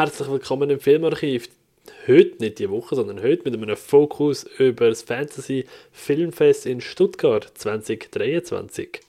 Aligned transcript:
herzlich 0.00 0.30
willkommen 0.30 0.70
im 0.70 0.80
Filmarchiv. 0.80 1.50
Heute, 2.08 2.38
nicht 2.38 2.58
die 2.58 2.70
Woche, 2.70 2.94
sondern 2.94 3.22
heute 3.22 3.42
mit 3.44 3.52
einem 3.52 3.76
Fokus 3.76 4.44
über 4.58 4.88
das 4.88 5.02
Fantasy 5.02 5.66
Filmfest 5.92 6.64
in 6.64 6.80
Stuttgart 6.80 7.52
2023. 7.52 9.02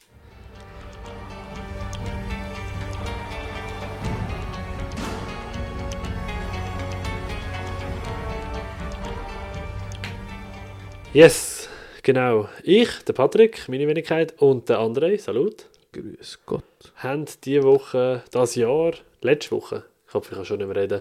Yes, 11.13 11.69
genau. 12.03 12.49
Ich, 12.63 12.89
der 13.07 13.13
Patrick, 13.13 13.69
meine 13.69 13.87
Wenigkeit 13.87 14.33
und 14.41 14.67
der 14.67 14.79
André, 14.79 15.17
salut, 15.17 15.67
Grüß 15.93 16.39
Gott. 16.45 16.63
haben 16.97 17.23
diese 17.45 17.63
Woche, 17.63 18.23
das 18.31 18.55
Jahr, 18.55 18.91
letzte 19.21 19.51
Woche, 19.51 19.85
ich 20.11 20.13
hoffe, 20.13 20.31
ich 20.31 20.35
kann 20.35 20.45
schon 20.45 20.57
nicht 20.57 20.67
mehr 20.67 20.75
reden, 20.75 20.99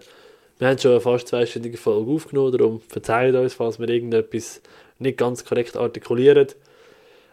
wir 0.58 0.68
haben 0.68 0.78
schon 0.78 0.92
eine 0.92 1.00
fast 1.00 1.26
zweistündige 1.26 1.76
Folge 1.76 2.12
aufgenommen, 2.12 2.56
darum 2.56 2.80
verzeiht 2.80 3.34
uns, 3.34 3.54
falls 3.54 3.80
wir 3.80 3.88
irgendetwas 3.88 4.60
nicht 5.00 5.18
ganz 5.18 5.44
korrekt 5.44 5.76
artikulieren. 5.76 6.46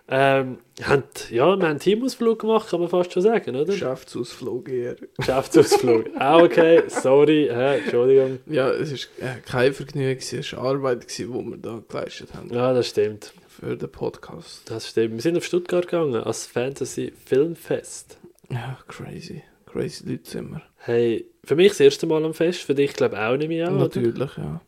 Ähm, 0.10 0.60
haben, 0.82 1.04
ja, 1.30 1.46
wir 1.46 1.52
haben 1.52 1.62
einen 1.62 1.80
Teamausflug 1.80 2.40
gemacht, 2.40 2.70
kann 2.70 2.80
man 2.80 2.90
fast 2.90 3.12
schon 3.12 3.22
sagen, 3.22 3.56
oder? 3.56 3.66
Geschäftsausflug 3.66 4.70
eher. 4.70 4.96
Geschäftsausflug. 5.18 6.06
ah, 6.18 6.38
okay, 6.38 6.84
sorry, 6.88 7.50
hä, 7.52 7.80
Entschuldigung. 7.80 8.40
Ja, 8.48 8.70
es 8.72 9.10
war 9.20 9.28
äh, 9.28 9.40
kein 9.46 9.74
Vergnügen, 9.74 10.20
es 10.20 10.54
war 10.54 10.64
Arbeit, 10.64 11.06
die 11.18 11.28
wir 11.28 11.58
da 11.58 11.84
geleistet 11.88 12.34
haben 12.34 12.50
Ja, 12.52 12.74
das 12.74 12.88
stimmt. 12.88 13.34
für 13.50 13.76
den 13.76 13.92
Podcast. 13.92 14.72
Das 14.72 14.88
stimmt. 14.88 15.16
Wir 15.16 15.22
sind 15.22 15.38
auf 15.38 15.44
Stuttgart 15.44 15.86
gegangen, 15.86 16.16
als 16.24 16.48
Fantasy 16.48 17.12
Filmfest. 17.26 18.18
Ja, 18.50 18.80
crazy. 18.88 19.44
Crazy 19.72 20.10
Leute 20.10 20.30
sind 20.30 20.52
wir. 20.52 20.62
Hey, 20.78 21.26
für 21.44 21.56
mich 21.56 21.70
das 21.70 21.80
erste 21.80 22.08
Mal 22.08 22.24
am 22.26 22.34
Fest, 22.34 22.62
für 22.62 22.74
dich 22.76 22.94
glaube 22.94 23.16
ich 23.16 23.22
auch 23.22 23.38
nicht 23.38 23.48
mehr. 23.50 23.68
oder? 23.70 23.78
Natürlich, 23.78 24.38
ja. 24.38 24.62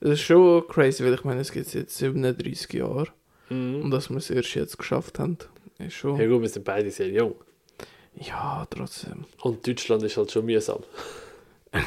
Es 0.00 0.10
ist 0.10 0.20
schon 0.22 0.66
crazy, 0.68 1.04
weil 1.04 1.14
ich 1.14 1.24
meine, 1.24 1.40
es 1.40 1.52
gibt 1.52 1.72
jetzt 1.72 1.96
37 1.96 2.72
Jahre. 2.72 3.06
Mhm. 3.48 3.82
Und 3.82 3.90
dass 3.90 4.10
wir 4.10 4.16
es 4.16 4.30
erst 4.30 4.54
jetzt 4.54 4.76
geschafft 4.78 5.18
haben, 5.18 5.38
ist 5.78 5.94
schon... 5.94 6.18
Ja 6.20 6.26
gut, 6.26 6.42
wir 6.42 6.48
sind 6.48 6.64
beide 6.64 6.90
sehr 6.90 7.08
jung. 7.08 7.34
Ja, 8.16 8.66
trotzdem. 8.68 9.24
Und 9.42 9.66
Deutschland 9.66 10.02
ist 10.02 10.16
halt 10.16 10.30
schon 10.30 10.44
mühsam. 10.44 10.80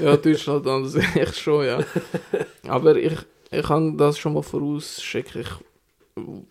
Ja, 0.00 0.16
Deutschland 0.16 0.66
an 0.66 0.88
sich 0.88 1.04
echt 1.14 1.36
schon, 1.40 1.64
ja. 1.66 1.78
Aber 2.66 2.96
ich, 2.96 3.12
ich 3.52 3.62
kann 3.62 3.96
das 3.96 4.18
schon 4.18 4.34
mal 4.34 4.42
vorausschicken. 4.42 5.42
Ich 5.42 5.48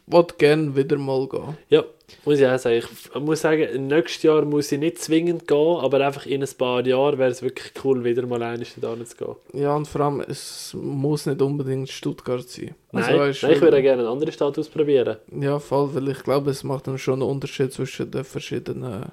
wollte 0.08 0.36
gerne 0.38 0.76
wieder 0.76 0.98
mal 0.98 1.28
gehen. 1.28 1.58
Ja, 1.70 1.84
muss 2.26 2.40
ich 2.40 2.46
auch 2.48 2.58
sagen. 2.60 2.84
Ich 3.14 3.20
muss 3.20 3.42
sagen, 3.42 3.88
nächstes 3.88 4.24
Jahr 4.24 4.44
muss 4.44 4.72
ich 4.72 4.80
nicht 4.80 5.00
zwingend 5.00 5.48
gehen, 5.48 5.78
aber 5.80 6.06
einfach 6.06 6.26
in 6.26 6.44
ein 6.44 6.50
paar 6.58 6.86
Jahren 6.86 7.18
wäre 7.18 7.32
es 7.32 7.42
wirklich 7.42 7.72
cool, 7.84 8.04
wieder 8.04 8.26
mal 8.26 8.42
einmal 8.44 8.68
da 8.82 9.06
zu 9.06 9.18
gehen. 9.18 9.36
Ja, 9.54 9.76
und 9.76 9.88
vor 9.88 10.02
allem, 10.02 10.22
es 10.22 10.76
muss 10.80 11.26
nicht 11.26 11.42
unbedingt 11.42 11.90
Stuttgart 11.90 12.48
sein. 12.48 12.76
Nein, 12.92 13.04
Also, 13.04 13.20
weißt 13.20 13.44
nein 13.44 13.52
ich 13.54 13.62
würde 13.62 13.82
gerne 13.82 14.02
eine 14.04 14.12
andere 14.12 14.32
Stadt 14.32 14.58
ausprobieren. 14.60 15.18
Ja, 15.40 15.60
voll, 15.60 15.96
weil 15.96 16.10
ich 16.10 16.24
glaube, 16.24 16.52
es 16.52 16.64
macht 16.64 16.88
dann 16.88 16.98
schon 16.98 17.22
einen 17.22 17.30
Unterschied 17.30 17.72
zwischen 17.72 18.12
den 18.12 18.24
verschiedenen 18.24 19.12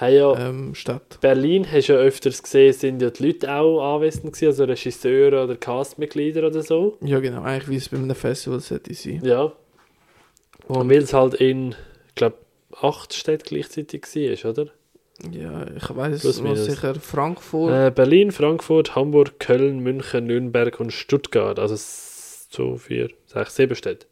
Hey, 0.00 0.16
ja, 0.16 0.48
ähm, 0.48 0.74
Städten. 0.74 1.18
Berlin 1.20 1.66
hast 1.70 1.90
du 1.90 1.92
ja 1.92 1.98
öfters 1.98 2.42
gesehen, 2.42 2.72
sind 2.72 3.02
ja 3.02 3.10
die 3.10 3.26
Leute 3.26 3.52
auch 3.52 3.96
anwesend 3.96 4.32
gewesen, 4.32 4.46
also 4.46 4.64
Regisseure 4.64 5.44
oder 5.44 5.56
Castmitglieder 5.56 6.46
oder 6.46 6.62
so. 6.62 6.96
Ja, 7.02 7.20
genau, 7.20 7.42
eigentlich 7.42 7.68
wie 7.68 7.76
es 7.76 7.90
bei 7.90 7.98
einem 7.98 8.14
Festival 8.14 8.60
sollte 8.60 8.94
sein. 8.94 9.20
Ja, 9.22 9.52
und 10.70 10.90
weil 10.90 10.98
es 10.98 11.12
halt 11.12 11.34
in, 11.34 11.74
ich 12.08 12.14
glaube, 12.14 12.36
acht 12.80 13.14
Städten 13.14 13.44
gleichzeitig 13.48 14.02
war, 14.44 14.50
oder? 14.50 14.66
ja, 15.30 15.66
ich 15.76 15.94
weiß 15.94 16.24
noch 16.24 16.42
minus. 16.42 16.64
sicher 16.64 16.94
Frankfurt. 16.94 17.72
Äh, 17.72 17.90
Berlin, 17.90 18.32
Frankfurt, 18.32 18.94
Hamburg, 18.94 19.38
Köln, 19.38 19.80
München, 19.80 20.26
Nürnberg 20.26 20.80
und 20.80 20.92
Stuttgart. 20.92 21.58
Also 21.58 21.76
so 21.76 22.76
vier, 22.76 23.10
sechs, 23.26 23.54
sieben 23.56 23.74
Städte. 23.76 24.06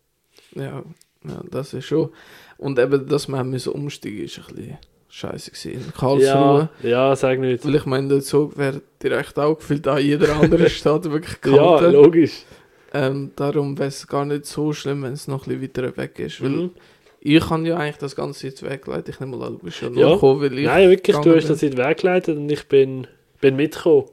Ja, 0.54 0.82
ja, 1.24 1.40
das 1.50 1.72
ist 1.72 1.86
schon. 1.86 2.10
Und 2.58 2.78
eben, 2.78 3.06
dass 3.08 3.28
wir 3.28 3.42
müssen 3.44 3.72
umsteigen 3.72 4.24
ist 4.24 4.38
ein 4.38 4.54
bisschen 4.54 4.78
scheiße 5.08 5.50
gewesen. 5.52 5.72
In 5.86 5.92
Karlsruhe. 5.94 6.68
Ja, 6.82 6.88
ja, 6.88 7.16
sag 7.16 7.38
nicht. 7.40 7.64
Weil 7.64 7.76
ich 7.76 7.86
meine, 7.86 8.08
der 8.08 8.20
Zug 8.20 8.58
wäre 8.58 8.82
direkt 9.02 9.38
auch 9.38 9.56
gefühlt 9.56 9.86
an 9.88 10.02
jeder 10.02 10.36
anderen 10.36 10.68
Stadt 10.70 11.04
wirklich 11.10 11.36
Ja, 11.46 11.52
gehalten. 11.78 11.92
logisch. 11.94 12.42
Ähm, 12.92 13.32
darum 13.36 13.78
wäre 13.78 13.88
es 13.88 14.06
gar 14.06 14.24
nicht 14.24 14.46
so 14.46 14.72
schlimm, 14.72 15.02
wenn 15.02 15.12
es 15.12 15.28
noch 15.28 15.46
ein 15.46 15.60
bisschen 15.60 15.84
weiter 15.84 15.96
weg 15.96 16.18
ist. 16.18 16.42
Weil 16.42 16.50
Mhm. 16.50 16.70
ich 17.20 17.40
kann 17.46 17.66
ja 17.66 17.76
eigentlich 17.76 17.98
das 17.98 18.16
Ganze 18.16 18.46
jetzt 18.48 18.62
wegleiten. 18.62 19.12
Ich 19.12 19.20
nehme 19.20 19.36
mal 19.36 19.46
an, 19.48 19.54
du 19.58 19.64
bist 19.64 19.80
ja 19.80 19.88
Ja. 19.90 20.14
gekommen, 20.14 20.40
weil 20.40 20.58
ich... 20.58 20.66
Nein, 20.66 20.88
wirklich, 20.90 21.16
du 21.16 21.34
hast 21.36 21.48
das 21.50 21.62
in 21.62 21.70
den 21.72 21.78
Weg 21.84 21.98
geleitet 21.98 22.36
und 22.36 22.50
ich 22.50 22.66
bin, 22.68 23.06
bin 23.40 23.56
mitgekommen. 23.56 24.04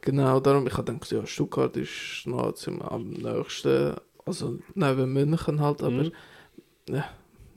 Genau, 0.00 0.38
darum, 0.40 0.66
ich 0.66 0.72
habe 0.76 0.84
gedacht, 0.92 1.10
ja, 1.10 1.26
Stuttgart 1.26 1.76
ist 1.76 2.22
noch 2.26 2.54
am 2.90 3.10
nächsten, 3.10 3.94
also 4.24 4.58
neben 4.74 5.12
München 5.12 5.60
halt, 5.60 5.82
aber 5.82 5.90
Mhm. 6.04 6.12
ja, 6.90 7.04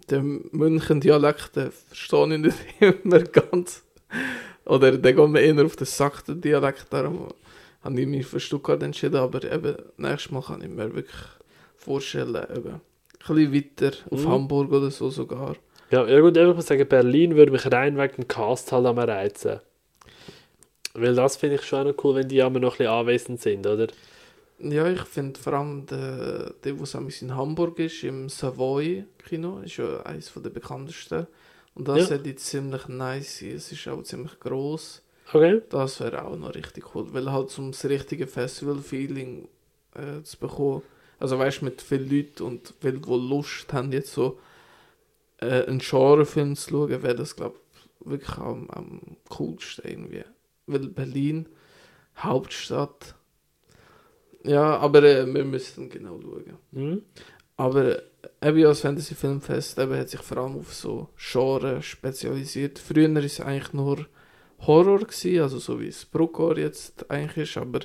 den 0.10 0.50
München-Dialekt, 0.52 1.52
verstehe 1.88 2.34
ich 2.36 2.40
nicht 2.42 2.58
immer 3.06 3.20
ganz. 3.20 3.84
Oder 4.66 4.98
der 4.98 5.14
geht 5.14 5.30
mir 5.30 5.42
eher 5.42 5.64
auf 5.66 5.76
den 5.76 5.86
Sack, 5.86 6.26
den 6.26 6.42
Dialekt, 6.42 6.88
darum 6.90 7.28
habe 7.82 8.02
ich 8.02 8.08
mich 8.08 8.26
für 8.26 8.40
Stuttgart 8.40 8.82
entschieden, 8.84 9.16
aber 9.18 9.44
eben, 9.44 9.76
nächstes 9.98 10.32
Mal 10.32 10.42
kann 10.42 10.62
ich 10.62 10.70
mir 10.70 10.94
wirklich 10.94 11.16
vorstellen, 11.78 12.36
eben, 12.56 12.74
ein 12.74 13.36
bisschen 13.36 13.54
weiter 13.54 13.98
auf 14.12 14.26
Mhm. 14.26 14.28
Hamburg 14.28 14.72
oder 14.72 14.92
so 14.92 15.10
sogar. 15.10 15.56
Ja, 15.92 16.06
ja 16.08 16.20
gut, 16.20 16.38
ich 16.38 16.56
muss 16.56 16.68
sagen, 16.68 16.88
Berlin 16.88 17.36
würde 17.36 17.52
mich 17.52 17.72
rein 17.72 17.98
wegen 17.98 18.16
dem 18.16 18.28
Cast 18.28 18.72
halt 18.72 18.86
am 18.86 19.00
reizen. 19.00 19.60
Weil 20.94 21.16
das 21.16 21.38
finde 21.38 21.56
ich 21.56 21.64
schon 21.64 21.80
auch 21.88 21.94
noch 21.96 22.04
cool, 22.04 22.16
wenn 22.16 22.28
die 22.28 22.40
immer 22.40 22.60
noch 22.60 22.74
ein 22.74 22.78
bisschen 22.78 22.94
anwesend 22.94 23.42
sind, 23.42 23.66
oder? 23.66 23.88
Ja, 24.60 24.90
ich 24.92 25.02
finde 25.02 25.40
vor 25.40 25.54
allem 25.54 25.86
der, 25.86 26.54
der 26.64 26.80
was 26.80 26.94
in 27.22 27.36
Hamburg 27.36 27.80
ist, 27.80 28.04
im 28.04 28.28
Savoy 28.28 29.06
Kino, 29.26 29.60
ist 29.60 29.78
ja 29.78 30.02
eines 30.02 30.34
der 30.34 30.50
bekanntesten. 30.50 31.28
Und 31.76 31.88
das 31.88 31.98
Ja. 32.00 32.06
sollte 32.08 32.36
ziemlich 32.36 32.88
nice. 32.90 33.42
Es 33.44 33.72
ist 33.72 33.88
auch 33.88 34.04
ziemlich 34.04 34.38
gross. 34.40 35.02
Okay. 35.32 35.62
Das 35.70 36.00
wäre 36.00 36.26
auch 36.26 36.36
noch 36.36 36.56
richtig 36.56 36.96
cool, 36.96 37.14
weil 37.14 37.32
halt 37.32 37.58
um 37.60 37.72
das 37.72 37.86
richtige 37.86 38.26
Festival-Feeling 38.26 39.48
äh, 39.94 40.24
zu 40.24 40.38
bekommen. 40.40 40.82
Also 41.20 41.38
weißt 41.38 41.62
du, 41.62 41.66
mit 41.66 41.82
vielen 41.82 42.10
Leuten 42.10 42.44
und 42.44 42.74
viele, 42.80 43.00
die 43.00 43.10
Lust 43.10 43.72
haben, 43.74 43.92
jetzt 43.92 44.14
so 44.14 44.40
äh, 45.38 45.66
einen 45.66 45.80
Genrefilm 45.80 46.56
zu 46.56 46.70
schauen, 46.72 46.90
wäre 47.04 47.16
das, 47.16 47.36
glaube 47.36 47.58
ich, 47.74 48.08
wirklich 48.10 48.38
am, 48.38 48.70
am 48.70 49.02
coolsten 49.30 49.88
irgendwie. 49.88 50.24
Weil 50.66 50.88
Berlin, 50.88 51.48
Hauptstadt. 52.18 53.16
Ja, 54.44 54.78
aber 54.78 55.04
äh, 55.04 55.32
wir 55.32 55.46
müssen 55.46 55.90
genau 55.90 56.20
schauen. 56.22 56.58
Mhm. 56.72 57.02
Aber 57.58 58.00
äh, 58.00 58.02
eben 58.50 58.66
als 58.66 58.80
Fantasy 58.80 59.14
Filmfest 59.14 59.78
eben 59.78 59.96
hat 59.96 60.10
sich 60.10 60.22
vor 60.22 60.38
allem 60.38 60.58
auf 60.58 60.74
so 60.74 61.10
Genre 61.18 61.84
spezialisiert. 61.84 62.80
Früher 62.80 63.14
war 63.14 63.24
es 63.24 63.42
eigentlich 63.42 63.74
nur 63.74 64.06
Horror, 64.68 65.00
gewesen, 65.00 65.42
also 65.42 65.58
so 65.58 65.80
wie 65.80 65.88
es 65.88 66.06
Bruckor 66.06 66.58
jetzt 66.58 67.10
eigentlich 67.10 67.50
ist, 67.50 67.58
aber 67.58 67.80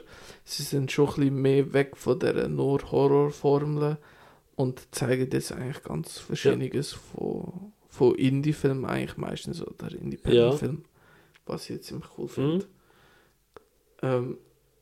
sie 0.44 0.62
sind 0.62 0.90
schon 0.90 1.06
ein 1.06 1.14
bisschen 1.14 1.42
mehr 1.42 1.72
weg 1.72 1.96
von 1.96 2.18
der 2.18 2.48
nur 2.48 2.80
Horrorformel 2.90 3.98
und 4.56 4.94
zeigen 4.94 5.30
jetzt 5.30 5.52
eigentlich 5.52 5.82
ganz 5.82 6.18
Verschiedenes 6.18 6.92
von, 6.92 7.72
von 7.88 8.14
Indie-Filmen 8.16 8.84
eigentlich 8.84 9.16
meistens 9.16 9.62
oder 9.62 9.92
Independent-Film, 9.92 10.84
was 11.46 11.64
ich 11.64 11.76
jetzt 11.76 11.86
ziemlich 11.86 12.08
cool 12.18 12.28
finde. 12.28 12.56
Mhm. 12.56 12.70
Ähm, 14.02 14.38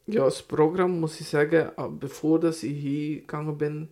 ja, 0.07 0.25
das 0.25 0.43
Programm 0.43 0.99
muss 0.99 1.21
ich 1.21 1.29
sagen, 1.29 1.71
ah, 1.77 1.89
bevor 1.89 2.41
dass 2.41 2.63
ich 2.63 2.77
hingegangen 2.77 3.57
bin, 3.57 3.89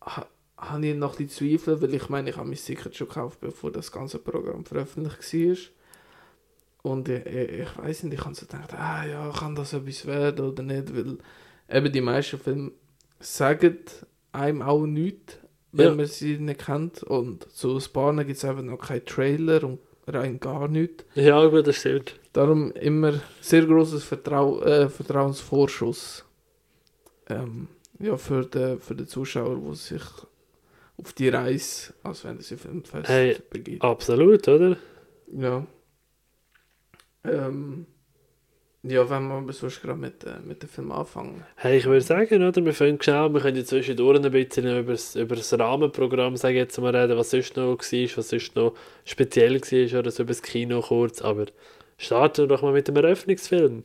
ha, 0.00 0.26
habe 0.56 0.86
ich 0.86 0.94
noch 0.94 1.18
ein 1.18 1.26
bisschen 1.26 1.58
Zweifel, 1.58 1.82
weil 1.82 1.94
ich 1.94 2.08
meine, 2.08 2.30
ich 2.30 2.36
habe 2.36 2.48
mein 2.48 2.56
Ticket 2.56 2.96
schon 2.96 3.08
gekauft, 3.08 3.40
bevor 3.40 3.70
das 3.70 3.92
ganze 3.92 4.18
Programm 4.18 4.64
veröffentlicht 4.64 5.34
war. 5.34 5.56
Und 6.84 7.08
ich, 7.08 7.24
ich, 7.24 7.50
ich 7.60 7.78
weiß 7.78 8.02
nicht, 8.02 8.14
ich 8.18 8.24
habe 8.24 8.34
so 8.34 8.44
gedacht, 8.44 8.74
ah 8.74 9.06
ja, 9.06 9.30
kann 9.30 9.54
das 9.54 9.72
etwas 9.72 10.04
werden 10.04 10.44
oder 10.46 10.62
nicht, 10.62 10.94
weil 10.94 11.16
eben 11.70 11.92
die 11.92 12.00
meisten 12.02 12.38
Filme 12.38 12.72
sagen 13.20 13.78
einem 14.32 14.60
auch 14.60 14.84
nichts, 14.84 15.38
wenn 15.72 15.86
Ja. 15.86 15.94
man 15.94 16.04
sie 16.06 16.36
nicht 16.38 16.66
kennt. 16.66 17.02
Und 17.02 17.50
zu 17.52 17.78
paar 17.90 18.12
gibt 18.24 18.36
es 18.36 18.44
einfach 18.44 18.62
noch 18.62 18.76
keinen 18.78 19.04
Trailer 19.06 19.64
und 19.64 19.78
rein 20.06 20.38
gar 20.38 20.68
nichts. 20.68 21.04
Ja, 21.14 21.42
gut, 21.46 21.66
das 21.66 21.76
stimmt. 21.76 22.20
Darum 22.34 22.70
immer 22.72 23.14
sehr 23.40 23.64
großes 23.64 24.04
Vertrau 24.04 24.60
äh, 24.60 24.90
Vertrauensvorschuss 24.90 26.26
ähm, 27.30 27.68
ja, 27.98 28.18
für, 28.18 28.44
den, 28.44 28.78
für 28.80 28.94
den 28.94 29.06
Zuschauer, 29.08 29.56
der 29.58 29.74
sich 29.74 30.02
auf 30.98 31.12
die 31.14 31.30
Reise 31.30 31.94
als 32.02 32.20
Fantasy 32.20 32.58
Filmfest 32.58 33.08
Hey. 33.08 33.36
begibt. 33.48 33.82
Absolut, 33.82 34.46
oder? 34.48 34.76
Ja. 35.32 35.66
Ähm, 37.24 37.86
ja, 38.86 39.08
wenn 39.08 39.28
wir 39.28 39.34
aber 39.36 39.52
sonst 39.54 39.80
gerade 39.80 39.98
mit, 39.98 40.24
äh, 40.24 40.40
mit 40.44 40.62
dem 40.62 40.68
Film 40.68 40.92
anfangen. 40.92 41.42
Hey, 41.56 41.78
ich 41.78 41.86
würde 41.86 42.02
sagen, 42.02 42.42
oder? 42.46 42.62
Wir 42.62 42.74
fangen 42.74 43.00
schnell, 43.00 43.32
wir 43.32 43.40
können 43.40 43.56
ja 43.56 43.64
zwischendurch 43.64 44.22
ein 44.22 44.30
bisschen 44.30 44.78
über 44.78 44.92
das, 44.92 45.16
über 45.16 45.36
das 45.36 45.58
Rahmenprogramm, 45.58 46.36
sage 46.36 46.54
ich 46.54 46.60
jetzt 46.60 46.78
mal, 46.78 46.94
reden, 46.94 47.16
was 47.16 47.30
sonst 47.30 47.56
noch 47.56 47.78
war, 47.78 47.78
was 47.78 48.28
sonst 48.28 48.54
noch 48.54 48.74
speziell 49.04 49.58
war, 49.58 49.98
oder 49.98 50.10
so 50.10 50.22
über 50.22 50.32
das 50.32 50.42
Kino 50.42 50.82
kurz, 50.82 51.22
aber 51.22 51.46
starten 51.96 52.42
wir 52.42 52.48
doch 52.48 52.60
mal 52.60 52.74
mit 52.74 52.86
dem 52.86 52.96
Eröffnungsfilm. 52.96 53.84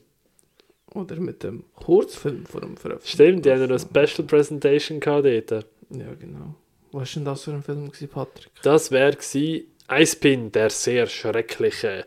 Oder 0.94 1.16
mit 1.18 1.44
dem 1.44 1.64
Kurzfilm 1.76 2.46
vor 2.46 2.60
dem 2.60 2.76
Veröffentlichen. 2.76 3.16
Stimmt, 3.16 3.46
die 3.46 3.52
haben 3.52 3.62
ja 3.62 3.68
noch 3.68 3.80
eine 3.94 4.08
Special 4.08 4.28
Presentation 4.28 5.00
gehabt 5.00 5.26
dort. 5.26 5.66
Ja, 5.92 6.14
genau. 6.20 6.56
Was 6.92 7.16
war 7.16 7.16
denn 7.16 7.26
das 7.26 7.44
für 7.44 7.52
ein 7.52 7.64
Film, 7.64 7.88
gewesen, 7.88 8.10
Patrick? 8.10 8.52
Das 8.64 8.92
wäre 8.92 9.16
Eispin, 9.88 10.52
der 10.52 10.70
sehr 10.72 11.08
schreckliche. 11.08 12.06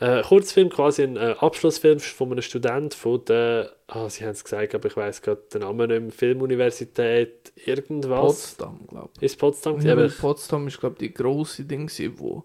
Äh, 0.00 0.22
Kurzfilm, 0.22 0.70
quasi 0.70 1.04
ein 1.04 1.16
äh, 1.16 1.36
Abschlussfilm 1.38 2.00
von 2.00 2.32
einem 2.32 2.42
Student 2.42 2.94
von 2.94 3.24
der, 3.26 3.72
ah, 3.86 4.08
sie 4.08 4.24
haben 4.24 4.32
es 4.32 4.42
gesagt, 4.42 4.74
aber 4.74 4.88
ich 4.88 4.96
weiß 4.96 5.22
gerade 5.22 5.42
den 5.52 5.60
Namen 5.60 5.88
nicht 5.88 6.00
mehr, 6.02 6.10
Filmuniversität, 6.10 7.52
irgendwas. 7.64 8.20
Potsdam, 8.20 8.80
glaube 8.88 9.10
Ist 9.20 9.38
Potsdam? 9.38 9.78
ich. 9.78 9.84
Ja, 9.84 9.92
aber 9.92 10.08
Potsdam 10.08 10.66
ist, 10.66 10.80
glaube 10.80 10.96
ich, 10.98 11.08
die 11.08 11.14
grosse 11.14 11.64
Ding, 11.64 11.88
wo, 12.16 12.42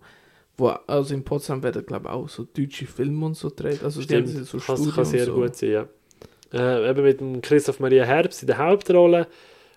wo, 0.57 0.67
also 0.85 1.13
in 1.15 1.23
Potsdam 1.23 1.63
werden, 1.63 1.83
glaube 1.85 2.07
ich, 2.07 2.13
auch 2.13 2.29
so 2.29 2.43
deutsche 2.43 2.85
Filme 2.85 3.25
und 3.25 3.33
so 3.35 3.49
gedreht. 3.49 3.83
Also 3.83 4.03
die 4.03 4.15
haben 4.15 4.27
Stimmt, 4.27 4.45
so 4.45 4.59
kann, 4.59 4.75
Studien 4.77 4.93
kann 4.93 5.05
sehr 5.05 5.25
so. 5.25 5.33
gut 5.33 5.55
sein, 5.55 5.71
ja. 5.71 5.87
Äh, 6.53 6.89
eben 6.89 7.03
mit 7.03 7.19
dem 7.19 7.41
Christoph 7.41 7.79
Maria 7.79 8.05
Herbst 8.05 8.43
in 8.43 8.47
der 8.47 8.59
Hauptrolle. 8.59 9.27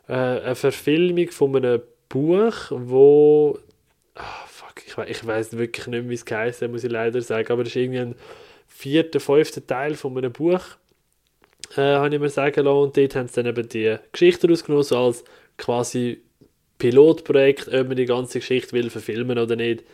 Äh, 0.08 0.12
eine 0.12 0.54
Verfilmung 0.54 1.30
von 1.30 1.56
einem 1.56 1.80
Buch, 2.10 2.54
wo. 2.70 3.58
Ich, 4.98 5.10
ich 5.10 5.26
weiß 5.26 5.56
wirklich 5.56 5.86
nicht 5.86 6.08
wie 6.08 6.14
es 6.14 6.24
geheißen 6.24 6.70
muss 6.70 6.84
ich 6.84 6.90
leider 6.90 7.20
sagen, 7.20 7.52
aber 7.52 7.62
es 7.62 7.68
ist 7.68 7.76
irgendwie 7.76 8.00
ein 8.00 8.14
vierter, 8.66 9.20
fünfter 9.20 9.66
Teil 9.66 9.94
von 9.94 10.16
einem 10.16 10.32
Buch, 10.32 10.60
äh, 11.76 11.80
habe 11.80 12.14
ich 12.14 12.20
mir 12.20 12.28
sagen 12.28 12.64
lassen. 12.64 12.78
Und 12.78 12.96
dort 12.96 13.16
haben 13.16 13.28
sie 13.28 13.34
dann 13.34 13.46
eben 13.46 13.68
die 13.68 13.96
Geschichte 14.12 14.48
rausgenommen, 14.48 14.84
so 14.84 14.98
als 14.98 15.24
quasi 15.56 16.22
Pilotprojekt, 16.78 17.68
ob 17.68 17.88
man 17.88 17.96
die 17.96 18.06
ganze 18.06 18.40
Geschichte 18.40 18.72
will 18.72 18.90
verfilmen 18.90 19.38
oder 19.38 19.56
nicht. 19.56 19.84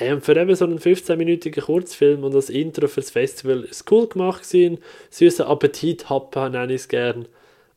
Und 0.00 0.24
für 0.24 0.36
eben 0.36 0.54
so 0.54 0.64
einen 0.64 0.78
15-minütigen 0.78 1.62
Kurzfilm 1.62 2.24
und 2.24 2.34
das 2.34 2.50
Intro 2.50 2.86
fürs 2.86 3.10
Festival 3.10 3.64
ist 3.64 3.90
cool 3.90 4.08
gemacht 4.08 4.42
gewesen. 4.42 4.78
Appetit 5.40 6.10
happen, 6.10 6.52
nenne 6.52 6.74
ich 6.74 6.82
es 6.82 6.88
gern. 6.88 7.26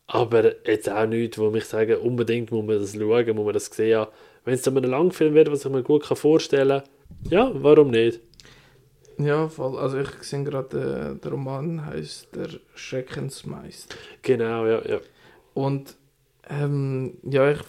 Aber 0.07 0.65
jetzt 0.65 0.89
auch 0.89 1.05
nichts, 1.05 1.37
wo 1.37 1.49
mich 1.49 1.65
sagen, 1.65 1.97
unbedingt 1.97 2.51
muss 2.51 2.65
man 2.65 2.79
das 2.79 2.93
schauen, 2.93 3.35
muss 3.35 3.45
man 3.45 3.53
das 3.53 3.67
sehen. 3.67 4.07
Wenn 4.45 4.53
es 4.53 4.63
so 4.63 4.71
ein 4.71 4.83
Langfilm 4.83 5.33
wird, 5.33 5.51
was 5.51 5.65
ich 5.65 5.71
mir 5.71 5.83
gut 5.83 6.03
kann 6.03 6.17
vorstellen 6.17 6.81
kann, 6.81 7.29
ja, 7.29 7.51
warum 7.53 7.91
nicht? 7.91 8.21
Ja, 9.17 9.49
voll. 9.49 9.77
Also 9.77 9.97
ich 9.99 10.09
sehe 10.21 10.43
gerade, 10.43 11.15
äh, 11.17 11.21
der 11.21 11.31
Roman 11.31 11.85
heißt 11.85 12.29
Der 12.35 12.49
Schreckensmeister. 12.75 13.95
Genau, 14.21 14.65
ja, 14.65 14.81
ja. 14.87 14.99
Und 15.53 15.95
ähm, 16.49 17.17
ja, 17.23 17.51
ich, 17.51 17.59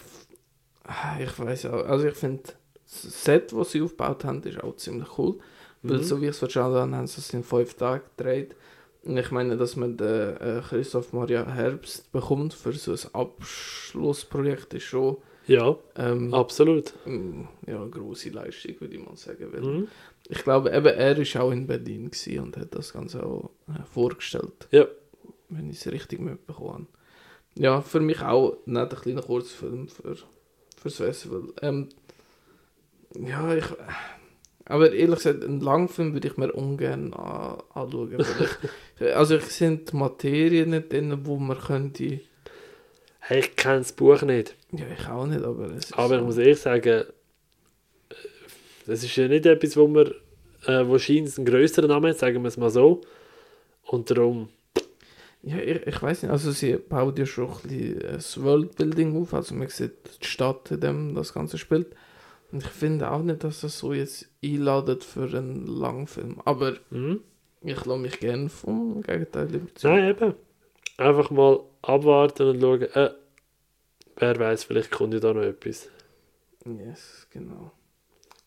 ich 1.19 1.39
weiß 1.39 1.65
auch, 1.67 1.85
also 1.85 2.07
ich 2.07 2.15
finde, 2.15 2.43
das 2.85 3.23
Set, 3.23 3.51
das 3.53 3.71
sie 3.71 3.81
aufgebaut 3.81 4.23
haben, 4.23 4.41
ist 4.43 4.63
auch 4.63 4.75
ziemlich 4.77 5.17
cool. 5.17 5.39
Weil 5.83 5.97
Mhm. 5.97 6.03
so 6.03 6.21
wie 6.21 6.25
ich 6.25 6.31
es 6.31 6.39
verstanden 6.39 6.75
habe, 6.77 6.95
haben 6.95 7.07
sie 7.07 7.19
es 7.19 7.33
in 7.33 7.43
fünf 7.43 7.73
Tagen 7.73 8.03
gedreht. 8.15 8.55
Und 9.03 9.17
ich 9.17 9.31
meine, 9.31 9.57
dass 9.57 9.75
man 9.75 9.97
den 9.97 10.37
äh, 10.37 10.61
Christoph 10.67 11.11
Maria 11.11 11.45
Herbst 11.45 12.11
bekommt 12.11 12.53
für 12.53 12.71
so 12.73 12.91
ein 12.91 12.99
Abschlussprojekt, 13.13 14.73
ist 14.75 14.83
schon 14.83 15.17
Ja, 15.47 15.75
ähm, 15.95 16.33
absolut. 16.33 16.93
mm, 17.05 17.43
ja, 17.67 17.85
grosse 17.85 18.29
Leistung, 18.29 18.79
würde 18.79 18.95
ich 18.95 19.03
mal 19.03 19.15
sagen. 19.15 19.47
Weil 19.51 19.61
Mhm. 19.61 19.87
Ich 20.29 20.43
glaube, 20.43 20.71
eben 20.71 20.85
er 20.85 21.17
war 21.17 21.41
auch 21.41 21.51
in 21.51 21.67
Berlin 21.67 22.09
und 22.39 22.57
hat 22.57 22.73
das 22.75 22.93
Ganze 22.93 23.25
auch 23.25 23.49
äh, 23.67 23.83
vorgestellt. 23.91 24.67
Ja. 24.71 24.85
Wenn 25.49 25.69
ich 25.69 25.85
es 25.85 25.91
richtig 25.91 26.19
mitbekommen 26.19 26.73
habe. 26.73 26.87
Ja, 27.55 27.81
für 27.81 27.99
mich 27.99 28.21
auch 28.21 28.57
nicht 28.65 28.93
ein 28.93 29.01
kleiner 29.01 29.23
Kurzfilm 29.23 29.89
für, 29.89 30.15
fürs 30.77 30.95
Festival. 30.95 31.43
Ähm, 31.61 31.89
ja, 33.15 33.53
ich. 33.53 33.65
Aber 34.65 34.93
ehrlich 34.93 35.17
gesagt, 35.17 35.43
einen 35.43 35.59
Langfilm 35.59 36.13
würde 36.13 36.27
ich 36.29 36.37
mir 36.37 36.53
ungern 36.53 37.13
an, 37.13 37.61
anschauen. 37.73 38.23
also 39.15 39.35
ich 39.35 39.43
sehe 39.45 39.77
die 39.77 39.95
Materie 39.95 40.65
nicht 40.65 40.93
drin, 40.93 41.25
wo 41.25 41.35
man 41.37 41.59
könnte. 41.59 42.21
Hey, 43.21 43.39
ich 43.39 43.55
kenne 43.55 43.77
das 43.79 43.93
Buch 43.93 44.21
nicht. 44.23 44.55
Ja, 44.71 44.85
ich 44.97 45.07
auch 45.07 45.25
nicht, 45.25 45.43
aber 45.43 45.65
es 45.71 45.85
ist 45.85 45.97
Aber 45.97 46.17
ich 46.17 46.23
muss 46.23 46.37
ehrlich 46.37 46.59
sagen, 46.59 47.05
das 48.87 49.03
ist 49.03 49.15
ja 49.15 49.27
nicht 49.27 49.45
etwas, 49.45 49.77
wo 49.77 49.87
man 49.87 50.07
äh, 50.65 50.87
wahrscheinlich 50.87 51.37
einen 51.37 51.45
größeren 51.45 51.89
Namen 51.89 52.09
hat, 52.09 52.19
sagen 52.19 52.41
wir 52.41 52.47
es 52.47 52.57
mal 52.57 52.69
so. 52.69 53.01
Und 53.83 54.09
darum, 54.09 54.49
Ja, 55.43 55.57
ich, 55.57 55.87
ich 55.87 56.01
weiß 56.01 56.23
nicht, 56.23 56.31
also 56.31 56.51
sie 56.51 56.75
baut 56.77 57.17
ja 57.17 57.25
schon 57.25 57.49
ein 57.49 57.61
bisschen 57.63 57.99
das 57.99 58.41
Worldbuilding 58.41 59.19
auf, 59.19 59.33
also 59.33 59.55
man 59.55 59.69
sieht 59.69 59.93
die 60.21 60.27
Stadt, 60.27 60.69
in 60.71 60.79
dem 60.79 61.15
das 61.15 61.33
Ganze 61.33 61.57
spielt. 61.57 61.87
Und 62.51 62.63
ich 62.63 62.69
finde 62.69 63.09
auch 63.09 63.23
nicht, 63.23 63.43
dass 63.43 63.61
das 63.61 63.79
so 63.79 63.93
jetzt 63.93 64.29
einladet 64.43 65.03
für 65.03 65.35
einen 65.35 65.65
Langfilm. 65.65 66.41
Aber 66.45 66.75
hm? 66.89 67.21
ich 67.63 67.85
lasse 67.85 67.99
mich 67.99 68.19
gerne 68.19 68.49
vom 68.49 69.01
Gegenteil 69.01 69.55
überzeugen. 69.55 69.95
nein, 69.95 70.09
eben. 70.09 70.35
Einfach 71.01 71.31
mal 71.31 71.59
abwarten 71.81 72.49
und 72.49 72.61
schauen, 72.61 72.81
äh, 72.83 73.09
wer 74.17 74.39
weiß, 74.39 74.65
vielleicht 74.65 74.91
kommt 74.91 75.13
ja 75.13 75.19
da 75.19 75.33
noch 75.33 75.41
etwas. 75.41 75.89
Yes, 76.65 77.27
genau. 77.31 77.71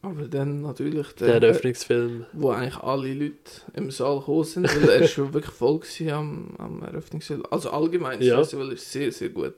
Aber 0.03 0.29
dann 0.29 0.61
natürlich 0.61 1.13
Der 1.15 1.41
der, 1.41 1.49
Eröffnungsfilm. 1.49 2.27
wo 2.35 2.51
eigentlich 2.51 2.77
alle 2.77 3.13
Leute 3.15 3.35
im 3.73 3.91
Saal 3.91 4.19
gekommen 4.19 4.45
sind, 4.45 4.65
weil 4.83 4.89
er 4.91 4.97
ist 5.01 5.13
schon 5.13 5.33
wirklich 5.33 5.55
voll 5.55 5.79
gewesen 5.81 6.11
am, 6.11 6.55
am 6.59 6.83
Eröffnungsfilm. 6.83 7.43
Also 7.51 7.71
allgemein, 7.71 8.19
das 8.19 8.29
Ja. 8.29 8.37
Festival 8.37 8.73
ist 8.73 8.93
sehr, 8.93 9.11
sehr 9.11 9.31
gut. 9.31 9.55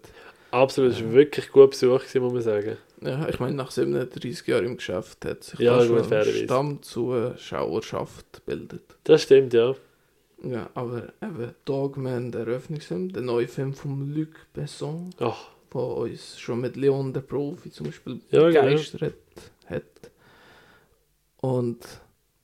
Absolut, 0.53 0.93
es 0.93 1.03
war 1.05 1.13
wirklich 1.13 1.51
gut 1.51 1.71
besucht, 1.71 2.15
muss 2.15 2.33
man 2.33 2.43
sagen. 2.43 2.77
Ja, 3.03 3.29
ich 3.29 3.41
meine, 3.41 3.57
nach 3.57 3.71
37 3.73 4.47
Jahren 4.47 4.65
im 4.65 4.77
Geschäft 4.77 5.25
hat 5.25 5.43
sich 5.45 5.59
Ja, 5.59 5.79
da 5.79 5.85
schon 5.85 5.99
ein 5.99 6.05
fairerweise. 6.05 6.45
Stammzuschauerschaft 6.45 8.27
gebildet. 8.47 8.83
Das 9.05 9.23
stimmt, 9.23 9.53
ja. 9.53 9.75
Ja, 10.43 10.69
aber 10.75 11.13
eben 11.23 11.55
Dogman, 11.65 12.31
der 12.31 12.43
Eröffnungsfilm, 12.43 13.13
der 13.13 13.23
neue 13.23 13.49
Film 13.49 13.73
von 13.75 14.15
Luc 14.15 14.47
Besson, 14.53 15.11
Ach, 15.19 15.49
der 15.73 15.81
uns 15.81 16.39
schon 16.39 16.61
mit 16.61 16.77
Leon 16.77 17.13
der 17.13 17.23
Profi 17.23 17.71
zum 17.71 17.87
Beispiel 17.87 18.21
Ja, 18.31 18.49
genau. 18.49 18.63
begeistert 18.63 19.15
hat. 19.67 19.83
Und 21.39 21.79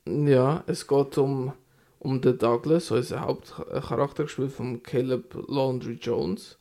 ja, 0.06 0.64
es 0.66 0.86
geht 0.86 1.18
um, 1.18 1.52
um 1.98 2.20
den 2.20 2.38
Douglas, 2.38 2.90
unser 2.90 3.20
Hauptcharakter 3.20 4.24
gespielt 4.24 4.52
von 4.52 4.82
Caleb 4.82 5.36
Laundry 5.48 5.98
Jones, 6.00 6.58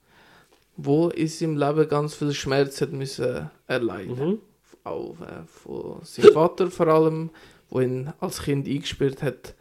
wo 0.76 1.10
in 1.10 1.28
seinem 1.28 1.58
Leben 1.58 1.88
ganz 1.88 2.16
viel 2.16 2.34
Schmerz 2.34 2.82
hat 2.82 2.92
müssen 2.92 3.50
erleiden. 3.68 4.16
mhm. 4.20 4.40
Auch 4.84 5.16
äh, 5.22 5.46
von 5.46 6.00
seinem 6.04 6.34
Vater 6.34 6.72
vor 6.72 6.88
allem, 6.88 7.30
wo 7.70 7.80
ihn 7.80 8.12
als 8.20 8.42
Kind 8.42 8.68
eingesperrt 8.68 9.22
hat 9.22 9.54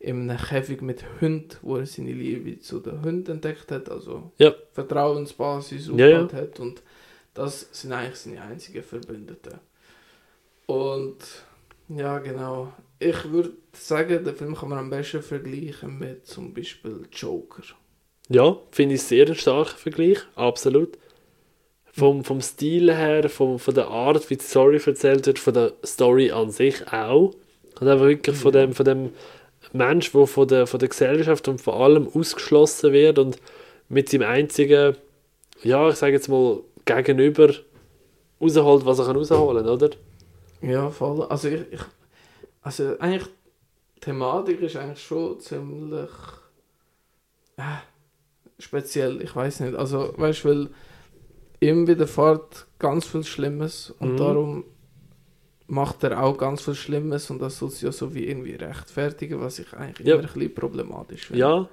in 0.00 0.30
einem 0.30 0.38
Käfig 0.38 0.80
mit 0.82 1.04
Hunden, 1.20 1.48
wo 1.62 1.76
er 1.76 1.86
seine 1.86 2.12
Liebe 2.12 2.60
zu 2.60 2.78
den 2.80 3.02
Hunden 3.02 3.30
entdeckt 3.32 3.70
hat, 3.72 3.90
also 3.90 4.32
Ja. 4.38 4.54
Vertrauensbasis 4.72 5.88
Ja, 5.88 6.06
ja. 6.06 6.22
aufgebaut 6.22 6.40
hat 6.40 6.60
und 6.60 6.82
das 7.34 7.68
sind 7.72 7.92
eigentlich 7.92 8.16
seine 8.16 8.42
einzigen 8.42 8.82
Verbündeten. 8.82 9.58
Und 10.66 11.16
ja, 11.88 12.18
genau. 12.18 12.72
Ich 12.98 13.30
würde 13.30 13.52
sagen, 13.72 14.24
den 14.24 14.34
Film 14.34 14.54
kann 14.54 14.68
man 14.68 14.78
am 14.78 14.90
besten 14.90 15.22
vergleichen 15.22 15.98
mit 15.98 16.26
zum 16.26 16.52
Beispiel 16.52 17.06
Joker. 17.12 17.62
Ja, 18.28 18.56
finde 18.72 18.96
ich 18.96 19.02
sehr 19.02 19.24
einen 19.26 19.34
starken 19.36 19.76
Vergleich, 19.78 20.18
absolut. 20.34 20.98
Vom, 21.92 22.22
vom 22.24 22.40
Stil 22.40 22.94
her, 22.94 23.28
vom, 23.30 23.58
von 23.58 23.74
der 23.74 23.88
Art, 23.88 24.28
wie 24.30 24.36
die 24.36 24.44
Story 24.44 24.80
erzählt 24.84 25.26
wird, 25.26 25.38
von 25.38 25.54
der 25.54 25.72
Story 25.84 26.30
an 26.30 26.50
sich 26.50 26.86
auch. 26.92 27.34
Und 27.80 27.88
einfach 27.88 28.06
wirklich 28.06 28.36
von 28.36 28.52
dem, 28.52 28.72
von 28.72 28.84
dem 28.84 29.10
Mensch, 29.72 30.12
der 30.12 30.26
von 30.26 30.48
der, 30.48 30.66
von 30.66 30.80
der 30.80 30.88
Gesellschaft 30.88 31.48
und 31.48 31.60
vor 31.60 31.80
allem 31.80 32.08
ausgeschlossen 32.08 32.92
wird 32.92 33.18
und 33.18 33.38
mit 33.88 34.08
seinem 34.08 34.28
einzigen, 34.28 34.96
ja, 35.62 35.88
ich 35.88 35.96
sage 35.96 36.12
jetzt 36.12 36.28
mal, 36.28 36.60
Gegenüber 36.84 37.52
rausholt, 38.40 38.86
was 38.86 38.98
er 38.98 39.06
kann 39.06 39.16
rausholen 39.16 39.64
kann, 39.64 39.72
oder? 39.72 39.90
Ja, 40.62 40.90
voll. 40.90 41.22
Also 41.28 41.48
ich, 41.48 41.60
ich 41.70 41.80
also 42.62 42.98
eigentlich 42.98 43.26
die 43.96 44.00
Thematik 44.00 44.60
ist 44.60 44.76
eigentlich 44.76 45.02
schon 45.02 45.40
ziemlich 45.40 46.10
äh, 47.56 47.62
speziell, 48.58 49.20
ich 49.22 49.34
weiß 49.34 49.60
nicht. 49.60 49.74
Also 49.74 50.12
weißt 50.16 50.44
du, 50.44 50.48
weil 50.48 50.68
ihm 51.60 51.86
widerfährt 51.86 52.66
ganz 52.78 53.06
viel 53.06 53.24
Schlimmes 53.24 53.90
und 53.98 54.12
Mhm. 54.12 54.16
darum 54.16 54.64
macht 55.68 56.02
er 56.02 56.22
auch 56.22 56.36
ganz 56.36 56.62
viel 56.62 56.74
Schlimmes 56.74 57.30
und 57.30 57.40
das 57.40 57.58
soll 57.58 57.68
es 57.68 57.80
ja 57.82 57.92
so 57.92 58.14
wie 58.14 58.26
irgendwie 58.26 58.54
rechtfertigen, 58.54 59.40
was 59.40 59.58
ich 59.58 59.72
eigentlich 59.74 60.06
Ja. 60.08 60.14
immer 60.14 60.24
ein 60.24 60.32
bisschen 60.32 60.54
problematisch 60.54 61.26
finde. 61.26 61.40
Ja, 61.40 61.68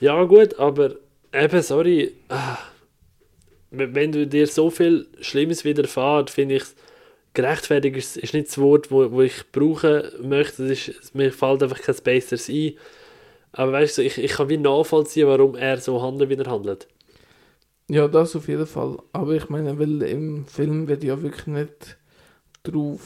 ja 0.00 0.24
gut, 0.24 0.58
aber 0.58 0.96
eben, 1.32 1.62
sorry, 1.62 2.12
ah, 2.30 2.58
wenn 3.70 4.12
du 4.12 4.26
dir 4.26 4.46
so 4.46 4.70
viel 4.70 5.06
Schlimmes 5.20 5.64
widerfährt, 5.64 6.30
finde 6.30 6.56
ich, 6.56 6.64
gerechtfertigt 7.34 7.96
ist, 7.96 8.16
ist 8.16 8.32
nicht 8.34 8.48
das 8.48 8.58
Wort, 8.58 8.90
wo, 8.90 9.10
wo 9.10 9.20
ich 9.22 9.50
brauchen 9.52 10.02
möchte, 10.22 10.66
das 10.68 10.88
ist, 10.88 11.14
mir 11.14 11.32
fällt 11.32 11.62
einfach 11.62 11.80
kein 11.82 11.96
Besseres 12.02 12.48
ein. 12.48 12.74
Aber 13.52 13.72
weißt 13.72 13.98
du, 13.98 14.02
ich, 14.02 14.18
ich 14.18 14.32
kann 14.32 14.48
wie 14.48 14.56
nachvollziehen, 14.56 15.28
warum 15.28 15.54
er 15.56 15.78
so 15.80 16.00
handelt, 16.00 16.30
wie 16.30 16.34
er 16.34 16.50
handelt. 16.50 16.86
Ja, 17.88 18.08
das 18.08 18.34
auf 18.36 18.48
jeden 18.48 18.66
Fall. 18.66 18.98
Aber 19.12 19.32
ich 19.32 19.48
meine, 19.48 19.78
weil 19.78 20.02
im 20.02 20.46
Film 20.46 20.88
wird 20.88 21.04
ja 21.04 21.20
wirklich 21.20 21.46
nicht 21.46 21.96
drauf 22.62 23.00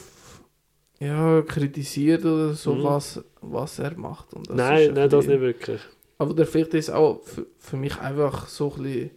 ja, 0.99 1.41
kritisiert 1.41 2.25
oder 2.25 2.53
so, 2.53 2.75
Mhm. 2.75 2.83
was, 2.83 3.23
was 3.41 3.79
er 3.79 3.97
macht. 3.97 4.33
Und 4.33 4.49
das 4.49 4.55
nein, 4.55 4.93
nein, 4.93 5.09
das 5.09 5.27
nicht 5.27 5.39
wirklich. 5.41 5.81
Aber 6.17 6.33
der 6.33 6.45
Film 6.45 6.67
ist 6.71 6.89
auch 6.91 7.21
für, 7.23 7.45
für 7.57 7.77
mich 7.77 7.97
einfach 7.99 8.47
so 8.47 8.73
ein 8.75 8.83
bisschen 8.83 9.11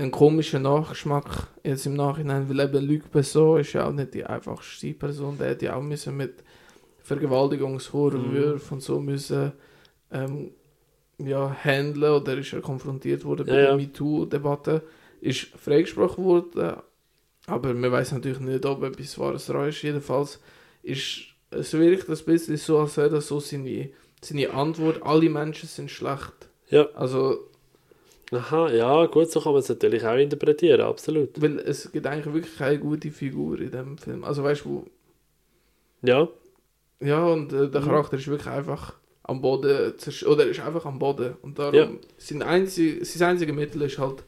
ein 0.00 0.10
komischer 0.12 0.58
Nachgeschmack 0.60 1.48
jetzt 1.64 1.86
im 1.86 1.94
Nachhinein, 1.94 2.48
weil 2.48 2.60
eben 2.60 2.86
Luc 2.86 3.10
Besson 3.10 3.60
ist 3.60 3.72
ja 3.72 3.88
auch 3.88 3.92
nicht 3.92 4.14
die 4.14 4.24
einfachste 4.24 4.92
Person, 4.94 5.38
der 5.38 5.48
hätte 5.50 5.64
ja 5.66 5.74
auch 5.76 5.82
müssen 5.82 6.16
mit 6.16 6.34
Vergewaltigungsvorwürfen 7.02 8.76
und 8.76 8.80
so 8.82 9.00
müssen 9.00 9.52
ähm, 10.12 10.50
ja, 11.18 11.50
handeln 11.64 12.12
oder 12.12 12.36
ist 12.38 12.52
er 12.52 12.60
konfrontiert 12.60 13.24
worden 13.24 13.46
bei 13.46 13.52
Ja, 13.54 13.60
der 13.60 13.70
ja. 13.70 13.76
MeToo-Debatte, 13.76 14.82
ist 15.20 15.48
freigesprochen 15.56 16.24
worden, 16.24 16.74
aber 17.46 17.74
man 17.74 17.90
weiß 17.90 18.12
natürlich 18.12 18.40
nicht, 18.40 18.64
ob 18.66 18.82
etwas 18.84 19.18
Wahres 19.18 19.46
dran 19.46 19.68
ist. 19.68 19.82
Jedenfalls 19.82 20.38
ist 20.88 21.24
es 21.50 21.72
wirkt 21.72 22.08
ein 22.10 22.24
bisschen 22.26 22.56
so, 22.58 22.78
als 22.78 22.96
wäre 22.98 23.08
das 23.10 23.28
so 23.28 23.40
seine, 23.40 23.88
seine 24.20 24.50
Antwort, 24.52 25.02
alle 25.02 25.30
Menschen 25.30 25.66
sind 25.68 25.90
schlecht. 25.90 26.32
Ja. 26.68 26.86
Also, 26.94 27.44
Aha, 28.30 28.70
ja, 28.70 29.06
gut, 29.06 29.30
so 29.30 29.40
kann 29.40 29.52
man 29.52 29.60
es 29.62 29.70
natürlich 29.70 30.04
auch 30.04 30.16
interpretieren, 30.16 30.82
absolut. 30.82 31.40
weil 31.40 31.58
es 31.60 31.90
gibt 31.90 32.06
eigentlich 32.06 32.34
wirklich 32.34 32.58
keine 32.58 32.78
gute 32.78 33.10
Figur 33.10 33.58
in 33.58 33.70
dem 33.70 33.96
Film. 33.96 34.22
Also 34.22 34.44
weißt 34.44 34.66
du, 34.66 34.84
Ja, 36.02 36.28
ja, 37.00 37.24
und 37.26 37.52
äh, 37.54 37.70
der 37.70 37.80
Mhm. 37.80 37.84
Charakter 37.86 38.16
ist 38.18 38.26
wirklich 38.28 38.48
einfach 38.52 38.94
am 39.22 39.40
Boden, 39.40 39.94
oder 40.26 40.46
ist 40.46 40.60
einfach 40.60 40.84
am 40.84 40.98
Boden. 40.98 41.36
Und 41.42 41.58
darum, 41.58 41.74
Ja. 41.74 41.88
sein, 42.18 42.42
einzig, 42.42 43.06
sein 43.08 43.30
einziges 43.30 43.54
Mittel 43.54 43.80
ist 43.82 43.98
halt, 43.98 44.22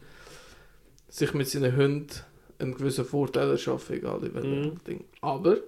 sich 1.08 1.34
mit 1.34 1.48
seinen 1.48 1.76
Hunden 1.76 2.08
einen 2.58 2.74
gewissen 2.74 3.04
Vorteil 3.04 3.50
erschaffen, 3.50 3.96
egal 3.96 4.22
in 4.24 4.34
welchem 4.34 4.60
Mhm. 4.62 4.84
Ding. 4.86 5.04
Aber, 5.20 5.58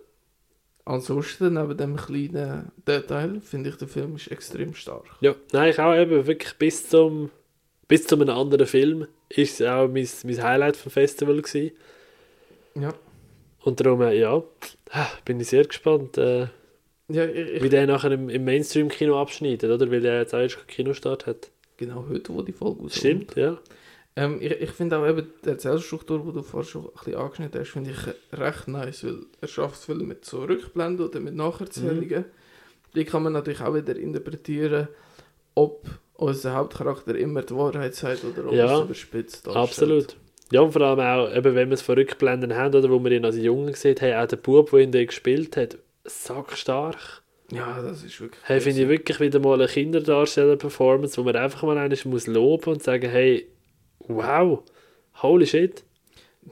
ansonsten, 0.84 1.54
neben 1.54 1.76
dem 1.76 1.96
kleinen 1.96 2.72
Detail, 2.86 3.40
finde 3.40 3.70
ich, 3.70 3.76
der 3.76 3.88
Film 3.88 4.16
ist 4.16 4.30
extrem 4.30 4.74
stark. 4.74 5.04
ja. 5.20 5.34
Nein, 5.52 5.70
ich 5.70 5.78
auch 5.78 5.94
eben 5.94 6.26
wirklich 6.26 6.54
bis 6.58 6.88
zum, 6.88 7.30
bis 7.88 8.06
zu 8.06 8.16
einem 8.16 8.30
anderen 8.30 8.66
Film 8.66 9.06
ist 9.28 9.60
es 9.60 9.66
auch 9.66 9.88
mein, 9.88 10.08
mein 10.24 10.42
Highlight 10.42 10.76
vom 10.76 10.92
Festival 10.92 11.40
gewesen. 11.40 11.72
Ja. 12.74 12.92
Und 13.64 13.80
darum, 13.80 14.02
äh, 14.02 14.18
ja, 14.18 14.42
bin 15.24 15.40
ich 15.40 15.48
sehr 15.48 15.64
gespannt, 15.64 16.18
äh, 16.18 16.48
Ja, 17.08 17.24
ich, 17.26 17.62
wie 17.62 17.68
der 17.68 17.86
nachher 17.86 18.10
im, 18.10 18.28
im 18.28 18.44
Mainstream-Kino 18.44 19.20
abschneidet, 19.20 19.70
oder? 19.70 19.90
Weil 19.90 20.00
der 20.00 20.20
jetzt 20.20 20.34
auch 20.34 20.40
erst 20.40 20.56
keinen 20.56 20.66
Kinostart 20.66 21.26
hat. 21.26 21.50
genau 21.76 22.06
heute, 22.08 22.34
wo 22.34 22.42
die 22.42 22.52
Folge 22.52 22.82
rauskommt. 22.82 22.94
Stimmt, 22.94 23.36
ja. 23.36 23.58
Ähm, 24.14 24.38
ich 24.40 24.50
ich 24.50 24.70
finde 24.70 24.98
auch 24.98 25.06
eben 25.06 25.26
die 25.44 25.48
Erzählstruktur, 25.48 26.22
die 26.26 26.32
du 26.32 26.42
vorher 26.42 26.68
schon 26.68 26.84
ein 26.84 26.90
bisschen 26.92 27.14
angeschnitten 27.14 27.60
hast, 27.60 27.70
finde 27.70 27.90
ich 27.90 28.38
recht 28.38 28.68
nice, 28.68 29.04
weil 29.04 29.20
er 29.40 29.48
schafft 29.48 29.76
es 29.76 29.84
viel 29.86 29.94
mit 29.96 30.24
so 30.24 30.44
Rückblenden 30.44 31.06
oder 31.06 31.20
mit 31.20 31.34
Nacherzählungen. 31.34 32.26
Die 32.94 33.04
kann 33.06 33.22
man 33.22 33.32
natürlich 33.32 33.62
auch 33.62 33.74
wieder 33.74 33.96
interpretieren, 33.96 34.88
ob 35.54 35.86
unser 36.14 36.54
Hauptcharakter 36.54 37.16
immer 37.16 37.42
die 37.42 37.54
Wahrheit 37.54 37.94
sagt 37.94 38.24
oder 38.24 38.46
ob 38.46 38.52
Ja, 38.52 38.78
es 38.78 38.84
überspitzt 38.84 39.46
darstellt. 39.46 39.68
Absolut. 39.68 40.16
Ja, 40.50 40.60
und 40.60 40.72
vor 40.72 40.82
allem 40.82 41.00
auch, 41.00 41.34
eben, 41.34 41.54
wenn 41.54 41.70
wir 41.70 41.74
es 41.74 41.82
von 41.82 41.94
Rückblenden 41.94 42.54
haben, 42.54 42.74
oder 42.74 42.90
wo 42.90 43.02
wir 43.02 43.10
ihn 43.12 43.24
als 43.24 43.38
Jungen 43.38 43.72
gesehen 43.72 43.96
haben, 44.02 44.22
auch 44.22 44.26
der 44.28 44.36
Bub, 44.36 44.70
der 44.70 44.80
ihn 44.80 44.92
da 44.92 45.02
gespielt 45.02 45.56
hat, 45.56 45.78
sackstark. 46.04 47.22
Ja, 47.50 47.80
das 47.80 48.04
ist 48.04 48.20
wirklich. 48.20 48.42
Hey, 48.44 48.60
finde 48.60 48.82
ich 48.82 48.88
wirklich 48.88 49.18
wieder 49.20 49.38
mal 49.40 49.54
eine 49.54 49.66
Kinderdarsteller-Performance, 49.66 51.16
wo 51.16 51.22
man 51.22 51.36
einfach 51.36 51.62
mal 51.62 51.78
eines 51.78 52.04
muss 52.04 52.26
loben 52.26 52.72
und 52.72 52.82
sagen, 52.82 53.10
hey, 53.10 53.46
wow, 54.08 54.62
holy 55.22 55.46
shit. 55.46 55.82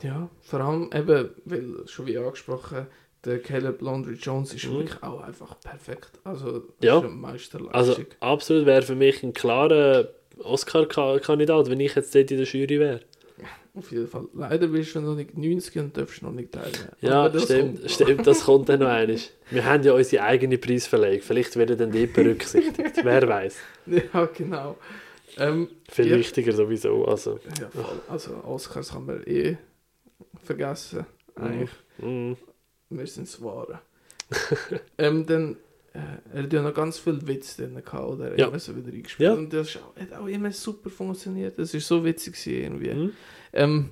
Ja, 0.03 0.29
vor 0.41 0.61
allem 0.61 0.91
eben, 0.95 1.31
weil, 1.45 1.87
schon 1.87 2.07
wie 2.07 2.17
angesprochen, 2.19 2.87
der 3.25 3.41
Caleb 3.41 3.83
Landry 3.83 4.15
Jones 4.15 4.55
ist 4.55 4.67
Mhm. 4.67 4.79
wirklich 4.79 5.03
auch 5.03 5.21
einfach 5.21 5.59
perfekt. 5.61 6.11
Also, 6.25 6.63
Ja. 6.81 6.99
ist 6.99 7.05
eine 7.05 7.13
Meisterleistung. 7.13 7.73
Also 7.75 7.97
absolut 8.21 8.67
wäre 8.67 8.83
für 8.83 8.95
mich 8.95 9.23
ein 9.23 9.33
klarer 9.33 10.09
Oscar-Kandidat, 10.43 11.69
wenn 11.71 11.81
ich 11.81 11.95
jetzt 11.95 12.15
dort 12.15 12.31
in 12.31 12.39
der 12.39 12.47
Jury 12.47 12.79
wäre. 12.81 13.01
Auf 13.75 13.93
jeden 13.93 14.09
Fall. 14.09 14.25
Leider 14.35 14.67
bist 14.67 14.95
du 14.97 15.01
noch 15.01 15.15
nicht 15.15 15.37
90 15.39 15.77
und 15.79 15.97
darfst 15.97 16.23
noch 16.23 16.33
nicht 16.33 16.51
teilnehmen. 16.53 16.89
Ja, 17.01 17.29
das 17.29 17.45
stimmt, 17.45 17.79
kommt 17.79 17.91
stimmt, 17.91 18.27
das 18.27 18.45
kommt 18.45 18.69
dann 18.69 18.81
noch 18.81 18.89
eines. 18.89 19.31
Wir 19.51 19.65
haben 19.65 19.83
ja 19.85 19.93
unsere 19.93 20.25
eigene 20.25 20.59
Preisverleihung, 20.59 21.21
vielleicht 21.21 21.55
wird 21.57 21.71
er 21.71 21.77
dann 21.77 21.93
die 21.93 22.07
berücksichtigt, 22.07 22.97
wer 23.05 23.29
weiß. 23.29 23.57
Ja, 23.87 24.27
genau. 24.37 24.77
Ähm, 25.39 25.69
Viel 25.91 26.09
Ja. 26.09 26.17
wichtiger 26.19 26.53
sowieso, 26.53 27.05
also. 27.07 27.39
ja, 27.61 27.69
voll. 27.71 28.01
Also 28.09 28.35
Oscars 28.45 28.93
kann 28.93 29.07
man 29.07 29.23
eh 29.27 29.57
vergessen. 30.43 31.07
Eigentlich. 31.37 31.71
Mm. 31.99 32.33
Wir 32.91 33.07
sind 33.07 33.25
es 33.25 33.41
Wahre. 33.43 33.81
ähm, 34.99 35.27
dann, 35.27 35.57
äh, 35.93 35.99
er 36.35 36.43
hat 36.45 36.53
ja 36.53 36.63
noch 36.63 36.75
ganz 36.75 36.99
viel 36.99 37.25
Witz 37.27 37.57
drin 37.57 37.75
gehabt, 37.75 38.05
oder? 38.09 38.27
Er 38.27 38.31
hat 38.33 38.39
Ja. 38.39 38.49
immer 38.49 38.59
so 38.59 38.77
wieder 38.77 38.93
eingespielt. 38.93 39.29
Ja. 39.29 39.35
Und 39.35 39.53
das 39.53 39.77
auch, 39.77 39.97
hat 40.01 40.13
auch 40.19 40.27
immer 40.27 40.51
super 40.53 40.91
funktioniert. 40.91 41.59
Das 41.59 41.73
ist 41.75 41.87
so 41.87 42.05
witzig 42.05 42.35
gewesen 42.35 42.63
irgendwie. 42.81 42.95
Mhm. 42.95 43.13
Ähm, 43.53 43.91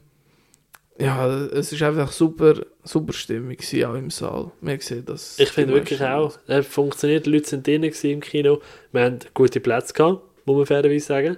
ja, 1.00 1.28
es 1.28 1.72
ist 1.72 1.80
einfach 1.82 2.10
super, 2.10 2.60
super 2.82 3.12
Stimmung 3.12 3.50
gewesen, 3.56 3.84
auch 3.84 3.94
im 3.94 4.10
Saal. 4.10 4.50
Man 4.60 4.80
sieht 4.80 5.08
das. 5.08 5.38
Ich 5.38 5.50
finde 5.50 5.74
wirklich 5.74 6.02
auch, 6.02 6.36
er 6.48 6.64
funktioniert, 6.64 7.26
die 7.26 7.30
Leute 7.30 7.48
sind 7.48 7.64
drin 7.66 7.82
gewesen 7.82 8.10
im 8.10 8.20
Kino, 8.20 8.60
wir 8.90 9.02
haben 9.04 9.18
gute 9.32 9.60
Plätze 9.60 9.94
gehabt, 9.94 10.22
muss 10.48 10.56
man 10.56 10.66
fairerweise 10.66 11.06
sagen. 11.06 11.36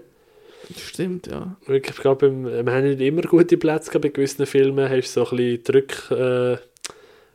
Stimmt, 0.77 1.27
ja. 1.27 1.57
Wirklich, 1.67 1.97
ich 1.97 2.03
glaube, 2.03 2.31
wir 2.65 2.73
haben 2.73 2.89
nicht 2.89 3.01
immer 3.01 3.23
gute 3.23 3.57
Plätze 3.57 3.91
gehabt, 3.91 4.03
bei 4.03 4.09
gewissen 4.11 4.47
Filmen 4.47 4.89
hast 4.89 5.17
du 5.17 5.25
so 5.25 5.31
ein 5.31 5.37
bisschen 5.37 5.65
Drück, 5.65 6.11
äh, 6.11 6.57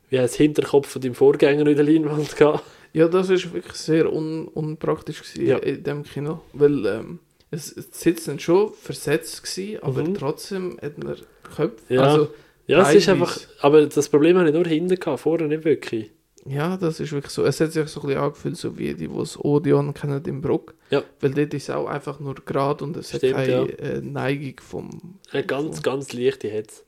wie 0.10 0.20
heißt 0.20 0.36
Hinterkopf 0.36 0.88
von 0.90 1.02
deinem 1.02 1.16
Vorgänger 1.16 1.66
in 1.68 1.76
der 1.76 1.86
Leinwand 1.86 2.36
gehabt. 2.38 2.64
Ja, 2.94 3.08
das 3.10 3.30
ist 3.30 3.52
wirklich 3.54 3.74
sehr 3.76 4.12
un 4.14 4.48
unpraktisch 4.48 5.22
gewesen 5.22 5.48
Ja. 5.48 5.58
in 5.58 5.84
dem 5.84 6.04
Kino, 6.04 6.42
weil 6.54 6.86
ähm, 6.86 7.20
es, 7.52 7.76
es 7.76 7.88
sitzen 7.92 8.40
schon 8.40 8.72
versetzt 8.74 9.44
gewesen, 9.44 9.80
aber 9.84 10.04
Mhm. 10.04 10.14
trotzdem 10.16 10.78
hat 10.82 10.98
man 11.04 11.16
Köpfe. 11.56 11.94
Ja. 11.94 12.02
Also 12.04 12.30
Ja, 12.68 12.82
es 12.90 12.96
ist 12.96 13.10
einfach, 13.10 13.38
aber 13.60 13.86
das 13.86 14.08
Problem 14.10 14.38
habe 14.38 14.48
ich 14.48 14.56
nur 14.56 14.66
hinten 14.66 14.98
gehabt, 14.98 15.20
vorher 15.20 15.48
nicht 15.48 15.66
wirklich. 15.66 16.10
Ja, 16.48 16.78
das 16.78 17.00
ist 17.00 17.12
wirklich 17.12 17.32
so. 17.34 17.44
Es 17.44 17.60
hat 17.60 17.72
sich 17.72 17.88
so 17.90 18.02
ein 18.02 18.08
bisschen 18.08 18.22
angefühlt, 18.22 18.58
so 18.58 18.78
wie 18.78 18.94
die, 18.94 19.08
die 19.08 19.18
das 19.18 19.38
Odeon 19.44 19.94
kennen 19.94 20.24
im 20.26 20.42
Bruck. 20.42 20.76
Ja. 20.92 21.04
Weil 21.20 21.32
dort 21.32 21.54
ist 21.54 21.64
es 21.64 21.70
auch 21.72 21.88
einfach 21.88 22.20
nur 22.20 22.36
gerade 22.36 22.84
und 22.84 22.96
es 22.98 23.10
Stimmt, 23.10 23.24
hat 23.24 23.46
keine 23.48 23.52
ja. 23.52 23.64
äh, 23.78 24.02
Neigung 24.02 24.60
vom. 24.62 25.20
Eine 25.32 25.44
ganz, 25.44 25.82
ganz 25.82 26.14
leichte 26.14 26.48
Hetze, 26.48 26.84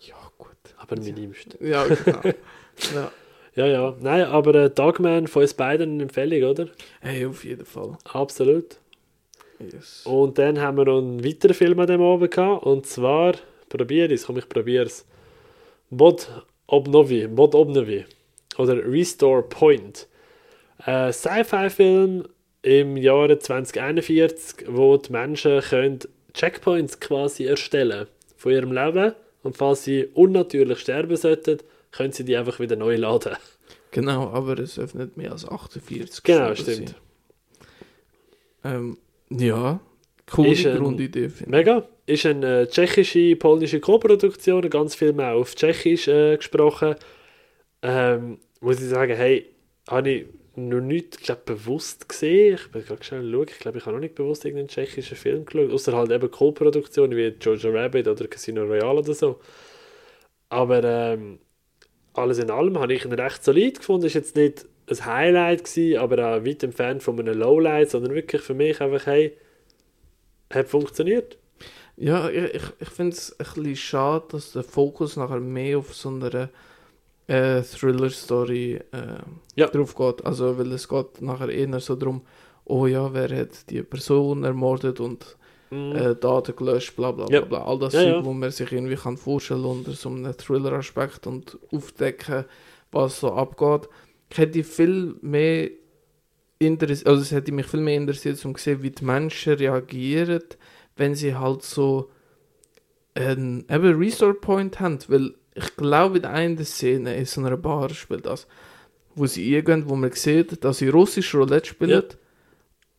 Ja, 0.00 0.14
gut. 0.38 0.48
aber 0.76 1.00
minimst. 1.00 1.58
Ja, 1.60 1.84
genau. 1.84 2.20
ja. 2.94 3.10
Ja, 3.54 3.66
ja. 3.66 3.96
Nein, 4.00 4.24
aber 4.24 4.54
äh, 4.54 4.70
Dogman 4.70 5.26
von 5.26 5.42
uns 5.42 5.52
beiden 5.54 5.92
eine 5.94 6.04
Empfehlung, 6.04 6.50
oder? 6.50 6.68
Hey, 7.00 7.26
auf 7.26 7.44
jeden 7.44 7.66
Fall. 7.66 7.98
Absolut. 8.04 8.78
Yes. 9.58 10.02
Und 10.06 10.38
dann 10.38 10.58
haben 10.60 10.76
wir 10.78 10.86
noch 10.86 10.98
einen 10.98 11.24
weiteren 11.24 11.54
Film 11.54 11.78
an 11.78 11.86
dem 11.86 12.00
Abend 12.00 12.30
gehabt, 12.30 12.64
und 12.64 12.86
zwar, 12.86 13.34
probiere 13.68 14.14
es, 14.14 14.26
komm, 14.26 14.38
ich 14.38 14.48
probiere 14.48 14.86
es. 14.86 15.04
Bod 15.90 16.28
Obnovi, 16.66 17.28
Bod 17.28 17.54
Obnovi, 17.54 18.04
oder 18.58 18.76
Restore 18.84 19.42
Point. 19.42 20.08
Ein 20.78 21.12
Sci-Fi-Film 21.12 22.24
im 22.62 22.96
Jahre 22.96 23.38
2041, 23.38 24.66
wo 24.68 24.96
die 24.96 25.12
Menschen 25.12 25.60
können 25.60 25.98
Checkpoints 26.34 27.00
quasi 27.00 27.44
erstellen 27.46 28.06
von 28.36 28.52
ihrem 28.52 28.72
Leben 28.72 29.12
und 29.42 29.56
falls 29.56 29.84
sie 29.84 30.06
unnatürlich 30.14 30.78
sterben 30.78 31.16
sollten, 31.16 31.58
können 31.90 32.12
sie 32.12 32.24
die 32.24 32.36
einfach 32.36 32.58
wieder 32.60 32.76
neu 32.76 32.96
laden. 32.96 33.36
Genau, 33.90 34.28
aber 34.30 34.58
es 34.58 34.78
öffnet 34.78 35.16
mehr 35.16 35.32
als 35.32 35.46
48 35.46 36.22
Genau, 36.22 36.54
stimmt. 36.54 36.94
Ähm, 38.64 38.96
ja, 39.30 39.80
coole 40.30 40.52
Ist 40.52 40.66
ein- 40.66 40.78
Grundidee, 40.78 41.26
ich. 41.26 41.46
Mega. 41.46 41.86
Ist 42.06 42.26
eine 42.26 42.62
äh, 42.62 42.66
tschechische, 42.66 43.36
polnische 43.36 43.80
Co-Produktion, 43.80 44.68
ganz 44.70 44.94
viel 44.94 45.12
mehr 45.12 45.34
auf 45.34 45.54
Tschechisch 45.54 46.08
äh, 46.08 46.36
gesprochen. 46.36 46.96
Ähm, 47.82 48.38
muss 48.60 48.80
ich 48.80 48.88
sagen, 48.88 49.14
hey, 49.16 49.46
habe 49.88 50.10
ich 50.10 50.26
noch 50.54 50.80
nicht 50.80 51.20
glaub, 51.20 51.44
bewusst 51.44 52.08
gesehen. 52.08 52.54
Ich 52.54 52.70
bin 52.70 52.84
gerade 52.84 53.02
schnell 53.02 53.30
schauen. 53.30 53.46
Ich 53.48 53.58
glaube, 53.58 53.78
ich 53.78 53.86
habe 53.86 53.94
noch 53.94 54.00
nicht 54.00 54.14
bewusst 54.14 54.44
irgendeinen 54.44 54.68
tschechischen 54.68 55.16
Film 55.16 55.44
geschaut. 55.44 55.70
Außer 55.70 55.96
halt 55.96 56.10
eben 56.10 56.30
Co-Produktionen 56.30 57.16
wie 57.16 57.34
Jojo 57.40 57.70
Rabbit 57.70 58.08
oder 58.08 58.26
Casino 58.28 58.62
Royale 58.64 59.00
oder 59.00 59.14
so. 59.14 59.40
Aber 60.48 60.84
ähm, 60.84 61.38
alles 62.14 62.38
in 62.38 62.50
allem 62.50 62.78
habe 62.78 62.92
ich 62.92 63.04
ihn 63.04 63.12
recht 63.12 63.42
solid 63.42 63.78
gefunden. 63.78 64.06
Ist 64.06 64.14
jetzt 64.14 64.36
nicht 64.36 64.66
ein 64.90 65.06
Highlight 65.06 65.64
gewesen, 65.64 65.98
aber 65.98 66.18
auch 66.18 66.44
weit 66.44 66.62
entfernt 66.62 67.02
von 67.02 67.18
einem 67.18 67.38
Lowlight, 67.38 67.90
sondern 67.90 68.14
wirklich 68.14 68.42
für 68.42 68.54
mich 68.54 68.80
einfach, 68.80 69.06
hey, 69.06 69.36
hat 70.52 70.68
funktioniert. 70.68 71.38
Ja, 71.96 72.28
ich, 72.28 72.54
ich, 72.80 72.88
finde 72.88 73.12
es 73.12 73.32
ein 73.38 73.46
bisschen 73.46 73.76
schade, 73.76 74.26
dass 74.32 74.52
der 74.52 74.64
Fokus 74.64 75.16
nachher 75.16 75.40
mehr 75.40 75.78
auf 75.78 75.94
so 75.94 76.08
einer 76.08 76.50
äh, 77.26 77.62
Thriller-Story 77.62 78.80
äh, 78.92 78.98
Ja. 79.56 79.68
drauf 79.68 79.94
geht. 79.94 80.24
Also, 80.24 80.58
weil 80.58 80.72
es 80.72 80.88
geht 80.88 81.20
nachher 81.22 81.48
eher 81.48 81.80
so 81.80 81.94
darum, 81.96 82.22
oh 82.64 82.86
ja, 82.86 83.12
wer 83.14 83.28
hat 83.36 83.70
die 83.70 83.82
Person 83.82 84.44
ermordet 84.44 85.00
und 85.00 85.36
Mhm. 85.70 85.92
äh, 85.96 86.14
Daten 86.14 86.54
gelöscht, 86.54 86.94
bla 86.96 87.12
bla 87.12 87.26
Ja. 87.30 87.40
bla, 87.40 87.60
bla. 87.60 87.64
All 87.64 87.78
das 87.78 87.94
Ja, 87.94 88.00
Zeug, 88.02 88.12
ja. 88.16 88.24
wo 88.24 88.32
man 88.34 88.50
sich 88.50 88.70
irgendwie 88.72 88.96
kann 88.96 89.16
vorstellen 89.16 89.64
unter 89.64 89.92
so 89.92 90.10
einem 90.10 90.36
Thriller-Aspekt 90.36 91.26
und 91.26 91.58
aufdecken, 91.72 92.44
was 92.90 93.20
so 93.20 93.32
abgeht. 93.32 93.88
Ich 94.30 94.36
hätte 94.38 94.64
viel 94.64 95.14
mehr 95.22 95.70
interessiert, 96.58 97.08
also 97.08 97.22
es 97.22 97.32
hätte 97.32 97.52
mich 97.52 97.66
viel 97.66 97.80
mehr 97.80 97.96
interessiert, 97.96 98.44
um 98.44 98.54
zu 98.54 98.62
sehen, 98.64 98.82
wie 98.82 98.90
die 98.90 99.04
Menschen 99.04 99.54
reagieren, 99.54 100.42
wenn 100.96 101.14
sie 101.14 101.34
halt 101.34 101.62
so 101.62 102.10
einen 103.14 103.64
eben 103.70 103.96
Restore 103.98 104.34
Point 104.34 104.80
haben, 104.80 104.98
weil 105.08 105.34
ich 105.54 105.76
glaube 105.76 106.18
in 106.18 106.24
einer 106.24 106.64
Szene 106.64 107.16
in 107.16 107.24
so 107.26 107.40
einer 107.40 107.56
Bar 107.56 107.90
spielt 107.90 108.26
das, 108.26 108.46
wo 109.14 109.26
sie 109.26 109.56
eingehen, 109.56 109.84
wo 109.88 109.94
man 109.96 110.12
sieht, 110.12 110.64
dass 110.64 110.78
sie 110.78 110.88
russisch 110.88 111.34
Roulette 111.34 111.68
spielen 111.68 111.90
Ja. 111.90 112.02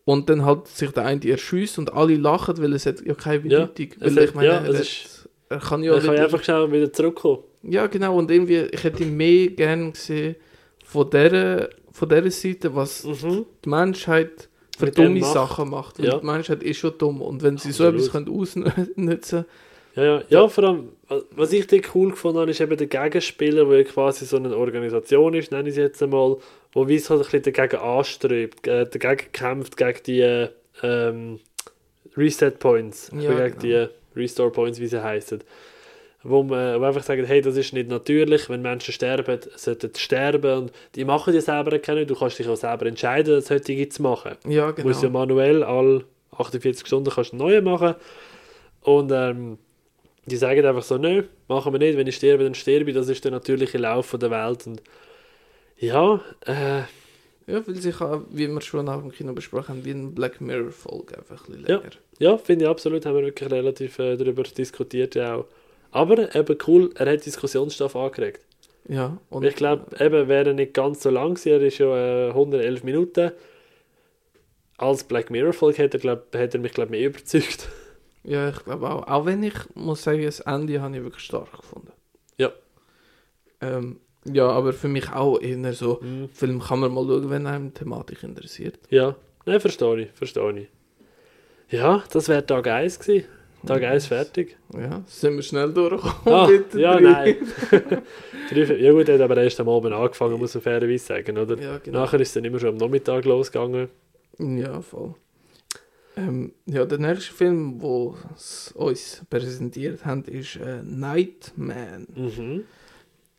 und 0.05 0.29
dann 0.29 0.45
halt 0.45 0.67
sich 0.67 0.91
der 0.91 1.05
eine 1.05 1.25
erschießt 1.27 1.79
und 1.79 1.93
alle 1.93 2.15
lachen, 2.15 2.57
weil 2.61 2.73
es 2.73 2.85
hat 2.85 3.01
ja 3.05 3.13
keine 3.15 3.47
Ja, 3.49 3.65
Bedeutung. 3.65 3.87
es 3.99 4.15
weil 4.15 4.23
ich 4.25 4.33
meine, 4.35 4.47
ja, 4.47 4.53
er, 4.59 4.69
ist- 4.69 5.27
er 5.49 5.59
kann 5.59 5.83
ja 5.83 5.93
Dann 5.93 6.03
kann 6.03 6.13
wieder- 6.13 6.23
einfach 6.25 6.43
schnell 6.43 6.71
wieder 6.71 6.91
zurückkommen. 6.93 7.39
ja, 7.63 7.87
genau, 7.87 8.17
und 8.17 8.29
irgendwie, 8.29 8.59
ich 8.71 8.83
hätte 8.83 9.05
mehr 9.05 9.47
gerne 9.47 9.91
gesehen 9.91 10.35
von 10.85 11.09
dieser, 11.09 11.69
von 11.91 12.09
dieser 12.09 12.31
Seite, 12.31 12.75
was 12.75 13.03
Mhm. 13.05 13.45
die 13.65 13.69
Menschheit 13.69 14.49
für 14.77 14.89
dumme 14.91 15.19
macht. 15.19 15.33
Sachen 15.33 15.69
macht. 15.69 15.99
Weil 15.99 16.05
Ja. 16.07 16.17
die 16.19 16.25
Menschheit 16.25 16.63
ist 16.63 16.77
schon 16.77 16.97
dumm. 16.97 17.21
Und 17.21 17.43
wenn 17.43 17.57
sie 17.57 17.71
so 17.71 17.85
Absolut. 17.85 18.01
etwas 18.01 18.11
können 18.11 18.29
ausnutzen 18.29 19.45
Ja, 19.95 20.03
ja, 20.03 20.23
ja, 20.29 20.47
vor 20.47 20.63
allem, 20.63 20.89
was 21.31 21.53
ich 21.53 21.67
dort 21.67 21.93
cool 21.93 22.09
gefunden 22.11 22.39
habe, 22.39 22.49
ist 22.49 22.59
eben 22.61 22.75
der 22.75 22.87
Gegenspieler, 22.87 23.65
der 23.65 23.83
quasi 23.83 24.25
so 24.25 24.37
eine 24.37 24.55
Organisation 24.57 25.35
ist, 25.35 25.51
nenne 25.51 25.69
ich 25.69 25.75
es 25.75 25.77
jetzt 25.77 26.01
einmal, 26.01 26.37
wo 26.71 26.87
wie 26.87 26.95
es 26.95 27.09
halt 27.09 27.19
ein 27.21 27.29
bisschen 27.29 27.53
dagegen 27.53 27.81
anstrebt, 27.81 28.65
äh, 28.67 28.85
dagegen 28.89 29.31
kämpft, 29.31 29.77
gegen 29.77 29.99
die 30.05 30.21
äh, 30.21 30.49
ähm, 30.81 31.39
Reset 32.17 32.51
Points, 32.57 33.11
Ja, 33.13 33.33
gegen 33.33 33.59
genau. 33.59 33.87
die 34.15 34.19
Restore 34.19 34.51
Points, 34.51 34.79
wie 34.79 34.87
sie 34.87 35.03
heißen. 35.03 35.43
Wo 36.23 36.41
man 36.41 36.79
wo 36.79 36.85
einfach 36.85 37.03
sagt, 37.03 37.27
hey, 37.27 37.41
das 37.41 37.57
ist 37.57 37.73
nicht 37.73 37.89
natürlich, 37.89 38.49
wenn 38.49 38.61
Menschen 38.61 38.93
sterben, 38.93 39.39
sollten 39.55 39.91
sie 39.93 39.99
sterben 39.99 40.57
und 40.57 40.71
die 40.95 41.03
machen 41.03 41.33
die 41.33 41.41
selber 41.41 41.77
keine, 41.79 42.05
du 42.05 42.15
kannst 42.15 42.39
dich 42.39 42.47
auch 42.47 42.55
selber 42.55 42.85
entscheiden, 42.85 43.35
das 43.35 43.47
solche 43.47 43.89
zu 43.89 44.01
machen. 44.01 44.37
Ja, 44.47 44.71
Du 44.71 44.83
musst 44.83 45.03
ja 45.03 45.09
genau. 45.09 45.19
manuell 45.19 45.63
alle 45.63 46.05
48 46.31 46.87
Stunden 46.87 47.09
kannst 47.11 47.33
einen 47.33 47.41
neuen 47.41 47.63
machen. 47.63 47.95
Und 48.81 49.11
ähm, 49.11 49.57
die 50.25 50.37
sagen 50.37 50.65
einfach 50.65 50.83
so, 50.83 50.97
nö, 50.97 51.23
machen 51.47 51.73
wir 51.73 51.79
nicht, 51.79 51.97
wenn 51.97 52.07
ich 52.07 52.15
sterbe, 52.15 52.43
dann 52.43 52.55
sterbe 52.55 52.89
ich. 52.89 52.95
Das 52.95 53.09
ist 53.09 53.23
der 53.23 53.31
natürliche 53.31 53.77
Lauf 53.77 54.05
von 54.05 54.19
der 54.19 54.31
Welt. 54.31 54.65
Und 54.67 54.81
ja, 55.77 56.21
äh, 56.45 56.83
Ja, 57.45 57.67
weil 57.67 57.75
sich, 57.75 57.99
auch, 57.99 58.21
wie 58.29 58.47
wir 58.47 58.61
schon 58.61 58.85
nach 58.85 59.01
dem 59.01 59.11
Kino 59.11 59.33
besprochen 59.33 59.69
haben, 59.69 59.85
wie 59.85 59.91
ein 59.91 60.15
Black 60.15 60.39
Mirror-Folge 60.39 61.17
einfach 61.17 61.47
ein 61.47 61.53
bisschen 61.55 61.67
Ja. 61.67 61.75
länger. 61.77 61.89
ja, 62.19 62.37
finde 62.37 62.65
ich 62.65 62.69
absolut, 62.71 63.05
haben 63.05 63.15
wir 63.17 63.23
wirklich 63.23 63.51
relativ 63.51 63.99
äh, 63.99 64.15
darüber 64.15 64.43
diskutiert 64.43 65.15
ja 65.15 65.35
auch. 65.35 65.45
Aber 65.91 66.33
eben 66.33 66.57
cool, 66.67 66.89
er 66.95 67.11
hat 67.11 67.25
Diskussionsstoff 67.25 67.95
angeregt. 67.95 68.41
Ja, 68.87 69.17
und 69.29 69.43
ich 69.45 69.55
glaube, 69.55 69.85
eben 70.03 70.27
wäre 70.27 70.49
er 70.49 70.53
nicht 70.53 70.73
ganz 70.73 71.03
so 71.03 71.09
lang 71.09 71.35
gewesen, 71.35 71.49
er 71.53 71.61
ist 71.61 71.77
ja 71.77 72.27
äh, 72.27 72.29
111 72.29 72.83
Minuten. 72.83 73.31
Als 74.77 75.03
Black 75.03 75.29
Mirror-Folge 75.29 75.77
hätte 75.79 75.97
er, 75.97 76.01
glaub, 76.01 76.33
er 76.35 76.59
mich, 76.59 76.71
glaube 76.73 76.91
mehr 76.91 77.07
überzeugt. 77.07 77.67
Ja, 78.23 78.49
ich 78.49 78.63
glaube 78.63 78.89
auch. 78.89 79.07
Auch 79.07 79.25
wenn 79.25 79.43
ich 79.43 79.53
muss 79.75 80.03
sagen, 80.03 80.23
das 80.23 80.39
Ende 80.41 80.81
habe 80.81 80.95
ich 80.97 81.03
wirklich 81.03 81.23
stark 81.23 81.51
gefunden. 81.51 81.91
Ja. 82.37 82.51
Ähm, 83.61 83.99
ja, 84.25 84.47
aber 84.49 84.71
für 84.73 84.87
mich 84.87 85.11
auch 85.11 85.39
eher 85.41 85.73
so, 85.73 85.99
Mhm. 86.01 86.29
Film 86.29 86.61
kann 86.61 86.79
man 86.79 86.93
mal 86.93 87.05
schauen, 87.05 87.29
wenn 87.29 87.45
einem 87.47 87.67
die 87.73 87.79
Thematik 87.79 88.23
interessiert. 88.23 88.79
Ja, 88.89 89.15
nein, 89.45 89.59
verstehe 89.59 90.01
ich, 90.01 90.11
verstehe 90.13 90.59
ich. 90.59 90.67
Ja, 91.69 92.03
das 92.11 92.29
wäre 92.29 92.45
Tag 92.45 92.67
1 92.67 92.99
gewesen. 92.99 93.25
Tag 93.65 93.81
1 93.83 94.07
fertig. 94.07 94.57
Ja, 94.77 95.01
sind 95.05 95.35
wir 95.35 95.41
schnell 95.43 95.73
durchgekommen. 95.73 96.33
Ah, 96.39 96.47
mit 96.47 96.73
den 96.73 96.79
ja, 96.79 96.99
nein. 96.99 97.35
Ja 98.53 98.91
gut, 98.91 99.07
er 99.09 99.15
hat 99.15 99.21
aber 99.21 99.37
erst 99.37 99.59
am 99.61 99.69
Abend 99.69 99.93
angefangen, 99.93 100.37
muss 100.37 100.53
man 100.53 100.61
fairerweise 100.61 101.05
sagen, 101.05 101.37
oder? 101.37 101.57
Ja, 101.59 101.77
genau. 101.79 102.01
Nachher 102.01 102.19
ist 102.19 102.27
es 102.29 102.33
dann 102.35 102.45
immer 102.45 102.59
schon 102.59 102.69
am 102.69 102.77
Nachmittag 102.77 103.23
losgegangen. 103.25 103.89
Ja, 104.37 104.81
voll. 104.81 105.15
Ähm, 106.15 106.53
ja, 106.65 106.85
der 106.85 106.99
nächste 106.99 107.33
Film, 107.33 107.81
wo 107.81 108.15
s 108.35 108.71
uns 108.75 109.23
präsentiert 109.29 110.05
haben, 110.05 110.23
ist 110.25 110.57
äh, 110.57 110.83
Nightman. 110.83 112.07
Mhm. 112.15 112.63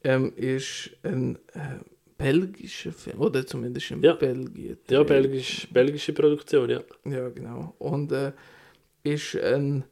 Ähm, 0.02 0.32
ist 0.36 0.90
ein 1.02 1.36
äh, 1.54 1.78
belgischer 2.18 2.92
Film, 2.92 3.20
oder 3.20 3.46
zumindest 3.46 3.90
in 3.90 4.02
Ja. 4.02 4.14
Belgien. 4.14 4.76
Ja, 4.90 5.02
belgisch, 5.02 5.68
belgische 5.72 6.12
Produktion, 6.12 6.68
ja. 6.70 6.82
Ja, 7.04 7.28
genau. 7.28 7.74
Und 7.78 8.12
äh, 8.12 8.32
ist 9.02 9.36
ein 9.36 9.84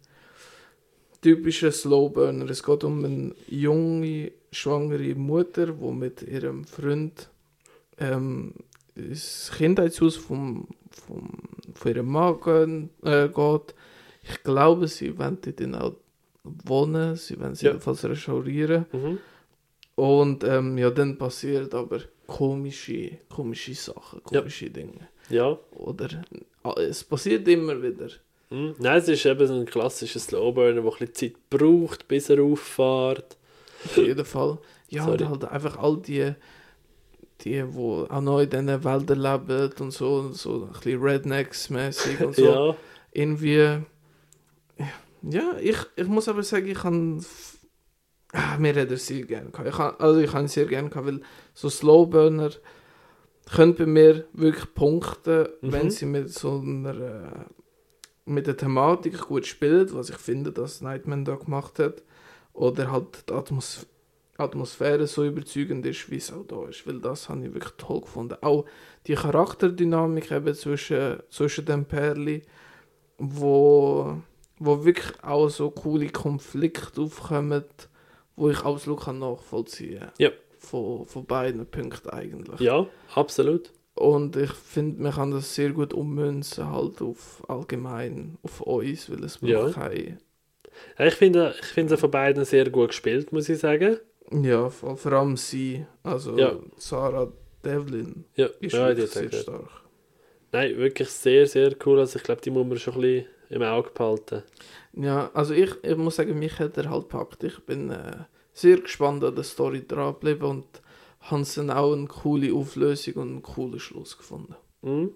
typischer 1.21 1.71
Slowburner. 1.73 2.51
Es 2.51 2.63
geht 2.63 2.85
um 2.85 3.05
eine 3.05 3.35
junge, 3.49 4.33
schwangere 4.51 5.15
Mutter, 5.15 5.67
die 5.69 5.93
mit 5.93 6.23
ihrem 6.23 6.65
Freund 6.65 7.31
ähm, 7.99 8.55
ins 8.95 9.51
Kindheitshaus 9.57 10.17
vom, 10.17 10.69
vom, 10.93 11.29
von 11.75 11.91
ihrem 11.95 12.07
Mann 12.07 12.41
gehen, 12.41 12.91
äh, 13.05 13.29
geht. 13.29 13.75
Ich 14.23 14.43
glaube, 14.45 14.87
sie 14.89 15.19
wollen 15.19 15.39
dort 15.41 15.83
auch 15.83 15.97
wohnen, 16.45 17.17
sie 17.17 17.39
wollen 17.41 17.55
sie 17.55 17.67
Ja. 17.67 17.73
jedenfalls 17.73 18.05
restaurieren. 18.05 18.87
Mhm. 18.93 19.19
Und 19.95 20.45
ähm, 20.45 20.79
ja, 20.79 20.91
dann 20.91 21.19
passiert 21.19 21.75
aber 21.75 22.01
komische, 22.27 23.19
komische 23.29 23.75
Sachen, 23.75 24.21
Ja. 24.31 24.41
komische 24.41 24.71
Dinge. 24.71 25.09
Ja. 25.29 25.59
Oder 25.73 26.23
ah, 26.65 26.75
es 26.79 27.05
passiert 27.05 27.47
immer 27.49 27.81
wieder. 27.83 28.09
Mhm. 28.51 28.75
Nein, 28.79 28.99
es 28.99 29.09
ist 29.09 29.25
eben 29.27 29.47
so 29.47 29.55
ein 29.55 29.67
klassischer 29.67 30.19
Slowburner, 30.21 30.75
der 30.81 30.83
ein 30.85 30.91
bisschen 30.99 31.15
Zeit 31.15 31.51
braucht, 31.51 32.09
bis 32.09 32.31
er 32.31 32.43
auffährt. 32.43 33.37
Auf 33.85 33.97
jeden 33.97 34.25
Fall. 34.25 34.59
Ja, 34.89 35.05
Sorry. 35.05 35.25
und 35.25 35.31
halt 35.31 35.45
einfach 35.47 35.79
all 35.79 35.97
die, 35.99 36.33
die, 37.45 37.63
wo 37.75 38.05
auch 38.09 38.21
noch 38.21 38.41
in 38.41 38.51
diesen 38.51 38.85
Wäldern 38.85 39.21
leben 39.21 39.73
und 39.81 39.91
so, 39.93 40.17
und 40.17 40.35
so 40.35 40.65
ein 40.65 40.73
bisschen 40.73 41.01
Rednecks-mäßig 41.03 42.21
und 42.25 42.37
so. 42.37 42.45
Ja, 42.45 42.77
Irgendwie. 43.13 43.79
Ja, 45.23 45.57
ich, 45.61 45.77
ich 45.97 46.07
muss 46.09 46.29
aber 46.29 46.43
sagen, 46.43 46.67
ich 46.67 46.79
kann. 46.79 47.25
Ah, 48.33 48.57
mir 48.59 48.75
hat 48.75 48.91
er 48.91 48.97
sehr 48.97 49.25
gerne 49.27 49.51
gehabt. 49.51 49.69
Ich 49.69 49.77
kann, 49.77 49.95
also 49.99 50.21
ich 50.21 50.31
kann 50.31 50.47
ihn 50.47 50.49
sehr 50.49 50.65
gerne 50.67 50.89
gehabt, 50.89 51.07
weil 51.07 51.21
so 51.53 51.69
Slowburner 51.69 52.51
können 53.55 53.75
bei 53.75 53.85
mir 53.87 54.25
wirklich 54.33 54.73
punkten, 54.75 55.49
Mhm. 55.61 55.73
wenn 55.73 55.91
sie 55.91 56.07
mit 56.07 56.31
so 56.33 56.61
einer 56.61 57.47
mit 58.25 58.47
der 58.47 58.57
Thematik 58.57 59.21
gut 59.21 59.47
spielen, 59.47 59.93
was 59.93 60.09
ich 60.09 60.17
finde, 60.17 60.53
dass 60.53 60.81
Nightman 60.81 61.25
da 61.25 61.35
gemacht 61.35 61.79
hat. 61.79 62.03
Oder 62.53 62.91
halt 62.93 63.29
die 63.29 63.33
Atmos 63.35 63.87
Atmosphäre 64.39 65.07
so 65.07 65.25
überzeugend 65.25 65.85
ist, 65.87 66.11
wie 66.11 66.17
es 66.17 66.33
auch 66.33 66.47
da 66.47 66.67
ist. 66.69 66.87
Weil 66.87 67.01
das 67.01 67.29
habe 67.29 67.47
ich 67.47 67.53
wirklich 67.55 67.75
toll 67.77 68.01
gefunden. 68.01 68.37
Auch 68.41 68.65
die 69.07 69.15
Charakterdynamik 69.15 70.31
eben 70.31 70.55
zwischen, 70.55 71.19
zwischen 71.31 71.65
den 71.67 71.85
Perli, 71.85 72.43
wo, 73.19 74.17
wo 74.59 74.85
wirklich 74.85 75.13
auch 75.23 75.49
so 75.49 75.71
coole 75.71 76.09
Konflikte 76.09 77.01
aufkommen, 77.03 77.65
wo 78.37 78.51
ich 78.51 78.61
absolut 78.65 79.03
kann 79.03 79.19
nachvollziehen 79.19 80.01
kann. 80.01 80.13
Ja. 80.19 80.31
Von, 80.59 81.07
von 81.07 81.25
beiden 81.27 81.67
Punkten 81.67 82.11
eigentlich. 82.11 82.61
ja, 82.61 82.87
absolut. 83.15 83.71
Und 83.95 84.37
ich 84.37 84.53
finde, 84.53 85.03
man 85.03 85.13
kann 85.13 85.33
das 85.33 85.55
sehr 85.55 85.71
gut 85.73 85.93
ummünzen 85.93 86.71
halt 86.71 87.03
auf 87.03 87.43
allgemein, 87.49 88.39
auf 88.43 88.63
uns, 88.63 89.11
weil 89.11 89.23
es 89.25 89.39
Ja. 89.43 89.61
braucht 89.65 89.75
keine... 89.75 90.19
Ja, 90.99 91.05
Ich 91.07 91.15
finde 91.15 91.55
ich 91.61 91.67
finde 91.67 91.95
sie 91.95 92.01
von 92.01 92.11
beiden 92.11 92.45
sehr 92.47 92.71
gut 92.71 92.89
gespielt, 92.89 93.33
muss 93.33 93.51
ich 93.51 93.59
sagen. 93.59 93.99
Ja, 94.43 94.71
vor, 94.71 94.97
vor 94.97 95.13
allem 95.13 95.37
sie, 95.37 95.85
also 96.03 96.37
Ja. 96.39 96.57
Sarah 96.77 97.31
Devlin, 97.65 98.25
Ja, 98.35 98.47
ist 98.61 98.73
ja 98.73 98.89
wirklich 98.89 99.11
sehr 99.11 99.33
stark. 99.33 99.69
Nein, 100.53 100.77
wirklich 100.77 101.09
sehr, 101.09 101.47
sehr 101.47 101.75
cool. 101.87 101.99
Also 102.01 102.19
ich 102.19 102.23
glaube, 102.25 102.41
die 102.43 102.51
muss 102.51 102.67
man 102.67 102.79
schon 102.79 102.95
ein 102.95 103.01
bisschen 103.01 103.27
im 103.51 103.63
Auge 103.63 103.91
behalten. 103.91 104.43
Ja, 104.95 105.31
also 105.35 105.55
ich, 105.55 105.71
ich 105.83 105.97
muss 105.97 106.17
sagen, 106.17 106.39
mich 106.39 106.59
hat 106.59 106.77
er 106.77 106.91
halt 106.91 107.09
gepackt. 107.09 107.45
Ich 107.45 107.59
bin 107.61 107.91
äh, 107.91 108.13
sehr 108.53 108.79
gespannt 108.79 109.25
an 109.25 109.35
der 109.35 109.45
Story 109.45 109.87
dran 109.87 110.15
geblieben 110.15 110.45
und 110.45 110.67
habe 111.21 111.45
dann 111.55 111.71
auch 111.71 111.93
eine 111.93 112.07
coole 112.07 112.53
Auflösung 112.53 113.15
und 113.15 113.29
einen 113.29 113.43
coolen 113.43 113.79
Schluss 113.79 114.17
gefunden. 114.19 114.57
Mhm. 114.83 115.13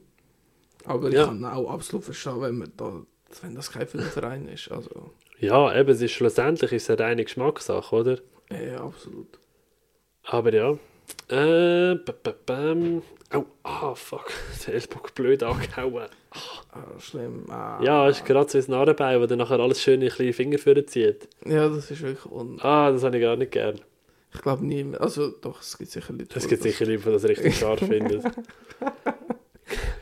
Aber 0.85 1.11
Ja. 1.11 1.22
ich 1.22 1.26
kann 1.26 1.44
auch 1.44 1.70
absolut 1.70 2.05
verstehen, 2.05 2.40
wenn, 2.40 2.59
man 2.59 2.72
da, 2.76 3.02
wenn 3.42 3.55
das 3.55 3.70
kein 3.72 3.87
Filmverein 3.88 4.48
ist. 4.48 4.70
Also, 4.70 5.11
Ja, 5.38 5.79
eben, 5.79 5.90
es 5.90 6.00
ist 6.00 6.12
schlussendlich 6.12 6.72
ist 6.72 6.85
es 6.85 6.90
eine 6.90 7.00
reine 7.00 7.24
Geschmackssache, 7.24 7.94
oder? 7.94 8.18
Ja, 8.50 8.80
absolut. 8.82 9.38
Aber 10.24 10.52
ja. 10.52 10.72
Äh, 11.28 11.94
b 11.94 12.12
-b 12.12 12.35
-bam. 12.46 13.02
Oh, 13.35 13.44
ah, 13.62 13.94
fuck. 13.94 14.30
Der 14.66 14.74
Ellbogen 14.74 15.11
blöd 15.14 15.42
angehauen. 15.42 16.09
Ah, 16.72 16.98
schlimm. 16.98 17.44
Ah. 17.48 17.80
Ja, 17.82 18.09
ist 18.09 18.24
gerade 18.24 18.50
so 18.50 18.59
ein 18.59 18.64
Narrenbein, 18.68 19.20
wo 19.20 19.26
dann 19.26 19.38
nachher 19.38 19.59
alles 19.61 19.82
schön 19.82 20.02
in 20.02 20.11
kleine 20.11 20.32
Finger 20.32 20.87
zieht. 20.87 21.28
Ja, 21.44 21.68
das 21.68 21.90
ist 21.90 22.02
wirklich 22.02 22.26
un... 22.26 22.61
Ah, 22.61 22.90
das 22.90 23.02
habe 23.02 23.16
ich 23.16 23.22
gar 23.22 23.37
nicht 23.37 23.52
gern. 23.52 23.80
Ich 24.35 24.42
glaube 24.42 24.64
niemand... 24.64 25.00
Also 25.00 25.30
doch, 25.30 25.61
es 25.61 25.78
gibt 25.78 25.90
sicher 25.90 26.12
Leute, 26.12 26.37
Es 26.37 26.46
gibt 26.46 26.62
sicher 26.62 26.87
Leute, 26.87 27.02
die 27.02 27.11
das 27.11 27.24
richtig 27.24 27.56
scharf 27.56 27.80
finden. 27.80 28.22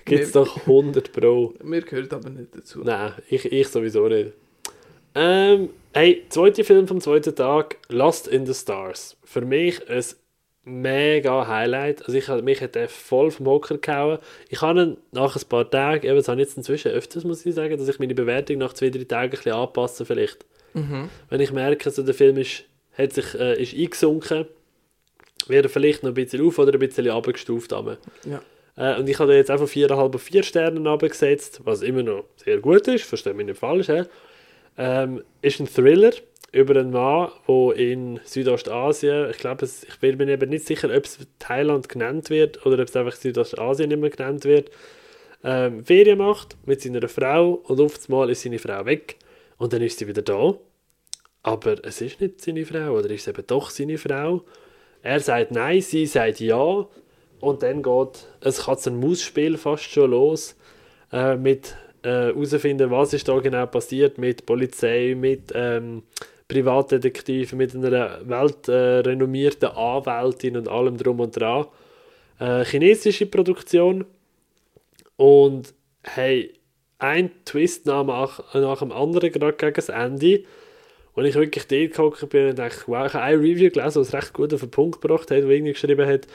Gibt 0.04 0.24
es 0.24 0.32
doch 0.32 0.58
100 0.58 1.12
Pro. 1.12 1.54
Mir 1.62 1.80
gehört 1.80 2.12
aber 2.12 2.28
nicht 2.28 2.54
dazu. 2.54 2.82
Nein, 2.84 3.14
ich, 3.30 3.50
ich 3.50 3.68
sowieso 3.68 4.06
nicht. 4.08 4.32
Ähm, 5.14 5.70
hey, 5.92 6.24
zweiter 6.28 6.64
Film 6.64 6.88
vom 6.88 7.00
zweiten 7.00 7.34
Tag, 7.34 7.78
Lost 7.88 8.26
in 8.26 8.46
the 8.46 8.54
Stars. 8.54 9.16
Für 9.24 9.42
mich 9.42 9.88
ein 9.88 10.04
mega 10.64 11.46
Highlight. 11.46 12.04
Also 12.06 12.18
ich, 12.18 12.28
mich 12.42 12.60
hat 12.60 12.74
der 12.74 12.88
voll 12.88 13.30
vom 13.30 13.46
Hocker 13.46 13.78
gehauen. 13.78 14.18
Ich 14.48 14.60
habe 14.60 14.82
ihn 14.82 14.96
nach 15.12 15.36
ein 15.36 15.48
paar 15.48 15.70
Tagen, 15.70 16.06
eben, 16.06 16.16
das 16.16 16.28
habe 16.28 16.40
ich 16.40 16.48
jetzt 16.48 16.56
inzwischen 16.56 16.90
öfters, 16.90 17.24
muss 17.24 17.44
ich 17.46 17.54
sagen, 17.54 17.76
dass 17.76 17.88
ich 17.88 17.98
meine 17.98 18.14
Bewertung 18.14 18.58
nach 18.58 18.72
zwei, 18.72 18.90
drei 18.90 19.04
Tagen 19.04 19.24
ein 19.24 19.30
bisschen 19.30 19.52
anpasse 19.52 20.04
vielleicht. 20.04 20.44
Mhm. 20.72 21.08
Wenn 21.28 21.40
ich 21.40 21.52
merke, 21.52 21.90
so 21.90 22.02
der 22.02 22.14
Film 22.14 22.36
ist, 22.36 22.64
hat 22.96 23.12
sich, 23.12 23.34
äh, 23.34 23.60
ist 23.62 23.74
eingesunken, 23.74 24.46
wird 25.46 25.66
er 25.66 25.68
vielleicht 25.68 26.02
noch 26.02 26.10
ein 26.10 26.14
bisschen 26.14 26.44
auf 26.44 26.58
oder 26.58 26.72
ein 26.72 26.78
bisschen 26.80 27.08
abgestuft. 27.10 27.72
Ja. 27.72 28.42
Äh, 28.76 28.98
und 28.98 29.08
ich 29.08 29.18
habe 29.18 29.34
jetzt 29.34 29.50
einfach 29.50 29.68
4,5 29.68 30.14
auf 30.14 30.22
4 30.22 30.42
Sterne 30.42 30.90
abgesetzt, 30.90 31.60
was 31.64 31.82
immer 31.82 32.02
noch 32.02 32.24
sehr 32.36 32.58
gut 32.58 32.88
ist, 32.88 33.04
verstehe 33.04 33.34
mich 33.34 33.46
nicht 33.46 33.58
falsch. 33.58 33.86
He? 33.86 34.02
Ähm, 34.76 35.22
ist 35.42 35.60
ein 35.60 35.66
Thriller 35.66 36.12
über 36.52 36.78
einen 36.78 36.90
Mann, 36.90 37.30
der 37.48 37.76
in 37.76 38.20
Südostasien, 38.24 39.30
ich 39.30 39.38
glaube, 39.38 39.66
ich 39.66 39.98
bin 39.98 40.16
mir 40.16 40.28
eben 40.28 40.50
nicht 40.50 40.66
sicher, 40.66 40.88
ob 40.94 41.04
es 41.04 41.18
Thailand 41.38 41.88
genannt 41.88 42.30
wird 42.30 42.64
oder 42.64 42.80
ob 42.80 42.88
es 42.88 42.96
einfach 42.96 43.14
Südostasien 43.16 43.88
nicht 43.88 44.00
mehr 44.00 44.10
genannt 44.10 44.44
wird, 44.44 44.70
ähm, 45.42 45.84
Ferien 45.84 46.18
macht 46.18 46.56
mit 46.64 46.80
seiner 46.80 47.06
Frau 47.08 47.54
und 47.54 47.80
einmal 47.80 48.30
ist 48.30 48.42
seine 48.42 48.58
Frau 48.58 48.86
weg 48.86 49.16
und 49.58 49.72
dann 49.72 49.82
ist 49.82 49.98
sie 49.98 50.08
wieder 50.08 50.22
da. 50.22 50.54
Aber 51.42 51.84
es 51.84 52.00
ist 52.00 52.20
nicht 52.20 52.40
seine 52.40 52.64
Frau 52.64 52.92
oder 52.92 53.10
ist 53.10 53.22
es 53.22 53.28
eben 53.28 53.46
doch 53.46 53.70
seine 53.70 53.98
Frau? 53.98 54.44
Er 55.02 55.20
sagt 55.20 55.50
nein, 55.50 55.82
sie 55.82 56.06
sagt 56.06 56.40
ja 56.40 56.86
und 57.40 57.62
dann 57.62 57.82
geht 57.82 58.26
ein 58.42 58.52
Katz-und-Maus-Spiel 58.52 59.58
fast 59.58 59.84
schon 59.84 60.12
los 60.12 60.56
äh, 61.12 61.36
mit 61.36 61.76
äh, 62.04 62.32
herausfinden, 62.32 62.90
was 62.90 63.12
ist 63.12 63.28
da 63.28 63.38
genau 63.38 63.66
passiert 63.66 64.18
mit 64.18 64.46
Polizei, 64.46 65.14
mit 65.18 65.52
ähm, 65.54 66.02
Privatdetektiven, 66.48 67.58
mit 67.58 67.74
einer 67.74 68.20
weltrenommierten 68.28 69.70
Anwältin 69.70 70.56
und 70.56 70.68
allem 70.68 70.96
drum 70.96 71.20
und 71.20 71.38
dran. 71.38 71.66
Äh, 72.38 72.64
chinesische 72.64 73.26
Produktion 73.26 74.04
und 75.16 75.72
hey, 76.02 76.52
ein 76.98 77.30
Twist 77.44 77.86
nach, 77.86 78.04
nach 78.54 78.78
dem 78.78 78.92
anderen 78.92 79.32
gerade 79.32 79.56
gegen 79.56 79.74
das 79.74 79.88
Ende. 79.88 80.44
Und 81.14 81.26
ich 81.26 81.34
wirklich 81.36 81.66
dort 81.68 81.92
gehockt 81.92 82.28
bin 82.30 82.50
und 82.50 82.58
dachte, 82.58 82.82
wow, 82.86 83.06
ich 83.06 83.14
habe 83.14 83.24
eine 83.24 83.38
Review 83.38 83.70
gelesen, 83.70 84.02
es 84.02 84.12
recht 84.12 84.32
gut 84.32 84.52
auf 84.52 84.60
den 84.60 84.70
Punkt 84.70 85.00
gebracht 85.00 85.30
hat, 85.30 85.44
wo 85.44 85.48
irgendwie 85.48 85.72
geschrieben 85.72 86.06
hat, 86.06 86.26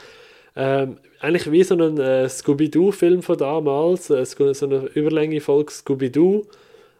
ähm, 0.56 0.98
eigentlich 1.20 1.50
wie 1.50 1.62
so 1.62 1.74
ein 1.74 1.98
äh, 1.98 2.28
Scooby-Doo-Film 2.28 3.22
von 3.22 3.38
damals, 3.38 4.10
äh, 4.10 4.24
so 4.24 4.66
eine 4.66 4.86
Überlänge 4.94 5.40
Folge 5.40 5.72
Scooby-Doo. 5.72 6.46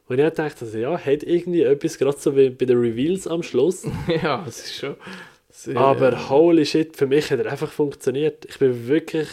Und 0.08 0.18
ich 0.18 0.32
dachte, 0.34 0.64
also, 0.64 0.78
ja, 0.78 0.98
hat 0.98 1.22
irgendwie 1.22 1.62
etwas, 1.62 1.98
gerade 1.98 2.18
so 2.18 2.36
wie 2.36 2.50
bei 2.50 2.64
den 2.64 2.78
Reveals 2.78 3.26
am 3.26 3.42
Schluss. 3.42 3.86
ja, 4.22 4.44
es 4.46 4.64
ist 4.64 4.74
schon 4.74 4.96
sehr, 5.50 5.76
Aber 5.76 6.28
holy 6.28 6.66
shit, 6.66 6.96
für 6.96 7.06
mich 7.06 7.30
hat 7.30 7.40
er 7.40 7.50
einfach 7.50 7.70
funktioniert. 7.70 8.44
Ich 8.46 8.58
bin 8.58 8.88
wirklich, 8.88 9.28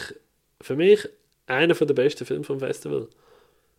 für 0.60 0.76
mich, 0.76 1.08
einer 1.46 1.74
der 1.74 1.94
besten 1.94 2.26
Filme 2.26 2.44
vom 2.44 2.60
Festival, 2.60 3.08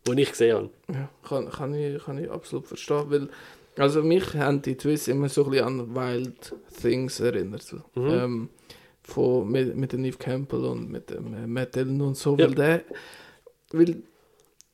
den 0.08 0.18
ich 0.18 0.32
gesehen 0.32 0.56
habe. 0.56 0.70
Ja, 0.92 1.10
kann, 1.28 1.50
kann, 1.50 1.74
ich, 1.74 2.04
kann 2.04 2.22
ich 2.22 2.30
absolut 2.30 2.68
verstehen, 2.68 3.06
weil 3.08 3.30
also 3.78 4.04
mich 4.04 4.34
haben 4.34 4.62
die 4.62 4.76
Twists 4.76 5.08
immer 5.08 5.30
so 5.30 5.46
ein 5.46 5.52
bisschen 5.52 5.66
an 5.66 5.96
Wild 5.96 6.56
Things 6.82 7.20
erinnert. 7.20 7.74
Mhm. 7.96 8.10
Ähm, 8.10 8.50
von, 9.10 9.50
mit, 9.52 9.76
mit 9.76 9.92
dem 9.94 10.02
Neve 10.02 10.18
Campbell 10.18 10.64
und 10.66 10.90
mit 10.90 11.10
dem 11.10 11.52
Matt 11.52 11.76
Dillon 11.76 12.02
und 12.02 12.18
so, 12.18 12.38
Ja. 12.38 12.46
weil 12.48 12.56
der, 12.56 12.82
weil 13.72 14.04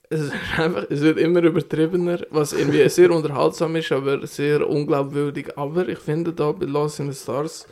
es, 0.10 0.22
ist 0.22 0.34
einfach, 0.58 0.86
es 0.90 1.02
wird 1.02 1.18
immer 1.18 1.42
übertriebener, 1.44 2.20
was 2.30 2.54
irgendwie 2.54 2.88
sehr 2.90 3.10
unterhaltsam 3.12 3.76
ist, 3.76 3.92
aber 3.92 4.26
sehr 4.28 4.70
unglaubwürdig. 4.70 5.58
Aber 5.58 5.88
ich 5.90 5.98
finde 6.00 6.32
da 6.34 6.52
bei 6.52 6.66
Lost 6.66 7.00
in 7.00 7.12
the 7.12 7.18
Stars 7.20 7.66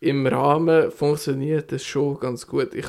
im 0.00 0.26
Rahmen 0.26 0.90
funktioniert 0.90 1.70
es 1.72 1.84
schon 1.84 2.18
ganz 2.18 2.44
gut. 2.46 2.74
Ich, 2.74 2.86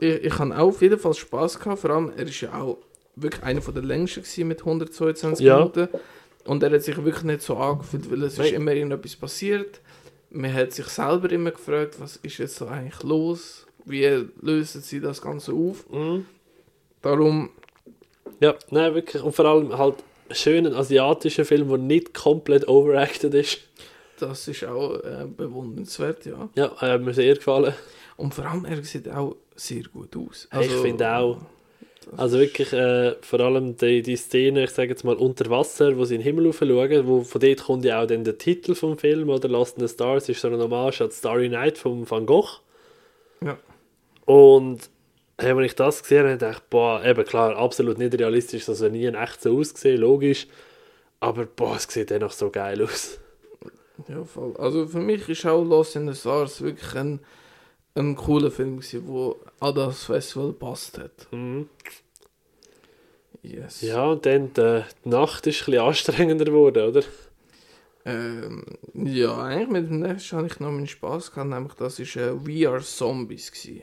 ich, 0.00 0.24
ich 0.24 0.38
habe 0.38 0.54
auch 0.56 0.68
auf 0.68 0.82
jeden 0.82 0.98
Fall 0.98 1.14
Spaß 1.14 1.60
gehabt, 1.60 1.80
vor 1.80 1.90
allem 1.90 2.10
er 2.16 2.24
ist 2.24 2.40
ja 2.40 2.52
auch 2.60 2.78
wirklich 3.14 3.42
einer 3.44 3.62
von 3.62 3.74
der 3.74 3.84
längsten 3.84 4.48
mit 4.48 4.60
122 4.60 5.44
Ja. 5.46 5.58
Minuten 5.58 5.88
und 6.46 6.62
er 6.62 6.70
hat 6.72 6.82
sich 6.82 6.96
wirklich 6.96 7.22
nicht 7.24 7.42
so 7.42 7.56
angefühlt, 7.56 8.10
weil 8.10 8.22
es 8.24 8.32
ist 8.32 8.38
Nein. 8.40 8.54
immer 8.54 8.72
irgendetwas 8.72 9.14
passiert. 9.14 9.80
Man 10.30 10.52
hat 10.54 10.72
sich 10.72 10.86
selber 10.86 11.30
immer 11.30 11.50
gefragt, 11.50 11.96
was 11.98 12.16
ist 12.16 12.38
jetzt 12.38 12.56
so 12.56 12.66
eigentlich 12.66 13.02
los? 13.02 13.66
Wie 13.84 14.06
lösen 14.40 14.80
sie 14.82 15.00
das 15.00 15.20
Ganze 15.20 15.52
auf? 15.52 15.88
Mhm. 15.90 16.26
Darum, 17.02 17.50
Ja, 18.40 18.54
nein, 18.70 18.94
wirklich. 18.94 19.22
Und 19.22 19.34
vor 19.34 19.44
allem 19.46 19.76
halt 19.76 19.96
einen 20.28 20.36
schönen 20.36 20.74
asiatischen 20.74 21.44
Film, 21.44 21.68
der 21.68 21.78
nicht 21.78 22.14
komplett 22.14 22.68
overacted 22.68 23.34
ist. 23.34 23.58
das 24.18 24.46
ist 24.48 24.64
auch 24.64 24.94
äh, 25.02 25.26
bewundernswert, 25.26 26.26
ja. 26.26 26.48
Ja, 26.54 26.66
äh, 26.80 26.92
hat 26.92 27.02
mir 27.02 27.14
sehr 27.14 27.34
gefallen. 27.34 27.74
Und 28.16 28.34
vor 28.34 28.44
allem, 28.44 28.66
er 28.66 28.82
sieht 28.84 29.08
auch 29.08 29.36
sehr 29.56 29.82
gut 29.84 30.14
aus. 30.16 30.46
Ich 30.60 30.70
finde 30.70 31.10
auch. 31.10 31.38
Also 32.16 32.38
wirklich, 32.38 32.72
äh, 32.72 33.14
vor 33.20 33.40
allem 33.40 33.76
die, 33.76 34.02
die 34.02 34.16
Szene, 34.16 34.64
ich 34.64 34.70
sage 34.70 34.88
jetzt 34.88 35.04
mal 35.04 35.16
unter 35.16 35.48
Wasser, 35.50 35.96
wo 35.96 36.04
sie 36.04 36.14
in 36.14 36.20
den 36.20 36.24
Himmel 36.24 36.52
schauen, 36.52 37.06
wo 37.06 37.22
von 37.22 37.40
dort 37.40 37.64
kommt 37.64 37.84
ja 37.84 38.02
auch 38.02 38.06
dann 38.06 38.24
der 38.24 38.38
Titel 38.38 38.74
vom 38.74 38.98
Film, 38.98 39.28
oder 39.28 39.48
Lost 39.48 39.78
in 39.78 39.86
the 39.86 39.92
Stars, 39.92 40.28
ist 40.28 40.40
so 40.40 40.48
eine 40.48 40.58
Hommage 40.58 41.02
an 41.02 41.10
Starry 41.10 41.48
Night 41.48 41.78
von 41.78 42.10
Van 42.10 42.26
Gogh. 42.26 42.60
Ja. 43.44 43.58
Und 44.24 44.90
hey, 45.38 45.56
wenn 45.56 45.64
ich 45.64 45.74
das 45.74 46.02
gesehen 46.02 46.26
habe, 46.26 46.36
dachte 46.36 46.62
ich, 46.62 46.70
boah, 46.70 47.04
eben 47.04 47.24
klar, 47.24 47.56
absolut 47.56 47.98
nicht 47.98 48.18
realistisch, 48.18 48.66
dass 48.66 48.80
er 48.80 48.90
nie 48.90 49.04
in 49.04 49.14
echt 49.14 49.42
so 49.42 49.58
ausgesehen, 49.58 50.00
logisch. 50.00 50.46
Aber 51.20 51.46
boah, 51.46 51.76
es 51.76 51.84
sieht 51.84 52.10
dennoch 52.10 52.32
so 52.32 52.50
geil 52.50 52.82
aus. 52.82 53.18
Ja, 54.08 54.24
voll. 54.24 54.54
Also 54.58 54.86
für 54.86 55.00
mich 55.00 55.28
ist 55.28 55.44
auch 55.46 55.62
Lost 55.62 55.96
in 55.96 56.10
the 56.10 56.18
Stars 56.18 56.62
wirklich 56.62 56.94
ein, 56.94 57.20
ein 57.94 58.16
cooler 58.16 58.50
Film 58.50 58.76
gewesen, 58.76 59.06
wo 59.06 59.36
an 59.58 59.74
das 59.74 60.04
Festival 60.04 60.52
passt 60.52 60.98
hat. 60.98 61.28
Mhm. 61.30 61.68
Yes. 63.42 63.80
Ja, 63.80 64.04
und 64.06 64.26
dann 64.26 64.52
die, 64.52 64.84
die 65.04 65.08
Nacht 65.08 65.46
ist 65.46 65.62
ein 65.62 65.64
bisschen 65.66 65.80
anstrengender 65.80 66.44
geworden, 66.44 66.88
oder? 66.88 67.02
Ähm, 68.04 68.64
ja, 68.94 69.42
eigentlich 69.42 69.68
mit 69.68 69.90
dem 69.90 70.00
nächsten 70.00 70.36
habe 70.36 70.46
ich 70.46 70.60
noch 70.60 70.70
meinen 70.70 70.86
Spaß 70.86 71.32
gehabt, 71.32 71.50
nämlich 71.50 71.74
das 71.74 71.98
ist 71.98 72.16
äh, 72.16 72.32
We 72.46 72.68
Are 72.68 72.80
Zombies 72.80 73.52
gewesen. 73.52 73.82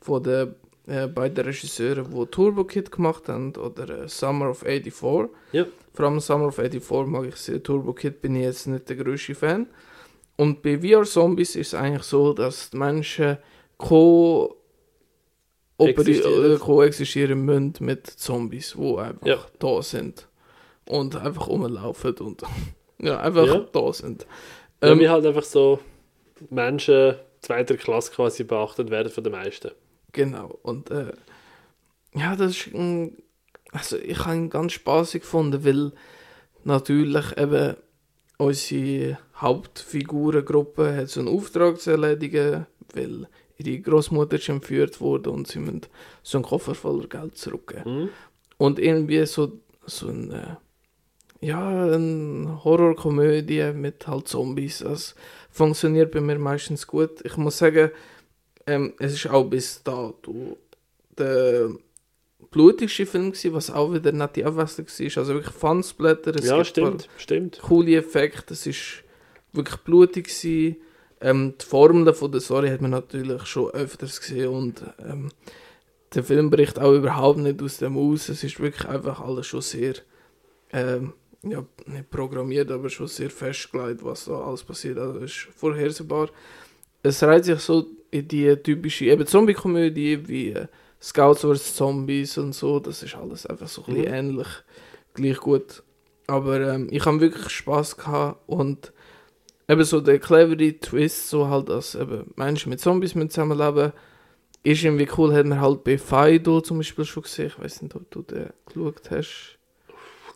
Von 0.00 0.22
den 0.22 0.54
äh, 0.86 1.06
beiden 1.06 1.44
Regisseuren, 1.44 2.10
die 2.10 2.26
Turbo 2.26 2.64
Kid 2.64 2.90
gemacht 2.90 3.28
haben 3.28 3.54
oder 3.56 4.04
äh, 4.04 4.08
Summer 4.08 4.50
of 4.50 4.60
84. 4.60 5.30
Ja. 5.52 5.66
Vor 5.92 6.06
allem 6.06 6.20
Summer 6.20 6.48
of 6.48 6.56
84 6.56 7.06
mag 7.06 7.26
ich 7.26 7.36
sehr. 7.36 7.62
Turbo 7.62 7.92
Kid 7.92 8.22
bin 8.22 8.36
ich 8.36 8.42
jetzt 8.42 8.66
nicht 8.66 8.88
der 8.88 8.96
grösste 8.96 9.34
Fan. 9.34 9.66
Und 10.40 10.62
bei 10.62 10.82
We 10.82 10.96
Are 10.96 11.04
Zombies 11.04 11.54
ist 11.54 11.68
es 11.68 11.74
eigentlich 11.74 12.04
so, 12.04 12.32
dass 12.32 12.70
die 12.70 12.78
Menschen 12.78 13.36
co 13.76 14.56
Existieren. 15.78 16.58
koexistieren 16.58 17.44
müssen 17.44 17.74
mit 17.80 18.06
Zombies, 18.06 18.74
die 18.78 18.96
einfach 18.96 19.26
Ja. 19.26 19.38
da 19.58 19.82
sind. 19.82 20.28
Und 20.86 21.14
einfach 21.16 21.48
rumlaufen 21.48 22.14
und 22.18 22.42
ja, 22.98 23.18
einfach 23.20 23.46
Ja. 23.46 23.60
da 23.72 23.92
sind. 23.92 24.26
Ja, 24.82 24.88
Ähm, 24.92 25.00
wie 25.00 25.08
halt 25.10 25.26
einfach 25.26 25.44
so 25.44 25.78
Menschen 26.48 27.16
zweiter 27.40 27.76
Klasse 27.76 28.12
quasi 28.12 28.44
beachtet 28.44 28.90
werden 28.90 29.10
von 29.12 29.24
den 29.24 29.32
meisten. 29.34 29.70
Genau. 30.12 30.58
Und 30.62 30.90
äh, 30.90 31.12
ja, 32.14 32.34
das 32.36 32.52
ist 32.66 32.70
also 33.72 33.96
ich 33.98 34.18
habe 34.24 34.36
ihn 34.36 34.50
ganz 34.50 34.72
spaßig 34.72 35.20
gefunden, 35.22 35.64
weil 35.64 35.92
natürlich 36.64 37.36
eben 37.38 37.76
unsere 38.38 39.18
Hauptfigurengruppe 39.40 40.94
hat 40.96 41.08
so 41.08 41.20
einen 41.20 41.28
Auftrag 41.28 41.80
zu 41.80 41.90
erledigen, 41.90 42.66
weil 42.94 43.26
ihre 43.58 43.80
Großmutter 43.80 44.36
ist 44.36 44.48
entführt 44.48 45.00
wurde 45.00 45.30
und 45.30 45.46
sie 45.48 45.58
müssen 45.58 45.82
so 46.22 46.38
einen 46.38 46.44
Koffer 46.44 46.74
voller 46.74 47.06
Geld 47.08 47.36
zurückgeben. 47.36 48.02
Mhm. 48.02 48.08
Und 48.58 48.78
irgendwie 48.78 49.24
so, 49.26 49.52
so 49.86 50.08
ein, 50.08 50.30
äh, 50.32 50.56
ja, 51.40 51.84
eine 51.92 52.60
Horrorkomödie 52.64 53.72
mit 53.72 54.06
halt 54.06 54.28
Zombies. 54.28 54.80
Das 54.80 55.14
funktioniert 55.50 56.12
bei 56.12 56.20
mir 56.20 56.38
meistens 56.38 56.86
gut. 56.86 57.24
Ich 57.24 57.36
muss 57.36 57.58
sagen, 57.58 57.90
ähm, 58.66 58.92
es 58.98 59.14
ist 59.14 59.26
auch 59.30 59.44
bis 59.44 59.82
dato 59.82 60.58
der 61.16 61.70
blutigste 62.50 63.06
Film 63.06 63.32
gewesen, 63.32 63.54
was 63.54 63.70
auch 63.70 63.92
wieder 63.92 64.12
nicht 64.12 64.36
die 64.36 64.44
Abwechslung 64.44 64.86
war. 64.86 65.18
Also 65.22 65.34
wirklich 65.34 65.54
Fansblätter. 65.54 66.34
es 66.34 66.46
Ja, 66.46 66.56
gibt 66.56 66.66
stimmt, 66.66 67.08
stimmt. 67.16 67.58
coole 67.62 67.96
Effekte. 67.96 68.52
Es 68.54 68.66
ist 68.66 69.02
wirklich 69.52 69.78
blutig 69.80 70.24
gewesen. 70.28 70.76
Ähm, 71.20 71.54
die 71.60 71.66
Formel 71.66 72.12
von 72.14 72.32
der 72.32 72.40
Story 72.40 72.70
hat 72.70 72.80
man 72.80 72.92
natürlich 72.92 73.44
schon 73.46 73.70
öfters 73.70 74.20
gesehen 74.20 74.48
und 74.48 74.82
ähm, 75.06 75.30
der 76.14 76.24
Film 76.24 76.50
bricht 76.50 76.78
auch 76.78 76.92
überhaupt 76.92 77.38
nicht 77.38 77.62
aus 77.62 77.76
dem 77.78 77.96
aus. 77.96 78.28
Es 78.28 78.42
ist 78.42 78.58
wirklich 78.58 78.88
einfach 78.88 79.20
alles 79.20 79.46
schon 79.46 79.60
sehr, 79.60 79.94
ähm, 80.72 81.12
ja, 81.42 81.64
nicht 81.86 82.10
programmiert, 82.10 82.70
aber 82.70 82.88
schon 82.88 83.06
sehr 83.06 83.30
festgelegt, 83.30 84.02
was 84.02 84.24
da 84.24 84.40
alles 84.40 84.64
passiert. 84.64 84.98
Also 84.98 85.18
es 85.20 85.30
ist 85.32 85.48
vorhersehbar. 85.56 86.30
Es 87.02 87.22
reiht 87.22 87.44
sich 87.44 87.60
so 87.60 87.86
in 88.10 88.26
die 88.28 88.54
typische 88.56 89.06
eben 89.06 89.26
Zombie-Komödie 89.26 90.26
wie 90.28 90.50
äh, 90.50 90.66
Scouts 91.00 91.42
vs. 91.42 91.76
Zombies 91.76 92.36
und 92.38 92.54
so. 92.54 92.80
Das 92.80 93.02
ist 93.02 93.14
alles 93.14 93.46
einfach 93.46 93.68
so 93.68 93.82
ein 93.86 93.94
bisschen 93.94 94.08
Mhm. 94.08 94.14
ähnlich, 94.14 94.48
gleich 95.14 95.38
gut. 95.38 95.82
Aber 96.26 96.60
ähm, 96.60 96.88
ich 96.90 97.04
habe 97.06 97.20
wirklich 97.20 97.48
Spaß 97.50 97.96
gehabt 97.96 98.40
und 98.46 98.92
eben 99.70 99.84
so 99.84 100.00
der 100.00 100.18
clevere 100.18 100.78
Twist, 100.78 101.28
so 101.28 101.48
halt, 101.48 101.68
dass 101.68 101.94
eben 101.94 102.32
Menschen 102.36 102.70
mit 102.70 102.80
Zombies 102.80 103.14
müssen 103.14 103.30
zusammenleben 103.30 103.92
ist 104.62 104.84
irgendwie 104.84 105.08
cool, 105.16 105.32
hat 105.34 105.46
man 105.46 105.60
halt 105.60 105.84
bei 105.84 105.96
Fido 105.96 106.60
zum 106.60 106.78
Beispiel 106.78 107.04
schon 107.04 107.22
gesehen. 107.22 107.46
Ich 107.46 107.58
weiß 107.58 107.82
nicht, 107.82 107.94
ob 107.94 108.10
du 108.10 108.22
den 108.22 108.50
geschaut 108.66 109.10
hast. 109.10 109.58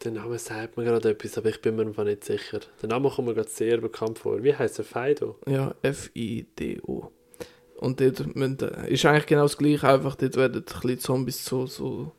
Der 0.02 0.12
Name 0.12 0.38
sagt 0.38 0.76
mir 0.76 0.84
gerade 0.84 1.10
etwas, 1.10 1.38
aber 1.38 1.50
ich 1.50 1.60
bin 1.60 1.76
mir 1.76 1.82
einfach 1.82 2.04
nicht 2.04 2.24
sicher. 2.24 2.60
Der 2.82 2.88
Name 2.88 3.10
kommt 3.10 3.28
mir 3.28 3.34
gerade 3.34 3.48
sehr 3.48 3.78
bekannt 3.78 4.18
vor. 4.18 4.42
Wie 4.42 4.54
heißt 4.54 4.78
er? 4.78 4.84
Fido? 4.84 5.38
Ja, 5.46 5.74
F-I-D-O. 5.82 7.10
Und 7.76 8.00
dort 8.00 8.34
müssen, 8.34 8.58
ist 8.88 9.04
eigentlich 9.04 9.26
genau 9.26 9.42
das 9.42 9.58
gleiche, 9.58 9.88
einfach 9.88 10.14
dort 10.14 10.36
werden 10.36 10.62
ein 10.62 10.64
bisschen 10.64 10.98
Zombies 10.98 11.44
zu 11.44 11.66
so 11.66 12.12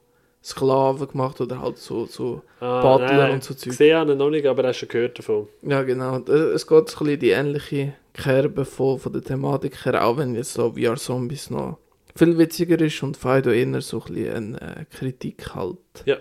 Sklaven 0.45 1.07
gemacht 1.07 1.41
oder 1.41 1.59
halt 1.59 1.77
so, 1.79 2.05
so 2.05 2.43
Ah, 2.59 2.81
Butler 2.81 3.13
nein, 3.17 3.31
und 3.33 3.43
so 3.43 3.53
Zeug. 3.55 3.71
Gesehen 3.71 3.97
habe 3.97 4.11
ich 4.11 4.17
noch 4.17 4.29
nicht, 4.29 4.45
aber 4.45 4.67
hast 4.67 4.77
schon 4.77 4.89
gehört 4.89 5.17
davon. 5.17 5.47
Ja, 5.63 5.81
genau. 5.81 6.19
Äh, 6.19 6.31
Es 6.53 6.67
geht 6.67 6.77
ein 6.77 6.85
bisschen 6.85 7.19
die 7.19 7.29
ähnliche 7.31 7.93
Kerbe 8.13 8.63
von, 8.63 8.99
von 8.99 9.11
der 9.11 9.23
Thematik 9.23 9.83
her, 9.85 10.05
auch 10.05 10.17
wenn 10.17 10.35
jetzt 10.35 10.53
so 10.53 10.73
VR 10.73 10.95
Zombies 10.97 11.49
noch 11.49 11.79
viel 12.15 12.37
witziger 12.37 12.79
ist 12.79 13.01
und 13.03 13.17
Fido 13.17 13.49
eher 13.51 13.81
so 13.81 14.03
ein 14.07 14.13
bisschen 14.13 14.55
eine 14.57 14.81
äh, 14.81 14.85
Kritik 14.95 15.53
halt. 15.55 15.77
Ja. 16.05 16.17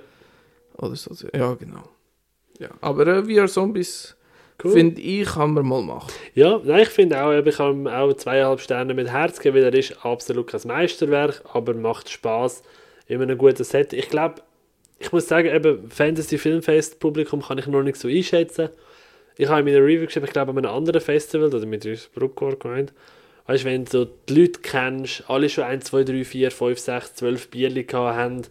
Oder 0.78 0.96
so. 0.96 1.10
Ja, 1.34 1.54
genau. 1.54 1.84
Ja. 2.58 2.68
Aber 2.80 3.06
äh, 3.06 3.22
VR 3.24 3.46
Zombies 3.46 4.16
Cool. 4.62 4.70
finde 4.72 5.00
ich, 5.02 5.26
kann 5.26 5.52
man 5.52 5.66
mal 5.66 5.82
machen. 5.82 6.10
Ja, 6.34 6.60
nein, 6.64 6.82
ich 6.82 6.88
finde 6.88 7.22
auch, 7.22 7.32
ich 7.32 7.56
kann 7.56 7.72
ihm 7.80 7.87
auch 7.88 8.12
zweieinhalb 8.14 8.60
Sterne 8.60 8.94
mit 8.94 9.08
Herz 9.10 9.38
geben, 9.40 9.56
weil 9.56 9.64
er 9.64 9.74
ist 9.74 10.04
absolut 10.04 10.46
kein 10.46 10.60
Meisterwerk, 10.64 11.42
aber 11.52 11.74
macht 11.74 12.08
Spaß 12.08 12.62
in 13.07 13.21
einem 13.21 13.38
guten 13.38 13.64
Set. 13.64 13.93
Ich 13.93 14.09
glaube, 14.09 14.43
ich 14.99 15.12
muss 15.12 15.29
sagen, 15.29 15.49
eben 15.49 15.90
Fantasy 15.90 16.38
Filmfest 16.38 17.01
Publikum 17.01 17.43
kann 17.43 17.59
ich 17.59 17.67
noch 17.67 17.83
nicht 17.83 17.97
so 17.97 18.09
einschätzen. 18.09 18.71
Ich 19.37 19.49
habe 19.49 19.61
in 19.61 19.67
meiner 19.67 19.85
Review 19.85 20.07
geschrieben, 20.07 20.27
ich 20.27 20.33
glaube 20.33 20.53
an 20.53 20.59
einem 20.59 20.75
anderen 20.75 21.01
Festival, 21.01 21.53
oder 21.53 21.67
mit 21.67 21.85
uns 21.85 22.09
Bruckor 22.14 22.57
gemeint, 22.59 22.93
weißt 23.47 23.64
du, 23.64 23.69
wenn 23.69 23.85
du 23.85 24.07
die 24.29 24.40
Leute 24.40 24.61
kennst, 24.61 25.29
alle 25.29 25.49
schon 25.49 25.64
1, 25.64 25.85
2, 25.87 26.05
3, 26.05 26.25
4, 26.25 26.51
5, 26.51 26.79
6, 26.79 27.14
12 27.17 27.51
Bierli 27.51 27.85
haben 27.85 28.43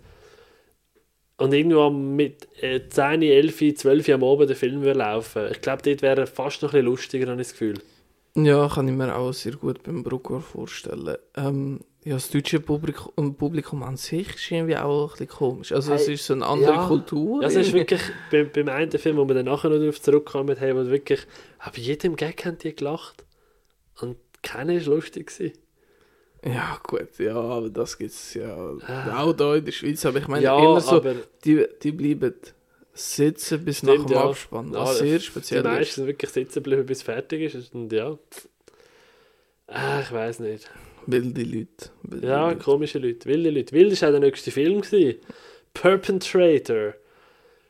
und 1.38 1.54
irgendwo 1.54 1.90
mit 1.90 2.48
äh, 2.62 2.82
10, 2.88 3.22
11, 3.22 3.78
12 3.78 4.10
am 4.10 4.24
Abend 4.24 4.50
der 4.50 4.58
Film 4.58 4.84
laufen, 4.84 5.48
ich 5.52 5.62
glaube, 5.62 5.82
dort 5.84 6.02
wäre 6.02 6.28
fast 6.28 6.62
noch 6.62 6.70
ein 6.70 6.82
bisschen 6.82 6.86
lustiger, 6.86 7.28
habe 7.32 7.42
ich 7.42 7.48
das 7.48 7.54
Gefühl. 7.54 7.80
Ja, 8.36 8.68
kann 8.68 8.88
ich 8.88 8.94
mir 8.94 9.16
auch 9.16 9.32
sehr 9.32 9.54
gut 9.54 9.84
beim 9.84 10.04
Bruckor 10.04 10.42
vorstellen. 10.42 11.18
Ähm, 11.38 11.82
ja, 12.06 12.14
das 12.16 12.30
deutsche 12.30 12.60
Publikum, 12.60 13.36
Publikum 13.36 13.84
an 13.84 13.96
sich 13.98 14.28
ist 14.36 14.52
irgendwie 14.52 14.76
auch 14.78 15.06
ein 15.06 15.12
bisschen 15.12 15.28
komisch. 15.30 15.72
Also 15.72 15.94
es 15.94 16.06
Hey, 16.08 16.16
ist 16.16 16.26
so 16.26 16.34
eine 16.34 16.46
andere 16.46 16.74
ja. 16.74 16.88
Kultur. 16.88 17.42
Ja, 17.42 17.48
es 17.48 17.56
ist 17.56 17.74
wirklich 17.74 18.02
bei, 18.32 18.44
beim 18.44 18.68
einen 18.70 18.92
Film, 18.92 19.18
wo 19.18 19.28
wir 19.28 19.36
dann 19.36 19.46
nachher 19.46 19.70
noch 19.70 19.78
darauf 19.80 20.02
zurückkommen, 20.02 20.60
haben 20.60 20.76
wir 20.78 20.88
wirklich, 20.90 21.22
aber 21.60 21.78
jedem 21.78 22.16
Gag 22.16 22.46
haben 22.46 22.58
die 22.58 22.76
gelacht. 22.76 23.24
Und 24.02 24.18
keiner 24.42 24.74
war 24.74 24.96
lustig. 24.96 25.28
Gewesen. 25.28 25.54
Ja, 26.46 26.78
gut, 26.84 27.20
ja, 27.20 27.36
aber 27.36 27.70
das 27.70 27.98
gibt 27.98 28.12
es 28.12 28.34
ja 28.34 28.54
Ah. 28.86 29.22
auch 29.24 29.32
da 29.34 29.56
in 29.56 29.64
der 29.64 29.72
Schweiz. 29.72 30.06
Aber 30.06 30.20
ich 30.20 30.28
meine, 30.28 30.44
ja, 30.44 30.58
immer 30.60 30.82
so, 30.82 31.02
die, 31.46 31.66
die 31.82 31.92
bleiben 31.94 32.34
sitzen 32.94 33.64
bis 33.64 33.78
Stimmt, 33.78 34.00
nach 34.00 34.06
dem 34.08 34.14
ja. 34.14 34.24
Abspann. 34.26 34.74
Ja, 34.74 34.86
sehr 34.88 35.20
die 35.20 35.24
speziell 35.24 35.64
meisten 35.64 35.82
ist. 35.84 35.96
sind 35.96 36.08
wirklich 36.08 36.32
sitzen 36.32 36.56
geblieben, 36.56 36.86
bis 36.86 36.98
es 36.98 37.04
fertig 37.04 37.54
ist. 37.56 37.74
Und 37.74 37.94
ja, 37.94 38.18
ah, 39.68 40.02
ich 40.02 40.12
weiß 40.12 40.40
nicht. 40.42 40.70
Wilde 41.08 41.44
Leute. 41.44 41.90
Wilde 42.04 42.28
Ja, 42.28 42.48
Leute. 42.50 42.60
komische 42.64 43.00
Leute, 43.00 43.28
wilde 43.28 43.50
Leute. 43.50 43.74
Wild 43.76 44.02
war 44.02 44.10
auch 44.10 44.12
der 44.14 44.20
nächste 44.22 44.52
Film. 44.52 44.82
Gewesen. 44.82 45.16
Perpetrator 45.74 46.94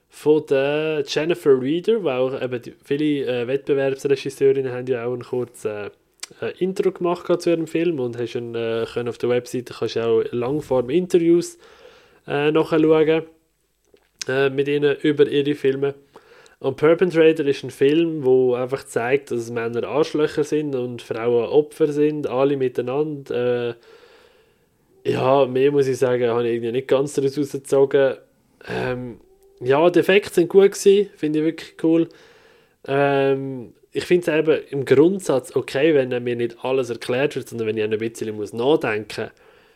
von 0.09 0.45
der 0.47 1.03
Jennifer 1.07 1.59
Reeder, 1.59 2.03
weil 2.03 2.19
auch 2.19 2.41
eben 2.41 2.61
die, 2.61 2.73
viele 2.83 3.25
äh, 3.25 3.47
Wettbewerbsregisseurinnen 3.47 4.71
haben 4.71 4.87
ja 4.87 5.05
auch 5.05 5.13
ein 5.13 5.23
kurzes 5.23 5.65
äh, 5.65 5.89
äh, 6.41 6.53
Intro 6.59 6.91
gemacht 6.91 7.41
zu 7.41 7.49
ihrem 7.49 7.67
Film 7.67 7.99
und 7.99 8.17
hast 8.17 8.35
ihn, 8.35 8.53
äh, 8.55 8.85
können 8.93 9.09
auf 9.09 9.17
der 9.17 9.29
Webseite 9.29 9.73
kannst 9.73 9.95
du 9.95 10.05
auch 10.05 10.23
Langform-Interviews 10.31 11.57
äh, 12.27 12.51
nachschauen 12.51 13.23
äh, 14.27 14.49
mit 14.49 14.67
ihnen 14.67 14.95
über 15.01 15.27
ihre 15.27 15.55
Filme. 15.55 15.95
Und 16.63 16.77
Perpetrator 16.77 17.45
ist 17.45 17.65
ein 17.65 17.71
Film, 17.71 18.23
wo 18.23 18.53
einfach 18.53 18.85
zeigt, 18.85 19.31
dass 19.31 19.51
Männer 19.51 19.83
Arschlöcher 19.85 20.45
sind 20.45 20.75
und 20.75 21.01
Frauen 21.01 21.49
Opfer 21.49 21.91
sind, 21.91 22.25
alle 22.25 22.55
miteinander. 22.55 23.75
Äh, 25.03 25.11
ja, 25.11 25.45
mehr 25.45 25.73
muss 25.73 25.87
ich 25.87 25.97
sagen, 25.97 26.29
habe 26.29 26.47
ich 26.47 26.53
irgendwie 26.53 26.71
nicht 26.71 26.87
ganz 26.87 27.15
daraus 27.15 27.37
rausgezogen. 27.37 28.15
Ähm, 28.65 29.19
ja, 29.59 29.89
die 29.89 29.99
Effekte 29.99 30.35
sind 30.35 30.47
gut 30.47 30.71
gewesen, 30.71 31.09
finde 31.17 31.39
ich 31.39 31.45
wirklich 31.45 31.75
cool. 31.83 32.07
Ähm, 32.87 33.73
ich 33.91 34.05
finde 34.05 34.31
es 34.31 34.37
eben 34.37 34.63
im 34.69 34.85
Grundsatz 34.85 35.57
okay, 35.57 35.93
wenn 35.93 36.23
mir 36.23 36.37
nicht 36.37 36.63
alles 36.63 36.89
erklärt 36.89 37.35
wird, 37.35 37.49
sondern 37.49 37.67
wenn 37.67 37.77
ich 37.77 37.83
ein 37.83 37.97
bisschen 37.97 38.33
muss 38.37 38.53
nachdenken 38.53 39.31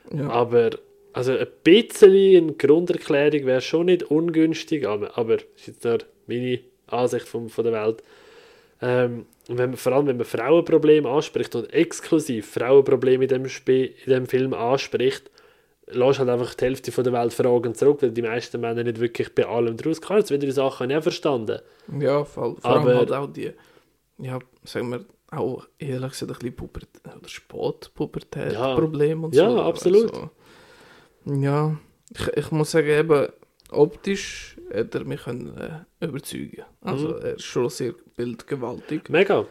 muss. 0.10 0.22
Ja. 0.22 0.30
Aber 0.30 0.70
also 1.12 1.34
ein 1.34 1.48
bisschen 1.66 2.44
eine 2.44 2.54
Grunderklärung 2.54 3.46
wäre 3.46 3.60
schon 3.60 3.88
nicht 3.88 4.04
ungünstig, 4.04 4.88
aber, 4.88 5.18
aber 5.18 5.36
ist 5.36 5.68
jetzt 5.68 5.84
nur 5.84 5.98
meine 6.28 6.62
Ansicht 6.88 7.28
von, 7.28 7.50
von 7.50 7.64
der 7.64 7.74
Welt. 7.74 8.04
Ähm, 8.82 9.26
wenn 9.48 9.72
man, 9.72 9.78
vor 9.78 9.94
allem, 9.94 10.08
wenn 10.08 10.18
man 10.18 10.26
Frauenprobleme 10.26 11.10
anspricht 11.10 11.56
und 11.56 11.74
exklusiv 11.74 12.52
Frauenprobleme 12.52 13.24
in 13.26 13.30
dem, 13.30 13.50
Spiel, 13.50 13.94
in 14.06 14.12
dem 14.14 14.26
Film 14.28 14.54
anspricht, 14.54 15.32
lässt 15.88 16.20
halt 16.20 16.30
einfach 16.30 16.54
die 16.54 16.66
Hälfte 16.66 16.92
von 16.92 17.04
der 17.04 17.14
Welt 17.14 17.34
Fragen 17.34 17.74
zurück, 17.74 18.02
weil 18.02 18.12
die 18.12 18.22
meisten 18.22 18.60
Männer 18.62 18.84
nicht 18.84 19.00
wirklich 19.00 19.34
bei 19.34 19.46
allem 19.48 19.78
draus 19.78 20.02
kommen. 20.02 20.20
Jetzt 20.20 20.30
wieder 20.32 20.46
die 20.46 20.52
Sachen 20.52 20.92
auch 20.92 21.02
verstanden. 21.02 21.60
Ja, 21.98 22.24
vor, 22.26 22.58
vor 22.58 22.70
allem 22.70 22.82
Aber- 22.84 22.96
halt 22.98 23.12
auch 23.14 23.28
die, 23.28 23.52
ja, 24.20 24.38
sagen 24.64 24.92
wir, 24.92 25.06
auch 25.32 25.66
ehrlich 25.80 26.12
gesagt 26.12 26.32
ein 26.32 26.38
bisschen 26.38 26.56
Pubert 26.56 26.88
oder 27.06 27.28
Sportpubertät-Problem 27.28 29.24
und 29.24 29.36
Ja, 29.36 29.50
so. 29.50 29.62
absolut. 29.62 30.14
Also, 30.14 30.30
ja, 31.26 31.78
ich, 32.14 32.28
ich 32.38 32.52
muss 32.52 32.72
sagen, 32.72 32.88
eben, 32.90 33.28
optisch 33.72 34.57
hätte 34.72 35.00
er 35.00 35.06
mich 35.06 35.24
können, 35.24 35.58
äh, 35.58 36.06
überzeugen 36.06 36.64
Also, 36.82 37.08
Mhm. 37.10 37.14
er 37.22 37.36
ist 37.36 37.44
schon 37.44 37.70
sehr 37.70 37.94
bildgewaltig. 38.16 39.10
Mega. 39.10 39.46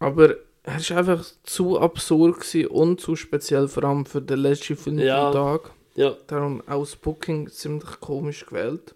Aber 0.00 0.36
er 0.62 0.76
ist 0.78 0.92
einfach 0.92 1.24
zu 1.44 1.78
absurd 1.80 2.54
und 2.68 3.00
zu 3.00 3.16
speziell, 3.16 3.68
vor 3.68 3.84
allem 3.84 4.06
für 4.06 4.20
den 4.22 4.38
letzten 4.40 4.76
Film 4.76 4.98
Ja. 4.98 5.32
Tag. 5.32 5.72
Ja. 5.94 6.16
Darum 6.28 6.62
auch 6.68 6.80
das 6.80 6.94
Booking 6.96 7.48
ziemlich 7.48 7.98
komisch 8.00 8.46
gewählt. 8.46 8.94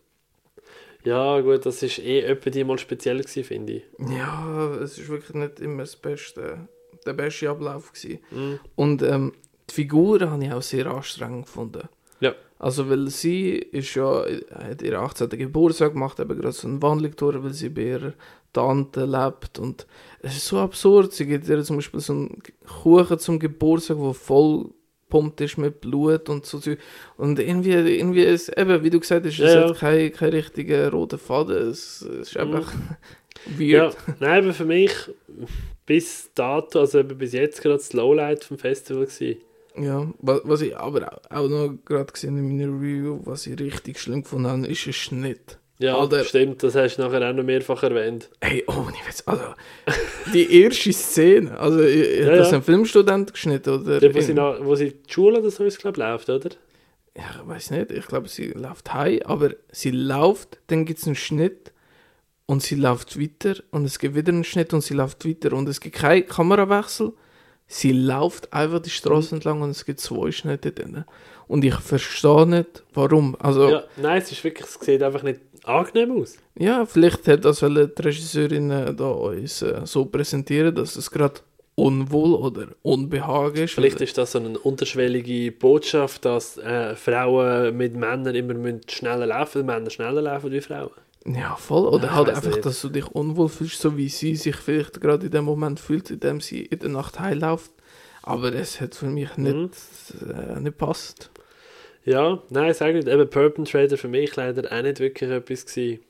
ja, 1.04 1.40
gut, 1.40 1.66
das 1.66 1.82
ist 1.82 1.98
eh 1.98 2.20
etwa 2.20 2.50
die 2.50 2.62
mal 2.62 2.78
speziell 2.78 3.18
gewesen, 3.18 3.42
finde 3.44 3.72
ich. 3.74 3.82
Ja, 3.98 4.72
es 4.76 4.98
ist 4.98 5.08
wirklich 5.08 5.34
nicht 5.34 5.58
immer 5.60 5.82
das 5.82 5.96
beste, 5.96 6.68
der 7.04 7.12
beste 7.14 7.50
Ablauf 7.50 7.92
gewesen. 7.92 8.20
Mhm. 8.30 8.60
Und 8.76 9.02
ähm, 9.02 9.32
die 9.68 9.74
Figur 9.74 10.20
habe 10.20 10.44
ich 10.44 10.52
auch 10.52 10.62
sehr 10.62 10.86
anstrengend 10.86 11.46
gefunden. 11.46 11.88
Ja. 12.22 12.34
Also, 12.58 12.88
weil 12.88 13.08
sie 13.10 13.54
ist 13.56 13.94
ja, 13.96 14.24
hat 14.54 14.82
ihren 14.82 15.00
18. 15.00 15.28
Geburtstag 15.30 15.92
gemacht, 15.94 16.20
eben 16.20 16.36
gerade 16.38 16.52
so 16.52 16.68
eine 16.68 16.80
Wandlung 16.80 17.14
durch, 17.16 17.42
weil 17.42 17.52
sie 17.52 17.68
bei 17.68 17.82
ihrer 17.82 18.12
Tante 18.52 19.04
lebt. 19.04 19.58
Und 19.58 19.86
es 20.20 20.36
ist 20.36 20.46
so 20.46 20.58
absurd. 20.58 21.12
Sie 21.12 21.26
gibt 21.26 21.48
ihr 21.48 21.62
zum 21.64 21.76
Beispiel 21.76 22.00
so 22.00 22.12
einen 22.12 22.40
Kuchen 22.82 23.18
zum 23.18 23.38
Geburtstag, 23.40 23.96
der 23.98 24.14
voll 24.14 24.70
pumpt 25.08 25.40
ist 25.40 25.58
mit 25.58 25.80
Blut 25.80 26.28
und 26.28 26.46
so. 26.46 26.58
Und 27.16 27.38
irgendwie, 27.40 27.72
irgendwie 27.72 28.22
ist, 28.22 28.56
eben, 28.56 28.82
wie 28.84 28.90
du 28.90 29.00
gesagt 29.00 29.26
hast, 29.26 29.32
es 29.32 29.38
Ja, 29.54 29.60
ja. 29.62 29.68
hat 29.70 29.78
keinen 29.78 30.12
kein 30.12 30.30
richtigen 30.30 30.88
roten 30.90 31.18
Faden. 31.18 31.56
Es, 31.68 32.00
es 32.02 32.28
ist 32.28 32.34
Mhm. 32.36 32.40
einfach 32.42 32.72
Ja, 33.58 33.86
weird. 33.86 33.96
nein, 34.20 34.44
aber 34.44 34.52
für 34.54 34.64
mich 34.64 34.92
bis 35.84 36.30
dato, 36.34 36.78
also 36.80 37.00
eben 37.00 37.18
bis 37.18 37.32
jetzt 37.32 37.60
gerade 37.60 37.74
das 37.76 37.92
Lowlight 37.92 38.44
vom 38.44 38.56
Festival 38.58 39.06
gewesen. 39.06 39.40
Ja, 39.76 40.12
wa- 40.18 40.40
was 40.44 40.60
ich 40.60 40.76
aber 40.76 41.20
auch- 41.30 41.48
noch 41.48 41.74
gerade 41.84 42.12
gesehen 42.12 42.36
in 42.36 42.48
meiner 42.48 42.72
Review, 42.72 43.20
was 43.24 43.46
ich 43.46 43.58
richtig 43.58 43.98
schlimm 43.98 44.22
gefunden 44.22 44.48
habe, 44.48 44.66
ist 44.66 44.86
ein 44.86 44.92
Schnitt. 44.92 45.58
Ja, 45.78 45.96
Alter. 45.98 46.22
stimmt, 46.24 46.62
das 46.62 46.74
hast 46.76 46.96
du 46.96 47.02
nachher 47.02 47.28
auch 47.28 47.34
noch 47.34 47.42
mehrfach 47.42 47.82
erwähnt. 47.82 48.30
Hey, 48.40 48.62
oh, 48.68 48.84
ich 48.94 49.08
weiß, 49.08 49.26
also, 49.26 49.42
die 50.32 50.62
erste 50.62 50.92
Szene, 50.92 51.58
also, 51.58 51.80
ich, 51.82 52.20
Ja, 52.20 52.36
das 52.36 52.50
ja. 52.50 52.58
ein 52.58 52.62
Filmstudent 52.62 53.32
geschnitten, 53.32 53.70
oder? 53.80 53.98
Dort, 53.98 54.14
wo, 54.14 54.20
sie 54.20 54.34
nach, 54.34 54.58
wo 54.62 54.74
sie 54.76 54.88
in 54.88 54.94
die 55.08 55.12
Schule 55.12 55.40
oder 55.40 55.50
so, 55.50 55.64
glaube 55.64 55.98
läuft, 56.00 56.28
oder? 56.28 56.50
ja, 57.16 57.24
ich 57.42 57.48
weiß 57.48 57.70
nicht, 57.72 57.90
ich 57.90 58.06
glaube, 58.06 58.28
sie 58.28 58.48
läuft 58.52 58.94
heim, 58.94 59.20
aber 59.24 59.50
sie 59.72 59.90
läuft, 59.90 60.60
dann 60.68 60.84
gibt 60.84 61.00
es 61.00 61.06
einen 61.06 61.16
Schnitt 61.16 61.72
und 62.46 62.62
sie 62.62 62.76
läuft 62.76 63.18
weiter 63.20 63.54
und 63.70 63.84
es 63.84 63.98
gibt 63.98 64.14
wieder 64.14 64.32
einen 64.32 64.44
Schnitt 64.44 64.72
und 64.74 64.82
sie 64.82 64.94
läuft 64.94 65.26
weiter 65.26 65.52
und 65.54 65.68
es 65.68 65.80
gibt 65.80 65.96
keinen 65.96 66.26
Kamerawechsel. 66.26 67.12
Sie 67.74 67.92
läuft 67.92 68.52
einfach 68.52 68.80
die 68.80 68.90
Mhm. 68.90 68.92
Straße 68.92 69.34
entlang 69.34 69.62
und 69.62 69.70
es 69.70 69.84
gibt 69.86 69.98
zwei 70.00 70.30
Schnitte 70.30 70.72
drin. 70.72 71.04
Und 71.48 71.64
ich 71.64 71.74
verstehe 71.74 72.46
nicht, 72.46 72.82
warum. 72.92 73.34
Also, 73.38 73.68
Ja, 73.70 73.84
nein, 73.96 74.20
es 74.20 74.30
ist 74.30 74.44
wirklich, 74.44 74.66
es 74.66 74.78
sieht 74.78 75.02
einfach 75.02 75.22
nicht 75.22 75.40
angenehm 75.64 76.20
aus. 76.20 76.36
Ja, 76.54 76.84
vielleicht 76.84 77.26
hat 77.28 77.44
das 77.46 77.60
die 77.60 77.66
Regisseurin 77.98 78.68
da 78.68 79.08
uns 79.08 79.62
äh, 79.62 79.80
so 79.84 80.04
präsentieren, 80.04 80.74
dass 80.74 80.96
es 80.96 81.10
gerade 81.10 81.40
unwohl 81.74 82.34
oder 82.34 82.66
unbehagen 82.82 83.64
ist. 83.64 83.72
Vielleicht 83.74 84.02
ist 84.02 84.18
das 84.18 84.32
so 84.32 84.38
eine 84.38 84.58
unterschwellige 84.58 85.50
Botschaft, 85.52 86.26
dass 86.26 86.58
äh, 86.58 86.94
Frauen 86.94 87.74
mit 87.76 87.94
Männern 87.94 88.34
immer 88.34 88.54
müssen 88.54 88.82
schneller 88.88 89.26
laufen, 89.26 89.64
Männer 89.64 89.88
schneller 89.88 90.20
laufen 90.20 90.52
wie 90.52 90.60
Frauen. 90.60 90.90
Ja, 91.24 91.54
voll. 91.56 91.86
Oder 91.86 92.06
Ja, 92.06 92.14
halt 92.16 92.28
einfach, 92.30 92.46
nicht. 92.46 92.66
dass 92.66 92.80
du 92.82 92.88
dich 92.88 93.06
unwohl 93.06 93.48
fühlst, 93.48 93.80
so 93.80 93.96
wie 93.96 94.08
sie 94.08 94.34
sich 94.36 94.56
vielleicht 94.56 95.00
gerade 95.00 95.26
in 95.26 95.32
dem 95.32 95.44
Moment 95.44 95.78
fühlt, 95.80 96.10
in 96.10 96.20
dem 96.20 96.40
sie 96.40 96.62
in 96.64 96.78
der 96.80 96.88
Nacht 96.90 97.20
heimläuft. 97.20 97.70
Aber 98.24 98.52
es 98.54 98.80
hat 98.80 98.94
für 98.94 99.06
mich 99.06 99.36
nicht, 99.36 99.54
Mhm. 99.54 99.70
äh, 100.30 100.60
nicht 100.60 100.78
passt. 100.78 101.30
Ja, 102.04 102.42
nein, 102.50 102.74
sag 102.74 102.94
nicht, 102.94 103.06
eben 103.06 103.28
Perpetrator 103.30 103.96
für 103.96 104.08
mich 104.08 104.34
leider 104.34 104.70
auch 104.76 104.82
nicht 104.82 104.98
wirklich 104.98 105.30
etwas 105.30 105.66
gewesen. 105.66 106.00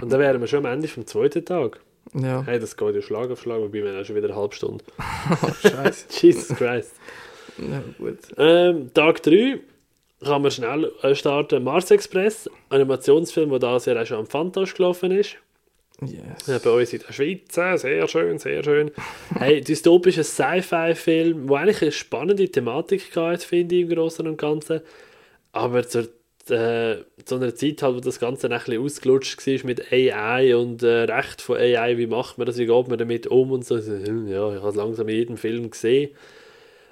Und 0.00 0.12
dann 0.12 0.20
wären 0.20 0.40
wir 0.40 0.46
schon 0.46 0.64
am 0.66 0.72
Ende 0.72 0.88
vom 0.88 1.06
zweiten 1.06 1.44
Tag. 1.44 1.80
Ja, 2.14 2.42
Hey, 2.44 2.58
das 2.58 2.76
geht 2.76 2.94
ja 2.94 3.02
Schlag 3.02 3.30
auf 3.30 3.40
Schlag, 3.40 3.60
wobei 3.60 3.82
wir 3.84 3.98
auch 4.00 4.04
schon 4.04 4.16
wieder 4.16 4.28
eine 4.28 4.36
halbe 4.36 4.54
Stunde. 4.54 4.84
scheiße. 5.62 6.06
Jesus 6.20 6.48
Christ. 6.56 6.92
ja, 7.58 7.82
gut. 7.98 8.18
Ähm, 8.36 8.92
Tag 8.94 9.22
3 9.22 9.60
kann 10.22 10.42
man 10.42 10.50
schnell 10.50 10.90
äh, 11.02 11.14
starten. 11.14 11.62
Mars 11.64 11.90
Express, 11.90 12.50
Animationsfilm, 12.70 13.50
der 13.50 13.58
dieses 13.58 13.86
Jahr 13.86 14.02
auch 14.02 14.06
schon 14.06 14.18
am 14.18 14.26
Fantasch 14.26 14.74
gelaufen 14.74 15.10
ist. 15.12 15.36
Yes. 16.00 16.46
Ja, 16.46 16.58
bei 16.58 16.70
uns 16.70 16.92
in 16.92 17.00
der 17.00 17.12
Schweiz, 17.12 17.56
äh, 17.56 17.76
sehr 17.76 18.06
schön, 18.06 18.38
sehr 18.38 18.62
schön. 18.62 18.92
Hey, 19.36 19.60
dystopischer 19.60 20.22
Sci-Fi-Film, 20.22 21.48
der 21.48 21.56
eigentlich 21.56 21.82
eine 21.82 21.92
spannende 21.92 22.48
Thematik 22.48 23.16
hat, 23.16 23.42
finde 23.42 23.74
ich, 23.74 23.82
im 23.82 23.88
Großen 23.88 24.26
und 24.26 24.36
Ganzen. 24.38 24.80
Aber 25.50 25.86
zur, 25.88 26.02
äh, 26.50 26.98
zu 27.24 27.34
einer 27.34 27.52
Zeit, 27.54 27.82
halt, 27.82 27.96
wo 27.96 28.00
das 28.00 28.20
Ganze 28.20 28.48
ein 28.48 28.56
bisschen 28.60 28.80
ausgelutscht 28.80 29.44
war 29.44 29.66
mit 29.66 29.92
AI 29.92 30.54
und 30.54 30.84
äh, 30.84 31.02
Recht 31.02 31.42
von 31.42 31.56
AI, 31.56 31.98
wie 31.98 32.06
macht 32.06 32.38
man 32.38 32.46
das, 32.46 32.58
wie 32.58 32.66
geht 32.66 32.88
man 32.88 32.98
damit 32.98 33.26
um 33.26 33.50
und 33.50 33.64
so. 33.64 33.76
Hm, 33.76 34.28
Ja, 34.28 34.50
ich 34.54 34.58
habe 34.58 34.68
es 34.68 34.76
langsam 34.76 35.08
in 35.08 35.16
jedem 35.16 35.36
Film 35.36 35.68
gesehen. 35.68 36.10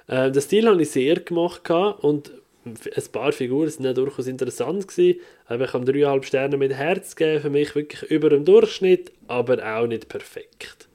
Äh, 0.07 0.31
den 0.31 0.41
Stil 0.41 0.67
habe 0.67 0.81
ich 0.81 0.91
sehr 0.91 1.15
gemacht 1.15 1.69
und 2.01 2.31
ein 2.73 3.03
paar 3.11 3.31
Figuren 3.31 3.69
sind 3.69 3.85
ja 3.85 3.93
durchaus 3.93 4.27
interessant 4.27 4.87
gewesen. 4.87 5.19
Aber 5.47 5.65
ich 5.65 5.73
habe 5.73 5.85
dreieinhalb 5.85 6.25
Sterne 6.25 6.57
mit 6.57 6.73
Herz 6.73 7.15
gegeben. 7.15 7.41
Für 7.41 7.49
mich 7.49 7.75
wirklich 7.75 8.03
über 8.11 8.29
dem 8.29 8.45
Durchschnitt, 8.45 9.11
aber 9.27 9.57
auch 9.77 9.87
nicht 9.87 10.07
perfekt. 10.09 10.87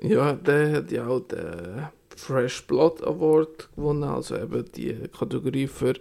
Ja, 0.00 0.32
der 0.32 0.72
hat 0.72 0.90
ja 0.92 1.06
auch 1.06 1.20
den 1.20 1.88
Fresh 2.16 2.66
Blood 2.66 3.02
Award 3.02 3.68
gewonnen, 3.76 4.04
also 4.04 4.36
eben 4.36 4.64
die 4.76 4.94
Kategorie 5.16 5.66
für 5.66 5.94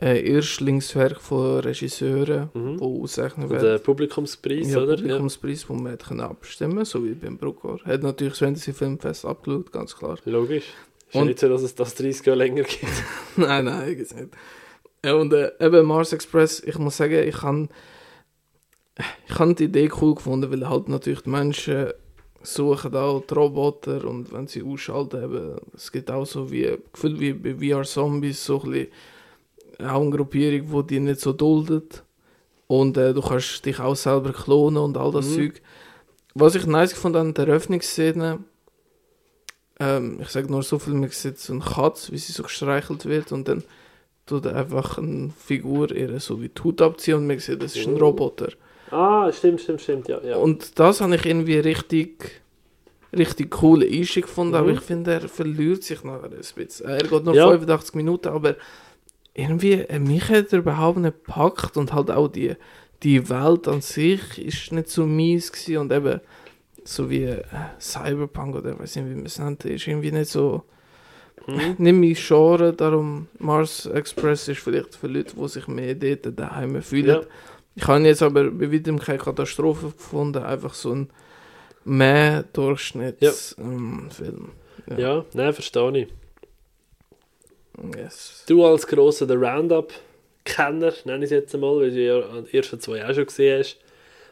äh, 0.00 0.32
Erstlingswerk 0.34 1.20
von 1.20 1.60
Regisseuren, 1.60 2.50
Mhm. 2.54 2.80
wo 2.80 3.02
ausrechnen 3.02 3.48
werden. 3.50 3.64
der 3.64 3.78
Publikumspreis, 3.78 4.70
ja, 4.70 4.78
oder? 4.82 4.96
Publikumspreis, 4.96 5.68
wo 5.68 5.74
man 5.74 5.96
können 5.98 6.20
abstimmen 6.20 6.84
so 6.84 7.04
wie 7.04 7.12
beim 7.14 7.36
Bruckor. 7.38 7.80
Hat 7.84 8.02
natürlich 8.02 8.32
das 8.34 8.38
Fantasy 8.40 8.72
Filmfest 8.72 9.24
abgeschaut, 9.24 9.72
ganz 9.72 9.94
klar. 9.96 10.18
Ja, 10.24 10.32
logisch. 10.32 10.64
Ist 11.08 11.14
ja 11.14 11.24
nicht 11.24 11.38
so, 11.38 11.48
dass 11.48 11.62
es 11.62 11.74
das 11.74 11.94
30 11.94 12.26
Jahre 12.26 12.38
länger 12.38 12.62
gibt. 12.64 12.84
nein, 13.36 13.64
nein, 13.64 13.80
eigentlich 13.82 14.14
nicht. 14.14 14.28
Ja, 15.04 15.14
und 15.14 15.32
äh, 15.32 15.52
eben 15.60 15.86
Mars 15.86 16.12
Express, 16.12 16.60
ich 16.60 16.78
muss 16.78 16.96
sagen, 16.96 17.26
ich 17.28 17.42
habe 17.42 17.68
ich 19.28 19.38
hab 19.38 19.56
die 19.56 19.64
Idee 19.64 19.90
cool 20.00 20.14
gefunden, 20.14 20.50
weil 20.50 20.68
halt 20.68 20.88
natürlich 20.88 21.22
die 21.22 21.30
Menschen 21.30 21.88
suchen 22.42 22.94
auch 22.96 23.22
die 23.28 23.34
Roboter 23.34 24.04
und 24.04 24.32
wenn 24.32 24.46
sie 24.48 24.62
ausschalten, 24.62 25.22
eben, 25.22 25.56
es 25.74 25.92
gibt 25.92 26.10
auch 26.10 26.24
so 26.24 26.50
wie 26.50 26.76
Gefühl 26.92 27.18
wie 27.20 27.32
bei 27.32 27.54
VR 27.54 27.82
Zombies, 27.84 28.44
so 28.44 28.60
ein 28.62 28.70
bisschen 28.70 28.88
auch 29.88 30.00
eine 30.00 30.10
Gruppierung, 30.10 30.86
die 30.86 30.94
die 30.94 31.00
nicht 31.00 31.20
so 31.20 31.32
duldet. 31.32 32.02
Und 32.66 32.96
äh, 32.96 33.14
du 33.14 33.22
kannst 33.22 33.64
dich 33.64 33.78
auch 33.80 33.94
selber 33.96 34.32
klonen 34.32 34.82
und 34.82 34.96
all 34.96 35.12
das 35.12 35.26
Mhm. 35.28 35.34
Zeug. 35.34 35.62
Was 36.34 36.54
ich 36.54 36.66
nice 36.66 36.90
gefunden 36.94 37.18
an 37.18 37.34
der 37.34 37.48
Eröffnungsszene, 37.48 38.40
ähm, 39.80 40.18
ich 40.20 40.28
sage 40.28 40.50
nur 40.50 40.62
so 40.62 40.78
viel, 40.78 40.94
man 40.94 41.08
sieht 41.10 41.38
so 41.38 41.52
eine 41.52 41.62
Katze, 41.64 42.12
wie 42.12 42.18
sie 42.18 42.32
so 42.32 42.42
gestreichelt 42.42 43.06
wird 43.06 43.32
und 43.32 43.48
dann 43.48 43.62
tut 44.28 44.46
einfach 44.46 44.98
eine 44.98 45.30
Figur 45.30 45.90
ihr 45.92 46.20
so 46.20 46.40
wie 46.40 46.48
die 46.48 46.62
Haut 46.62 46.80
abziehen 46.82 47.16
und 47.16 47.26
man 47.26 47.38
sieht, 47.38 47.62
das 47.62 47.74
ist 47.76 47.86
ein 47.88 47.94
Oh. 47.94 47.98
Roboter. 48.06 48.50
ah, 48.90 49.30
stimmt, 49.32 49.60
stimmt, 49.60 49.80
stimmt, 49.80 50.08
ja. 50.08 50.20
ja. 50.22 50.36
Und 50.36 50.78
das 50.78 51.00
habe 51.00 51.14
ich 51.16 51.26
irgendwie 51.26 51.58
richtig, 51.58 52.40
richtig 53.16 53.50
coole 53.50 53.86
Einstieg 53.86 54.24
gefunden, 54.26 54.54
aber 54.54 54.68
Mhm. 54.68 54.74
ich 54.74 54.80
finde, 54.80 55.12
er 55.14 55.28
verliert 55.28 55.82
sich 55.82 56.04
nachher 56.04 56.24
ein 56.24 56.30
bisschen. 56.30 56.86
Er 56.88 56.98
geht 57.02 57.24
nur 57.24 57.34
Ja. 57.34 57.48
85 57.48 57.94
Minuten, 57.94 58.28
aber 58.28 58.56
irgendwie, 59.34 59.72
äh, 59.74 59.98
mich 59.98 60.28
hat 60.30 60.52
er 60.52 60.58
überhaupt 60.60 60.98
nicht 60.98 61.24
gepackt 61.24 61.76
und 61.76 61.92
halt 61.92 62.10
auch 62.10 62.28
die, 62.28 62.54
die 63.02 63.28
Welt 63.30 63.68
an 63.68 63.80
sich 63.80 64.38
ist 64.44 64.72
nicht 64.72 64.88
so 64.88 65.06
mies 65.06 65.52
gewesen 65.52 65.78
und 65.78 65.92
eben 65.92 66.20
so 66.84 67.08
wie 67.10 67.24
äh, 67.24 67.42
Cyberpunk 67.78 68.56
oder 68.56 68.78
weiß 68.78 68.96
nicht, 68.96 69.08
wie 69.10 69.14
man 69.14 69.26
es 69.26 69.38
nennt, 69.38 69.64
ist 69.64 69.86
irgendwie 69.86 70.10
nicht 70.12 70.30
so, 70.30 70.64
Mhm. 71.46 72.00
nicht 72.00 72.26
Genre, 72.26 72.72
darum 72.72 73.28
Mars 73.38 73.86
Express 73.86 74.48
ist 74.48 74.60
vielleicht 74.60 74.94
für 74.94 75.06
Leute, 75.06 75.34
die 75.36 75.48
sich 75.48 75.66
mehr 75.68 75.94
dort 75.94 76.38
daheim 76.38 76.82
fühlen. 76.82 77.22
Ja. 77.22 77.28
Ich 77.74 77.86
habe 77.86 78.00
jetzt 78.00 78.22
aber 78.22 78.50
bei 78.50 78.72
weitem 78.72 78.98
keine 78.98 79.18
Katastrophe 79.18 79.92
gefunden, 79.96 80.42
einfach 80.42 80.74
so 80.74 80.92
ein 80.92 81.10
mehr 81.84 82.42
Durchschnittsfilm. 82.52 84.10
Film. 84.10 84.50
ja, 84.96 85.24
nein, 85.32 85.52
verstehe 85.52 85.98
ich. 85.98 86.08
Yes. 87.96 88.44
Du 88.48 88.64
als 88.64 88.86
grosser 88.86 89.26
der 89.26 89.36
Roundup-Kenner, 89.36 90.92
nenne 91.04 91.18
ich 91.18 91.24
es 91.24 91.30
jetzt 91.30 91.54
einmal, 91.54 91.76
weil 91.76 91.90
du 91.90 92.00
ja 92.00 92.40
die 92.40 92.56
ersten 92.56 92.80
zwei 92.80 93.08
auch 93.08 93.14
schon 93.14 93.26
gesehen 93.26 93.60
hast. 93.60 93.78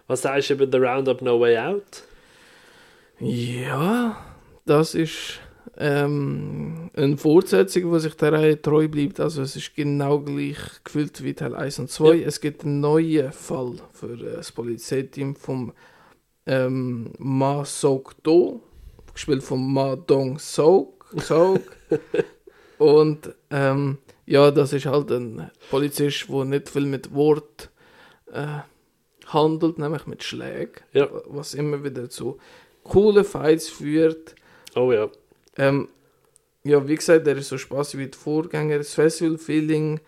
Was 0.08 0.22
sagst 0.22 0.50
du 0.50 0.54
über 0.54 0.66
The 0.70 0.84
Roundup 0.84 1.22
No 1.22 1.40
Way 1.40 1.58
Out? 1.58 2.02
Ja, 3.18 4.16
das 4.64 4.94
ist 4.94 5.40
ähm, 5.78 6.90
eine 6.94 7.16
Fortsetzung, 7.16 7.92
die 7.92 8.00
sich 8.00 8.14
der 8.14 8.32
Reihe 8.32 8.60
treu 8.60 8.88
bleibt. 8.88 9.20
Also 9.20 9.42
es 9.42 9.56
ist 9.56 9.74
genau 9.74 10.20
gleich 10.20 10.58
gefühlt 10.84 11.22
wie 11.22 11.34
Teil 11.34 11.54
1 11.54 11.80
und 11.80 11.90
2. 11.90 12.22
Es 12.22 12.40
gibt 12.40 12.64
einen 12.64 12.80
neuen 12.80 13.32
Fall 13.32 13.74
für 13.92 14.14
äh, 14.14 14.36
das 14.36 14.52
Polizeiteam 14.52 15.36
vom 15.36 15.72
ähm, 16.46 17.12
Ma 17.18 17.64
Sok 17.64 18.22
Do, 18.22 18.62
gespielt 19.12 19.42
von 19.42 19.72
Ma 19.72 19.96
Dong 19.96 20.38
Sok. 20.38 21.06
Sok. 21.16 21.60
und 22.78 23.34
ähm, 23.50 23.98
ja, 24.24 24.50
das 24.50 24.72
ist 24.72 24.86
halt 24.86 25.10
ein 25.10 25.50
Polizist, 25.70 26.26
der 26.28 26.44
nicht 26.44 26.68
viel 26.68 26.86
mit 26.86 27.14
Wort 27.14 27.70
äh, 28.32 28.46
handelt, 29.26 29.78
nämlich 29.78 30.06
mit 30.06 30.22
Schlägen. 30.22 30.82
Ja. 30.92 31.08
Was 31.26 31.54
immer 31.54 31.84
wieder 31.84 32.08
zu 32.08 32.38
coole 32.82 33.24
Fights 33.24 33.68
führt. 33.68 34.34
Oh 34.74 34.92
ja. 34.92 35.08
Ähm, 35.58 35.88
ja, 36.64 36.86
wie 36.88 36.94
gesagt, 36.96 37.26
der 37.26 37.36
ist 37.36 37.48
so 37.48 37.58
spaßig 37.58 38.00
wie 38.00 38.06
die 38.08 38.18
Vorgänger. 38.18 38.78
Das 38.78 38.94
Festival-Feeling 38.94 40.00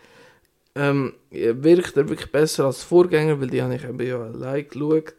ähm, 0.74 1.14
wirkt 1.30 1.96
er 1.96 2.08
wirklich 2.08 2.30
besser 2.32 2.66
als 2.66 2.80
die 2.80 2.86
Vorgänger, 2.86 3.40
weil 3.40 3.48
die 3.48 3.62
habe 3.62 3.74
ich 3.76 3.84
eben 3.84 4.00
ja 4.06 4.20
allein 4.20 4.66
geschaut. 4.68 5.14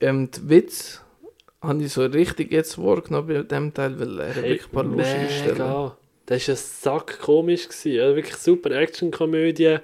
Ähm, 0.00 0.30
die 0.30 0.48
Witz 0.48 1.02
habe 1.62 1.82
ich 1.82 1.92
so 1.92 2.04
richtig 2.04 2.52
jetzt 2.52 2.78
wahrgenommen 2.78 3.28
bei 3.28 3.42
dem 3.42 3.72
Teil, 3.72 3.98
weil 3.98 4.20
er 4.20 4.34
Hey, 4.34 4.42
wirklich 4.50 4.66
ein 4.66 4.72
paar 4.72 4.84
lustige 4.84 5.28
Stellen. 5.30 5.58
Das 6.26 6.48
war 6.48 6.52
ein 6.54 6.56
Sack 6.56 7.18
komisch. 7.20 7.68
Gewesen. 7.68 8.16
Wirklich 8.16 8.36
super 8.36 8.70
Action-Komödie. 8.70 9.78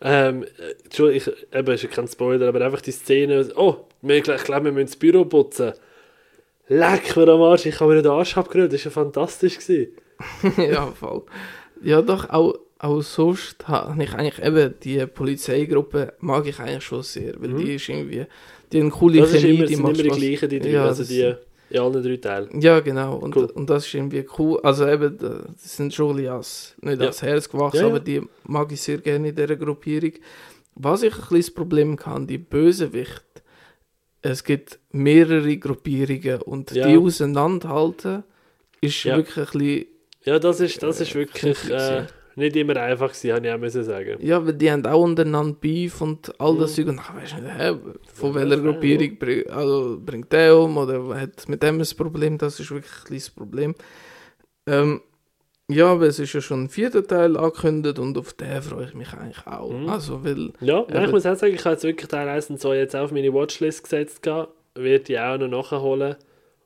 Ähm, 0.00 0.42
äh, 0.42 0.72
Entschuldigung, 0.84 1.32
ich, 1.34 1.54
eben, 1.56 1.74
ist 1.74 1.82
ja 1.82 1.88
kein 1.88 2.08
Spoiler, 2.08 2.48
aber 2.48 2.60
einfach 2.64 2.80
die 2.80 2.92
Szene. 2.92 3.48
Oh, 3.56 3.86
wir- 4.02 4.16
ich 4.16 4.22
glaube, 4.44 4.64
wir 4.66 4.72
müssen 4.72 4.86
das 4.86 4.96
Büro 4.96 5.24
putzen. 5.24 5.72
Leck 6.68 7.16
mir 7.16 7.28
am 7.28 7.42
Arsch, 7.42 7.66
ich 7.66 7.78
habe 7.80 7.94
mir 7.94 8.02
den 8.02 8.10
Arsch 8.12 8.36
abgerührt. 8.36 8.72
Das 8.72 8.80
war 8.84 8.90
ja 8.90 8.94
fantastisch. 8.94 9.58
Ja, 10.56 10.86
voll. 10.92 11.22
Ja, 11.82 12.00
doch, 12.00 12.30
auch, 12.30 12.54
auch 12.78 13.02
sonst 13.02 13.66
habe 13.68 14.02
ich 14.02 14.14
eigentlich 14.14 14.42
eben 14.42 14.74
die 14.82 15.04
Polizeigruppe 15.06 16.14
mag 16.20 16.46
ich 16.46 16.58
eigentlich 16.60 16.84
schon 16.84 17.02
sehr, 17.02 17.34
weil 17.40 17.50
Mhm. 17.50 17.58
die 17.58 17.74
ist 17.74 17.88
irgendwie, 17.88 18.26
die 18.72 18.80
haben 18.80 18.90
coole 18.90 19.20
Das 19.20 19.32
Chemie, 19.32 19.56
immer, 19.56 19.66
die 19.66 19.74
sind 19.74 19.82
macht 19.82 19.98
immer 19.98 20.14
die 20.14 20.20
gleichen, 20.20 20.48
die 20.48 20.60
drei, 20.60 20.68
Ja, 20.70 20.84
also 20.86 21.04
die 21.04 21.34
in 21.70 21.80
allen 21.80 22.02
drei 22.02 22.16
Teilen. 22.18 22.60
Ja, 22.60 22.78
genau. 22.80 23.16
Und, 23.16 23.34
Cool. 23.36 23.46
und 23.46 23.68
das 23.68 23.86
ist 23.86 23.94
irgendwie 23.94 24.24
cool. 24.38 24.60
Also 24.62 24.86
eben, 24.86 25.18
das 25.18 25.76
sind 25.76 25.92
schon 25.92 26.16
nicht 26.16 26.24
Ja. 26.26 26.36
als 26.36 27.22
Herz 27.22 27.48
gewachsen, 27.50 27.76
Ja, 27.78 27.82
ja. 27.82 27.88
aber 27.88 28.00
die 28.00 28.22
mag 28.44 28.70
ich 28.70 28.80
sehr 28.80 28.98
gerne 28.98 29.28
in 29.30 29.34
dieser 29.34 29.56
Gruppierung. 29.56 30.12
Was 30.76 31.02
ich 31.02 31.14
ein 31.14 31.36
das 31.36 31.50
Problem 31.50 31.96
kann, 31.96 32.26
die 32.26 32.38
Bösewicht, 32.38 33.24
es 34.24 34.42
gibt 34.42 34.78
mehrere 34.90 35.56
Gruppierungen 35.58 36.40
und 36.42 36.70
Ja. 36.70 36.86
die 36.86 36.98
auseinanderhalten, 36.98 38.24
ist 38.80 39.04
Ja. 39.04 39.16
wirklich 39.16 39.36
ein 39.36 39.58
bisschen, 39.58 39.86
Ja, 40.24 40.38
das 40.38 40.60
ist, 40.60 40.82
das 40.82 41.00
ist 41.00 41.10
Äh, 41.10 41.14
wirklich 41.14 41.70
äh, 41.70 42.06
nicht 42.36 42.56
immer 42.56 42.76
einfach 42.76 43.12
gewesen, 43.12 43.32
habe 43.34 43.46
ich 43.46 43.52
auch 43.52 43.58
müssen 43.58 43.84
sagen. 43.84 44.16
ja, 44.20 44.44
weil 44.44 44.54
die 44.54 44.70
haben 44.70 44.84
auch 44.86 45.02
untereinander 45.02 45.54
Beef 45.60 46.00
und 46.00 46.32
all 46.40 46.56
das 46.56 46.70
Mhm. 46.72 46.74
Zeug 46.76 46.88
und 46.88 46.98
ach, 47.00 47.14
weißt 47.14 47.32
du 47.36 47.42
nicht, 47.42 47.58
hä, 47.58 47.76
von 48.14 48.34
welcher 48.34 48.60
Gruppierung 48.62 49.18
bring, 49.18 49.50
also, 49.50 49.98
bringt 50.02 50.32
der 50.32 50.56
um 50.56 50.76
oder 50.78 51.20
hat 51.20 51.46
mit 51.48 51.62
dem 51.62 51.78
ein 51.80 51.86
Problem, 51.96 52.38
das 52.38 52.58
ist 52.58 52.70
wirklich 52.70 52.92
ein 53.00 53.04
kleines 53.04 53.30
Problem. 53.30 53.74
Ähm, 54.66 55.02
ja, 55.68 55.86
aber 55.86 56.06
es 56.06 56.18
ist 56.18 56.32
ja 56.32 56.40
schon 56.40 56.64
ein 56.64 56.68
vierter 56.68 57.06
Teil 57.06 57.36
angekündigt 57.36 57.98
und 57.98 58.18
auf 58.18 58.34
den 58.34 58.60
freue 58.62 58.86
ich 58.86 58.94
mich 58.94 59.12
eigentlich 59.14 59.46
auch. 59.46 59.70
Mhm. 59.70 59.88
Also, 59.88 60.24
weil, 60.24 60.52
Ja, 60.60 60.84
nein, 60.88 61.06
ich 61.06 61.10
muss 61.10 61.24
auch 61.26 61.36
sagen, 61.36 61.54
ich 61.54 61.64
habe 61.64 61.74
jetzt 61.74 61.84
wirklich 61.84 62.08
Teil 62.08 62.28
1 62.28 62.50
und 62.50 62.60
2 62.60 62.76
jetzt 62.76 62.94
auf 62.96 63.12
meine 63.12 63.32
Watchlist 63.32 63.82
gesetzt. 63.82 64.22
gehabt. 64.22 64.52
Werde 64.74 65.12
ich 65.12 65.18
auch 65.18 65.38
noch 65.38 65.48
nachholen. 65.48 66.16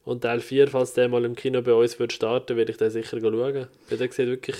Und 0.04 0.22
Teil 0.22 0.40
4, 0.40 0.68
falls 0.68 0.94
der 0.94 1.08
mal 1.08 1.24
im 1.26 1.36
Kino 1.36 1.60
bei 1.60 1.74
uns 1.74 1.98
wird 1.98 2.14
starten, 2.14 2.56
werde 2.56 2.72
ich 2.72 2.78
den 2.78 2.90
sicher 2.90 3.20
schauen. 3.20 3.32
Weil 3.34 3.68
der 3.90 4.10
sieht 4.10 4.26
wirklich, 4.26 4.56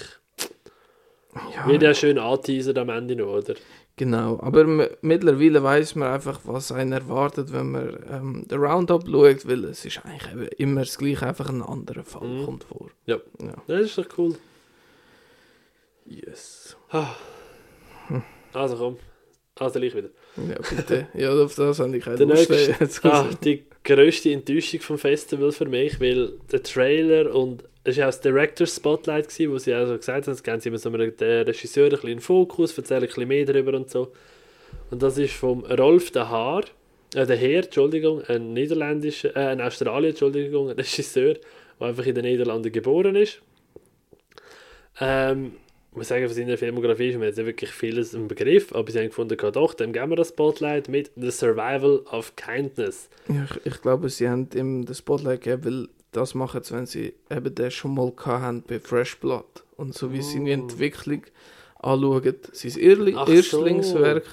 ja, 1.55 1.67
wird 1.67 1.83
ja 1.83 1.95
schön 1.95 2.19
anteasert 2.19 2.77
am 2.77 2.91
Ende 2.91 3.17
noch, 3.17 3.29
oder? 3.29 3.55
Genau, 3.99 4.39
aber 4.41 4.65
mittlerweile 5.03 5.63
weiß 5.63 5.97
man 5.97 6.13
einfach, 6.13 6.41
was 6.45 6.71
einen 6.73 6.93
erwartet, 6.93 7.53
wenn 7.53 7.73
man 7.73 7.99
ähm, 8.11 8.45
den 8.49 8.61
Roundup 8.61 9.05
schaut, 9.07 9.47
weil 9.49 9.65
es 9.65 9.85
ist 9.85 10.01
eigentlich 10.05 10.53
immer 10.61 10.81
das 10.83 10.97
gleiche, 10.97 11.27
einfach 11.27 11.49
ein 11.49 11.63
anderer 11.63 12.05
Fall 12.05 12.27
Mhm. 12.27 12.45
kommt 12.45 12.65
vor. 12.65 12.91
Ja. 13.07 13.17
ja. 13.41 13.55
Das 13.67 13.81
ist 13.81 13.99
doch 13.99 14.07
cool. 14.17 14.37
Yes. 16.07 16.77
Ah. 16.91 17.15
Also 18.55 18.77
komm. 18.77 18.97
Also 19.59 19.81
ich 19.81 19.95
wieder. 19.95 20.09
Ja, 20.49 20.77
bitte. 20.77 21.07
ja, 21.15 21.33
auf 21.33 21.55
das 21.55 21.79
habe 21.81 21.97
ich 21.97 22.05
keine 22.05 22.25
Lust. 22.25 22.51
nächste- 22.51 23.01
Ah, 23.09 23.29
die 23.45 23.65
grösste 23.85 24.33
Enttäuschung 24.33 24.81
vom 24.81 24.99
Festival 24.99 25.53
für 25.53 25.67
mich, 25.67 26.01
weil 26.01 26.33
der 26.53 26.63
Trailer 26.63 27.35
und 27.35 27.65
es 27.85 27.97
war 27.97 28.05
auch 28.05 28.09
das 28.09 28.21
Director's 28.21 28.77
Spotlight, 28.77 29.29
gewesen, 29.29 29.53
wo 29.53 29.59
sie 29.59 29.73
also 29.73 29.97
gesagt 29.97 30.27
haben, 30.27 30.35
es 30.35 30.43
geben 30.43 30.61
sie 30.61 30.69
immer 30.69 30.79
so 30.79 30.91
einem 30.91 31.01
Regisseur 31.19 31.87
ein 31.87 31.91
bisschen 31.91 32.21
Fokus, 32.21 32.77
erzählen 32.77 33.03
ein 33.03 33.07
bisschen 33.07 33.29
mehr 33.29 33.47
darüber 33.47 33.75
und 33.75 33.89
so. 33.91 34.13
Und 34.91 35.03
das 35.03 35.17
ist 35.17 35.33
vom 35.35 35.65
Rolf 35.65 36.11
de 36.11 36.23
Haar, 36.23 36.65
äh, 37.15 37.25
der 37.25 37.37
Heer, 37.37 37.65
Entschuldigung, 37.65 38.23
ein 38.27 38.53
niederländischer, 38.53 39.35
äh, 39.35 39.47
ein 39.49 39.61
Australier, 39.63 40.11
Entschuldigung, 40.11 40.69
ein 40.71 40.77
Regisseur, 40.77 41.37
der 41.81 41.87
einfach 41.87 42.05
in 42.05 42.15
den 42.15 42.25
Niederlanden 42.27 42.71
geboren 42.71 43.17
ist. 43.17 43.41
Ähm, 45.01 45.53
muss 45.99 46.09
sagen, 46.09 46.27
von 46.27 46.35
seiner 46.35 46.57
Filmografie 46.57 47.11
ist 47.11 47.19
mir 47.19 47.27
jetzt 47.27 47.37
nicht 47.37 47.47
wirklich 47.47 47.71
vieles 47.71 48.15
im 48.15 48.27
Begriff, 48.29 48.73
aber 48.75 48.91
sie 48.91 48.99
haben 48.99 49.09
gefunden, 49.09 49.37
doch, 49.53 49.75
dem 49.75 49.93
geben 49.93 50.11
wir 50.11 50.17
das 50.17 50.29
Spotlight 50.31 50.89
mit 50.89 51.11
The 51.17 51.31
Survival 51.31 52.01
of 52.11 52.35
Kindness. 52.37 53.09
Ja, 53.29 53.45
ich, 53.45 53.67
ich 53.75 53.83
glaube, 53.83 54.09
sie 54.09 54.29
haben 54.29 54.49
ihm 54.55 54.85
das 54.87 54.99
Spotlight 54.99 55.43
gegeben, 55.43 55.65
weil 55.65 55.89
das 56.13 56.35
machen 56.35 56.63
sie, 56.63 56.75
wenn 56.75 56.87
sie 56.87 57.15
eben 57.31 57.55
den 57.55 57.71
schon 57.71 57.95
mal 57.95 58.13
haben 58.25 58.63
bei 58.67 58.81
Fresh 58.81 59.19
Blood. 59.19 59.45
Und 59.77 59.95
so 59.95 60.13
wie 60.13 60.23
seine 60.23 60.51
Oh. 60.51 60.55
Entwicklung 60.55 61.23
anschauen, 61.79 62.35
sein 62.53 63.15
Ach 63.17 63.29
Erstlingswerk 63.29 64.25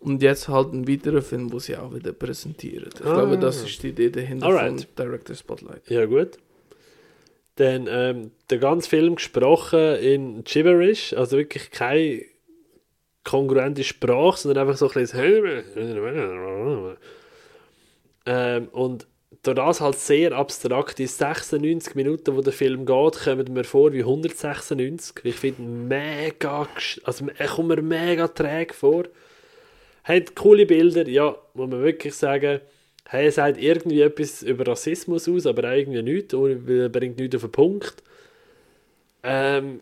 und 0.00 0.22
jetzt 0.22 0.48
halt 0.48 0.72
ein 0.72 0.86
weiterer 0.86 1.22
Film, 1.22 1.52
wo 1.52 1.58
sie 1.58 1.76
auch 1.76 1.92
wieder 1.94 2.12
präsentieren. 2.12 2.90
Ich 2.94 3.04
Ah. 3.04 3.14
glaube, 3.14 3.38
das 3.38 3.62
ist 3.64 3.82
die 3.82 3.88
Idee 3.88 4.10
dahinter 4.10 4.46
Alright. 4.46 4.82
vom 4.82 5.04
Director 5.04 5.34
Spotlight. 5.34 5.88
Ja, 5.90 6.04
gut. 6.06 6.38
Dann 7.56 7.86
ähm, 7.90 8.30
der 8.50 8.58
ganze 8.58 8.88
Film 8.88 9.16
gesprochen 9.16 9.96
in 9.96 10.44
Gibberish, 10.44 11.14
also 11.14 11.38
wirklich 11.38 11.70
keine 11.70 12.22
kongruente 13.24 13.84
Sprache, 13.84 14.38
sondern 14.38 14.68
einfach 14.68 14.78
so 14.78 14.88
ein 14.88 14.94
bisschen. 14.94 16.96
Ähm, 18.26 18.68
und 18.68 19.06
durch 19.42 19.56
das 19.56 19.80
halt 19.80 19.98
sehr 19.98 20.32
abstrakt, 20.32 20.98
die 20.98 21.06
96 21.06 21.94
Minuten, 21.94 22.36
wo 22.36 22.40
der 22.40 22.52
Film 22.52 22.84
geht, 22.84 23.24
kommen 23.24 23.52
mir 23.52 23.64
vor 23.64 23.92
wie 23.92 24.00
196. 24.00 25.24
Ich 25.24 25.36
finde 25.36 25.62
mega, 25.62 26.68
also 27.04 27.26
er 27.36 27.48
kommt 27.48 27.68
mir 27.68 27.82
mega 27.82 28.28
träge 28.28 28.74
vor. 28.74 29.04
Hat 30.04 30.34
coole 30.34 30.66
Bilder, 30.66 31.08
ja, 31.08 31.36
muss 31.54 31.70
man 31.70 31.82
wirklich 31.82 32.14
sagen. 32.14 32.60
Hey, 33.08 33.26
er 33.26 33.32
sagt 33.32 33.58
irgendwie 33.58 34.00
etwas 34.00 34.42
über 34.42 34.66
Rassismus 34.66 35.28
aus, 35.28 35.46
aber 35.46 35.68
auch 35.68 35.74
irgendwie 35.76 36.02
nichts, 36.02 36.34
weil 36.34 36.68
er 36.68 36.88
bringt 36.88 37.18
nichts 37.18 37.36
auf 37.36 37.42
den 37.42 37.52
Punkt. 37.52 38.02
Ähm, 39.22 39.80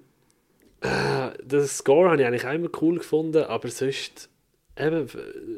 äh, 0.82 1.30
das 1.44 1.78
Score 1.78 2.10
habe 2.10 2.22
ich 2.22 2.26
eigentlich 2.28 2.46
auch 2.46 2.52
immer 2.54 2.70
cool 2.82 2.98
gefunden, 2.98 3.44
aber 3.44 3.68
sonst 3.70 4.30
eben, 4.78 5.08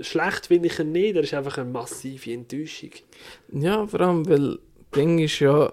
schlecht 0.03 0.47
finde 0.49 0.69
ich 0.69 0.79
ihn 0.79 0.93
nicht, 0.93 1.17
er 1.17 1.23
ist 1.23 1.35
einfach 1.35 1.59
eine 1.59 1.71
massive 1.71 2.33
Enttäuschung. 2.33 2.91
Ja, 3.53 3.87
vor 3.87 4.01
allem, 4.01 4.29
weil 4.29 4.51
das 4.57 4.61
Ding 4.97 5.19
ist 5.19 5.39
ja, 5.41 5.73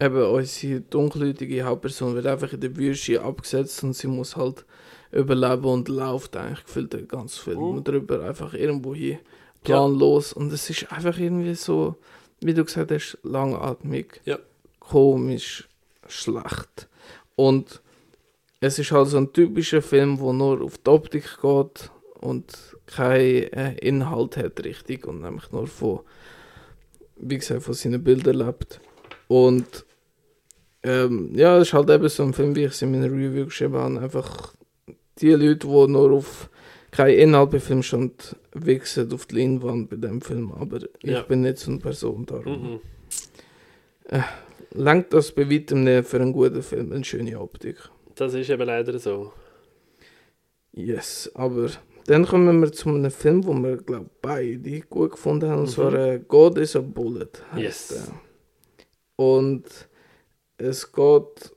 eben 0.00 0.22
unsere 0.22 0.80
dunkelhäutige 0.82 1.64
Hauptperson 1.64 2.14
wird 2.14 2.26
einfach 2.26 2.52
in 2.52 2.60
der 2.60 2.76
Wüste 2.76 3.22
abgesetzt 3.22 3.82
und 3.84 3.94
sie 3.94 4.08
muss 4.08 4.36
halt 4.36 4.64
überleben 5.12 5.64
und 5.66 5.88
läuft 5.88 6.36
eigentlich 6.36 6.64
gefühlt 6.64 7.08
ganzen 7.08 7.42
Film 7.44 7.76
Mhm. 7.76 7.84
drüber, 7.84 8.22
einfach 8.24 8.54
irgendwo 8.54 8.94
hier 8.94 9.18
planlos 9.74 10.32
und 10.32 10.52
es 10.52 10.68
ist 10.70 10.90
einfach 10.92 11.18
irgendwie 11.18 11.54
so, 11.54 11.96
wie 12.40 12.54
du 12.54 12.64
gesagt 12.64 12.90
hast, 12.90 13.18
langatmig, 13.22 14.20
Ja. 14.24 14.38
komisch, 14.80 15.68
schlecht 16.08 16.88
und 17.34 17.80
es 18.60 18.78
ist 18.78 18.90
halt 18.92 19.08
so 19.08 19.18
ein 19.18 19.32
typischer 19.32 19.82
Film, 19.82 20.18
wo 20.18 20.32
nur 20.32 20.62
auf 20.62 20.78
die 20.78 20.90
Optik 20.90 21.38
geht 21.42 21.90
und 22.20 22.76
keinen 22.86 23.52
äh, 23.52 23.74
Inhalt 23.78 24.36
hat 24.36 24.64
richtig 24.64 25.06
und 25.06 25.20
nämlich 25.20 25.50
nur 25.52 25.66
von 25.66 26.00
wie 27.18 27.38
gesagt, 27.38 27.62
von 27.62 27.72
seinen 27.74 28.04
Bildern 28.04 28.36
lebt. 28.36 28.78
Und 29.26 29.86
ähm, 30.82 31.30
ja, 31.34 31.56
es 31.56 31.68
ist 31.68 31.72
halt 31.74 31.88
eben 31.90 32.08
so 32.10 32.22
ein 32.22 32.34
Film, 32.34 32.54
wie 32.54 32.64
ich 32.64 32.72
es 32.72 32.82
in 32.82 32.90
meiner 32.90 33.06
Review 33.10 33.46
geschrieben 33.46 33.74
habe. 33.76 34.00
Einfach 34.00 34.52
die 35.18 35.30
Leute, 35.30 35.66
die 35.66 35.86
nur 35.88 36.12
auf 36.12 36.50
keinen 36.96 37.18
Inhalt 37.18 37.50
bei 37.50 37.60
Film 37.60 37.82
stand, 37.82 38.36
wichsen 38.54 39.12
auf 39.12 39.26
die 39.26 39.36
Leinwand 39.40 39.90
bei 39.90 39.96
dem 39.96 40.20
Film. 40.20 40.52
Aber 40.52 40.78
Ja. 41.02 41.20
ich 41.20 41.26
bin 41.26 41.42
nicht 41.42 41.58
so 41.58 41.70
eine 41.70 41.80
Person 41.80 42.24
darum. 42.26 42.80
Mhm. 44.10 44.24
Langt 44.72 45.12
das 45.12 45.32
bei 45.32 45.50
weitem 45.50 45.84
nicht 45.84 46.06
für 46.06 46.20
einen 46.20 46.32
guten 46.32 46.62
Film, 46.62 46.92
eine 46.92 47.04
schöne 47.04 47.40
Optik. 47.40 47.76
Das 48.14 48.34
ist 48.34 48.50
eben 48.50 48.62
leider 48.66 48.98
so. 48.98 49.32
Yes, 50.72 51.30
aber 51.34 51.70
dann 52.06 52.26
kommen 52.26 52.60
wir 52.60 52.70
zu 52.72 52.88
einem 52.90 53.10
Film, 53.10 53.44
wo 53.46 53.54
wir, 53.54 53.78
glaube 53.78 54.10
beide 54.20 54.80
gut 54.82 55.12
gefunden 55.12 55.48
haben. 55.50 55.60
Und 55.60 55.66
Mhm. 55.68 55.72
zwar 55.72 55.94
äh, 55.94 56.20
God 56.26 56.58
is 56.58 56.76
a 56.76 56.80
Bullet. 56.80 57.28
Yes. 57.56 57.88
der. 57.88 58.04
Und 59.16 59.64
es 60.58 60.92
geht 60.92 61.52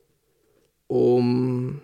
um 0.87 1.81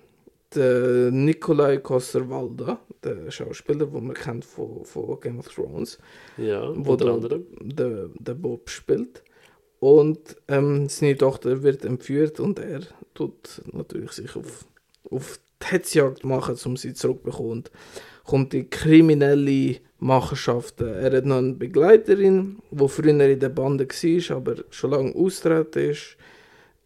den 0.55 1.25
Nikolai 1.25 1.77
Coster-Waldau, 1.77 2.77
der 3.05 3.31
Schauspieler, 3.31 3.85
den 3.85 4.07
man 4.07 4.15
kennt 4.15 4.45
von, 4.45 4.83
von 4.83 5.19
Game 5.19 5.39
of 5.39 5.47
Thrones, 5.53 5.99
Ja, 6.37 6.69
wo 6.75 6.93
unter 6.93 7.05
der, 7.05 7.13
anderem. 7.13 7.45
der, 7.61 8.09
der 8.19 8.33
Bob 8.33 8.69
spielt. 8.69 9.23
Und 9.79 10.37
ähm, 10.47 10.89
seine 10.89 11.17
Tochter 11.17 11.61
wird 11.63 11.85
entführt 11.85 12.39
und 12.39 12.59
er 12.59 12.81
tut 13.13 13.61
natürlich 13.71 14.11
sich 14.13 14.35
auf, 14.35 14.65
auf 15.09 15.39
die 15.61 15.67
Hetzjagd 15.67 16.23
machen, 16.23 16.57
um 16.65 16.77
sie 16.77 16.93
zurückzubekommen. 16.93 17.51
Und 17.51 17.71
kommt 18.25 18.53
die 18.53 18.67
kriminelle 18.67 19.77
Machenschaften. 19.99 20.87
Er 20.87 21.15
hat 21.15 21.25
noch 21.25 21.37
eine 21.37 21.53
Begleiterin, 21.53 22.59
die 22.71 22.87
früher 22.89 23.19
in 23.19 23.39
der 23.39 23.49
Bande 23.49 23.87
war, 23.87 24.37
aber 24.37 24.55
schon 24.71 24.91
lange 24.91 25.15
austreten 25.15 25.91
ist. 25.91 26.17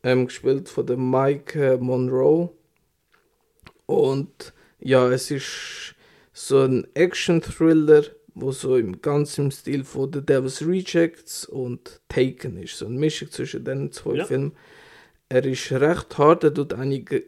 Ähm, 0.03 0.27
gespielt 0.27 0.69
von 0.69 0.85
der 0.85 0.97
Mike 0.97 1.77
Monroe. 1.81 2.49
Und 3.85 4.53
ja, 4.79 5.09
es 5.09 5.31
ist 5.31 5.95
so 6.39 6.61
ein 6.61 6.87
Action-Thriller, 6.93 8.03
wo 8.33 8.51
so 8.51 8.77
im 8.77 9.01
ganzen 9.01 9.51
Stil 9.51 9.83
von 9.83 10.11
The 10.13 10.25
Devil's 10.25 10.65
Rejects 10.65 11.45
und 11.45 11.99
Taken 12.07 12.57
ist. 12.63 12.77
So 12.77 12.85
eine 12.85 12.97
Mischung 12.97 13.29
zwischen 13.29 13.65
den 13.65 13.91
zwei 13.91 14.15
Ja. 14.15 14.25
Filmen. 14.25 14.53
Er 15.27 15.45
ist 15.45 15.69
recht 15.71 16.17
hart, 16.17 16.45
er 16.45 16.53
tut 16.53 16.73
einige 16.73 17.25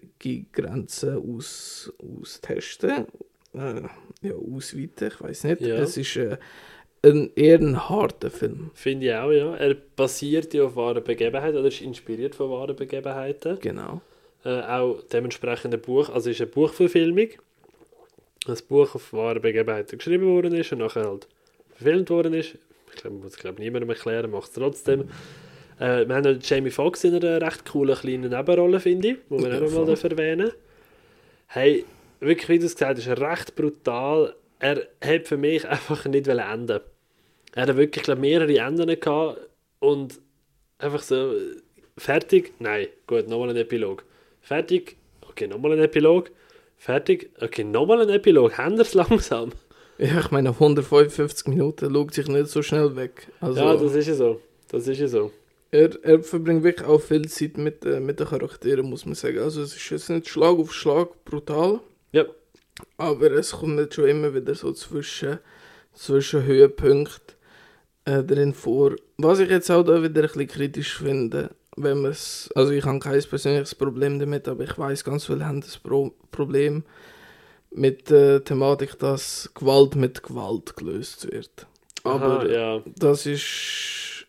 Grenzen 0.54 1.18
aus, 1.18 1.92
austesten. 2.00 3.06
Äh, 3.54 3.82
ja, 4.22 4.34
ausweiten, 4.34 5.10
ich 5.10 5.22
weiß 5.22 5.44
nicht. 5.44 5.62
Ja. 5.62 5.76
Es 5.76 5.98
ist 5.98 6.16
äh, 6.16 6.38
ein 7.04 7.32
eher 7.36 7.60
ein 7.60 7.90
harter 7.90 8.32
Film. 8.32 8.72
Finde 8.74 9.08
ich 9.08 9.14
auch, 9.14 9.32
ja. 9.32 9.56
Er 9.56 9.76
basiert 9.76 10.54
ja 10.54 10.64
auf 10.64 10.78
wahren 10.78 11.04
Begebenheiten 11.04 11.58
oder 11.58 11.68
ist 11.68 11.82
inspiriert 11.82 12.34
von 12.34 12.50
wahren 12.50 12.78
Begebenheiten. 12.78 13.58
Genau. 13.60 14.02
Äh, 14.46 14.62
auch 14.62 15.04
dementsprechend 15.12 15.74
ein 15.74 15.82
Buch, 15.82 16.10
also 16.10 16.30
ist 16.30 16.40
eine 16.40 16.50
Buchverfilmung. 16.50 17.28
Ein 18.48 18.58
Buch 18.68 18.96
auf 18.96 19.14
wahren 19.14 19.42
Begebenheiten 19.42 19.98
geschrieben 19.98 20.26
worden 20.26 20.54
ist 20.54 20.72
und 20.72 20.80
nachher 20.80 21.06
halt 21.06 21.28
verfilmt 21.76 22.10
worden 22.10 22.34
ist. 22.34 22.58
Ich 22.94 23.02
glaube, 23.02 23.18
muss 23.18 23.32
es 23.34 23.38
glaube 23.38 23.62
niemandem 23.62 23.90
erklären, 23.90 24.32
macht 24.32 24.50
es 24.50 24.54
trotzdem. 24.54 25.10
Äh, 25.80 26.08
wir 26.08 26.16
haben 26.16 26.24
noch 26.24 26.42
Jamie 26.42 26.72
Foxx 26.72 27.04
in 27.04 27.16
einer 27.16 27.42
recht 27.42 27.66
coolen 27.66 27.96
kleinen 27.96 28.30
Nebenrolle, 28.30 28.80
finde 28.80 29.10
ich, 29.10 29.18
wo 29.30 29.40
wir 29.40 29.50
Ja, 29.50 29.62
auch 29.62 29.72
mal 29.72 29.90
erwähnen 29.90 30.52
Hey, 31.48 31.86
wirklich, 32.20 32.50
wie 32.50 32.60
du 32.60 32.66
es 32.66 32.76
gesagt 32.76 32.98
hast, 32.98 33.08
ist 33.08 33.20
recht 33.20 33.56
brutal. 33.56 34.36
Er 34.60 34.88
hat 35.04 35.28
für 35.28 35.38
mich 35.38 35.68
einfach 35.68 36.06
nicht 36.06 36.28
enden 36.28 36.80
Er 37.54 37.68
hat 37.68 37.78
wirklich, 37.78 38.04
glaube 38.04 38.22
mehrere 38.22 38.58
Enden 38.58 39.00
gehabt 39.00 39.40
und 39.80 40.20
einfach 40.78 41.02
so, 41.02 41.34
fertig, 41.98 42.54
nein, 42.60 42.88
gut, 43.08 43.28
nochmal 43.28 43.50
ein 43.50 43.58
Epilog. 43.58 44.04
Fertig, 44.42 44.98
okay, 45.28 45.48
nochmal 45.48 45.74
ein 45.74 45.80
Epilog. 45.80 46.32
Fertig, 46.82 47.30
okay, 47.40 47.64
nochmal 47.64 48.02
ein 48.02 48.10
Epilog. 48.10 48.58
Es 48.58 48.96
langsam? 48.96 49.52
Ja, 50.00 50.20
ich 50.20 50.32
meine, 50.32 50.50
155 50.50 51.46
Minuten 51.46 51.94
schaut 51.94 52.12
sich 52.16 52.28
nicht 52.28 52.48
so 52.48 52.64
schnell 52.64 52.96
weg. 52.96 53.28
Also, 53.40 53.60
ja, 53.60 53.76
das 53.76 53.94
ist 53.94 54.08
ja 54.08 54.16
so. 54.16 54.42
Das 54.70 54.88
ist 54.88 55.00
ja 55.00 55.08
so. 55.08 55.32
er, 55.70 55.92
er 56.04 56.24
verbringt 56.24 56.64
wirklich 56.64 56.88
auch 56.88 57.00
viel 57.00 57.28
Zeit 57.28 57.58
mit, 57.58 57.86
äh, 57.86 58.00
mit 58.00 58.20
den 58.20 58.26
Charakteren, 58.26 58.90
muss 58.90 59.06
man 59.06 59.14
sagen. 59.14 59.38
Also 59.38 59.62
es 59.62 59.76
ist 59.76 59.92
jetzt 59.92 60.10
nicht 60.10 60.28
Schlag 60.28 60.58
auf 60.58 60.74
Schlag 60.74 61.24
brutal, 61.24 61.82
Ja, 62.14 62.26
aber 62.98 63.30
es 63.34 63.52
kommt 63.52 63.76
nicht 63.76 63.94
schon 63.94 64.06
immer 64.06 64.34
wieder 64.34 64.56
so 64.56 64.72
zwischen, 64.72 65.38
zwischen 65.94 66.44
Höhepunkten 66.44 67.36
äh, 68.06 68.24
drin 68.24 68.56
vor. 68.56 68.96
Was 69.18 69.40
ich 69.40 69.52
jetzt 69.52 69.70
auch 69.70 69.84
da 69.84 70.02
wieder 70.02 70.22
ein 70.22 70.28
bisschen 70.28 70.48
kritisch 70.48 70.98
finde, 70.98 71.52
wenn 71.78 72.02
man 72.02 72.12
es, 72.12 72.50
also 72.56 72.72
ich 72.72 72.84
habe 72.86 73.00
kein 73.00 73.22
persönliches 73.22 73.76
Problem 73.76 74.20
damit, 74.20 74.48
aber 74.48 74.64
ich 74.64 74.78
weiß, 74.78 75.04
ganz 75.04 75.26
viele 75.26 75.46
haben 75.46 75.62
das 75.62 75.78
Pro 75.78 76.12
Problem 76.32 76.84
mit 77.74 78.10
der 78.10 78.44
Thematik, 78.44 79.00
dass 79.00 79.50
Gewalt 79.54 79.96
mit 79.96 80.24
Gewalt 80.24 80.76
gelöst 80.76 81.32
wird. 81.32 81.68
Aber 82.04 82.42
Aha, 82.42 82.46
ja. 82.48 82.82
das 82.98 83.26
ist 83.26 84.26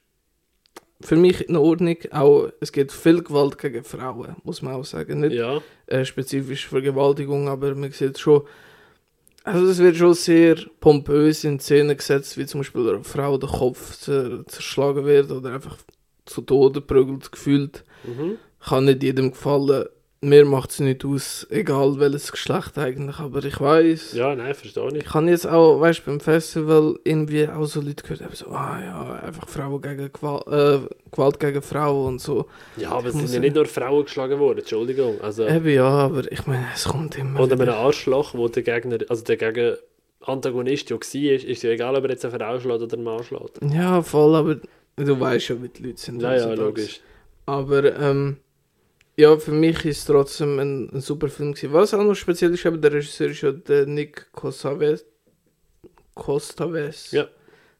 für 1.00 1.16
mich 1.16 1.48
in 1.48 1.56
Ordnung. 1.56 1.96
Auch, 2.12 2.48
es 2.60 2.70
gibt 2.70 2.92
viel 2.92 3.22
Gewalt 3.22 3.58
gegen 3.58 3.82
Frauen, 3.82 4.36
muss 4.44 4.62
man 4.62 4.74
auch 4.74 4.84
sagen. 4.84 5.20
Nicht 5.20 5.32
Ja. 5.32 5.60
äh, 5.86 6.04
spezifisch 6.04 6.68
Vergewaltigung, 6.68 7.48
aber 7.48 7.74
man 7.74 7.90
sieht 7.90 8.18
schon, 8.18 8.42
also 9.42 9.66
es 9.66 9.78
wird 9.78 9.96
schon 9.96 10.14
sehr 10.14 10.56
pompös 10.78 11.42
in 11.42 11.58
Szene 11.58 11.96
gesetzt, 11.96 12.38
wie 12.38 12.46
zum 12.46 12.60
Beispiel 12.60 12.88
einer 12.88 13.02
Frau 13.02 13.38
der 13.38 13.48
Kopf 13.48 13.96
zer 13.96 14.46
zerschlagen 14.46 15.04
wird 15.04 15.32
oder 15.32 15.52
einfach 15.54 15.78
zu 16.24 16.42
Tode 16.42 16.80
prügelt 16.80 17.32
gefühlt. 17.32 17.84
Mhm. 18.04 18.36
Kann 18.60 18.84
nicht 18.84 19.02
jedem 19.02 19.30
gefallen. 19.32 19.86
Mir 20.24 20.44
macht 20.44 20.70
es 20.70 20.78
nicht 20.78 21.04
aus, 21.04 21.48
egal 21.50 21.98
welches 21.98 22.30
Geschlecht 22.30 22.78
eigentlich, 22.78 23.18
aber 23.18 23.42
ich 23.44 23.60
weiß. 23.60 24.12
Ja, 24.12 24.36
nein, 24.36 24.54
verstehe 24.54 24.86
ich. 24.92 25.04
Ich 25.04 25.14
habe 25.14 25.28
jetzt 25.28 25.48
auch, 25.48 25.80
weißt 25.80 25.98
du, 25.98 26.10
beim 26.12 26.20
Festival 26.20 26.96
irgendwie 27.02 27.48
auch 27.48 27.64
so 27.64 27.80
Leute 27.80 28.04
gehört, 28.04 28.20
haben 28.22 28.32
so, 28.32 28.46
ah 28.46 28.78
ja, 28.80 29.12
einfach 29.14 29.48
Frauen 29.48 29.80
gegen 29.82 30.12
Gewalt, 30.12 30.46
äh, 30.46 30.78
Gewalt 31.10 31.40
gegen 31.40 31.60
Frauen 31.60 32.06
und 32.06 32.20
so. 32.20 32.46
Ja, 32.76 32.90
aber 32.92 33.08
es 33.08 33.14
sind 33.14 33.32
ja 33.32 33.40
nicht 33.40 33.56
nur 33.56 33.66
Frauen 33.66 34.04
geschlagen 34.04 34.38
worden, 34.38 34.60
Entschuldigung. 34.60 35.20
Also, 35.20 35.44
Eben 35.48 35.68
ja, 35.70 35.88
aber 35.88 36.30
ich 36.30 36.46
meine, 36.46 36.66
es 36.72 36.84
kommt 36.84 37.18
immer 37.18 37.44
wieder. 37.44 37.60
einem 37.60 37.74
Arschloch, 37.74 38.32
wo 38.34 38.46
der 38.46 38.62
Gegner, 38.62 38.98
also 39.08 39.24
der 39.24 39.36
Gegen 39.36 39.76
Antagonist 40.20 40.88
ja 40.90 40.96
war, 40.96 41.02
ist, 41.02 41.44
ist 41.44 41.62
ja 41.64 41.70
egal, 41.70 41.96
ob 41.96 42.04
er 42.04 42.10
jetzt 42.10 42.24
eine 42.24 42.38
Frau 42.38 42.60
schlägt 42.60 42.80
oder 42.80 42.94
einen 42.94 43.02
Mann 43.02 43.24
schlägt. 43.24 43.58
Ja, 43.74 44.02
voll, 44.02 44.36
aber 44.36 44.56
du 44.96 45.18
weißt 45.18 45.48
ja, 45.48 45.62
wie 45.62 45.68
die 45.68 45.82
Leute 45.84 46.00
sind. 46.00 46.20
Ja, 46.22 46.36
ja, 46.36 46.52
logisch. 46.54 47.00
Aber 47.46 47.96
ähm, 47.98 48.36
ja, 49.16 49.36
für 49.36 49.52
mich 49.52 49.84
ist 49.84 49.98
es 49.98 50.04
trotzdem 50.06 50.58
ein, 50.58 50.90
ein 50.92 51.00
super 51.00 51.28
Film 51.28 51.52
gewesen. 51.54 51.72
Was 51.72 51.92
auch 51.94 52.02
noch 52.02 52.14
speziell 52.14 52.52
ist, 52.54 52.64
eben 52.64 52.80
der 52.80 52.92
Regisseur 52.92 53.28
ist 53.28 53.40
ja 53.42 53.52
der 53.52 53.86
Nick 53.86 54.32
Costaves. 54.32 55.04
Costaves. 56.14 57.10
Ja. 57.12 57.26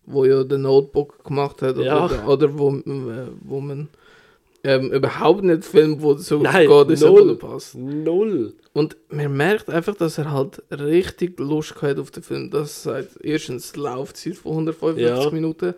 Wo 0.04 0.24
ja 0.24 0.42
den 0.44 0.62
Notebook 0.62 1.24
gemacht 1.24 1.62
hat. 1.62 1.76
Oder, 1.76 1.84
Ja. 1.86 2.08
der 2.08 2.26
Other 2.28 2.58
Woman, 2.58 2.82
äh, 3.10 3.48
Woman. 3.48 3.88
Ähm, 4.64 4.92
überhaupt 4.92 5.42
nicht 5.42 5.64
Film, 5.64 6.00
wo 6.02 6.14
so 6.14 6.38
Nein, 6.38 6.68
geht, 6.68 6.90
ist 6.90 7.02
null. 7.02 7.36
passt. 7.36 7.74
Null. 7.74 8.54
Und 8.72 8.96
man 9.08 9.36
merkt 9.36 9.68
einfach, 9.68 9.96
dass 9.96 10.18
er 10.18 10.30
halt 10.30 10.62
richtig 10.70 11.38
Lust 11.40 11.82
hat 11.82 11.98
auf 11.98 12.12
den 12.12 12.22
Film. 12.22 12.50
Das 12.50 12.84
seit 12.84 13.08
erstens 13.22 13.72
die 13.72 13.80
Laufzeit 13.80 14.36
von 14.36 14.52
145 14.52 15.24
Ja. 15.24 15.30
Minuten. 15.30 15.74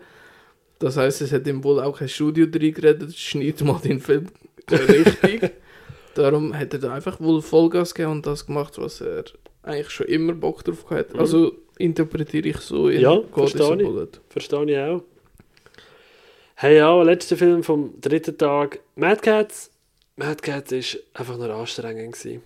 Das 0.79 0.97
heißt, 0.97 1.21
es 1.21 1.31
hat 1.31 1.47
ihm 1.47 1.63
wohl 1.63 1.79
auch 1.79 1.97
kein 1.97 2.09
Studio 2.09 2.45
drin 2.45 2.73
geredet, 2.73 3.15
schneid 3.15 3.61
mal 3.61 3.79
den 3.83 3.99
Film 3.99 4.27
richtig. 4.71 5.51
Darum 6.15 6.57
hat 6.57 6.73
er 6.73 6.79
da 6.79 6.93
einfach 6.93 7.19
wohl 7.19 7.41
Vollgas 7.41 7.93
gegeben 7.93 8.13
und 8.13 8.25
das 8.25 8.45
gemacht, 8.45 8.77
was 8.77 9.01
er 9.01 9.25
eigentlich 9.63 9.89
schon 9.89 10.07
immer 10.07 10.33
Bock 10.33 10.63
drauf 10.63 10.89
hat. 10.89 11.13
Mhm. 11.13 11.19
Also 11.19 11.53
interpretiere 11.77 12.49
ich 12.49 12.57
so 12.57 12.87
in 12.87 13.01
Ja, 13.01 13.21
verstehe 13.33 13.75
ich. 13.75 13.83
Bullet. 13.83 14.07
Verstehe 14.29 14.71
ich 14.71 14.77
auch. 14.77 15.03
Hey, 16.55 16.77
ja, 16.77 17.01
letzter 17.03 17.35
Film 17.35 17.63
vom 17.63 17.99
dritten 17.99 18.37
Tag. 18.37 18.79
Mad 18.95 19.21
Cats. 19.21 19.71
Mad 20.15 20.41
Cats 20.41 20.71
ist 20.71 21.03
einfach 21.13 21.37
nur 21.37 21.49
anstrengend 21.49 22.13
gewesen. 22.13 22.41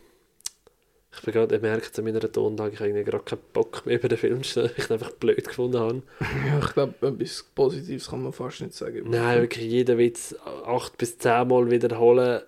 Ich 1.19 1.25
bin 1.25 1.33
gerade, 1.33 1.59
merkt 1.59 1.91
es 1.91 1.99
an 1.99 2.05
meiner 2.05 2.19
Tonlage, 2.19 2.73
ich 2.75 2.79
habe 2.79 3.03
gerade 3.03 3.23
keinen 3.25 3.41
Bock 3.51 3.85
mehr 3.85 3.97
über 3.97 4.07
den 4.07 4.17
Film 4.17 4.41
zu 4.41 4.63
weil 4.63 4.71
ich 4.77 4.89
ihn 4.89 4.93
einfach 4.93 5.11
blöd 5.11 5.45
gefunden 5.45 5.77
habe. 5.77 6.01
Ja, 6.47 6.59
ich 6.59 6.73
glaube, 6.73 7.07
etwas 7.07 7.45
Positives 7.53 8.09
kann 8.09 8.23
man 8.23 8.31
fast 8.31 8.61
nicht 8.61 8.73
sagen. 8.73 9.09
Nein, 9.09 9.41
wirklich 9.41 9.65
jeden 9.69 9.97
Witz 9.97 10.33
acht 10.65 10.97
bis 10.97 11.17
zehnmal 11.17 11.69
wiederholen. 11.69 12.41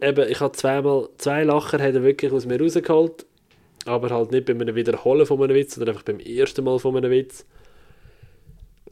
Eben, 0.00 0.28
ich 0.28 0.40
habe 0.40 0.52
zweimal, 0.52 1.08
zwei 1.18 1.44
Lacher 1.44 1.78
hat 1.78 1.94
er 1.94 2.02
wirklich 2.02 2.32
aus 2.32 2.46
mir 2.46 2.60
rausgeholt, 2.60 3.24
aber 3.84 4.10
halt 4.10 4.32
nicht 4.32 4.46
beim 4.46 4.74
Wiederholen 4.74 5.24
von 5.24 5.40
einem 5.42 5.54
Witz, 5.54 5.76
sondern 5.76 5.94
einfach 5.94 6.04
beim 6.04 6.18
ersten 6.18 6.64
Mal 6.64 6.78
von 6.80 6.96
einem 6.96 7.12
Witz. 7.12 7.44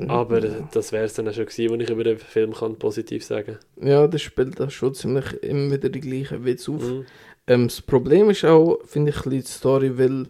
Aber 0.09 0.43
äh, 0.43 0.63
das 0.73 0.93
wäre 0.93 1.05
es 1.05 1.15
dann 1.15 1.29
auch 1.29 1.33
schon 1.33 1.47
gewesen, 1.47 1.75
was 1.75 1.81
ich 1.81 1.91
über 1.91 2.05
den 2.05 2.19
Film 2.19 2.53
kann 2.53 2.77
positiv 2.77 3.25
sagen 3.25 3.59
Ja, 3.81 4.07
das 4.07 4.23
spielt 4.23 4.61
da 4.61 4.69
schon 4.69 4.95
ziemlich 4.95 5.33
immer 5.43 5.73
wieder 5.73 5.89
die 5.89 6.01
gleichen 6.01 6.45
Witze 6.45 6.73
auf. 6.73 6.83
Mhm. 6.83 7.07
Ähm, 7.47 7.69
das 7.69 7.81
Problem 7.81 8.31
ist 8.31 8.45
auch, 8.45 8.79
finde 8.85 9.11
ich, 9.11 9.21
die 9.23 9.41
Story, 9.43 9.99
weil 9.99 10.27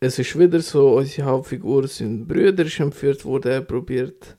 es 0.00 0.18
ist 0.18 0.38
wieder 0.38 0.60
so, 0.60 0.96
unsere 0.96 1.26
Hauptfigur 1.28 1.88
sind 1.88 2.28
Brüder 2.28 2.64
ist 2.64 2.78
entführt 2.80 3.24
worden, 3.24 3.50
er 3.52 3.60
probiert 3.62 4.36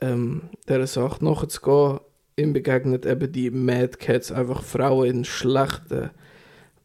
ähm, 0.00 0.42
dieser 0.68 0.86
Sache 0.86 1.24
nachzugehen. 1.24 2.00
Ihm 2.36 2.52
begegnet 2.52 3.04
eben 3.04 3.32
die 3.32 3.50
Mad 3.50 3.96
Cats, 3.98 4.30
einfach 4.30 4.62
Frauen 4.62 5.06
in 5.08 5.24
schlechten 5.24 6.10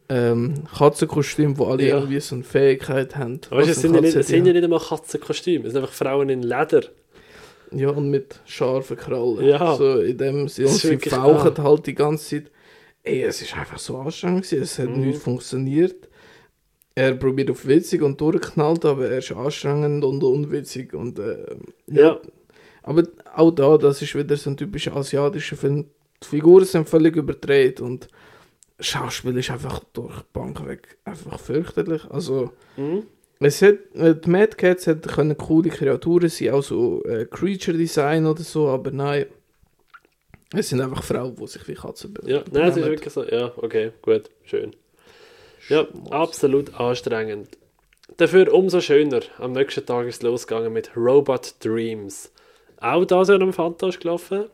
ähm, 0.10 0.64
Katzenkostümen, 0.76 1.58
wo 1.58 1.66
alle 1.66 1.84
Ja. 1.88 1.98
irgendwie 1.98 2.20
so 2.20 2.36
eine 2.36 2.44
Fähigkeit 2.44 3.16
haben. 3.16 3.40
Aber 3.50 3.62
weißt, 3.62 3.68
du, 3.68 3.70
was 3.70 3.78
es 3.78 3.82
sind, 3.82 3.96
ja 3.96 4.02
nicht, 4.02 4.16
es 4.16 4.28
sind 4.28 4.46
ja 4.46 4.54
nicht 4.54 4.64
einmal 4.64 4.80
Katzenkostüme, 4.80 5.68
es 5.68 5.74
sind 5.74 5.82
einfach 5.82 5.94
Frauen 5.94 6.30
in 6.30 6.42
Leder. 6.44 6.84
Ja, 7.72 7.90
und 7.90 8.10
mit 8.10 8.40
scharfen 8.46 8.98
Krallen. 8.98 9.46
Ja. 9.46 9.76
So 9.76 10.00
in 10.00 10.18
dem 10.18 10.48
Sinne. 10.48 10.70
Sie 10.70 10.98
fauchen 10.98 11.58
halt 11.64 11.88
die 11.88 11.96
ganze 11.96 12.44
Zeit. 12.44 12.52
Ey, 13.04 13.24
es 13.24 13.42
ist 13.42 13.56
einfach 13.56 13.80
so 13.80 13.98
anstrengend 13.98 14.44
gewesen. 14.44 14.64
Es 14.64 14.80
hat 14.80 14.90
Mhm. 14.90 15.02
nicht 15.08 15.20
funktioniert. 15.22 16.08
Er 16.96 17.16
probiert 17.16 17.50
auf 17.52 17.66
witzig 17.68 18.02
und 18.02 18.22
durchknallt, 18.22 18.86
aber 18.86 19.10
er 19.10 19.18
ist 19.18 19.32
anstrengend 19.32 20.04
und 20.06 20.24
unwitzig. 20.24 20.94
Und, 20.94 21.20
äh, 21.20 21.56
Ja. 21.88 22.20
Aber 22.84 23.04
auch 23.34 23.52
da, 23.52 23.78
das 23.78 24.02
ist 24.02 24.14
wieder 24.14 24.36
so 24.38 24.50
ein 24.50 24.58
typischer 24.58 24.96
asiatischer 24.96 25.56
Film. 25.56 25.86
Die 26.22 26.28
Figuren 26.28 26.66
sind 26.66 26.88
völlig 26.88 27.16
überdreht 27.16 27.80
und 27.82 28.08
das 28.78 28.88
Schauspiel 28.88 29.38
ist 29.38 29.52
einfach 29.52 29.80
durch 29.94 30.16
die 30.20 30.26
Bank 30.34 30.66
weg 30.68 30.98
einfach 31.06 31.40
fürchterlich. 31.40 32.04
Also, 32.10 32.52
Mhm. 32.78 33.04
es 33.40 33.62
hat, 33.62 33.76
äh, 33.96 34.16
die 34.16 34.30
Mad 34.30 34.56
Cats 34.58 34.88
hätten 34.88 35.10
können 35.10 35.38
coole 35.38 35.70
Kreaturen 35.70 36.30
sein, 36.30 36.50
auch 36.52 36.62
so 36.64 37.02
äh, 37.06 37.26
Creature 37.26 37.78
Design 37.78 38.26
oder 38.26 38.44
so, 38.44 38.68
aber 38.68 38.92
nein. 38.92 39.26
Es 40.54 40.70
sind 40.70 40.82
einfach 40.82 41.04
Frauen, 41.04 41.36
die 41.36 41.48
sich 41.48 41.68
wie 41.68 41.74
Katzen 41.74 42.14
be- 42.14 42.30
Ja, 42.30 42.44
nein, 42.52 42.70
es 42.70 42.78
ist 42.78 42.86
wirklich 42.86 43.14
so. 43.14 43.24
Ja, 43.24 43.52
okay, 43.58 43.92
gut, 44.02 44.30
schön. 44.44 44.76
Ja, 45.70 45.88
absolut 46.12 46.74
anstrengend. 46.80 47.50
Dafür 48.18 48.54
umso 48.54 48.80
schöner. 48.82 49.22
Am 49.40 49.54
nächsten 49.54 49.86
Tag 49.86 50.08
ist 50.08 50.18
es 50.18 50.22
losgegangen 50.22 50.72
mit 50.74 50.96
Robot 50.96 51.56
Dreams. 51.64 52.32
Auch 52.80 53.06
da 53.06 53.24
so 53.26 53.34
am 53.34 53.54
Fantasch 53.54 54.00
gelaufen. 54.00 54.46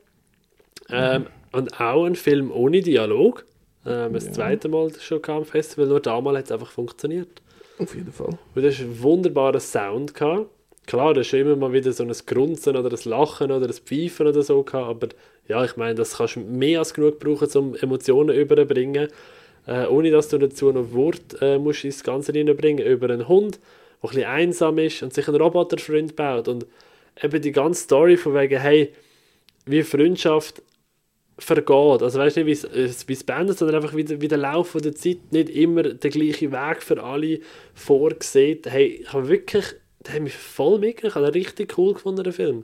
Ähm, 0.90 1.28
Und 1.52 1.80
auch 1.82 2.06
ein 2.06 2.16
Film 2.16 2.52
ohne 2.52 2.82
Dialog. 2.82 3.44
Ähm, 3.86 4.14
das 4.14 4.28
Ja. 4.28 4.32
zweite 4.34 4.70
Mal 4.70 4.92
schon 5.00 5.22
kam 5.22 5.38
am 5.38 5.46
Festival, 5.46 5.88
nur 5.88 6.00
damals 6.00 6.38
hat 6.38 6.46
es 6.46 6.52
einfach 6.52 6.70
funktioniert. 6.72 7.42
Auf 7.80 7.96
jeden 7.96 8.12
Fall. 8.12 8.38
Und 8.56 8.64
das 8.64 8.76
ist 8.76 8.82
ein 8.82 9.02
wunderbarer 9.02 9.60
Sound. 9.60 10.14
Gehabt. 10.14 10.48
Klar, 10.86 11.14
da 11.16 11.22
ist 11.22 11.28
schon 11.28 11.40
immer 11.40 11.56
mal 11.56 11.74
wieder 11.74 11.92
so 11.92 12.04
ein 12.04 12.14
Grunzen 12.26 12.76
oder 12.78 12.90
ein 12.92 13.10
Lachen 13.10 13.52
oder 13.52 13.66
ein 13.68 13.74
Pfeifen 13.74 14.28
oder 14.28 14.42
so 14.44 14.62
gehabt, 14.64 14.90
aber 15.04 15.08
ja, 15.50 15.66
ich 15.66 15.76
meine, 15.76 15.96
das 15.96 16.18
kannst 16.18 16.36
du 16.38 16.42
mehr 16.42 16.80
als 16.80 16.94
genug 16.94 17.20
brauchen, 17.20 17.50
um 17.56 17.76
Emotionen 17.76 18.36
überzubringen, 18.36 19.10
äh, 19.68 19.86
ohne 19.88 20.12
dass 20.12 20.30
du 20.30 20.38
dazu 20.38 20.72
noch 20.72 20.94
Wort 20.94 21.42
äh, 21.42 21.58
musst 21.58 21.84
ins 21.84 22.04
Ganze 22.04 22.34
reinbringen 22.34 22.86
über 22.86 23.10
einen 23.10 23.28
Hund, 23.28 23.60
der 24.02 24.10
ein 24.10 24.14
bisschen 24.14 24.30
einsam 24.30 24.78
ist 24.78 25.04
und 25.04 25.14
sich 25.14 25.28
einen 25.28 25.42
Roboterfreund 25.42 26.16
baut 26.16 26.48
und 26.48 26.66
eben 27.22 27.42
die 27.42 27.52
ganze 27.52 27.84
Story 27.84 28.16
von 28.16 28.36
wegen, 28.36 28.60
hey, 28.60 28.94
wie 29.66 29.84
Freundschaft 29.84 30.62
vergeht. 31.38 32.04
Also 32.04 32.20
weißt 32.20 32.38
du 32.38 32.44
nicht, 32.44 32.64
wie 32.74 32.82
es- 32.82 33.04
beendet, 33.26 33.58
sondern 33.58 33.78
einfach 33.78 33.96
wie 33.96 34.22
wie 34.22 34.28
der 34.28 34.38
Lauf 34.38 34.74
der 34.74 34.94
Zeit 34.96 35.18
nicht 35.32 35.50
immer 35.50 35.84
der 35.84 36.10
gleiche 36.10 36.52
Weg 36.52 36.84
für 36.84 37.02
alle 37.04 37.40
vorgesehen. 37.74 38.60
Hey, 38.66 39.02
ich 39.04 39.14
habe 39.14 39.28
wirklich, 39.30 39.66
der 40.06 40.16
hat 40.16 40.22
mich 40.22 40.36
voll 40.36 40.80
mitgenommen. 40.80 41.10
Ich 41.10 41.16
habe 41.16 41.34
richtig 41.34 41.78
cool 41.78 41.94
gefunden, 41.94 42.24
den 42.24 42.34
Film. 42.34 42.64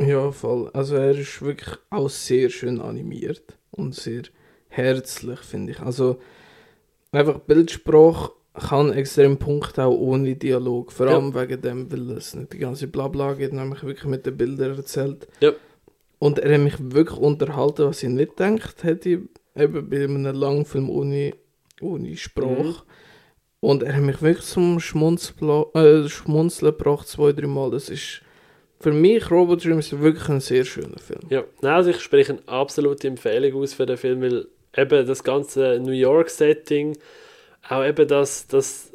Ja, 0.00 0.30
voll. 0.30 0.70
Also 0.72 0.96
er 0.96 1.12
ist 1.12 1.40
wirklich 1.42 1.76
auch 1.90 2.10
sehr 2.10 2.50
schön 2.50 2.80
animiert 2.80 3.58
und 3.70 3.94
sehr 3.94 4.22
herzlich, 4.68 5.40
finde 5.40 5.72
ich. 5.72 5.80
Also 5.80 6.18
einfach 7.12 7.38
Bildsprache 7.40 8.32
kann 8.54 8.92
extrem 8.92 9.38
punkten, 9.38 9.82
auch 9.82 9.96
ohne 9.96 10.36
Dialog. 10.36 10.92
Vor 10.92 11.06
allem 11.06 11.34
wegen 11.34 11.60
dem, 11.60 11.92
weil 11.92 12.10
es 12.12 12.34
nicht 12.34 12.52
die 12.52 12.58
ganze 12.58 12.88
Blabla 12.88 13.34
geht, 13.34 13.52
nämlich 13.52 13.84
wirklich 13.84 14.06
mit 14.06 14.26
den 14.26 14.36
Bildern 14.36 14.76
erzählt. 14.76 15.28
Ja. 15.40 15.52
Und 16.18 16.38
er 16.38 16.54
hat 16.54 16.60
mich 16.60 16.74
wirklich 16.78 17.18
unterhalten, 17.18 17.86
was 17.86 18.02
ich 18.02 18.08
nicht 18.08 18.36
gedacht 18.36 18.84
hätte, 18.84 19.22
eben 19.54 19.90
bei 19.90 20.04
einem 20.04 20.24
Langfilm 20.24 20.90
ohne, 20.90 21.34
ohne 21.80 22.16
Sprache. 22.16 22.62
Mhm. 22.62 22.74
Und 23.60 23.82
er 23.82 23.96
hat 23.96 24.02
mich 24.02 24.22
wirklich 24.22 24.46
zum 24.46 24.80
Schmunzpla 24.80 25.66
äh, 25.74 26.08
Schmunzeln 26.08 26.76
gebracht, 26.76 27.08
zwei, 27.08 27.32
drei 27.32 27.46
Mal. 27.46 27.70
Das 27.70 27.88
ist 27.88 28.22
für 28.80 28.92
mich, 28.92 29.30
Robot 29.30 29.64
Dreams, 29.64 29.98
wirklich 29.98 30.28
ein 30.28 30.40
sehr 30.40 30.64
schöner 30.64 30.98
Film. 30.98 31.20
Ja, 31.30 31.44
also 31.62 31.90
ich 31.90 32.00
spreche 32.00 32.32
eine 32.32 32.48
absolute 32.48 33.08
Empfehlung 33.08 33.62
aus 33.62 33.74
für 33.74 33.86
den 33.86 33.96
Film, 33.96 34.20
weil 34.20 34.46
eben 34.76 35.06
das 35.06 35.24
ganze 35.24 35.80
New 35.80 35.92
York-Setting, 35.92 36.96
auch 37.68 37.84
eben 37.84 38.06
das, 38.06 38.46
das 38.46 38.92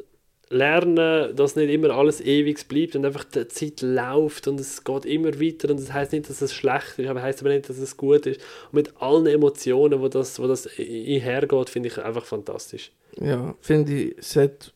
Lernen, 0.52 1.34
dass 1.34 1.56
nicht 1.56 1.70
immer 1.70 1.90
alles 1.90 2.20
ewig 2.20 2.68
bleibt 2.68 2.94
und 2.94 3.06
einfach 3.06 3.24
die 3.24 3.48
Zeit 3.48 3.80
läuft 3.80 4.46
und 4.48 4.60
es 4.60 4.84
geht 4.84 5.06
immer 5.06 5.40
weiter 5.40 5.70
und 5.70 5.80
das 5.80 5.92
heißt 5.92 6.12
nicht, 6.12 6.28
dass 6.28 6.42
es 6.42 6.52
schlecht 6.52 6.98
ist, 6.98 7.08
aber 7.08 7.22
heißt 7.22 7.40
aber 7.40 7.50
nicht, 7.50 7.70
dass 7.70 7.78
es 7.78 7.96
gut 7.96 8.26
ist. 8.26 8.40
Und 8.70 8.74
mit 8.74 9.00
allen 9.00 9.26
Emotionen, 9.26 10.00
wo 10.00 10.08
das, 10.08 10.38
wo 10.38 10.46
das 10.46 10.68
einhergeht, 10.78 11.70
finde 11.70 11.88
ich 11.88 11.98
einfach 11.98 12.26
fantastisch. 12.26 12.92
Ja, 13.18 13.54
finde 13.60 13.92
ich, 13.94 14.18
es 14.18 14.36
hat, 14.36 14.74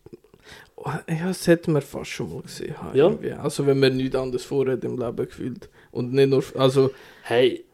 Ja, 1.09 1.29
das 1.29 1.47
hätten 1.47 1.73
wir 1.73 1.81
fast 1.83 2.11
schon 2.11 2.33
mal 2.33 2.43
gesehen. 2.43 2.75
Ja. 2.95 3.09
irgendwie. 3.09 3.33
Also 3.33 3.67
wenn 3.67 3.81
man 3.81 3.97
nichts 3.97 4.15
anderes 4.17 4.45
vorhat 4.45 4.85
im 4.85 4.99
Leben 4.99 5.17
gefühlt. 5.17 5.69
Und 5.91 6.13
nicht 6.13 6.29
nur, 6.29 6.45
also, 6.55 6.91
Hey, 7.23 7.65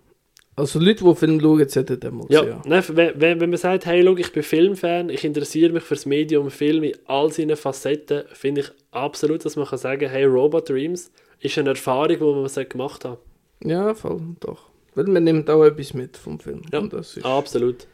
also 0.54 0.78
Leute, 0.78 1.04
die 1.04 1.14
Film 1.14 1.40
schauen, 1.40 1.68
sollten 1.68 1.98
den 1.98 2.14
mal 2.14 2.26
ja, 2.28 2.42
gesehen 2.42 2.60
nein, 2.66 2.84
wenn, 2.88 3.20
wenn, 3.20 3.40
wenn 3.40 3.50
man 3.50 3.58
sagt, 3.58 3.86
hey, 3.86 4.04
schau, 4.04 4.16
ich 4.16 4.32
bin 4.32 4.42
Filmfan, 4.42 5.08
ich 5.08 5.24
interessiere 5.24 5.72
mich 5.72 5.82
für 5.82 5.94
das 5.94 6.04
Medium 6.04 6.50
Film 6.50 6.82
in 6.84 6.92
all 7.06 7.32
seinen 7.32 7.56
Facetten, 7.56 8.24
finde 8.32 8.60
ich 8.62 8.70
absolut, 8.90 9.44
dass 9.44 9.56
man 9.56 9.66
kann 9.66 9.78
sagen, 9.78 10.10
hey, 10.10 10.24
Robot 10.24 10.68
Dreams 10.68 11.10
ist 11.40 11.56
eine 11.56 11.70
Erfahrung, 11.70 12.18
die 12.18 12.58
man 12.58 12.68
gemacht 12.68 13.04
haben. 13.04 13.18
Ja, 13.64 13.94
voll, 13.94 14.20
doch. 14.40 14.68
Weil 14.94 15.04
man 15.06 15.24
nimmt 15.24 15.48
auch 15.48 15.64
etwas 15.64 15.94
mit 15.94 16.16
vom 16.16 16.38
Film. 16.38 16.62
Ja, 16.70 16.80
Und 16.80 16.92
das 16.92 17.16
ist 17.16 17.24
Absolut. 17.24 17.86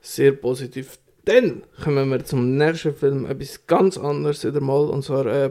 sehr 0.00 0.32
positiv. 0.32 0.98
Dann 1.26 1.62
kommen 1.82 2.08
wir 2.08 2.24
zum 2.24 2.56
nächsten 2.56 2.94
Film, 2.94 3.26
etwas 3.26 3.66
ganz 3.66 3.98
anderes 3.98 4.44
wieder 4.44 4.60
mal, 4.60 4.88
und 4.88 5.02
zwar 5.02 5.26
äh, 5.26 5.50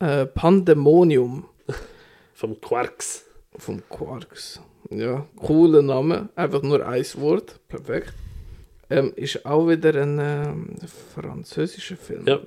äh, 0.00 0.26
Pandemonium 0.26 1.44
Vom 2.34 2.60
Quarks. 2.60 3.24
vom 3.56 3.82
Quarks. 3.88 4.60
Ja, 4.90 5.24
cooler 5.36 5.82
Name, 5.82 6.28
einfach 6.34 6.62
nur 6.62 6.84
ein 6.84 7.04
Wort, 7.18 7.60
perfekt. 7.68 8.12
Ähm, 8.90 9.12
ist 9.14 9.46
auch 9.46 9.68
wieder 9.68 9.94
ein 9.94 10.18
ähm, 10.20 10.74
französischer 11.14 11.96
Film. 11.96 12.26
Ja. 12.26 12.40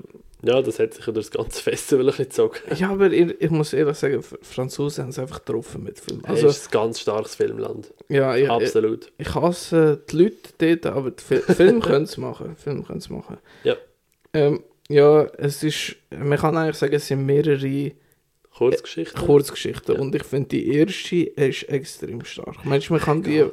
Ja, 0.45 0.61
das 0.61 0.79
hat 0.79 0.93
sich 0.93 1.05
ja 1.05 1.11
durch 1.13 1.29
das 1.29 1.37
ganze 1.37 1.61
Festival 1.69 2.01
ein 2.05 2.07
bisschen 2.07 2.25
gezogen. 2.25 2.55
Ja, 2.77 2.89
aber 2.91 3.11
ich, 3.11 3.35
ich 3.41 3.49
muss 3.49 3.73
ehrlich 3.73 3.97
sagen, 3.97 4.21
Franzosen 4.41 5.03
haben 5.03 5.09
es 5.09 5.19
einfach 5.19 5.43
getroffen 5.43 5.83
mit 5.83 5.99
Film. 5.99 6.21
Also, 6.23 6.47
es 6.47 6.57
ist 6.57 6.67
ein 6.67 6.71
ganz 6.71 6.99
starkes 6.99 7.35
Filmland. 7.35 7.93
ja, 8.09 8.35
ich, 8.35 8.43
ich, 8.43 8.49
Absolut. 8.49 9.11
ich 9.17 9.33
hasse 9.33 10.01
die 10.09 10.17
Leute 10.23 10.35
dort, 10.57 10.85
aber 10.95 11.11
Fi- 11.17 11.37
Film 11.53 11.79
können 11.81 12.05
es 12.05 12.17
machen. 12.17 12.55
Film 12.57 12.85
können 12.85 12.99
es 12.99 13.09
machen. 13.09 13.37
Ja. 13.63 13.75
Ähm, 14.33 14.63
ja, 14.87 15.23
es 15.37 15.63
ist, 15.63 15.95
man 16.11 16.37
kann 16.37 16.55
eigentlich 16.57 16.75
sagen, 16.77 16.93
es 16.93 17.07
sind 17.07 17.25
mehrere 17.25 17.91
Kurzgeschichte. 18.55 19.19
Kurzgeschichten 19.19 19.95
Ja. 19.95 20.01
und 20.01 20.13
ich 20.15 20.23
finde 20.23 20.49
die 20.49 20.73
erste 20.75 21.15
ist 21.17 21.63
extrem 21.63 22.23
stark. 22.23 22.63
Manchmal 22.65 22.99
kann 22.99 23.23
die... 23.23 23.45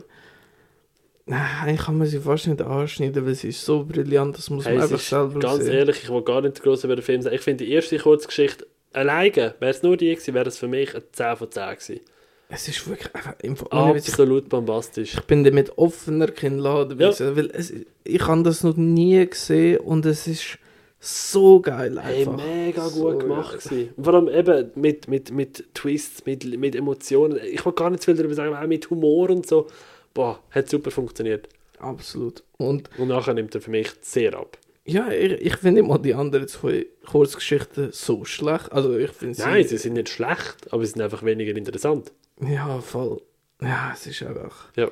Nein, 1.26 1.76
kann 1.76 1.98
man 1.98 2.06
sie 2.08 2.18
fast 2.18 2.48
nicht 2.48 2.60
anschneiden, 2.60 3.24
weil 3.24 3.34
sie 3.34 3.48
ist 3.48 3.64
so 3.64 3.84
brillant, 3.84 4.36
das 4.36 4.50
muss 4.50 4.64
Hey, 4.66 4.74
man 4.74 4.82
einfach 4.82 4.98
selber 4.98 5.38
ganz 5.38 5.64
sehen. 5.64 5.74
ehrlich, 5.74 6.02
ich 6.02 6.10
will 6.10 6.22
gar 6.22 6.40
nicht 6.40 6.60
groß 6.62 6.84
über 6.84 6.96
den 6.96 7.02
Film 7.02 7.22
sagen. 7.22 7.36
Ich 7.36 7.42
finde 7.42 7.64
die 7.64 7.72
erste 7.72 7.96
Kurzgeschichte 7.98 8.66
alleine, 8.92 9.54
wäre 9.60 9.70
es 9.70 9.82
nur 9.82 9.96
die 9.96 10.10
gewesen, 10.14 10.34
wäre 10.34 10.48
es 10.48 10.58
für 10.58 10.68
mich 10.68 10.94
ein 10.94 11.02
10 11.12 11.36
von 11.36 11.50
10 11.50 11.62
gewesen. 11.70 12.00
Es 12.48 12.68
ist 12.68 12.86
wirklich 12.86 13.14
einfach... 13.14 13.34
Ich 13.40 13.50
Absolut 13.72 14.48
bombastisch. 14.48 15.14
Ich 15.14 15.20
bin 15.22 15.42
da 15.44 15.50
mit 15.52 15.78
offener 15.78 16.26
Kinnlade, 16.28 16.96
Ja. 16.98 17.36
weil 17.36 17.50
es, 17.52 17.72
ich 18.04 18.26
habe 18.26 18.42
das 18.42 18.62
noch 18.64 18.76
nie 18.76 19.24
gesehen 19.26 19.78
und 19.78 20.04
es 20.04 20.26
ist 20.26 20.58
so 21.00 21.60
geil 21.60 21.98
Hey, 22.02 22.20
einfach. 22.26 22.36
mega 22.36 22.88
So 22.88 23.00
gut 23.10 23.20
gemacht 23.20 23.68
geil. 23.70 23.88
Vor 24.00 24.14
allem 24.14 24.28
eben 24.28 24.70
mit, 24.74 25.08
mit, 25.08 25.30
mit 25.30 25.64
Twists, 25.74 26.26
mit, 26.26 26.44
mit 26.58 26.76
Emotionen. 26.76 27.38
Ich 27.42 27.64
will 27.64 27.72
gar 27.72 27.90
nicht 27.90 28.04
viel 28.04 28.14
darüber 28.14 28.34
sagen, 28.34 28.52
aber 28.54 28.62
auch 28.64 28.68
mit 28.68 28.88
Humor 28.90 29.30
und 29.30 29.46
so. 29.46 29.66
Boah, 30.14 30.40
hat 30.50 30.68
super 30.68 30.90
funktioniert. 30.90 31.48
Absolut. 31.78 32.42
Und 32.58 32.88
Und 32.98 33.08
nachher 33.08 33.34
nimmt 33.34 33.54
er 33.54 33.60
für 33.60 33.70
mich 33.70 33.90
sehr 34.02 34.34
ab. 34.38 34.56
ja, 34.84 35.10
ich, 35.10 35.32
ich 35.32 35.56
finde 35.56 35.80
immer 35.80 35.98
die 35.98 36.14
anderen 36.14 36.46
zwei 36.48 36.86
Kurzgeschichten 37.06 37.90
so 37.92 38.24
schlecht. 38.24 38.70
Also 38.72 38.96
ich 38.96 39.10
finde 39.10 39.34
sie... 39.34 39.42
Nein, 39.42 39.66
sie 39.66 39.78
sind 39.78 39.94
nicht 39.94 40.08
schlecht, 40.08 40.72
aber 40.72 40.84
sie 40.84 40.92
sind 40.92 41.02
einfach 41.02 41.22
weniger 41.24 41.56
interessant. 41.56 42.12
Ja, 42.40 42.80
voll. 42.80 43.20
Ja, 43.60 43.92
es 43.94 44.06
ist 44.06 44.22
einfach... 44.22 44.68
Ja. 44.76 44.90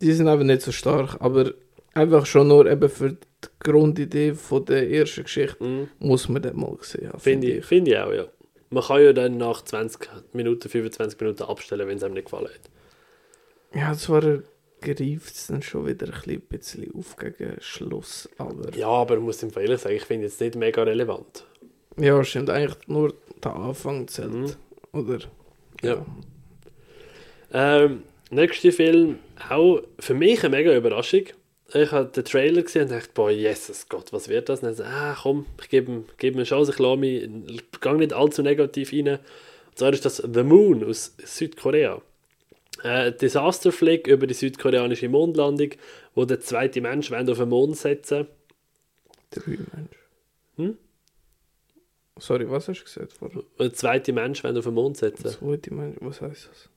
Die 0.00 0.12
sind 0.12 0.28
einfach 0.28 0.44
nicht 0.44 0.62
so 0.62 0.72
stark, 0.72 1.16
aber 1.20 1.52
einfach 1.94 2.24
schon 2.26 2.48
nur 2.48 2.66
eben 2.70 2.88
für 2.88 3.10
die 3.12 3.18
Grundidee 3.60 4.34
von 4.34 4.64
der 4.64 4.88
ersten 4.90 5.24
Geschichte 5.24 5.62
Mhm. 5.62 5.88
muss 5.98 6.28
man 6.28 6.42
das 6.42 6.54
mal 6.54 6.76
haben. 6.78 7.18
Finde 7.20 7.46
ich, 7.48 7.64
finde 7.64 7.90
ich 7.92 7.98
auch, 7.98 8.12
ja. 8.12 8.26
Man 8.70 8.84
kann 8.84 9.02
ja 9.02 9.12
dann 9.14 9.38
nach 9.38 9.62
20 9.62 10.08
Minuten, 10.34 10.68
25 10.68 11.18
Minuten 11.20 11.42
abstellen, 11.44 11.88
wenn 11.88 11.96
es 11.96 12.02
einem 12.04 12.14
nicht 12.14 12.26
gefallen 12.26 12.48
hat. 12.48 12.67
Ja, 13.74 13.94
zwar 13.94 14.22
greift 14.80 15.34
es 15.34 15.46
dann 15.48 15.62
schon 15.62 15.86
wieder 15.86 16.06
ein 16.06 16.40
bisschen- 16.42 16.94
auf 16.94 17.16
gegen 17.16 17.56
Schluss, 17.60 18.28
aber... 18.38 18.74
Ja, 18.76 18.88
aber 18.88 19.16
ich 19.16 19.20
muss 19.22 19.42
ihm 19.42 19.50
ehrlich 19.56 19.80
sagen, 19.80 19.96
ich 19.96 20.04
finde 20.04 20.26
es 20.26 20.38
nicht 20.40 20.54
mega 20.56 20.82
relevant. 20.82 21.44
Ja, 21.96 22.22
stimmt. 22.22 22.50
Eigentlich 22.50 22.86
nur 22.86 23.14
der 23.42 23.54
Anfang 23.56 24.06
zählt. 24.06 24.32
Mhm. 24.32 24.52
Oder? 24.92 25.18
Ja. 25.82 26.04
Ähm, 27.52 28.02
nächster 28.30 28.72
Film, 28.72 29.18
auch 29.48 29.80
für 29.98 30.14
mich 30.14 30.40
eine 30.44 30.56
mega 30.56 30.74
Überraschung. 30.74 31.22
Ich 31.74 31.92
habe 31.92 32.08
den 32.08 32.24
Trailer 32.24 32.62
gesehen 32.62 32.82
und 32.84 32.92
dachte, 32.92 33.10
boah, 33.12 33.30
Jesus 33.30 33.88
Gott, 33.88 34.12
was 34.12 34.28
wird 34.28 34.48
das? 34.48 34.60
Und 34.60 34.66
dann 34.68 34.74
so, 34.74 34.84
ah, 34.84 35.16
komm, 35.20 35.44
ich 35.60 35.68
gebe 35.68 35.92
ihm, 35.92 36.04
gebe 36.16 36.34
ihm 36.36 36.38
eine 36.38 36.44
Chance, 36.46 36.72
ich 36.72 36.78
lasse 36.78 36.96
mich, 36.96 37.28
ich 37.48 37.80
gehe 37.80 37.94
nicht 37.94 38.12
allzu 38.14 38.42
negativ 38.42 38.92
rein. 38.92 39.08
Und 39.08 39.18
zwar 39.78 39.92
ist 39.92 40.04
das 40.04 40.16
The 40.16 40.44
Moon 40.44 40.82
aus 40.84 41.14
Südkorea. 41.22 42.00
Äh, 42.84 43.12
Disaster 43.12 43.72
Flick 43.72 44.06
über 44.06 44.26
die 44.26 44.34
südkoreanische 44.34 45.08
Mondlandung, 45.08 45.70
wo 46.14 46.24
der 46.24 46.40
zweite 46.40 46.80
Mensch 46.80 47.10
auf 47.12 47.38
den 47.38 47.48
Mond 47.48 47.76
setzen 47.76 48.26
Drei 49.30 49.50
Menschen. 49.50 49.88
Hm? 50.56 50.76
Sorry, 52.18 52.50
was 52.50 52.68
hast 52.68 52.80
du 52.80 52.84
gesagt 52.84 53.12
vorher? 53.12 53.42
Der 53.58 53.72
zweite 53.72 54.12
Mensch 54.12 54.44
auf 54.44 54.64
den 54.64 54.74
Mond 54.74 54.96
setzen. 54.96 55.28
Zweite 55.28 55.72
Mensch, 55.72 55.96
was 56.00 56.20
heißt 56.20 56.48
das? 56.50 56.68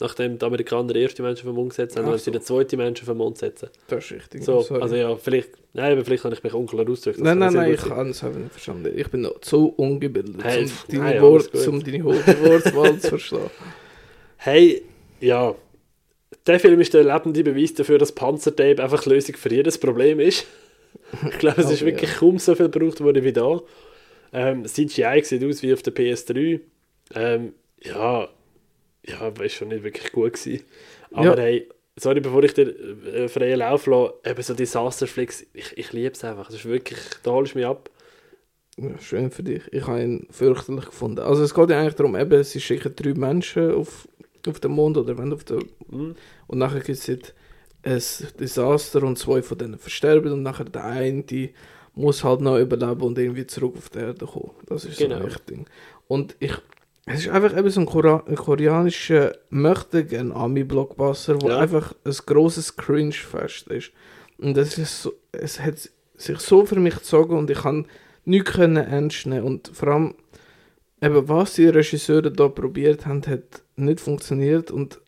Nachdem 0.00 0.38
die 0.38 0.44
Amerikaner 0.44 0.92
den 0.92 1.02
ersten 1.02 1.22
Menschen 1.22 1.46
auf 1.48 1.52
den 1.52 1.56
Mond 1.56 1.70
gesetzt 1.70 1.96
haben, 1.96 2.06
wollen 2.06 2.18
sie 2.18 2.24
so. 2.24 2.30
den 2.32 2.42
zweiten 2.42 2.76
Menschen 2.76 3.02
auf 3.04 3.08
den 3.08 3.16
Mond 3.16 3.38
setzen. 3.38 3.68
Das 3.88 4.04
ist 4.04 4.10
richtig. 4.12 4.42
So, 4.44 4.60
sorry. 4.62 4.82
also 4.82 4.96
ja, 4.96 5.16
vielleicht, 5.16 5.50
nein, 5.72 5.92
aber 5.92 6.04
vielleicht 6.04 6.24
habe 6.24 6.34
ich 6.34 6.42
mich 6.42 6.52
unklar 6.52 6.88
ausgedrückt. 6.88 7.20
nein, 7.20 7.38
nein, 7.38 7.52
nein, 7.52 7.74
ich 7.74 7.88
habe 7.88 8.08
es 8.08 8.24
einfach 8.24 8.40
nicht 8.40 8.50
verstanden. 8.52 8.92
Ich 8.96 9.08
bin 9.08 9.20
noch 9.20 9.40
zu 9.40 9.68
ungebildet, 9.68 10.42
Hey, 10.42 10.64
um, 10.64 10.70
deine 10.88 11.02
nein, 11.04 11.22
Wort, 11.22 11.50
alles 11.52 11.64
gut. 11.66 11.74
um 11.74 11.84
deine 11.84 12.04
Wort- 12.04 12.26
Wortwahl 12.44 12.98
zu 12.98 13.08
verstehen. 13.10 13.50
Hey, 14.36 14.82
ja. 15.20 15.54
Der 16.46 16.60
Film 16.60 16.80
ist 16.80 16.92
der 16.92 17.04
lebende 17.04 17.42
Beweis 17.44 17.74
dafür, 17.74 17.98
dass 17.98 18.12
Panzertape 18.12 18.82
einfach 18.82 19.06
Lösung 19.06 19.36
für 19.36 19.50
jedes 19.50 19.78
Problem 19.78 20.20
ist. 20.20 20.46
Ich 21.30 21.38
glaube, 21.38 21.60
es 21.60 21.70
ist 21.70 21.82
Aber 21.82 21.90
wirklich 21.90 22.14
kaum 22.14 22.38
so 22.38 22.54
viel 22.54 22.68
gebraucht 22.68 23.00
worden 23.00 23.24
wie 23.24 23.32
da. 23.32 23.60
Ähm, 24.32 24.64
CGI 24.64 25.20
sieht 25.22 25.44
aus 25.44 25.62
wie 25.62 25.72
auf 25.72 25.82
der 25.82 25.94
PS3. 25.94 26.60
Ähm, 27.14 27.52
ja, 27.82 28.28
ja, 29.06 29.38
war 29.38 29.48
schon 29.48 29.68
nicht 29.68 29.84
wirklich 29.84 30.12
gut 30.12 30.32
gewesen. 30.34 30.64
Aber 31.12 31.36
Ja. 31.36 31.42
hey, 31.42 31.68
sorry, 31.96 32.20
bevor 32.20 32.42
ich 32.44 32.54
dir 32.54 32.68
äh, 33.12 33.28
freien 33.28 33.58
Lauf 33.58 33.86
lasse, 33.86 34.14
eben 34.24 34.42
so 34.42 34.54
Disaster 34.54 35.06
Flicks, 35.06 35.44
ich, 35.52 35.76
ich 35.76 35.92
liebe 35.92 36.12
es 36.12 36.24
einfach. 36.24 36.48
Es 36.48 36.56
ist 36.56 36.64
wirklich, 36.64 36.98
da 37.22 37.32
holst 37.32 37.54
du 37.54 37.58
mich 37.58 37.66
ab. 37.66 37.90
Ja, 38.76 38.98
schön 38.98 39.30
für 39.30 39.42
dich. 39.42 39.62
Ich 39.72 39.86
habe 39.86 40.02
ihn 40.02 40.26
fürchterlich 40.30 40.86
gefunden. 40.86 41.20
Also 41.20 41.42
es 41.44 41.54
geht 41.54 41.70
ja 41.70 41.80
eigentlich 41.80 41.94
darum, 41.94 42.16
eben, 42.16 42.42
sie 42.42 42.60
schicken 42.60 42.94
drei 42.96 43.14
Menschen 43.14 43.72
auf, 43.72 44.08
auf 44.48 44.60
den 44.60 44.72
Mond 44.72 44.96
oder 44.96 45.16
wenn 45.18 45.32
auf 45.32 45.44
den 45.44 45.64
Mhm. 45.88 46.14
Und 46.46 46.58
nachher 46.58 46.80
gibt 46.80 46.98
es 46.98 47.08
halt 47.08 47.34
ein 47.82 48.02
Desaster 48.40 49.02
und 49.02 49.18
zwei 49.18 49.42
von 49.42 49.58
denen 49.58 49.78
versterben 49.78 50.32
und 50.32 50.42
nachher 50.42 50.64
der 50.64 50.84
eine 50.84 51.22
die 51.22 51.52
muss 51.94 52.24
halt 52.24 52.40
noch 52.40 52.58
überleben 52.58 53.02
und 53.02 53.18
irgendwie 53.18 53.46
zurück 53.46 53.74
auf 53.76 53.88
die 53.90 53.98
Erde 53.98 54.26
kommen. 54.26 54.50
Das 54.66 54.84
ist 54.84 54.98
Genau. 54.98 55.18
so 55.20 55.24
ein 55.26 55.32
Ding. 55.48 55.66
Und 56.08 56.34
ich, 56.40 56.52
es 57.06 57.20
ist 57.20 57.28
einfach 57.28 57.56
eben 57.56 57.70
so 57.70 57.80
ein, 57.80 57.86
Kora 57.86 58.24
ein 58.26 58.34
koreanischer 58.34 59.32
möchte 59.50 60.04
gern 60.04 60.32
Ami-Blockbuster, 60.32 61.40
wo 61.40 61.48
Ja. 61.50 61.58
einfach 61.58 61.94
ein 62.04 62.16
grosses 62.26 62.74
Cringe-Fest 62.76 63.68
ist. 63.68 63.92
Und 64.38 64.56
das 64.56 64.76
ist 64.78 65.02
so, 65.02 65.12
es 65.30 65.60
hat 65.60 65.88
sich 66.16 66.38
so 66.40 66.66
für 66.66 66.80
mich 66.80 66.94
gezogen 66.96 67.36
und 67.38 67.48
ich 67.50 67.58
kann 67.58 67.86
nichts 68.24 68.52
können 68.52 68.76
ernst 68.76 69.26
nehmen 69.26 69.44
und 69.44 69.68
vor 69.72 69.88
allem 69.88 70.14
eben 71.04 71.28
was 71.28 71.54
die 71.54 71.68
Regisseure 71.68 72.30
da 72.30 72.48
probiert 72.48 73.06
haben, 73.06 73.22
hat 73.26 73.62
nicht 73.76 74.00
funktioniert 74.00 74.70
und 74.70 75.00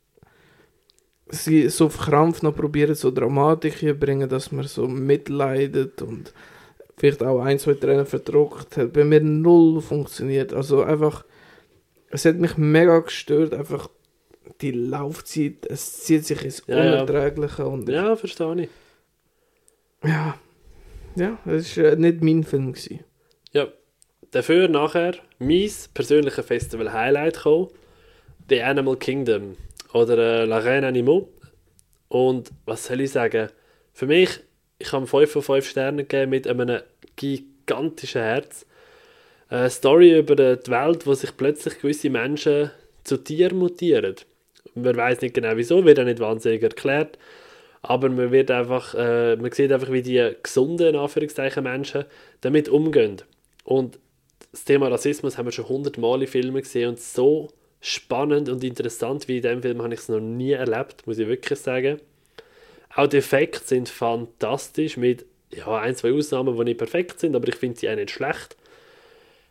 sie 1.28 1.68
so 1.68 1.86
auf 1.86 1.99
Krampf 1.99 2.42
noch 2.42 2.55
probieren, 2.55 2.94
so 2.94 3.11
Dramatik 3.11 3.74
hier 3.74 3.99
bringen, 3.99 4.28
dass 4.28 4.53
man 4.53 4.66
so 4.66 4.86
mitleidet 4.86 6.03
und 6.03 6.32
vielleicht 6.97 7.22
auch 7.22 7.40
ein, 7.40 7.59
zwei 7.59 7.74
Tränen 7.74 8.07
verdruckt 8.07 8.76
hat. 8.76 8.92
Bei 8.92 9.05
mir 9.05 9.20
null 9.20 9.80
funktioniert. 9.80 10.53
Also 10.53 10.82
einfach, 10.82 11.24
es 12.11 12.24
hat 12.24 12.36
mich 12.36 12.57
mega 12.57 13.01
gestört, 13.01 13.55
einfach 13.55 13.88
die 14.61 14.70
Laufzeit, 14.70 15.66
es 15.68 16.05
zieht 16.05 16.24
sich 16.24 16.44
ins 16.44 16.62
Ja, 16.66 16.76
ja. 16.76 16.92
Unerträgliche 16.92 17.66
und 17.66 17.88
Ja, 17.88 18.16
verstehe 18.16 18.62
ich. 18.62 18.68
ja, 20.05 20.36
ja, 21.16 21.38
es 21.47 21.76
war 21.76 21.84
äh, 21.84 21.97
nicht 21.97 22.22
mein 22.22 22.44
Film. 22.44 22.72
Gewesen. 22.72 23.01
Dafür 24.33 24.68
nachher 24.68 25.14
mein 25.39 25.70
persönlicher 25.95 26.43
Festival-Highlight 26.43 27.35
gekommen, 27.35 27.68
The 28.49 28.62
Animal 28.62 28.97
Kingdom 28.97 29.57
oder 29.93 30.18
äh, 30.18 30.45
La 30.45 30.59
Reine 30.59 30.89
Animaux. 30.89 31.29
Und 32.09 32.51
was 32.64 32.87
soll 32.87 33.01
ich 33.01 33.11
sagen? 33.11 33.49
Für 33.93 34.07
mich, 34.07 34.41
ich 34.79 34.93
habe 34.93 35.07
5 35.07 35.31
von 35.31 35.43
5 35.43 35.68
Sternen 35.68 35.99
gegeben 35.99 36.31
mit 36.31 36.47
einem 36.47 36.81
gigantischen 37.16 38.22
Herz. 38.22 38.66
Eine 39.49 39.70
Story 39.70 40.18
über 40.18 40.37
die 40.37 40.70
Welt, 40.70 41.07
wo 41.07 41.14
sich 41.14 41.37
plötzlich 41.37 41.81
gewisse 41.81 42.11
Menschen 42.11 42.70
zu 43.05 43.16
Tieren 43.16 43.59
mutieren. 43.59 44.16
Man 44.74 44.97
weiß 44.97 45.22
nicht 45.22 45.35
genau 45.35 45.57
wieso, 45.57 45.85
wird 45.85 45.99
auch 45.99 46.05
nicht 46.05 46.20
wahnsinnig 46.20 46.62
erklärt. 46.62 47.18
Aber 47.83 48.09
man 48.09 48.33
wird 48.33 48.51
einfach, 48.51 48.95
äh, 48.95 49.37
man 49.37 49.53
sieht 49.53 49.70
einfach, 49.72 49.93
wie 49.93 50.03
die 50.03 50.33
gesunden, 50.43 50.97
Anführungszeichen, 50.97 51.62
Menschen 51.62 52.05
damit 52.41 52.68
umgehen. 52.68 53.22
Und 53.64 53.99
das 54.57 54.64
Thema 54.64 54.88
Rassismus 54.88 55.36
haben 55.36 55.44
wir 55.44 55.52
schon 55.52 55.68
hundertmal 55.68 56.22
in 56.22 56.28
Filmen 56.28 56.62
gesehen 56.62 56.88
und 56.88 56.98
so 56.98 57.48
spannend 57.82 58.48
und 58.48 58.64
interessant 58.64 59.28
wie 59.28 59.36
in 59.36 59.42
diesem 59.42 59.61
Film 59.61 59.82
habe 59.82 59.92
ich 59.92 60.00
es 60.00 60.09
noch 60.09 60.18
nie 60.18 60.52
erlebt, 60.52 61.07
muss 61.07 61.18
ich 61.18 61.28
wirklich 61.28 61.59
sagen. 61.59 62.00
Auch 62.94 63.07
die 63.07 63.18
Effekte 63.18 63.62
sind 63.62 63.90
fantastisch 63.90 64.96
mit 64.96 65.26
ja, 65.52 65.78
ein, 65.78 65.94
zwei 65.94 66.11
Ausnahmen, 66.11 66.57
die 66.57 66.64
nicht 66.64 66.78
perfekt 66.78 67.20
sind, 67.20 67.36
aber 67.36 67.46
ich 67.48 67.57
finde 67.57 67.78
sie 67.78 67.90
auch 67.90 67.96
nicht 67.96 68.11
schlecht. 68.11 68.57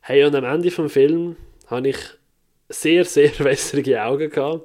Hey, 0.01 0.23
und 0.23 0.33
am 0.33 0.43
Ende 0.43 0.71
vom 0.71 0.89
Film 0.89 1.35
habe 1.67 1.89
ich 1.89 1.97
sehr, 2.69 3.05
sehr 3.05 3.31
wässrige 3.39 4.03
Augen 4.03 4.31
gehabt, 4.31 4.63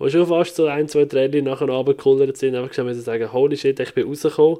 wo 0.00 0.08
schon 0.08 0.26
fast 0.26 0.56
so 0.56 0.66
ein, 0.66 0.88
zwei 0.88 1.04
Tränen 1.04 1.44
nachher 1.44 1.68
runtergekullert 1.68 2.36
sind. 2.36 2.56
Einfach 2.56 2.74
schon 2.74 2.92
sagen, 2.92 3.32
holy 3.32 3.56
shit, 3.56 3.78
ich 3.78 3.94
bin 3.94 4.08
rausgekommen. 4.08 4.58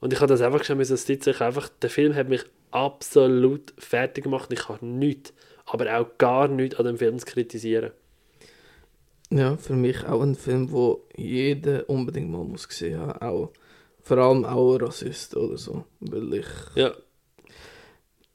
Und 0.00 0.12
ich 0.12 0.20
habe 0.20 0.28
das 0.28 0.40
einfach 0.40 0.64
schon 0.64 0.78
müssen 0.78 0.96
sitzen. 0.96 1.30
Ich 1.30 1.40
einfach, 1.40 1.68
der 1.68 1.90
Film 1.90 2.14
hat 2.14 2.28
mich 2.28 2.44
absolut 2.70 3.72
fertig 3.78 4.24
gemacht. 4.24 4.52
Ich 4.52 4.68
habe 4.68 4.84
nichts, 4.84 5.32
aber 5.64 5.98
auch 5.98 6.18
gar 6.18 6.48
nichts 6.48 6.78
an 6.78 6.86
dem 6.86 6.98
Film 6.98 7.18
zu 7.18 7.26
kritisieren. 7.26 7.92
Ja, 9.30 9.56
für 9.56 9.74
mich 9.74 10.04
auch 10.06 10.22
ein 10.22 10.34
Film, 10.34 10.70
wo 10.70 11.04
jeder 11.16 11.88
unbedingt 11.88 12.30
mal 12.30 12.44
muss 12.44 12.68
gesehen 12.68 13.00
haben. 13.00 13.20
Auch, 13.22 13.52
vor 14.02 14.18
allem 14.18 14.44
auch 14.44 14.76
Rassist 14.76 15.36
oder 15.36 15.56
so. 15.56 15.84
Weil 16.00 16.34
ich. 16.34 16.46
Ja. 16.76 16.92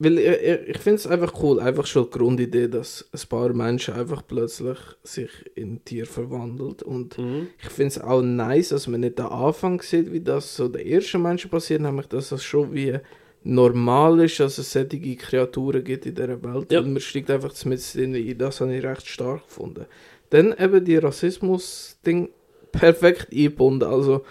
Weil 0.03 0.17
ich, 0.17 0.27
ich, 0.27 0.69
ich 0.75 0.77
finde 0.79 0.95
es 0.95 1.05
einfach 1.05 1.33
cool, 1.43 1.59
einfach 1.59 1.85
schon 1.85 2.05
die 2.05 2.17
Grundidee, 2.17 2.67
dass 2.67 3.07
ein 3.13 3.21
paar 3.29 3.53
Menschen 3.53 3.93
einfach 3.93 4.23
plötzlich 4.25 4.77
sich 5.03 5.29
in 5.55 5.85
Tier 5.85 6.07
verwandelt. 6.07 6.81
Und 6.81 7.17
Mhm. 7.19 7.47
ich 7.61 7.69
finde 7.69 7.87
es 7.89 8.01
auch 8.01 8.21
nice, 8.23 8.69
dass 8.69 8.87
man 8.87 9.01
nicht 9.01 9.19
den 9.19 9.25
Anfang 9.27 9.79
sieht, 9.81 10.11
wie 10.11 10.21
das 10.21 10.55
so 10.55 10.67
der 10.67 10.85
ersten 10.87 11.21
Menschen 11.21 11.51
passiert, 11.51 11.81
nämlich 11.81 12.07
dass 12.07 12.29
das 12.29 12.43
schon 12.43 12.73
wie 12.73 12.97
normal 13.43 14.19
ist, 14.21 14.39
dass 14.39 14.57
es 14.57 14.71
solche 14.71 15.15
Kreaturen 15.15 15.83
gibt 15.83 16.05
in 16.05 16.15
dieser 16.15 16.41
Welt. 16.43 16.71
Ja. 16.71 16.79
Und 16.79 16.93
man 16.93 17.01
steigt 17.01 17.29
einfach 17.29 17.53
mit 17.65 17.95
in. 17.95 18.37
Das 18.37 18.61
habe 18.61 18.75
ich 18.75 18.83
recht 18.83 19.07
stark 19.07 19.43
gefunden. 19.47 19.85
Dann 20.31 20.55
eben 20.57 20.83
die 20.85 20.97
Rassismus-Ding 20.97 22.29
perfekt 22.71 23.27
eingebunden. 23.31 23.87
Also 23.87 24.23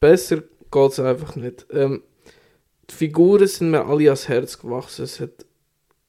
besser 0.00 0.42
geht 0.70 0.90
es 0.92 1.00
einfach 1.00 1.36
nicht. 1.36 1.66
Ähm, 1.72 2.02
die 2.90 2.94
Figuren 2.94 3.46
sind 3.46 3.70
mir 3.70 3.84
alle 3.86 4.04
ans 4.04 4.28
Herz 4.28 4.58
gewachsen. 4.58 5.04
Es 5.04 5.20
hat 5.20 5.44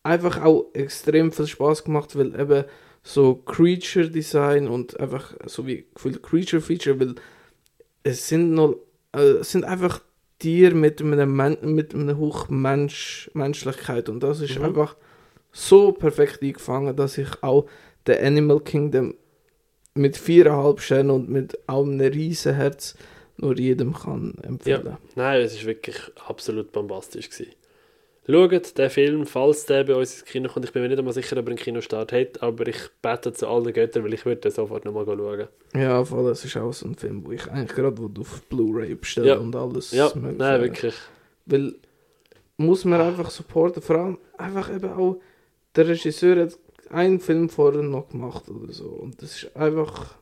einfach 0.04 0.42
auch 0.44 0.68
extrem 0.74 1.32
viel 1.32 1.48
Spaß 1.48 1.84
gemacht, 1.84 2.16
weil 2.18 2.40
eben 2.40 2.64
so 3.04 3.36
Creature 3.36 4.10
Design 4.10 4.68
und 4.68 5.00
einfach 5.00 5.34
so 5.46 5.66
wie 5.68 5.86
gefühlt 5.94 6.22
Creature 6.24 6.62
Feature, 6.62 7.00
weil 7.00 7.16
es 8.04 8.28
sind 8.28 8.54
noch 8.54 8.76
äh, 9.14 9.40
es 9.42 9.52
sind 9.52 9.66
einfach 9.66 10.02
Tiere 10.40 10.74
mit 10.76 11.02
einem 11.02 11.36
Men 11.36 11.58
mit 11.62 11.94
einem 11.94 12.18
hoch 12.18 12.48
Mensch 12.50 13.30
Menschlichkeit 13.34 14.08
und 14.10 14.22
das 14.22 14.40
ist 14.42 14.58
Mhm. 14.58 14.66
einfach 14.66 14.96
so 15.52 15.92
perfekt 15.92 16.42
eingefangen, 16.42 16.96
dass 16.96 17.18
ich 17.18 17.44
auch 17.44 17.66
The 18.06 18.18
Animal 18.18 18.62
Kingdom 18.62 19.16
mit 19.96 20.16
viereinhalb 20.16 20.80
Sternen 20.80 21.10
und 21.10 21.30
mit 21.30 21.58
auch 21.68 21.84
einem 21.84 22.00
riesen 22.00 22.54
Herz 22.56 22.96
nur 23.42 23.58
jedem 23.58 23.94
kann 23.94 24.36
empfehlen. 24.44 24.98
Nein, 25.16 25.42
es 25.42 25.58
war 25.60 25.66
wirklich 25.68 25.98
absolut 26.28 26.72
bombastisch. 26.72 27.30
Gewesen. 27.30 27.52
Schaut 28.32 28.78
den 28.78 28.90
Film, 28.92 29.26
falls 29.26 29.66
der 29.66 29.84
bei 29.86 29.96
uns 29.96 30.14
ins 30.14 30.26
Kino 30.26 30.50
kommt. 30.50 30.64
Ich 30.66 30.72
bin 30.72 30.84
mir 30.84 30.90
nicht 30.90 31.00
einmal 31.00 31.14
sicher, 31.16 31.36
ob 31.38 31.46
er 31.46 31.50
einen 31.50 31.58
Kinostart 31.58 32.12
hat, 32.12 32.44
aber 32.44 32.68
ich 32.68 32.78
bete 33.02 33.34
zu 33.34 33.48
allen 33.48 33.74
Göttern, 33.74 34.04
weil 34.04 34.14
ich 34.14 34.24
würde 34.26 34.42
den 34.42 34.52
sofort 34.52 34.86
nochmal 34.86 35.06
schauen. 35.06 35.48
Ja, 35.74 36.06
voll, 36.06 36.30
das 36.30 36.46
ist 36.46 36.56
auch 36.58 36.72
so 36.72 36.86
ein 36.88 36.94
Film, 36.96 37.26
wo 37.26 37.32
ich 37.32 37.48
eigentlich 37.50 37.76
gerade 37.76 37.98
wo 37.98 38.08
du 38.08 38.22
auf 38.22 38.44
Blu-ray 38.44 38.94
bestelle 38.94 39.30
Ja. 39.30 39.38
und 39.38 39.56
alles. 39.56 39.92
Ja, 39.92 40.12
mögliche. 40.14 40.38
nein, 40.38 40.62
wirklich. 40.62 40.94
Weil 41.48 41.74
muss 42.58 42.86
man 42.86 43.02
einfach 43.02 43.32
supporten, 43.32 43.82
vor 43.82 43.96
allem 43.96 44.18
einfach 44.38 44.72
eben 44.76 44.92
auch, 44.92 45.20
der 45.76 45.88
Regisseur 45.88 46.40
hat 46.44 46.60
einen 46.92 47.20
Film 47.20 47.50
vorher 47.50 47.82
noch 47.82 48.10
gemacht 48.10 48.48
oder 48.50 48.72
so 48.74 48.90
und 48.90 49.22
das 49.24 49.44
ist 49.44 49.56
einfach, 49.56 50.16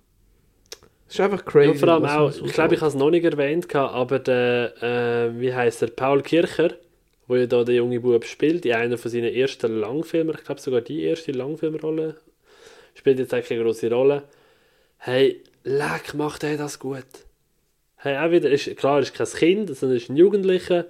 das 1.07 1.15
ist 1.15 1.21
einfach 1.21 1.45
crazy. 1.45 1.71
Ja, 1.71 1.79
vor 1.79 1.89
allem 1.89 2.05
auch, 2.05 2.29
ich 2.29 2.53
glaube, 2.53 2.75
ich 2.75 2.81
habe 2.81 2.89
es 2.89 2.95
noch 2.95 3.09
nicht 3.09 3.23
erwähnt, 3.23 3.73
aber 3.73 4.19
der, 4.19 4.73
äh, 4.83 5.39
wie 5.39 5.53
heißt 5.53 5.81
er, 5.81 5.89
Paul 5.89 6.21
Kircher, 6.21 6.71
wo 7.27 7.35
ja 7.35 7.45
da 7.45 7.63
der 7.63 7.75
junge 7.75 7.99
Bub 7.99 8.25
spielt, 8.25 8.65
in 8.65 8.73
einer 8.73 8.97
von 8.97 9.09
seinen 9.09 9.33
ersten 9.33 9.79
Langfilmen, 9.79 10.35
ich 10.37 10.43
glaube 10.43 10.59
sogar 10.59 10.81
die 10.81 11.03
erste 11.03 11.31
Langfilmrolle, 11.31 12.17
spielt 12.93 13.19
jetzt 13.19 13.33
eigentlich 13.33 13.51
eine 13.51 13.63
große 13.63 13.89
Rolle. 13.89 14.23
Hey, 14.97 15.43
leck, 15.63 16.13
macht 16.13 16.43
er 16.43 16.57
das 16.57 16.77
gut. 16.77 17.05
Hey, 17.95 18.17
auch 18.17 18.31
wieder, 18.31 18.49
ist, 18.49 18.75
klar, 18.75 18.99
ist 18.99 19.13
kein 19.13 19.27
Kind, 19.27 19.75
sondern 19.77 19.97
ist 19.97 20.09
ein 20.09 20.17
Jugendlicher, 20.17 20.85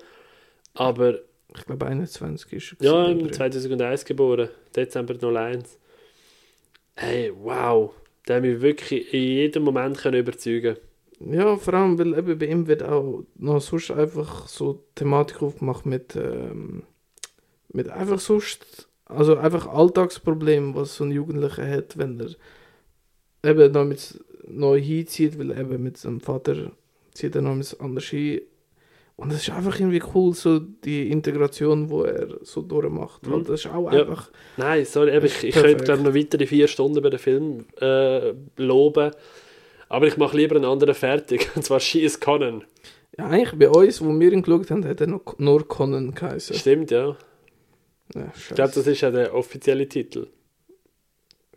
aber 0.73 1.19
ich 1.55 1.65
glaube 1.65 1.85
21 1.85 2.53
ist 2.53 2.75
er. 2.79 2.85
ja, 2.85 3.05
im 3.05 3.21
oder? 3.21 3.31
2001 3.31 4.05
geboren, 4.05 4.49
Dezember 4.75 5.15
01. 5.15 5.77
Hey, 6.95 7.31
wow, 7.35 7.93
der 8.27 8.37
hat 8.37 8.43
mich 8.43 8.61
wirklich 8.61 9.13
in 9.13 9.21
jedem 9.21 9.63
Moment 9.63 9.97
können 9.97 10.19
überzeugen 10.19 10.77
Ja, 11.19 11.55
vor 11.57 11.73
allem, 11.73 11.97
weil 11.97 12.17
eben 12.17 12.37
bei 12.37 12.45
ihm 12.47 12.67
wird 12.67 12.83
auch 12.83 13.23
noch 13.35 13.61
sonst 13.61 13.91
einfach 13.91 14.47
so 14.47 14.83
Thematik 14.95 15.41
aufgemacht 15.41 15.85
mit, 15.85 16.15
ähm, 16.15 16.83
mit 17.69 17.89
einfach 17.89 18.19
sonst, 18.19 18.87
also 19.05 19.37
einfach 19.37 19.67
Alltagsproblemen, 19.67 20.75
was 20.75 20.95
so 20.95 21.03
ein 21.03 21.11
Jugendlicher 21.11 21.67
hat, 21.67 21.97
wenn 21.97 22.19
er 22.19 23.49
eben 23.49 23.71
noch 23.71 23.85
mit 23.85 24.19
neu 24.47 24.79
hinzieht, 24.81 25.37
weil 25.39 25.51
eben 25.51 25.81
mit 25.81 25.97
seinem 25.97 26.21
Vater 26.21 26.71
zieht 27.13 27.35
er 27.35 27.41
noch 27.41 27.57
anders 27.79 28.05
hin. 28.05 28.41
Und 29.19 29.31
es 29.33 29.41
ist 29.47 29.49
einfach 29.49 29.79
irgendwie 29.79 30.01
cool, 30.13 30.33
so 30.33 30.59
die 30.59 31.09
Integration, 31.11 31.89
wo 31.89 32.03
er 32.03 32.37
so 32.43 32.61
durchmacht. 32.61 33.25
Mhm. 33.25 33.33
Und 33.33 33.49
das 33.49 33.65
ist 33.65 33.71
auch 33.73 33.91
Ja. 33.91 34.01
einfach, 34.01 34.29
Nein, 34.57 34.85
sorry, 34.85 35.09
eben, 35.09 35.21
Das 35.21 35.43
ich, 35.43 35.49
ich 35.49 35.55
könnte 35.55 35.83
glaube 35.83 36.03
noch 36.03 36.13
weitere 36.13 36.45
vier 36.45 36.67
Stunden 36.67 37.01
bei 37.01 37.09
den 37.09 37.17
Film 37.19 37.65
äh, 37.81 38.33
loben. 38.57 39.11
Aber 39.89 40.05
ich 40.07 40.17
mache 40.17 40.37
lieber 40.37 40.55
einen 40.55 40.65
anderen 40.65 40.93
fertig, 40.93 41.49
und 41.55 41.63
zwar 41.65 41.79
Schieß 41.79 42.19
Conan. 42.19 42.63
ja, 43.17 43.25
eigentlich 43.25 43.57
bei 43.57 43.69
uns, 43.69 44.01
wo 44.01 44.07
wir 44.19 44.31
ihn 44.31 44.43
geschaut 44.43 44.69
haben, 44.69 44.85
hat 44.85 45.01
er 45.01 45.07
noch, 45.07 45.39
nur 45.39 45.67
Conan 45.67 46.13
geheißen. 46.13 46.55
Stimmt, 46.55 46.91
ja. 46.91 47.17
Ja, 48.15 48.31
Ich 48.35 48.49
glaube, 48.55 48.71
das 48.73 48.85
ist 48.85 49.01
ja 49.01 49.09
der 49.09 49.33
offizielle 49.33 49.89
Titel. 49.89 50.27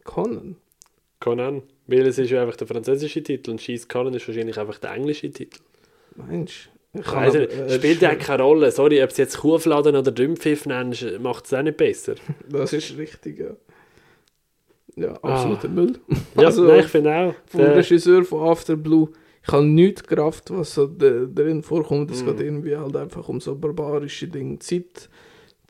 Conan. 0.05 0.57
Conan. 1.21 1.63
Weil 1.87 2.07
es 2.07 2.19
ist 2.19 2.31
ja 2.31 2.41
einfach 2.43 2.57
der 2.57 2.67
französische 2.69 3.23
Titel 3.23 3.51
und 3.51 3.61
Schieß 3.61 3.87
Conan 3.89 4.15
ist 4.15 4.27
wahrscheinlich 4.27 4.59
einfach 4.59 4.79
der 4.79 4.93
englische 4.95 5.31
Titel. 5.31 5.61
Mensch. 6.17 6.71
Nicht, 6.93 7.07
äh, 7.15 7.71
spielt 7.79 8.03
ja 8.03 8.15
keine 8.17 8.43
Rolle. 8.43 8.71
Sorry, 8.73 9.03
ob 9.03 9.11
es 9.11 9.17
jetzt 9.17 9.39
Kuhfladen 9.39 9.95
oder 9.95 10.11
Dümpfiff 10.11 10.67
nennst, 10.67 11.07
macht 11.21 11.47
es 11.47 11.55
auch 11.55 11.63
nicht 11.63 11.77
besser. 11.77 12.15
Das 12.49 12.73
ist 12.73 12.97
richtig, 12.99 13.39
ja. 13.39 13.51
Ja, 14.97 15.13
absoluter 15.23 15.69
Müll. 15.69 15.99
Ja, 16.37 16.47
Also, 16.47 16.65
nein, 16.65 16.81
ich 16.81 16.87
finde 16.87 17.15
auch. 17.15 17.35
Vom 17.47 17.61
Der, 17.61 17.77
Regisseur 17.77 18.25
von 18.25 18.49
After 18.49 18.77
Blue. 18.77 19.09
Ich 19.47 19.53
habe 19.53 19.65
nichts 19.65 20.03
gerafft, 20.03 20.51
was 20.51 20.75
so 20.75 20.87
da- 20.87 21.27
darin 21.33 21.63
vorkommt. 21.63 22.11
Es 22.11 22.23
Mhm. 22.23 22.27
geht 22.27 22.41
irgendwie 22.41 22.77
halt 22.77 22.97
einfach 22.97 23.27
um 23.29 23.41
so 23.41 23.55
barbarische 23.55 24.27
Dinge. 24.29 24.59
Zeit, 24.59 25.09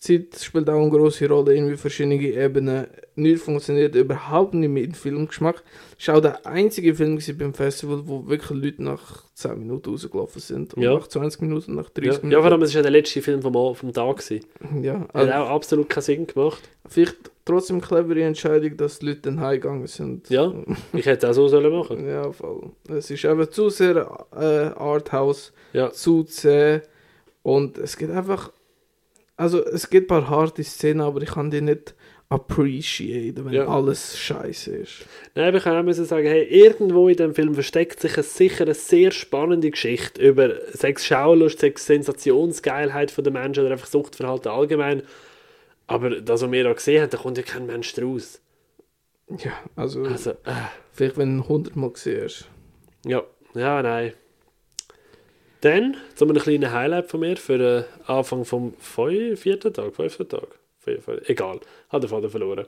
Zeit 0.00 0.38
spielt 0.40 0.70
auch 0.70 0.80
eine 0.80 0.88
große 0.90 1.28
Rolle, 1.28 1.54
irgendwie 1.54 1.76
verschiedene 1.76 2.16
Ebenen. 2.22 2.86
Nichts 3.16 3.42
funktioniert 3.44 3.94
überhaupt 3.94 4.54
nicht 4.54 4.70
mit 4.70 4.86
dem 4.86 4.94
Filmgeschmack. 4.94 5.62
Es 5.98 6.08
war 6.08 6.16
auch 6.16 6.20
der 6.22 6.46
einzige 6.46 6.94
Film 6.94 7.18
beim 7.38 7.52
Festival, 7.52 8.00
wo 8.06 8.26
wirklich 8.26 8.58
Leute 8.58 8.82
nach 8.82 9.24
10 9.34 9.58
Minuten 9.58 9.90
rausgelaufen 9.90 10.40
sind. 10.40 10.72
Und 10.72 10.82
Ja. 10.82 10.94
nach 10.94 11.06
20 11.06 11.42
Minuten, 11.42 11.74
nach 11.74 11.90
30 11.90 12.02
ja, 12.04 12.12
ja, 12.12 12.18
Minuten. 12.22 12.42
vor 12.42 12.50
allem, 12.52 12.62
es 12.62 12.70
ist 12.70 12.76
ja 12.76 12.82
der 12.82 12.90
letzte 12.92 13.20
Film 13.20 13.42
vom, 13.42 13.74
vom 13.74 13.92
Tag. 13.92 14.16
Gewesen. 14.16 14.46
ja, 14.82 15.00
Hat 15.00 15.14
also, 15.14 15.32
auch 15.34 15.50
absolut 15.50 15.90
keinen 15.90 16.02
Sinn 16.02 16.26
gemacht. 16.26 16.66
vielleicht 16.88 17.30
trotzdem 17.44 17.82
clevere 17.82 18.22
Entscheidung, 18.22 18.78
dass 18.78 19.00
die 19.00 19.06
Leute 19.06 19.20
dann 19.22 19.40
heimgegangen 19.40 19.86
sind. 19.86 20.30
Ja. 20.30 20.50
Ich 20.94 21.04
hätte 21.04 21.26
es 21.26 21.30
auch 21.30 21.34
so 21.42 21.48
sollen 21.48 21.72
machen 21.76 22.06
Ja, 22.08 22.32
voll. 22.32 22.70
Es 22.88 23.10
ist 23.10 23.24
einfach 23.26 23.48
zu 23.48 23.68
sehr 23.68 24.26
äh, 24.34 24.80
Arthouse, 24.80 25.52
Ja. 25.74 25.90
zu 25.92 26.22
zäh 26.24 26.80
und 27.42 27.76
es 27.76 27.98
geht 27.98 28.10
einfach. 28.10 28.50
Also, 29.40 29.64
es 29.64 29.88
gibt 29.90 30.10
ein 30.10 30.22
paar 30.22 30.28
harte 30.30 30.62
Szenen, 30.62 31.00
aber 31.00 31.22
ich 31.22 31.30
kann 31.30 31.50
die 31.50 31.60
nicht 31.60 31.94
appreciaten, 32.28 33.44
wenn 33.44 33.52
Ja. 33.52 33.66
alles 33.66 34.16
scheiße 34.18 34.70
ist. 34.76 35.04
Nein, 35.34 35.48
aber 35.48 35.56
ich 35.58 35.64
kann 35.64 35.76
auch 35.76 35.82
müssen 35.82 36.04
sagen, 36.04 36.26
hey, 36.26 36.44
irgendwo 36.44 37.08
in 37.08 37.16
dem 37.16 37.34
Film 37.34 37.54
versteckt 37.54 37.98
sich 38.00 38.14
eine, 38.14 38.22
sicher 38.22 38.64
eine 38.64 38.74
sehr 38.74 39.10
spannende 39.10 39.70
Geschichte 39.70 40.22
über 40.22 40.54
Sex 40.72 41.06
Schaulust, 41.06 41.58
Sex 41.58 41.86
Sensationsgeilheit 41.86 43.10
von 43.10 43.24
den 43.24 43.32
Menschen 43.32 43.64
oder 43.64 43.72
einfach 43.72 43.88
Suchtverhalten 43.88 44.50
allgemein. 44.52 45.02
Aber 45.86 46.20
das, 46.20 46.42
was 46.42 46.50
wir 46.52 46.70
auch 46.70 46.76
gesehen 46.76 47.02
haben, 47.02 47.10
da 47.10 47.18
kommt 47.18 47.36
ja 47.36 47.42
kein 47.42 47.66
Mensch 47.66 47.92
draus. 47.94 48.40
Ja, 49.38 49.52
also, 49.74 50.02
Also, 50.04 50.30
äh, 50.30 50.36
vielleicht 50.92 51.16
wenn 51.16 51.38
du 51.38 51.44
100 51.48 51.74
Mal 51.76 51.90
gesehen 51.90 52.24
hast. 52.24 52.48
ja, 53.04 53.22
ja, 53.54 53.82
nein. 53.82 54.12
Dann, 55.60 55.96
zu 56.14 56.24
einem 56.24 56.38
kleinen 56.38 56.72
Highlight 56.72 57.06
von 57.08 57.20
mir 57.20 57.36
für 57.36 57.58
den 57.58 57.84
Anfang 58.06 58.44
vom 58.44 58.74
vierten 58.78 59.72
Tag, 59.74 59.94
fünften 59.94 60.28
Tag. 60.28 60.48
Egal, 61.26 61.60
hat 61.90 62.02
den 62.02 62.08
Faden 62.08 62.30
verloren. 62.30 62.66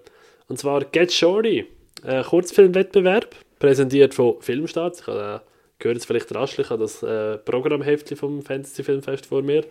Und 0.49 0.59
zwar 0.59 0.85
Get 0.85 1.13
Shorty, 1.13 1.67
ein 2.05 2.23
Kurzfilmwettbewerb, 2.23 3.35
präsentiert 3.59 4.15
von 4.15 4.41
Filmstarts. 4.41 5.01
Ich 5.01 5.07
habe, 5.07 5.43
äh, 5.43 5.49
gehört 5.79 5.99
es 5.99 6.05
vielleicht 6.05 6.35
rasch, 6.35 6.59
ich 6.59 6.69
habe 6.69 6.83
das 6.83 7.03
äh, 7.03 7.39
Programmheftchen 7.39 8.17
vom 8.17 8.43
Fantasy 8.43 8.85
Filmfest 8.85 9.27
vor 9.27 9.43
mir. 9.43 9.65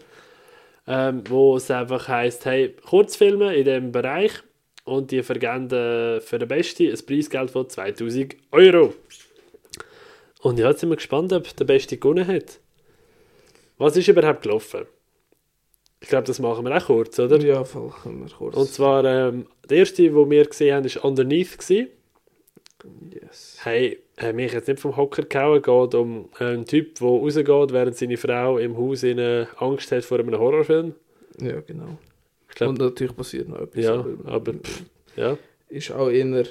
ähm, 0.87 1.23
wo 1.29 1.55
es 1.57 1.69
einfach 1.69 2.07
heisst, 2.07 2.45
hey, 2.45 2.75
Kurzfilme 2.89 3.55
in 3.55 3.65
diesem 3.65 3.91
Bereich 3.91 4.31
und 4.83 5.11
die 5.11 5.23
vergeben 5.23 5.69
äh, 5.71 6.19
für 6.21 6.39
den 6.39 6.47
Besten 6.47 6.89
ein 6.89 7.05
Preisgeld 7.05 7.51
von 7.51 7.69
2000 7.69 8.35
Euro. 8.51 8.93
Und 10.41 10.57
ja, 10.57 10.69
jetzt 10.69 10.79
sind 10.81 10.89
wir 10.89 10.95
gespannt, 10.95 11.33
ob 11.33 11.55
der 11.55 11.65
Beste 11.65 11.97
gewonnen 11.97 12.27
hat. 12.27 12.59
Was 13.81 13.97
ist 13.97 14.07
überhaupt 14.07 14.43
gelaufen? 14.43 14.85
Ich 16.01 16.07
glaube, 16.09 16.25
das 16.27 16.37
machen 16.39 16.63
wir 16.65 16.75
auch 16.77 16.85
kurz, 16.85 17.17
oder? 17.19 17.39
Ja, 17.39 17.63
voll, 17.63 17.91
können 18.03 18.21
wir 18.27 18.29
kurz. 18.35 18.55
Und 18.55 18.67
zwar, 18.69 19.03
ähm, 19.05 19.47
der 19.69 19.77
erste, 19.77 20.03
den 20.03 20.29
wir 20.29 20.45
gesehen 20.45 20.75
haben, 20.75 20.85
war 20.95 21.05
Underneath. 21.05 21.57
Gewesen. 21.57 21.87
yes. 23.11 23.57
Hey, 23.63 23.99
hat 24.17 24.35
mich 24.35 24.51
jetzt 24.53 24.67
nicht 24.67 24.79
vom 24.79 24.95
Hocker 24.97 25.23
gehauen, 25.23 25.61
geht 25.61 25.95
um 25.95 26.29
einen 26.37 26.65
Typ, 26.65 26.95
der 26.99 27.07
rausgeht, 27.07 27.71
während 27.73 27.95
seine 27.97 28.17
Frau 28.17 28.57
im 28.59 28.77
Haus 28.77 29.01
in 29.03 29.19
Angst 29.57 29.91
hat 29.91 30.03
vor 30.05 30.19
einem 30.19 30.37
Horrorfilm. 30.37 30.93
Ja, 31.39 31.59
genau. 31.61 31.97
Ich 32.49 32.55
glaub- 32.55 32.69
Und 32.69 32.79
natürlich 32.79 33.15
passiert 33.15 33.49
noch 33.49 33.61
etwas. 33.61 33.83
Ja, 33.83 34.05
aber 34.25 34.53
pff, 34.53 34.83
ja. 35.15 35.37
Ist 35.69 35.91
auch 35.91 36.09
eher. 36.09 36.45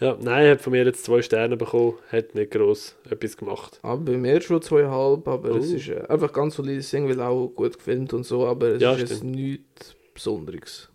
Ja, 0.00 0.16
nein, 0.20 0.44
er 0.46 0.50
hat 0.52 0.60
von 0.60 0.72
mir 0.72 0.84
jetzt 0.84 1.04
zwei 1.04 1.22
Sterne 1.22 1.56
bekommen, 1.56 1.94
hat 2.10 2.34
nicht 2.34 2.50
gross 2.50 2.96
etwas 3.08 3.36
gemacht. 3.36 3.78
Aber 3.82 4.00
bei 4.12 4.16
mir 4.18 4.40
schon 4.40 4.60
zweieinhalb, 4.60 5.26
aber 5.28 5.50
es 5.56 5.70
Oh. 5.72 5.76
ist 5.76 5.88
äh, 5.88 6.02
einfach 6.08 6.32
ganz 6.32 6.56
solides 6.56 6.90
Ding, 6.90 7.08
weil 7.08 7.20
auch 7.20 7.46
gut 7.48 7.78
gefilmt 7.78 8.12
und 8.12 8.24
so, 8.24 8.44
aber 8.46 8.68
es 8.70 8.82
Ja, 8.82 8.92
ist 8.94 9.00
jetzt 9.10 9.24
nichts 9.24 9.94
Besonderes. 10.12 10.88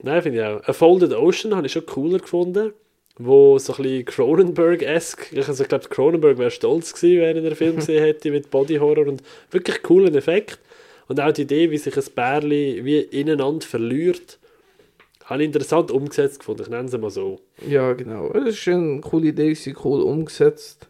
Nein, 0.00 0.22
finde 0.22 0.38
ich 0.38 0.44
auch. 0.44 0.62
A 0.68 0.72
Folded 0.72 1.12
Ocean 1.12 1.56
habe 1.56 1.66
ich 1.66 1.72
schon 1.72 1.84
cooler 1.84 2.20
gefunden, 2.20 2.72
wo 3.18 3.58
so 3.58 3.72
ein 3.74 3.82
bisschen 3.82 4.04
Cronenberg-esque, 4.04 5.32
ich, 5.36 5.48
also, 5.48 5.64
ich 5.64 5.68
glaube, 5.68 5.88
Cronenberg 5.88 6.38
wäre 6.38 6.52
stolz 6.52 6.94
gewesen, 6.94 7.20
wenn 7.20 7.36
er 7.36 7.42
den 7.42 7.56
Film 7.56 7.74
gesehen 7.76 8.04
hätte 8.04 8.30
mit 8.30 8.48
Body 8.48 8.76
Horror 8.76 9.08
und 9.08 9.24
wirklich 9.50 9.82
coolen 9.82 10.14
Effekt. 10.14 10.60
Und 11.08 11.20
auch 11.20 11.32
die 11.32 11.42
Idee, 11.42 11.72
wie 11.72 11.78
sich 11.78 11.96
ein 11.96 12.04
Bärli 12.14 12.84
wie 12.84 13.00
ineinander 13.00 13.66
verliert, 13.66 14.38
habe 15.28 15.42
ich 15.42 15.46
interessant 15.46 15.90
umgesetzt 15.90 16.38
gefunden. 16.38 16.62
Ich 16.62 16.68
nenne 16.68 16.88
es 16.88 16.96
mal 16.96 17.10
so. 17.10 17.40
Ja, 17.66 17.92
genau. 17.92 18.30
Es 18.32 18.54
ist 18.54 18.68
eine 18.68 19.00
coole 19.00 19.28
Idee, 19.28 19.50
gewesen, 19.50 19.76
cool 19.84 20.00
umgesetzt. 20.00 20.88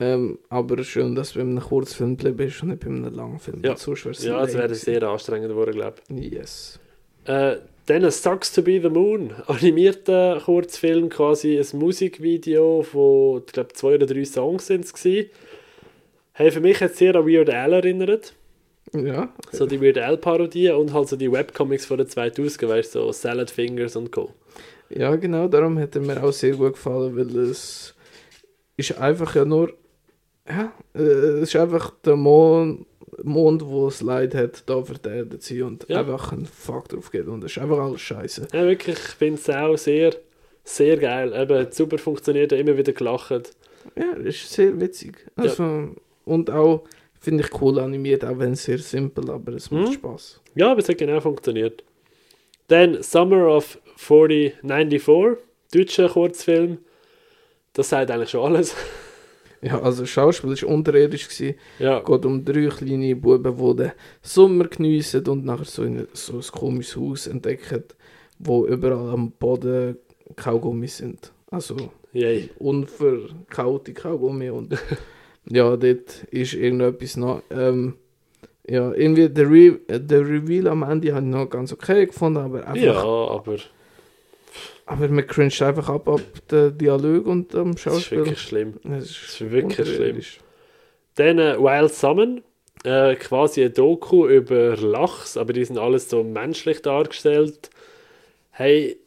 Ähm, 0.00 0.38
aber 0.48 0.84
schön, 0.84 1.16
dass 1.16 1.32
du 1.32 1.40
bei 1.40 1.42
einem 1.42 1.60
Kurzfilm 1.60 2.16
geblieben 2.16 2.36
bist 2.36 2.62
und 2.62 2.68
nicht 2.68 2.80
bei 2.80 2.86
einem 2.86 3.12
langen 3.12 3.40
Film. 3.40 3.60
Ja. 3.64 3.70
Ja, 3.70 4.44
es 4.44 4.52
lame 4.52 4.54
wäre 4.54 4.74
sehr 4.76 5.02
anstrengend 5.02 5.48
geworden, 5.48 5.72
glaube 5.72 5.96
ich. 6.08 6.32
Yes. 6.32 6.78
Äh, 7.24 7.56
dann 7.86 8.08
Sucks 8.10 8.52
to 8.52 8.62
be 8.62 8.80
the 8.80 8.90
Moon, 8.90 9.32
animierter 9.48 10.40
Kurzfilm, 10.44 11.08
quasi 11.08 11.58
ein 11.58 11.78
Musikvideo 11.78 12.84
von, 12.84 13.42
ich 13.44 13.52
glaube, 13.52 13.72
zwei 13.72 13.94
oder 13.96 14.06
drei 14.06 14.24
Songs 14.24 14.68
sind 14.68 14.84
es 14.84 14.92
gewesen. 14.92 15.30
Hey, 16.32 16.52
für 16.52 16.60
mich 16.60 16.80
hat 16.80 16.92
es 16.92 16.98
sehr 16.98 17.16
an 17.16 17.26
Weird 17.26 17.50
Al 17.50 17.72
erinnert, 17.72 18.34
Ja. 18.94 19.32
so 19.52 19.66
die 19.66 19.80
Weird 19.80 19.98
Al 19.98 20.16
Parodie 20.16 20.70
und 20.70 20.92
halt 20.92 21.08
so 21.08 21.16
die 21.16 21.30
Webcomics 21.30 21.86
von 21.86 21.98
den 21.98 22.08
2000 22.08 22.68
weißt 22.68 22.94
du, 22.94 23.00
so 23.00 23.12
Salad 23.12 23.50
Fingers 23.50 23.96
und 23.96 24.10
Co. 24.10 24.32
Ja, 24.90 25.14
genau, 25.16 25.48
darum 25.48 25.78
hat 25.78 25.94
er 25.96 26.02
mir 26.02 26.22
auch 26.22 26.32
sehr 26.32 26.54
gut 26.54 26.72
gefallen, 26.74 27.14
weil 27.16 27.36
es 27.38 27.94
ist 28.76 28.98
einfach 28.98 29.34
ja 29.34 29.44
nur, 29.44 29.72
ja, 30.48 30.72
äh, 30.94 31.00
es 31.02 31.54
ist 31.54 31.56
einfach 31.56 31.90
der 32.04 32.16
Mond, 32.16 32.86
Mond 33.22 33.64
wo 33.66 33.88
es 33.88 34.00
Leid 34.00 34.34
hat, 34.34 34.62
da 34.66 34.82
zu 34.84 34.94
sein 35.40 35.62
und 35.64 35.86
Ja. 35.88 36.00
einfach 36.00 36.32
einen 36.32 36.46
Fuck 36.46 36.88
drauf 36.88 37.10
geht 37.10 37.26
und 37.26 37.44
es 37.44 37.52
ist 37.52 37.58
einfach 37.62 37.78
alles 37.78 38.00
scheiße. 38.00 38.48
Ja, 38.52 38.64
wirklich, 38.66 38.96
ich 38.96 39.14
finde 39.14 39.34
es 39.40 39.50
auch 39.50 39.76
sehr, 39.76 40.14
sehr 40.64 40.96
geil. 40.96 41.32
Eben, 41.34 41.66
super 41.70 41.98
funktioniert, 41.98 42.52
immer 42.52 42.76
wieder 42.78 42.92
gelacht. 42.92 43.30
Ja, 43.96 44.12
es 44.20 44.36
ist 44.36 44.52
sehr 44.52 44.78
witzig. 44.80 45.26
Also, 45.36 45.90
Und 46.24 46.50
auch, 46.50 46.84
finde 47.20 47.44
ich 47.44 47.60
cool 47.60 47.78
animiert, 47.78 48.24
auch 48.24 48.38
wenn 48.38 48.52
es 48.52 48.64
sehr 48.64 48.78
simpel, 48.78 49.30
aber 49.30 49.52
es 49.54 49.70
macht 49.70 49.88
Mhm. 49.88 49.92
Spaß. 49.94 50.40
Ja, 50.54 50.70
aber 50.72 50.80
es 50.80 50.88
hat 50.88 50.98
genau 50.98 51.20
funktioniert. 51.20 51.84
Dann 52.68 53.02
Summer 53.02 53.48
of 53.56 53.78
4094, 53.96 55.38
deutscher 55.72 56.08
Kurzfilm. 56.08 56.78
Das 57.72 57.88
sagt 57.90 58.10
eigentlich 58.10 58.30
schon 58.30 58.44
alles. 58.44 58.74
Ja, 59.60 59.80
also 59.82 60.02
das 60.02 60.10
Schauspiel 60.10 60.50
war 60.50 60.68
unterirdisch. 60.68 61.24
Gewesen. 61.28 61.56
ja, 61.80 61.98
geht 61.98 62.24
um 62.24 62.44
drei 62.44 62.68
kleine 62.68 63.16
Buben, 63.16 63.56
die 63.56 63.76
den 63.82 63.92
Sommer 64.22 64.68
geniessen 64.68 65.26
und 65.26 65.44
nachher 65.44 65.64
so, 65.64 65.82
in 65.82 66.06
so 66.12 66.34
ein 66.34 66.42
komisches 66.42 66.96
Haus 66.96 67.26
entdecken, 67.26 67.82
wo 68.38 68.66
überall 68.68 69.10
am 69.12 69.32
Boden 69.32 69.96
Kaugummi 70.36 70.86
sind. 70.86 71.32
Also 71.50 71.74
yay. 72.12 72.50
unverkaute 72.60 73.94
Kaugummi 73.94 74.48
und 74.50 74.74
ja, 75.50 75.76
dort 75.76 76.24
ist 76.30 76.54
irgendetwas 76.54 77.16
noch. 77.16 77.42
Ähm, 77.50 77.94
ja, 78.68 78.92
irgendwie 78.92 79.28
der, 79.30 79.50
Re 79.50 79.78
der 79.88 80.20
Reveal 80.20 80.68
am 80.68 80.82
Ende 80.82 81.14
habe 81.14 81.24
ich 81.24 81.32
noch 81.32 81.48
ganz 81.48 81.72
okay 81.72 82.06
gefunden, 82.06 82.38
aber 82.38 82.66
einfach, 82.66 82.76
Ja, 82.82 83.02
aber 83.02 83.56
aber 84.86 85.08
man 85.08 85.26
cringet 85.26 85.60
einfach 85.62 85.88
ab 85.88 86.08
ab 86.08 86.20
den 86.50 86.76
Dialog 86.78 87.26
und 87.26 87.54
am 87.54 87.72
das 87.72 87.76
ist 87.76 87.82
Schauspiel. 87.82 88.18
wirklich 88.18 88.40
schlimm. 88.40 88.74
Es 88.84 88.90
Das 88.90 89.10
ist 89.10 89.50
wirklich 89.50 89.88
schlimm. 89.94 90.20
Dann 91.14 91.38
äh, 91.38 91.58
Wild 91.58 91.92
Salmon, 91.92 92.42
äh, 92.84 93.14
quasi 93.16 93.64
ein 93.64 93.74
Doku 93.74 94.26
über 94.28 94.76
Lachs, 94.76 95.36
aber 95.36 95.52
die 95.52 95.64
sind 95.64 95.78
alles 95.78 96.08
so 96.08 96.22
menschlich 96.22 96.80
dargestellt. 96.82 97.70
Hey, 98.50 98.98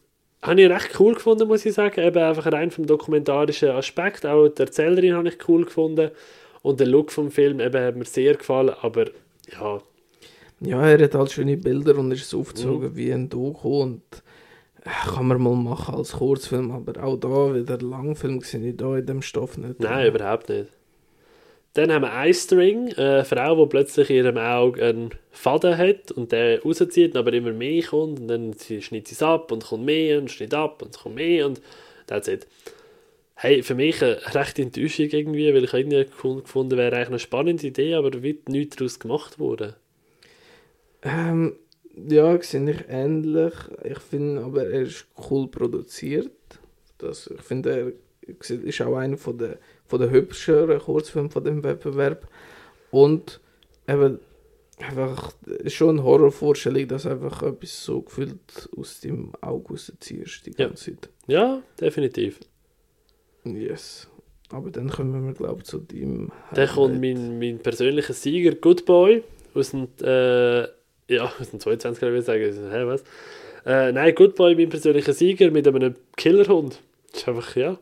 habe 0.42 0.62
ich 0.62 0.70
recht 0.70 1.00
cool 1.00 1.14
gefunden, 1.14 1.48
muss 1.48 1.66
ich 1.66 1.74
sagen. 1.74 2.02
Eben 2.02 2.18
einfach 2.22 2.52
rein 2.52 2.72
vom 2.72 2.86
dokumentarischen 2.88 3.70
Aspekt. 3.70 4.26
Auch 4.26 4.48
die 4.48 4.62
Erzählerin 4.62 5.14
habe 5.14 5.30
ich 5.30 5.38
cool 5.48 5.66
gefunden. 5.66 6.12
Und 6.64 6.80
der 6.80 6.88
Look 6.88 7.12
vom 7.12 7.32
Film 7.32 7.60
eben 7.60 7.84
hat 7.84 7.96
mir 7.96 8.06
sehr 8.06 8.36
gefallen. 8.36 8.74
Aber 8.82 9.06
ja, 9.52 9.82
Ja, 10.60 10.86
er 10.88 11.04
hat 11.04 11.16
halt 11.16 11.32
schöne 11.32 11.58
Bilder 11.58 11.98
und 11.98 12.12
ist 12.12 12.30
so 12.30 12.38
Mhm. 12.38 12.42
aufgezogen 12.42 12.96
wie 12.96 13.12
ein 13.12 13.30
Doku 13.30 13.82
und 13.82 14.02
äh, 14.84 14.90
kann 15.14 15.28
man 15.28 15.42
mal 15.42 15.56
machen 15.56 15.96
als 15.96 16.14
Kurzfilm, 16.14 16.72
aber 16.72 17.04
auch 17.04 17.16
da 17.18 17.54
wieder 17.56 17.78
Langfilm 17.80 18.42
sehe 18.42 18.70
ich 18.70 18.78
da 18.78 18.96
in 18.98 19.06
dem 19.06 19.22
Stoff 19.24 19.58
nicht. 19.58 19.80
nein, 19.80 20.08
überhaupt 20.08 20.50
nicht. 20.50 20.68
Dann 21.74 21.92
haben 21.92 22.02
wir 22.02 22.12
Eye-String, 22.12 22.94
eine 22.96 23.24
Frau, 23.24 23.64
die 23.64 23.70
plötzlich 23.70 24.10
in 24.10 24.18
ihrem 24.18 24.38
Auge 24.38 24.84
einen 24.84 25.12
Faden 25.32 25.78
hat 25.78 26.12
und 26.12 26.34
der 26.34 26.62
rauszieht, 26.62 27.16
aber 27.16 27.32
immer 27.32 27.54
mehr 27.54 27.84
kommt 27.84 28.20
und 28.20 28.28
dann 28.28 28.54
schneidet 28.54 29.08
sie 29.08 29.16
es 29.16 29.24
ab 29.24 29.52
und 29.54 29.66
kommt 29.66 29.86
mehr 29.86 30.20
und 30.20 30.30
schneidet 30.30 30.54
ab 30.54 30.82
und 30.82 30.98
kommt 30.98 31.16
mehr 31.16 31.46
und 31.46 31.62
that's 32.08 32.28
it. 32.28 32.46
Hey, 33.36 33.64
für 33.64 33.74
mich 33.74 34.04
eine 34.04 34.20
rechte 34.36 34.62
Enttäuschung 34.62 35.08
irgendwie, 35.12 35.54
weil 35.54 35.64
ich 35.64 35.74
irgendwie 35.74 36.06
cool 36.24 36.42
gefunden 36.42 36.78
wäre 36.78 36.94
eigentlich 36.96 37.08
eine 37.08 37.20
spannende 37.20 37.68
Idee, 37.68 37.96
aber 37.96 38.22
wird 38.22 38.50
nichts 38.50 38.76
daraus 38.76 39.00
gemacht 39.00 39.40
worden. 39.40 39.74
Ähm, 41.04 41.56
ja, 41.96 42.42
sehe 42.42 42.70
ich 42.70 42.86
ähnlich. 42.90 43.54
Ich 43.84 44.00
finde 44.00 44.44
aber, 44.44 44.66
er 44.70 44.82
ist 44.82 45.08
cool 45.30 45.48
produziert. 45.48 46.32
Das, 46.98 47.28
ich 47.28 47.42
finde, 47.42 47.96
er 48.28 48.34
ist 48.64 48.82
auch 48.82 48.96
einer 48.96 49.18
von 49.18 49.38
der, 49.38 49.58
von 49.92 50.00
der 50.00 50.10
hübscheren 50.10 50.80
Kurzfilme 50.80 51.30
von 51.30 51.44
dem 51.44 51.64
Wettbewerb. 51.64 52.26
Und 52.92 53.40
eben, 53.88 54.20
einfach, 54.80 55.34
schon 55.68 55.90
eine 56.00 56.04
Horrorvorstellung, 56.04 56.88
dass 56.88 57.06
einfach 57.06 57.44
etwas 57.44 57.84
so 57.84 58.02
gefühlt 58.02 58.70
aus 58.78 59.02
dem 59.02 59.34
Auge 59.42 59.70
rausziehst 59.74 60.46
die 60.46 60.52
Ja. 60.58 60.68
ganze 60.68 60.86
Zeit. 60.96 61.10
Ja, 61.28 61.62
definitiv. 61.80 62.40
Yes. 63.44 64.08
Aber 64.50 64.70
dann 64.72 64.90
kommen 64.90 65.26
wir, 65.28 65.34
glaube 65.34 65.60
ich, 65.60 65.66
zu 65.66 65.78
deinem. 65.80 66.32
Dann 66.54 66.68
kommt 66.70 67.00
mein, 67.02 67.38
mein 67.40 67.60
persönlicher 67.60 68.14
Sieger, 68.14 68.56
Good 68.56 68.86
Boy, 68.86 69.24
aus 69.54 69.72
dem, 69.72 69.88
äh, 70.02 70.62
ja, 71.14 71.32
aus 71.40 71.50
dem 71.52 71.60
22er, 71.60 72.02
würde 72.02 72.20
ich 72.20 72.26
sagen. 72.26 72.72
Hä, 72.72 72.86
was? 72.86 73.04
Äh, 73.66 73.92
nein, 73.92 74.16
Good 74.16 74.36
Boy, 74.36 74.56
mein 74.56 74.70
persönlicher 74.70 75.14
Sieger 75.14 75.52
mit 75.52 75.68
einem 75.68 75.96
Killerhund. 76.18 76.82
Das 77.12 77.22
ist 77.22 77.28
einfach, 77.28 77.56
ja. 77.56 77.78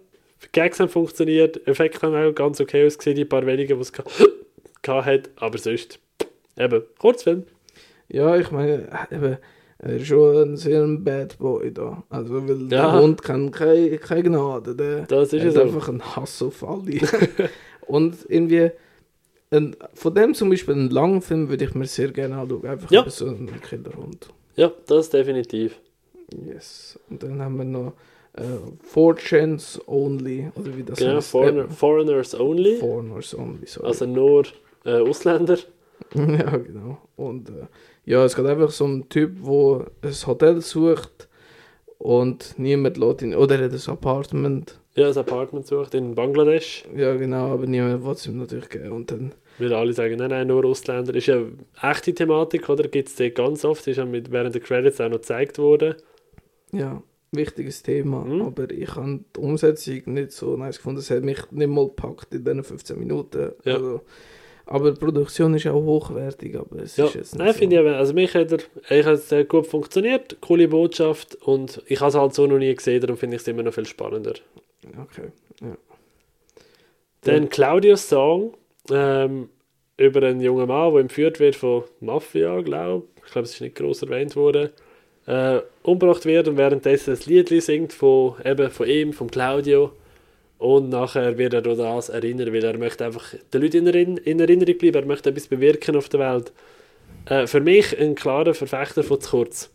Gags 0.52 0.80
haben 0.80 0.90
funktioniert, 0.90 1.66
Effekte 1.68 2.02
haben 2.08 2.16
auch 2.16 2.34
ganz 2.34 2.60
okay 2.62 2.86
ausgesehen, 2.86 3.16
die 3.18 3.26
paar 3.26 3.46
wenigen, 3.46 3.76
die 3.78 3.82
es 3.82 3.92
hat, 4.88 5.30
aber 5.36 5.58
sonst, 5.58 6.00
eben, 6.58 6.84
Kurzfilm. 6.98 7.44
Ja, 8.08 8.36
ich 8.38 8.50
meine, 8.52 8.88
eben, 9.12 9.38
er 9.80 9.96
ist 9.96 10.08
schon 10.08 10.36
ein 10.54 10.58
sehr 10.58 10.84
ein 10.84 11.04
Bad 11.04 11.38
Boy 11.38 11.72
da. 11.74 12.04
Also, 12.10 12.48
weil 12.48 12.68
der 12.68 12.78
Ja. 12.80 13.00
Hund 13.00 13.22
kann 13.22 13.52
keine, 13.52 13.98
keine 13.98 14.24
Gnade. 14.24 14.76
Der, 14.76 15.02
Das 15.04 15.32
ist 15.32 15.44
er 15.44 15.50
hat 15.50 15.58
auch. 15.58 15.62
einfach 15.62 15.90
einen 15.90 16.16
Hass 16.16 16.42
auf 16.42 16.64
alle. 16.68 17.00
Und 17.88 18.18
irgendwie, 18.28 18.72
ein, 19.52 19.76
von 19.94 20.14
dem 20.16 20.34
zum 20.34 20.50
Beispiel 20.50 20.74
einen 20.74 20.90
langen 20.90 21.22
Film 21.22 21.50
würde 21.50 21.66
ich 21.66 21.74
mir 21.76 21.86
sehr 21.86 22.12
gerne 22.12 22.38
anschauen. 22.38 22.66
Einfach 22.66 22.92
Ja. 22.92 23.02
über 23.02 23.10
so 23.12 23.28
einen 23.28 23.62
Killerhund. 23.62 24.30
Ja, 24.56 24.72
das 24.88 25.10
definitiv. 25.12 25.80
Yes. 26.46 27.00
Und 27.10 27.24
dann 27.24 27.42
haben 27.42 27.58
wir 27.58 27.64
noch 27.66 27.94
äh, 28.34 28.42
Fortunes 28.84 29.80
Only. 29.88 30.52
Oder 30.56 30.78
wie 30.78 30.84
das 30.84 31.00
Genau, 31.00 31.16
heißt. 31.16 31.32
Foreigner, 31.32 31.64
Äh, 31.66 31.70
Foreigners 31.70 32.40
Only, 32.40 32.76
Foreigners 32.78 33.36
Only, 33.38 33.66
sorry. 33.66 33.88
also 33.88 34.06
nur 34.06 34.44
äh, 34.86 35.00
Ausländer. 35.02 35.58
Ja, 36.16 36.58
genau. 36.58 36.98
Und 37.18 37.50
äh, 37.50 37.68
ja, 38.06 38.24
es 38.26 38.36
geht 38.36 38.46
einfach 38.46 38.72
so 38.72 38.86
um 38.86 38.92
einen 38.94 39.10
Typ, 39.10 39.36
der 39.44 39.86
ein 40.10 40.28
Hotel 40.28 40.62
sucht 40.62 41.28
und 41.98 42.56
niemand 42.58 42.98
lässt 42.98 43.22
ihn, 43.22 43.36
oder 43.36 43.60
er 43.60 43.66
hat 43.66 43.74
ein 43.74 43.92
Apartment. 43.94 44.80
Ja, 44.96 45.10
ein 45.10 45.18
Apartment 45.18 45.68
sucht 45.68 45.94
in 45.94 46.16
Bangladesch. 46.16 46.86
Ja, 46.96 47.16
genau, 47.16 47.54
aber 47.54 47.68
niemand 47.68 48.04
will 48.04 48.12
es 48.14 48.26
ihm 48.26 48.38
natürlich 48.38 48.70
geben. 48.70 48.92
Und 48.92 49.12
dann 49.12 49.34
Weil 49.60 49.74
alle 49.74 49.94
sagen, 49.94 50.16
nein, 50.18 50.30
nein, 50.30 50.48
nur 50.48 50.66
Ausländer. 50.66 51.14
Ist 51.14 51.28
ja 51.28 51.36
eine 51.36 51.92
echte 51.92 52.14
Thematik, 52.14 52.68
oder? 52.70 52.88
Gibt 52.88 53.10
es 53.10 53.34
ganz 53.36 53.64
oft. 53.66 53.86
Ist 53.88 53.98
ja 53.98 54.06
mit, 54.06 54.32
während 54.32 54.56
der 54.56 54.62
Credits 54.62 55.00
auch 55.00 55.10
noch 55.10 55.18
gezeigt 55.18 55.58
worden. 55.60 55.96
Ja, 56.72 57.04
wichtiges 57.32 57.84
Thema. 57.84 58.24
Mhm. 58.26 58.42
Aber 58.42 58.70
ich 58.72 58.96
habe 58.96 59.20
die 59.36 59.40
Umsetzung 59.40 60.02
nicht 60.14 60.32
so 60.32 60.58
nice 60.58 60.78
gefunden. 60.78 61.00
Es 61.00 61.10
hat 61.12 61.24
mich 61.24 61.40
nicht 61.52 61.70
mal 61.70 61.88
gepackt 61.88 62.34
in 62.34 62.44
diesen 62.44 62.64
15 62.64 63.00
Minuten. 63.00 63.52
Ja. 63.66 63.76
Also, 63.76 64.02
aber 64.66 64.92
die 64.92 65.00
Produktion 65.00 65.56
ist 65.56 65.66
auch 65.68 65.82
hochwertig, 65.84 66.56
aber 66.56 66.78
es 66.84 66.96
Ja, 66.96 67.06
ist 67.06 67.16
jetzt 67.16 67.34
nicht 67.34 67.44
nein, 67.44 67.54
so. 67.54 67.60
finde 67.60 67.76
ich 67.78 67.82
eben. 67.82 67.94
Also 67.96 68.14
mich 68.14 68.36
hat 68.36 68.52
er, 68.52 68.60
ich 69.00 69.06
hat 69.06 69.32
es 69.32 69.48
gut 69.48 69.66
funktioniert, 69.66 70.38
coole 70.42 70.68
Botschaft 70.68 71.36
und 71.36 71.82
ich 71.88 72.00
habe 72.00 72.10
es 72.10 72.16
halt 72.16 72.34
so 72.36 72.46
noch 72.46 72.60
nie 72.60 72.74
gesehen, 72.76 73.02
darum 73.02 73.18
finde 73.18 73.36
ich 73.38 73.42
es 73.42 73.48
immer 73.48 73.64
noch 73.64 73.74
viel 73.74 73.88
spannender. 73.88 74.36
Okay. 75.02 75.32
Dann 77.22 77.50
Claudius 77.50 78.08
Song 78.08 78.54
ähm, 78.92 79.50
über 79.98 80.24
einen 80.24 80.40
jungen 80.42 80.68
Mann, 80.68 80.94
der 80.94 81.02
entführt 81.02 81.40
wird 81.40 81.56
von 81.56 81.84
Mafia, 82.00 82.62
glaube 82.62 83.06
ich. 83.18 83.24
Ich 83.26 83.32
glaube, 83.32 83.46
es 83.46 83.54
ist 83.56 83.62
nicht 83.62 83.76
groß 83.76 84.04
erwähnt 84.04 84.36
worden. 84.36 84.70
Äh, 85.30 85.62
umgebracht 85.84 86.26
wird 86.26 86.48
und 86.48 86.58
währenddessen 86.58 87.14
ein 87.14 87.20
Lied 87.26 87.50
singt 87.62 87.94
von, 87.94 88.34
eben 88.44 88.72
von 88.72 88.88
ihm, 88.88 89.14
von 89.14 89.30
Claudio. 89.30 89.92
Und 90.58 90.90
nachher 90.90 91.38
wird 91.38 91.54
er 91.54 91.64
an 91.66 91.78
das 91.78 92.10
erinnern, 92.10 92.52
weil 92.52 92.64
er 92.64 92.80
möchte 92.80 93.06
einfach 93.06 93.36
den 93.54 93.62
Leuten 93.62 93.86
in, 93.88 94.18
in 94.18 94.40
Erinnerung 94.40 94.78
bleiben, 94.80 94.96
er 94.96 95.06
möchte 95.06 95.30
etwas 95.30 95.46
bewirken 95.46 95.96
auf 95.96 96.10
der 96.10 96.20
Welt. 96.20 96.52
Äh, 97.26 97.46
für 97.46 97.60
mich 97.62 97.98
ein 98.00 98.16
klarer 98.16 98.56
Verfechter 98.56 99.04
von 99.04 99.22
zu 99.22 99.30
kurz. 99.30 99.70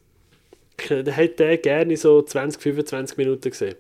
Ich 0.83 0.91
hätte 0.91 1.45
den 1.47 1.63
gerne 1.63 1.97
so 1.97 2.21
20, 2.21 2.61
25 2.61 3.17
Minuten 3.17 3.49
gesehen. 3.51 3.77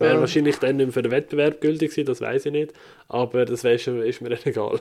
Wäre 0.00 0.14
Ja. 0.14 0.20
wahrscheinlich 0.20 0.56
dann 0.58 0.76
nicht 0.76 0.86
mehr 0.86 0.92
für 0.92 1.02
den 1.02 1.12
Wettbewerb 1.12 1.60
gültig 1.60 1.90
gewesen, 1.92 2.06
das 2.06 2.20
weiß 2.20 2.46
ich 2.46 2.52
nicht. 2.52 2.72
Aber 3.08 3.44
das 3.44 3.62
wär 3.62 3.74
ist 3.74 4.20
mir 4.20 4.36
egal. 4.44 4.80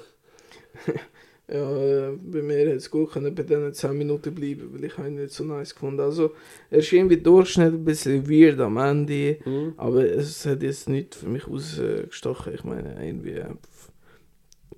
Ja, 1.51 2.09
äh, 2.09 2.11
bei 2.21 2.41
mir 2.41 2.57
hätte 2.59 2.71
es 2.75 2.89
gut 2.89 3.11
können 3.11 3.35
bei 3.35 3.43
diesen 3.43 3.73
10 3.73 3.97
Minuten 3.97 4.33
bleiben, 4.33 4.69
weil 4.73 4.85
ich 4.85 4.97
ihn 4.97 5.15
nicht 5.15 5.33
so 5.33 5.43
nice 5.43 5.73
gefunden 5.73 5.99
Also, 5.99 6.31
er 6.69 6.79
ist 6.79 6.91
irgendwie 6.93 7.17
Durchschnitt 7.17 7.73
ein 7.73 7.83
bisschen 7.83 8.29
weird 8.29 8.59
am 8.59 8.77
Ende, 8.77 9.37
Mhm. 9.45 9.73
aber 9.77 10.05
es 10.05 10.45
hat 10.45 10.63
jetzt 10.63 10.87
nicht 10.87 11.15
für 11.15 11.27
mich 11.27 11.47
ausgestochen. 11.47 12.53
Ich 12.53 12.63
meine, 12.63 12.95
irgendwie. 13.05 13.31
äh, 13.31 13.47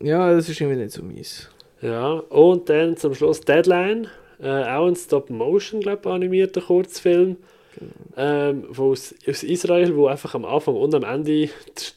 Ja, 0.02 0.32
es 0.32 0.50
ist 0.50 0.60
irgendwie 0.60 0.82
nicht 0.82 0.92
so 0.94 1.04
mies. 1.04 1.50
Ja, 1.82 2.14
und 2.14 2.70
dann 2.70 2.98
zum 2.98 3.14
Schluss 3.14 3.42
Deadline. 3.42 4.08
Äh, 4.42 4.64
auch 4.64 4.88
ein 4.88 4.96
Stop-Motion, 4.96 5.80
glaube 5.82 6.02
ich, 6.06 6.12
animierter 6.12 6.62
Kurzfilm. 6.62 7.38
Ähm, 8.16 8.66
wo 8.70 8.92
aus, 8.92 9.16
aus 9.28 9.42
Israel, 9.44 9.96
wo 9.96 10.08
einfach 10.08 10.36
am 10.36 10.46
Anfang 10.46 10.76
und 10.76 10.94
am 10.94 11.04
Ende 11.04 11.32
die, 11.32 11.50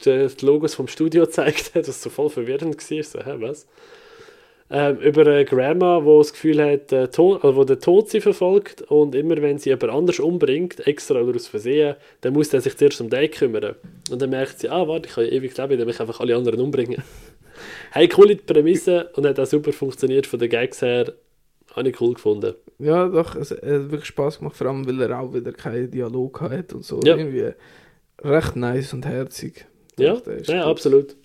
die, 0.05 0.27
die 0.27 0.45
Logos 0.45 0.73
vom 0.75 0.87
Studio 0.87 1.23
gezeigt 1.25 1.75
hat, 1.75 1.87
was 1.87 2.01
so 2.01 2.09
voll 2.09 2.29
verwirrend 2.29 2.75
war. 2.77 3.03
So, 3.03 3.19
hä, 3.23 3.35
was? 3.39 3.67
Ähm, 4.69 4.97
über 4.97 5.21
eine 5.21 5.45
Grandma, 5.45 6.03
wo 6.03 6.17
das 6.17 6.33
Gefühl 6.33 6.61
hat, 6.61 6.91
äh, 6.91 7.07
Tod, 7.07 7.41
also 7.41 7.55
wo 7.55 7.63
der 7.63 7.79
Tod 7.79 8.09
sie 8.09 8.19
verfolgt 8.19 8.81
und 8.81 9.15
immer 9.15 9.41
wenn 9.41 9.59
sie 9.59 9.69
jemand 9.69 9.91
anders 9.93 10.19
umbringt, 10.19 10.85
extra 10.85 11.21
oder 11.21 11.35
aus 11.35 11.47
Versehen, 11.47 11.95
dann 12.19 12.33
muss 12.33 12.49
der 12.49 12.59
sich 12.59 12.75
zuerst 12.75 12.99
um 12.99 13.09
den 13.09 13.31
kümmern. 13.31 13.75
Und 14.11 14.21
dann 14.21 14.29
merkt 14.29 14.59
sie, 14.59 14.67
ah, 14.67 14.85
warte, 14.85 15.07
ich 15.07 15.15
kann 15.15 15.23
ja 15.23 15.31
ewig 15.31 15.55
leben, 15.57 15.79
dann 15.79 15.87
ich 15.87 15.99
einfach 16.01 16.19
alle 16.19 16.35
anderen 16.35 16.59
umbringen. 16.59 17.01
hey, 17.91 18.09
coole 18.09 18.35
Prämisse 18.35 19.09
und 19.15 19.25
hat 19.25 19.39
auch 19.39 19.45
super 19.45 19.71
funktioniert 19.71 20.27
von 20.27 20.39
den 20.39 20.49
Gags 20.49 20.81
her. 20.81 21.13
Habe 21.73 21.89
ich 21.89 22.01
cool 22.01 22.15
gefunden. 22.15 22.53
Ja, 22.79 23.07
doch, 23.07 23.35
es 23.35 23.51
hat 23.51 23.61
wirklich 23.63 24.05
Spaß 24.05 24.39
gemacht, 24.39 24.57
vor 24.57 24.67
allem 24.67 24.85
weil 24.85 25.01
er 25.01 25.19
auch 25.19 25.33
wieder 25.33 25.53
keinen 25.53 25.91
Dialog 25.91 26.41
hat 26.41 26.73
und 26.73 26.83
so. 26.83 26.99
Ja. 27.05 27.15
Irgendwie 27.15 27.51
recht 28.21 28.55
nice 28.57 28.93
und 28.93 29.05
herzig. 29.05 29.65
Ja, 29.97 30.15
ja 30.15 30.19
gut. 30.19 30.49
absolut. 30.49 31.15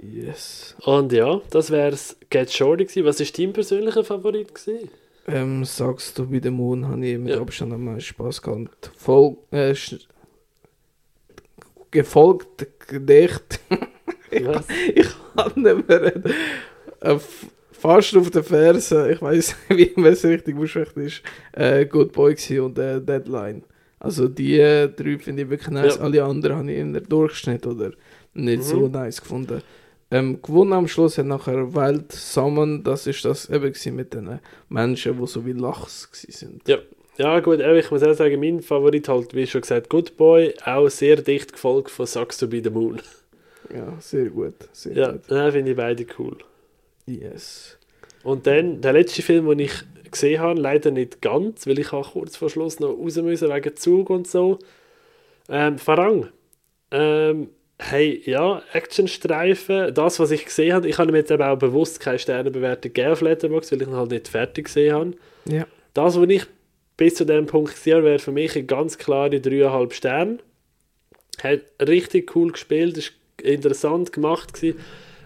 Yes. 0.00 0.76
Und 0.84 1.12
ja, 1.12 1.40
das 1.50 1.70
wäre 1.70 1.92
es 1.92 2.16
Get 2.30 2.50
Shorty 2.52 2.84
gewesen. 2.84 3.04
Was 3.04 3.20
war 3.20 3.26
dein 3.36 3.52
persönlicher 3.52 4.04
Favorit? 4.04 4.54
Gewesen? 4.54 4.88
Ähm, 5.26 5.64
sagst 5.64 6.18
du, 6.18 6.26
bei 6.30 6.38
dem 6.40 6.54
Moon 6.54 6.86
habe 6.88 7.04
ich 7.06 7.18
mit 7.18 7.34
Ja. 7.34 7.40
Abstand 7.40 7.72
am 7.72 7.84
meisten 7.84 8.02
Spaß 8.02 8.40
gehabt. 8.40 8.90
Voll, 8.96 9.36
äh, 9.50 9.74
gefolgt 11.90 12.66
Gedicht. 12.86 13.60
Was? 14.30 14.66
ich 14.94 15.06
kann 15.36 15.52
nicht 15.62 15.88
mehr 15.88 16.02
reden. 16.02 16.34
Äh, 17.00 17.16
fast 17.72 18.16
auf 18.16 18.30
den 18.30 18.42
Fersen, 18.44 19.10
ich 19.10 19.20
weiß 19.22 19.56
nicht, 19.70 19.96
wie 19.96 20.06
es 20.06 20.24
richtig 20.24 20.56
ausspricht, 20.56 20.96
ist 20.96 21.22
äh, 21.52 21.86
Good 21.86 22.12
Boy 22.12 22.36
und 22.60 22.78
äh, 22.78 23.00
Deadline. 23.00 23.64
Also 23.98 24.28
die 24.28 24.58
äh, 24.60 24.88
drei 24.88 25.18
finde 25.18 25.42
ich 25.42 25.50
wirklich 25.50 25.70
nice. 25.70 25.96
Ja. 25.96 26.02
Alle 26.02 26.24
anderen 26.24 26.56
habe 26.58 26.72
ich 26.72 26.78
in 26.78 26.92
der 26.92 27.02
Durchschnitt 27.02 27.66
oder 27.66 27.92
nicht 28.34 28.58
Mhm. 28.58 28.62
so 28.62 28.88
nice 28.88 29.20
gefunden. 29.20 29.62
Ähm, 30.10 30.40
gewonnen 30.40 30.72
am 30.72 30.88
Schluss 30.88 31.18
hat 31.18 31.26
nachher 31.26 31.74
Wild 31.74 32.12
Summon, 32.12 32.82
das 32.82 33.06
ist 33.06 33.24
das 33.24 33.50
eben 33.50 33.74
mit 33.94 34.14
den 34.14 34.40
Menschen, 34.68 35.20
die 35.20 35.26
so 35.26 35.44
wie 35.44 35.52
Lachs 35.52 36.08
sind. 36.12 36.66
Ja. 36.68 36.78
Ja, 37.18 37.40
gut, 37.40 37.58
ich 37.58 37.90
muss 37.90 38.04
auch 38.04 38.14
sagen, 38.14 38.38
mein 38.38 38.62
Favorit 38.62 39.08
halt, 39.08 39.34
wie 39.34 39.44
schon 39.44 39.62
gesagt, 39.62 39.90
Good 39.90 40.16
Boy, 40.16 40.54
auch 40.64 40.88
sehr 40.88 41.16
dicht 41.16 41.52
gefolgt 41.52 41.90
von 41.90 42.06
Sucks 42.06 42.38
to 42.38 42.46
be 42.46 42.60
the 42.62 42.70
Moon. 42.70 43.00
Ja, 43.74 43.92
sehr 43.98 44.30
gut. 44.30 44.54
Sehr 44.72 44.92
Ja, 44.96 45.12
gut. 45.12 45.28
ja 45.28 45.50
finde 45.50 45.72
ich 45.72 45.76
beide 45.76 46.06
cool. 46.16 46.36
Yes. 47.06 47.76
Und 48.22 48.46
dann 48.46 48.80
der 48.80 48.92
letzte 48.92 49.22
Film, 49.22 49.48
den 49.48 49.58
ich 49.58 49.72
gesehen 50.12 50.40
habe, 50.40 50.60
leider 50.60 50.92
nicht 50.92 51.20
ganz, 51.20 51.66
weil 51.66 51.80
ich 51.80 51.90
habe 51.90 52.06
kurz 52.08 52.36
vor 52.36 52.50
Schluss 52.50 52.78
noch 52.78 52.96
raus 52.96 53.16
müssen 53.16 53.48
wegen 53.52 53.74
Zug 53.76 54.10
und 54.10 54.28
so. 54.28 54.60
Ähm, 55.48 55.76
Farang. 55.78 56.28
Ähm, 56.92 57.50
hey, 57.78 58.22
ja, 58.24 58.62
Actionstreifen, 58.72 59.94
das, 59.94 60.18
was 60.18 60.30
ich 60.30 60.44
gesehen 60.44 60.74
habe, 60.74 60.88
ich 60.88 60.98
habe 60.98 61.12
mir 61.12 61.18
jetzt 61.18 61.30
eben 61.30 61.42
auch 61.42 61.56
bewusst 61.56 62.00
keine 62.00 62.18
Sternebewertung 62.18 62.92
gegeben 62.92 63.12
auf 63.12 63.20
Letterboxd, 63.20 63.72
weil 63.72 63.82
ich 63.82 63.88
ihn 63.88 63.96
halt 63.96 64.10
nicht 64.10 64.28
fertig 64.28 64.66
gesehen 64.66 64.94
habe. 64.94 65.14
Ja. 65.46 65.66
Das, 65.94 66.18
was 66.18 66.28
ich 66.28 66.46
bis 66.96 67.14
zu 67.14 67.24
dem 67.24 67.46
Punkt 67.46 67.74
gesehen 67.74 67.98
habe, 67.98 68.06
wäre 68.06 68.18
für 68.18 68.32
mich 68.32 68.56
ein 68.56 68.66
ganz 68.66 68.98
klare 68.98 69.36
3,5 69.36 69.92
Sterne. 69.92 70.38
Hat 71.42 71.60
richtig 71.80 72.34
cool 72.34 72.50
gespielt, 72.50 72.98
ist 72.98 73.12
interessant 73.42 74.12
gemacht 74.12 74.54
gewesen. 74.54 74.80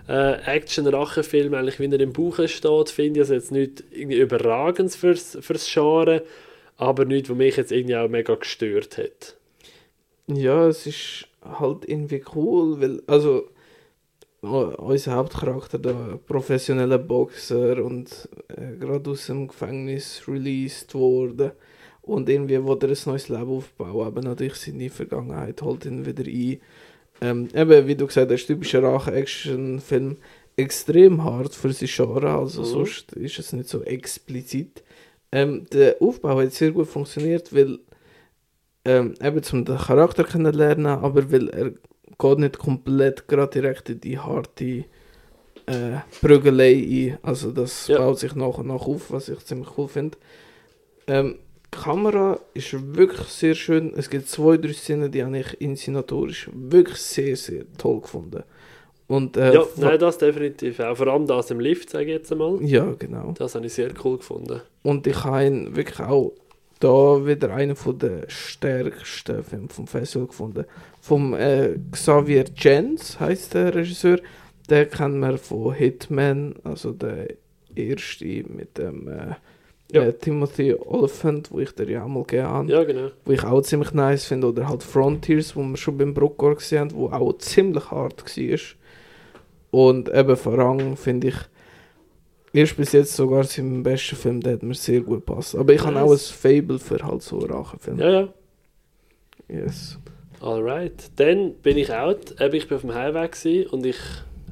Äh, 0.09 0.35
Action-Rachenfilm, 0.45 1.55
eigentlich 1.55 1.81
wie 1.81 1.91
er 1.91 2.01
im 2.01 2.13
Buch 2.13 2.47
steht, 2.47 2.91
finde 2.91 3.21
ich 3.21 3.23
also 3.23 3.35
jetzt 3.35 3.53
nicht 3.53 3.85
irgendwie 3.91 4.19
überragend 4.19 4.93
fürs, 4.93 5.39
fürs 5.41 5.73
Genre, 5.73 6.23
aber 6.77 7.05
nichts, 7.07 7.31
was 7.31 7.37
mich 7.37 7.57
jetzt 7.57 7.73
irgendwie 7.73 7.97
auch 7.97 8.09
mega 8.09 8.35
gestört 8.35 8.99
hat. 8.99 9.37
Ja, 10.27 10.69
es 10.69 10.87
ist 10.87 11.29
halt 11.45 11.89
irgendwie 11.89 12.23
cool, 12.35 12.81
weil, 12.81 13.03
also, 13.07 13.49
unser 14.41 15.15
Hauptcharakter, 15.15 15.79
der 15.79 16.19
professionelle 16.27 16.99
Boxer 16.99 17.85
und 17.85 18.29
äh, 18.49 18.77
gerade 18.77 19.11
aus 19.11 19.27
dem 19.27 19.47
Gefängnis 19.47 20.23
released 20.27 20.95
wurde 20.95 21.55
und 22.03 22.29
irgendwie 22.29 22.61
wollte 22.63 22.89
er 22.89 22.93
ein 22.93 22.99
neues 23.07 23.29
Leben 23.29 23.49
aufbauen, 23.51 24.07
aber 24.07 24.21
natürlich 24.21 24.57
seine 24.57 24.91
Vergangenheit 24.91 25.63
holt 25.63 25.85
ihn 25.85 26.05
wieder 26.05 26.25
ein. 26.25 26.61
Ähm, 27.21 27.49
eben, 27.55 27.87
wie 27.87 27.95
du 27.95 28.09
gesagt 28.09 28.33
hast, 28.33 28.47
typischer 28.47 28.83
Rache-Action-Film, 28.83 30.17
extrem 30.57 31.23
hart 31.23 31.55
für 31.55 31.73
sein 31.73 31.89
Genre, 31.89 32.31
also 32.31 32.63
Mhm. 32.63 32.67
sonst 32.67 33.13
ist 33.13 33.39
es 33.39 33.53
nicht 33.53 33.69
so 33.69 33.83
explizit. 33.83 34.83
Ähm, 35.31 35.67
der 35.73 36.03
Aufbau 36.03 36.41
hat 36.41 36.53
sehr 36.53 36.73
gut 36.73 36.89
funktioniert, 36.89 37.55
weil 37.55 37.79
ähm, 38.85 39.15
eben 39.23 39.43
zum 39.43 39.65
den 39.65 39.79
Charakter 39.79 40.25
kennenlernen, 40.25 40.87
aber 40.87 41.31
weil 41.31 41.49
er 41.51 41.71
geht 42.19 42.39
nicht 42.39 42.59
komplett 42.59 43.29
gerade 43.29 43.61
direkt 43.61 43.91
in 43.91 44.01
die 44.01 44.19
harte 44.19 44.85
äh, 45.67 45.99
Prügelei 46.21 46.73
ein. 46.75 47.19
Also 47.23 47.53
das 47.53 47.87
Ja. 47.89 47.99
baut 47.99 48.19
sich 48.19 48.35
nach 48.35 48.59
und 48.59 48.67
nach 48.69 48.87
auf, 48.87 49.11
was 49.11 49.29
ich 49.29 49.39
ziemlich 49.45 49.69
cool 49.79 49.89
finde. 49.89 50.19
Ähm, 51.07 51.37
die 51.75 51.79
Kamera 51.79 52.39
ist 52.55 52.75
wirklich 52.97 53.29
sehr 53.29 53.55
schön. 53.55 53.95
Es 53.97 54.11
gibt 54.11 54.29
zwei, 54.29 54.57
drei 54.57 54.73
Szenen, 54.73 55.11
die 55.11 55.25
habe 55.25 55.39
ich 55.39 55.61
inszenatorisch 55.61 56.51
wirklich 56.53 56.99
sehr, 56.99 57.37
sehr 57.37 57.65
toll 57.79 58.01
gefunden. 58.03 58.43
Und, 59.09 59.37
äh, 59.37 59.55
ja, 59.55 59.65
nein, 59.77 59.99
das 59.99 60.19
definitiv 60.19 60.81
auch. 60.81 60.97
Vor 60.97 61.07
allem 61.09 61.27
das 61.27 61.51
im 61.51 61.61
Lift, 61.61 61.91
sage 61.91 62.05
ich 62.07 62.11
jetzt 62.13 62.33
einmal. 62.33 62.59
ja, 62.63 62.93
genau. 62.99 63.33
Das 63.37 63.55
habe 63.55 63.67
ich 63.67 63.73
sehr 63.75 63.91
cool 64.05 64.19
gefunden. 64.19 64.61
Und 64.83 65.07
ich 65.07 65.25
habe 65.25 65.45
ihn 65.47 65.75
wirklich 65.77 66.01
auch 66.01 66.33
da 66.83 67.25
wieder 67.27 67.55
einen 67.55 67.77
von 67.77 67.99
der 67.99 68.25
stärksten 68.29 69.43
Filme 69.45 69.69
vom 69.69 69.87
Festival 69.87 70.27
gefunden. 70.27 70.65
Vom 71.01 71.35
äh, 71.35 71.77
Xavier 71.91 72.45
Jens 72.57 73.21
heißt 73.21 73.55
der 73.55 73.75
Regisseur. 73.75 74.19
Den 74.69 74.91
kennen 74.91 75.21
wir 75.21 75.39
von 75.39 75.75
Hitman, 75.75 76.55
also 76.65 76.93
der 76.93 77.29
erste 77.75 78.25
mit 78.25 78.79
dem 78.79 79.09
äh, 79.09 79.35
Ja. 79.93 80.03
äh, 80.03 80.13
Timothy 80.13 80.75
Oliphant, 80.75 81.51
wo 81.53 81.61
ich 81.61 81.73
dir 81.75 81.89
ja 81.91 82.05
auch 82.05 82.09
mal 82.09 82.25
habe. 82.43 82.71
Ja, 82.73 82.83
genau. 82.85 83.11
Wo 83.25 83.33
ich 83.33 83.45
auch 83.45 83.63
ziemlich 83.63 83.93
nice 83.93 84.25
finde. 84.25 84.49
Oder 84.49 84.69
halt 84.69 84.83
Frontiers, 84.83 85.55
wo 85.55 85.63
wir 85.63 85.77
schon 85.77 85.99
beim 85.99 86.15
Bruckor 86.15 86.55
gesehen 86.57 86.81
haben, 86.81 86.95
wo 86.95 87.09
auch 87.11 87.39
ziemlich 87.39 87.91
hart 87.91 88.25
war. 88.25 88.59
Und 89.71 90.09
eben 90.13 90.37
Farang 90.37 90.97
finde 90.97 91.29
ich 91.29 91.37
erst 92.53 92.77
bis 92.77 92.93
jetzt 92.93 93.15
sogar 93.17 93.45
sein 93.45 93.83
besten 93.83 94.17
Film, 94.17 94.41
der 94.41 94.55
hat 94.55 94.63
mir 94.63 94.75
sehr 94.75 95.01
gut 95.01 95.27
gepasst. 95.27 95.57
Aber 95.57 95.73
ich 95.73 95.81
habe 95.83 95.97
auch 96.01 96.05
ein 96.05 96.11
Nice. 96.11 96.31
Fable 96.31 96.79
für 96.79 96.99
halt 97.03 97.23
so 97.23 97.39
Rachenfilme. 97.39 98.03
Ja, 98.03 98.11
ja. 98.11 98.29
Yes. 99.49 99.99
Alright. 100.41 101.11
Dann 101.17 101.55
bin 101.63 101.77
ich 101.77 101.93
out. 101.93 102.35
Ich 102.53 102.69
bin 102.69 102.77
auf 102.77 102.83
dem 102.83 102.95
Heimweg 102.95 103.37
und 103.71 103.87
ich 103.87 103.99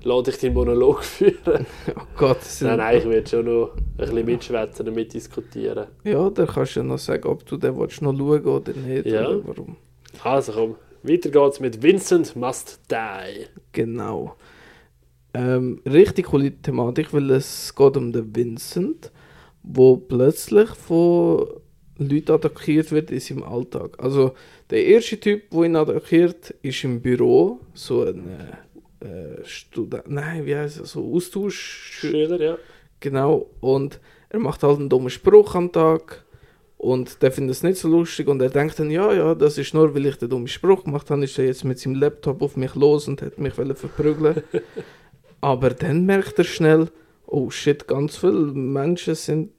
lass 0.02 0.22
dich 0.24 0.38
deinen 0.38 0.54
Monolog 0.54 1.02
führen. 1.04 1.66
Oh 1.96 2.02
Gott, 2.16 2.38
Nein, 2.60 2.76
nein, 2.76 2.98
ich 2.98 3.04
werde 3.08 3.28
schon 3.28 3.44
noch 3.46 3.74
ein 3.76 3.96
bisschen 3.96 4.24
mitschwätzen 4.26 4.88
und 4.88 4.94
mitdiskutieren. 4.94 5.86
Ja, 6.04 6.30
da 6.30 6.46
kannst 6.46 6.76
du 6.76 6.80
ja 6.80 6.84
noch 6.84 6.98
sagen, 6.98 7.26
ob 7.26 7.44
du 7.46 7.56
den 7.56 7.76
willst 7.78 8.02
noch 8.02 8.16
schauen 8.16 8.44
oder 8.44 8.72
nicht. 8.72 9.06
Ja. 9.06 9.28
Oder 9.28 9.46
warum. 9.46 9.76
Also 10.22 10.52
komm, 10.52 10.76
weiter 11.02 11.30
geht's 11.30 11.60
mit 11.60 11.82
Vincent 11.82 12.36
Must 12.36 12.80
Die. 12.90 13.46
Genau. 13.72 14.36
Ähm, 15.32 15.80
richtig 15.86 16.26
coole 16.26 16.50
Thematik, 16.50 17.12
weil 17.12 17.30
es 17.30 17.74
geht 17.74 17.96
um 17.96 18.12
den 18.12 18.34
Vincent, 18.34 19.12
wo 19.62 19.96
plötzlich 19.96 20.70
von 20.70 21.46
Leuten 21.98 22.32
attackiert 22.32 22.90
wird 22.90 23.10
in 23.10 23.20
seinem 23.20 23.42
Alltag. 23.44 23.96
Also 24.02 24.32
der 24.70 24.84
erste 24.84 25.20
Typ, 25.20 25.50
der 25.50 25.62
ihn 25.62 25.76
attackiert, 25.76 26.50
ist 26.62 26.82
im 26.82 27.00
Büro, 27.00 27.60
so 27.74 28.02
ein 28.02 28.26
äh, 29.00 29.06
äh, 29.06 29.44
Student, 29.44 30.08
nein, 30.08 30.46
wie 30.46 30.56
heißt 30.56 30.80
es, 30.80 30.92
so 30.92 31.14
Austausch, 31.14 32.00
Schüler, 32.00 32.40
ja. 32.40 32.58
genau, 32.98 33.50
und 33.60 34.00
er 34.30 34.40
macht 34.40 34.62
halt 34.62 34.78
einen 34.78 34.88
dummen 34.88 35.10
Spruch 35.10 35.54
am 35.54 35.70
Tag 35.70 36.24
und 36.76 37.22
der 37.22 37.30
findet 37.30 37.56
es 37.56 37.62
nicht 37.62 37.78
so 37.78 37.88
lustig 37.88 38.28
und 38.28 38.40
er 38.40 38.48
denkt 38.48 38.78
dann, 38.78 38.90
ja, 38.90 39.12
ja, 39.12 39.34
das 39.34 39.58
ist 39.58 39.74
nur, 39.74 39.94
weil 39.94 40.06
ich 40.06 40.16
den 40.16 40.30
dummen 40.30 40.48
Spruch 40.48 40.84
gemacht 40.84 41.10
habe, 41.10 41.24
ist 41.24 41.38
er 41.38 41.44
jetzt 41.44 41.64
mit 41.64 41.78
seinem 41.78 41.96
Laptop 41.96 42.40
auf 42.42 42.56
mich 42.56 42.74
los 42.74 43.06
und 43.06 43.20
hat 43.22 43.38
mich 43.38 43.54
verprügeln. 43.54 44.42
Aber 45.40 45.70
dann 45.70 46.06
merkt 46.06 46.38
er 46.38 46.44
schnell, 46.44 46.88
oh 47.26 47.50
shit, 47.50 47.86
ganz 47.86 48.16
viele 48.16 48.52
Menschen 48.52 49.14
sind 49.14 49.50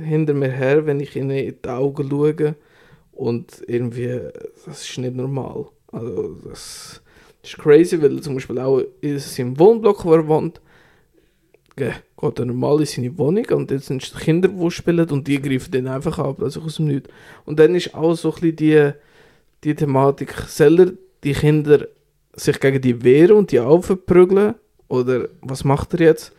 hinter 0.00 0.34
mir 0.34 0.50
her, 0.50 0.86
wenn 0.86 1.00
ich 1.00 1.16
ihnen 1.16 1.30
in 1.30 1.56
die 1.64 1.68
Augen 1.68 2.08
schaue 2.08 2.54
und 3.12 3.62
irgendwie, 3.66 4.20
das 4.66 4.82
ist 4.82 4.98
nicht 4.98 5.16
normal. 5.16 5.66
Also 5.90 6.36
das 6.48 7.02
ist 7.42 7.58
crazy, 7.58 8.00
weil 8.00 8.20
zum 8.20 8.34
Beispiel 8.34 8.58
auch 8.58 8.82
in 9.00 9.18
seinem 9.18 9.58
Wohnblock, 9.58 10.04
wo 10.04 10.14
er 10.14 10.26
wohnt, 10.28 10.60
ge- 11.76 11.92
geht 12.20 12.38
er 12.38 12.44
normal 12.44 12.80
in 12.80 12.86
seine 12.86 13.18
Wohnung 13.18 13.46
und 13.46 13.70
jetzt 13.70 13.86
sind 13.86 14.02
es 14.02 14.14
Kinder, 14.14 14.48
die 14.48 14.70
spielen 14.70 15.08
und 15.10 15.26
die 15.26 15.40
greifen 15.42 15.72
den 15.72 15.88
einfach 15.88 16.18
ab, 16.18 16.42
also 16.42 16.60
aus 16.60 16.76
dem 16.76 16.86
Nichts. 16.86 17.10
Und 17.44 17.58
dann 17.58 17.74
ist 17.74 17.94
auch 17.94 18.14
so 18.14 18.32
ein 18.32 18.40
bisschen 18.40 18.56
die, 18.56 18.92
die 19.64 19.74
Thematik, 19.74 20.34
sollen 20.46 20.98
die 21.24 21.32
Kinder 21.32 21.88
sich 22.34 22.60
gegen 22.60 22.80
die 22.80 23.02
wehren 23.02 23.36
und 23.36 23.50
die 23.50 23.60
aufprügeln 23.60 24.54
oder 24.88 25.28
was 25.40 25.64
macht 25.64 25.94
er 25.94 26.00
jetzt? 26.00 26.34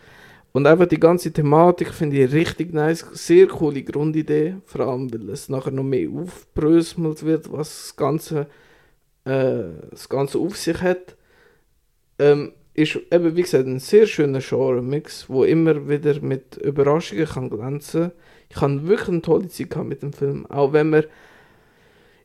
Und 0.52 0.68
einfach 0.68 0.88
die 0.88 1.00
ganze 1.00 1.34
Thematik 1.34 1.94
finde 1.94 2.18
ich 2.18 2.32
richtig 2.32 2.74
nice, 2.74 3.06
sehr 3.12 3.48
coole 3.48 3.84
Grundidee, 3.84 4.56
vor 4.66 4.88
allem 4.88 5.14
weil 5.14 5.30
es 5.30 5.50
nachher 5.50 5.72
noch 5.72 5.84
mehr 5.84 6.10
aufbröselt 6.10 7.24
wird, 7.24 7.52
was 7.52 7.68
das 7.68 7.96
Ganze, 7.98 8.48
äh, 9.26 9.64
das 9.92 10.08
Ganze 10.08 10.40
auf 10.40 10.56
sich 10.56 10.82
hat. 10.82 11.18
Ähm, 12.20 12.54
ist 12.74 13.00
eben, 13.12 13.36
wie 13.36 13.42
gesagt, 13.42 13.68
ein 13.68 13.80
sehr 13.80 14.06
schöner 14.06 14.40
Genre-Mix, 14.40 15.30
wo 15.30 15.44
immer 15.44 15.90
wieder 15.90 16.22
mit 16.22 16.58
Überraschungen 16.58 17.26
kann 17.26 17.50
glänzen 17.50 18.12
Ich 18.50 18.62
habe 18.62 18.88
wirklich 18.88 19.10
eine 19.10 19.22
tolle 19.22 19.48
Zeit 19.48 19.76
mit 19.84 20.04
dem 20.04 20.14
Film, 20.14 20.46
auch 20.46 20.74
wenn 20.74 20.90
man 20.90 21.04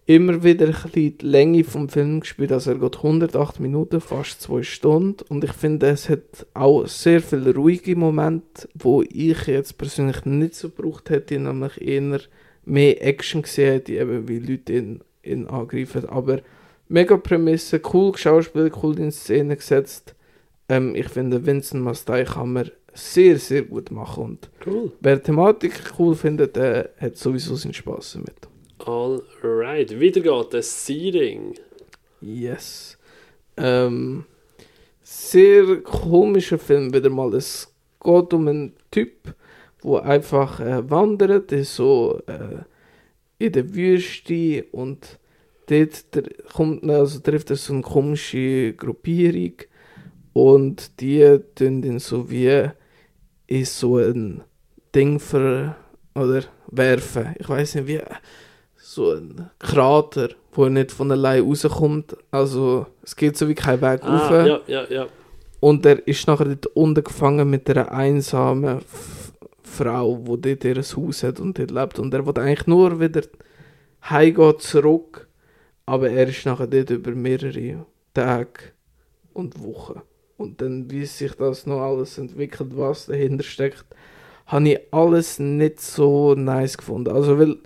immer 0.07 0.43
wieder 0.43 0.67
ein 0.67 0.73
bisschen 0.73 1.19
die 1.19 1.27
Länge 1.27 1.65
vom 1.65 1.89
Film 1.89 2.21
gespielt. 2.21 2.53
Also 2.53 2.73
er 2.73 2.79
geht 2.79 2.97
108 2.97 3.61
Minuten, 3.61 4.01
fast 4.01 4.43
zwei 4.43 4.63
Stunden. 4.63 5.25
Und 5.29 5.45
ich 5.45 5.53
finde, 5.53 5.89
es 5.89 6.09
hat 6.09 6.47
auch 6.55 6.87
sehr 6.87 7.21
viele 7.21 7.55
ruhige 7.55 7.95
Momente, 7.97 8.69
wo 8.75 9.03
ich 9.03 9.47
jetzt 9.47 9.79
persönlich 9.79 10.25
nicht 10.25 10.55
so 10.55 10.71
gebraucht 10.71 11.11
hätte, 11.11 11.39
nämlich 11.39 11.81
eher 11.81 12.21
mehr 12.65 13.07
Action 13.07 13.43
gesehen 13.43 13.73
hätte, 13.75 13.93
eben 13.93 14.29
wie 14.29 14.39
Leute 14.39 14.73
ihn, 14.73 15.01
ihn 15.23 15.47
angreifen. 15.47 16.09
Aber 16.09 16.41
mega 16.89 17.17
Prämisse, 17.17 17.81
cool 17.93 18.13
geschauspielt, 18.13 18.75
cool 18.83 18.99
in 18.99 19.13
Szene 19.13 19.57
gesetzt. 19.57 20.15
Ähm, 20.69 20.95
ich 20.95 21.09
finde, 21.09 21.47
Vincent 21.47 21.83
Mastai 21.85 22.25
kann 22.25 22.53
man 22.53 22.71
sehr, 22.93 23.39
sehr 23.39 23.63
gut 23.63 23.91
machen. 23.93 24.25
Und 24.25 24.51
Cool. 24.67 24.93
wer 25.01 25.17
die 25.17 25.23
Thematik 25.23 25.73
cool 25.99 26.15
findet, 26.17 26.57
der 26.57 26.91
hat 27.01 27.17
sowieso 27.17 27.55
seinen 27.55 27.75
Spaß 27.75 28.15
damit. 28.15 28.50
Alright, 28.87 30.01
weiter 30.01 30.21
geht 30.21 30.55
es. 30.55 30.87
Seeding. 30.87 31.55
Yes. 32.21 32.97
Ähm, 33.57 34.25
sehr 35.03 35.83
komischer 35.83 36.59
Film 36.59 36.93
wieder 36.95 37.11
mal. 37.11 37.35
Es 37.35 37.73
geht 38.03 38.33
um 38.33 38.49
einen 38.49 38.73
Typ, 38.91 39.35
wo 39.83 39.97
einfach 39.99 40.61
äh, 40.61 40.89
wandert, 40.89 41.53
ist 41.53 41.77
so 41.77 42.23
äh, 42.27 42.65
in 43.39 43.53
der 43.53 43.75
Wüste 43.75 44.65
und 44.73 45.19
dort 45.67 46.05
kommt, 46.55 46.89
also 46.89 47.21
trifft 47.21 47.51
er 47.51 47.57
so 47.57 47.75
eine 47.75 47.83
komische 47.83 48.73
Gruppierung 48.75 49.55
und 50.33 51.01
die 51.01 51.39
tun 51.55 51.83
ihn 51.83 51.99
so 51.99 52.31
wie 52.31 52.71
in 53.47 53.65
so 53.65 53.99
ein 53.99 54.43
Ding 54.95 55.21
ver 55.21 55.77
oder 56.15 56.45
werfen. 56.69 57.35
Ich 57.39 57.49
weiß 57.49 57.77
nicht 57.77 57.87
wie 57.87 58.01
so 58.91 59.13
ein 59.13 59.49
Krater, 59.61 60.31
wo 60.53 60.65
er 60.65 60.71
nicht 60.71 60.91
von 60.91 61.13
allein 61.13 61.45
rauskommt. 61.45 62.17
Also 62.33 62.87
es 63.03 63.15
geht 63.15 63.37
so 63.37 63.47
wie 63.49 63.55
kein 63.55 63.81
Weg 63.81 64.03
rauf. 64.03 64.31
Ah, 64.31 64.47
ja, 64.47 64.61
ja, 64.67 64.85
ja. 64.91 65.07
Und 65.61 65.87
er 65.87 66.07
ist 66.09 66.27
nachher 66.27 66.47
dort 66.47 66.67
unten 66.75 67.05
gefangen 67.05 67.49
mit 67.49 67.71
einer 67.71 67.93
einsamen 67.93 68.79
F 68.79 69.33
Frau, 69.63 70.17
die 70.17 70.57
dort 70.57 70.65
ihr 70.65 70.83
Haus 70.83 71.23
hat 71.23 71.39
und 71.39 71.57
dort 71.57 71.71
lebt. 71.71 71.99
Und 72.01 72.13
er 72.13 72.27
will 72.27 72.37
eigentlich 72.37 72.67
nur 72.67 72.99
wieder 72.99 73.23
heimgehen, 74.03 74.59
zurück. 74.59 75.29
Aber 75.87 76.11
er 76.11 76.27
ist 76.27 76.45
nachher 76.45 76.67
dort 76.67 76.91
über 76.91 77.13
mehrere 77.13 77.87
Tage 78.13 78.73
und 79.33 79.63
Wochen. 79.63 80.03
Und 80.37 80.61
dann, 80.61 80.91
wie 80.91 81.07
sich 81.07 81.33
das 81.37 81.65
noch 81.65 81.81
alles 81.81 82.19
entwickelt, 82.19 82.71
was 82.77 83.07
dahinter 83.07 83.45
steckt, 83.45 83.85
habe 84.47 84.69
ich 84.69 84.81
alles 84.91 85.39
nicht 85.39 85.81
so 85.81 86.35
nice 86.35 86.77
gefunden. 86.77 87.15
Also, 87.15 87.39
weil, 87.39 87.59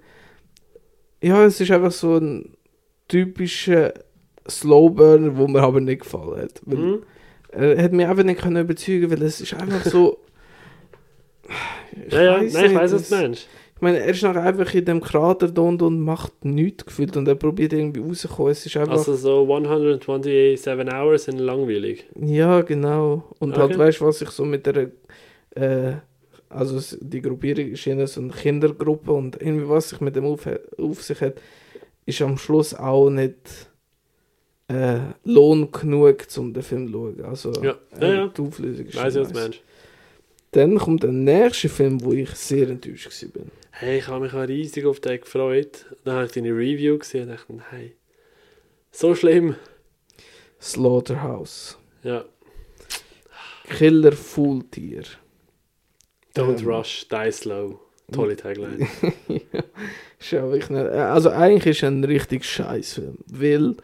ja, 1.26 1.44
es 1.44 1.60
ist 1.60 1.70
einfach 1.70 1.92
so 1.92 2.16
ein 2.16 2.54
typischer 3.08 3.92
Slowburner, 4.48 5.36
wo 5.36 5.46
mir 5.48 5.62
aber 5.62 5.80
nicht 5.80 6.02
gefallen 6.02 6.42
hat. 6.42 6.60
Weil, 6.64 6.78
Hm? 6.78 7.02
er 7.52 7.82
hat 7.82 7.92
mich 7.92 8.06
einfach 8.06 8.24
nicht 8.24 8.40
können 8.40 8.56
überzeugen, 8.64 9.10
weil 9.10 9.22
es 9.22 9.40
ist 9.40 9.54
einfach 9.54 9.84
so. 9.84 10.18
Ich 12.06 12.12
Ja, 12.12 12.22
ja, 12.22 12.36
nein, 12.38 12.46
ich 12.46 12.54
nicht, 12.54 12.74
weiß, 12.74 12.92
was 12.92 13.02
es- 13.02 13.10
meinst. 13.10 13.48
Ich 13.76 13.80
meine, 13.82 13.98
er 13.98 14.06
ist 14.06 14.22
nachher 14.22 14.42
einfach 14.42 14.72
in 14.72 14.84
dem 14.84 15.00
Krater 15.00 15.48
da 15.50 15.60
und, 15.62 15.82
und 15.82 16.00
macht 16.00 16.44
nichts 16.44 16.86
gefühlt 16.86 17.16
und 17.16 17.26
er 17.28 17.34
probiert 17.34 17.72
irgendwie 17.72 18.00
rauszukommen. 18.00 18.52
Es 18.52 18.64
ist 18.64 18.76
einfach. 18.76 18.92
Also 18.94 19.14
so 19.14 19.42
127 19.42 20.92
Hours 20.94 21.24
sind 21.24 21.38
langweilig. 21.38 22.06
ja, 22.18 22.62
genau. 22.62 23.24
Und 23.40 23.56
halt, 23.58 23.72
Okay. 23.72 23.78
weißt 23.78 24.00
du, 24.00 24.06
was 24.06 24.22
ich 24.22 24.30
so 24.30 24.44
mit 24.44 24.64
der. 24.66 24.90
Äh, 25.56 25.94
also 26.54 26.96
die 27.00 27.20
Gruppierung 27.20 27.70
ist 27.72 27.86
eher 27.86 28.06
so 28.06 28.20
eine 28.20 28.32
Kindergruppe 28.32 29.12
und 29.12 29.40
irgendwie 29.40 29.68
was 29.68 29.90
sich 29.90 30.00
mit 30.00 30.16
dem 30.16 30.24
auf, 30.24 30.48
auf 30.78 31.02
sich 31.02 31.20
hat, 31.20 31.40
ist 32.06 32.22
am 32.22 32.38
Schluss 32.38 32.74
auch 32.74 33.10
nicht 33.10 33.70
äh, 34.68 35.00
Lohn 35.24 35.70
genug, 35.70 36.26
um 36.36 36.52
den 36.54 36.62
Film 36.62 36.86
zu 36.86 36.92
schauen. 36.92 37.24
Also, 37.24 37.52
Ja. 37.62 37.76
äh, 37.98 38.08
Ja, 38.08 38.14
ja. 38.14 38.26
die 38.28 38.40
Auflösung 38.42 38.86
ist 38.86 38.96
Weiß 38.96 39.14
ich, 39.16 39.20
was 39.22 39.32
meinst. 39.32 39.60
Dann 40.52 40.78
kommt 40.78 41.02
der 41.02 41.12
nächste 41.12 41.68
Film, 41.68 42.02
wo 42.02 42.12
ich 42.12 42.30
sehr 42.30 42.68
enttäuscht 42.68 43.06
war. 43.34 43.42
Hey, 43.72 43.98
ich 43.98 44.06
habe 44.06 44.24
mich 44.24 44.32
auch 44.32 44.46
riesig 44.46 44.86
auf 44.86 45.00
den 45.00 45.20
gefreut. 45.20 45.86
Dann 46.04 46.14
habe 46.14 46.26
ich 46.26 46.32
deine 46.32 46.50
Review 46.50 46.96
gesehen 46.98 47.28
und 47.28 47.30
dachte, 47.36 47.52
nein, 47.54 47.92
so 48.92 49.14
schlimm. 49.16 49.56
Slaughterhouse. 50.60 51.76
Ja, 52.04 52.24
Killer 53.68 54.12
Fulltier. 54.12 55.02
Don't 56.34 56.60
Ähm. 56.60 56.68
rush, 56.68 57.06
die 57.08 57.32
slow. 57.32 57.80
Tolle 58.12 58.36
Tagline. 58.36 58.86
ja, 59.28 59.40
ist 60.20 60.30
ja 60.30 60.42
wirklich 60.42 60.68
nicht. 60.68 60.86
Also 60.86 61.30
eigentlich 61.30 61.66
ist 61.66 61.76
es 61.78 61.84
ein 61.84 62.04
richtig 62.04 62.44
scheiß 62.44 62.94
Film, 62.94 63.16
weil 63.26 63.76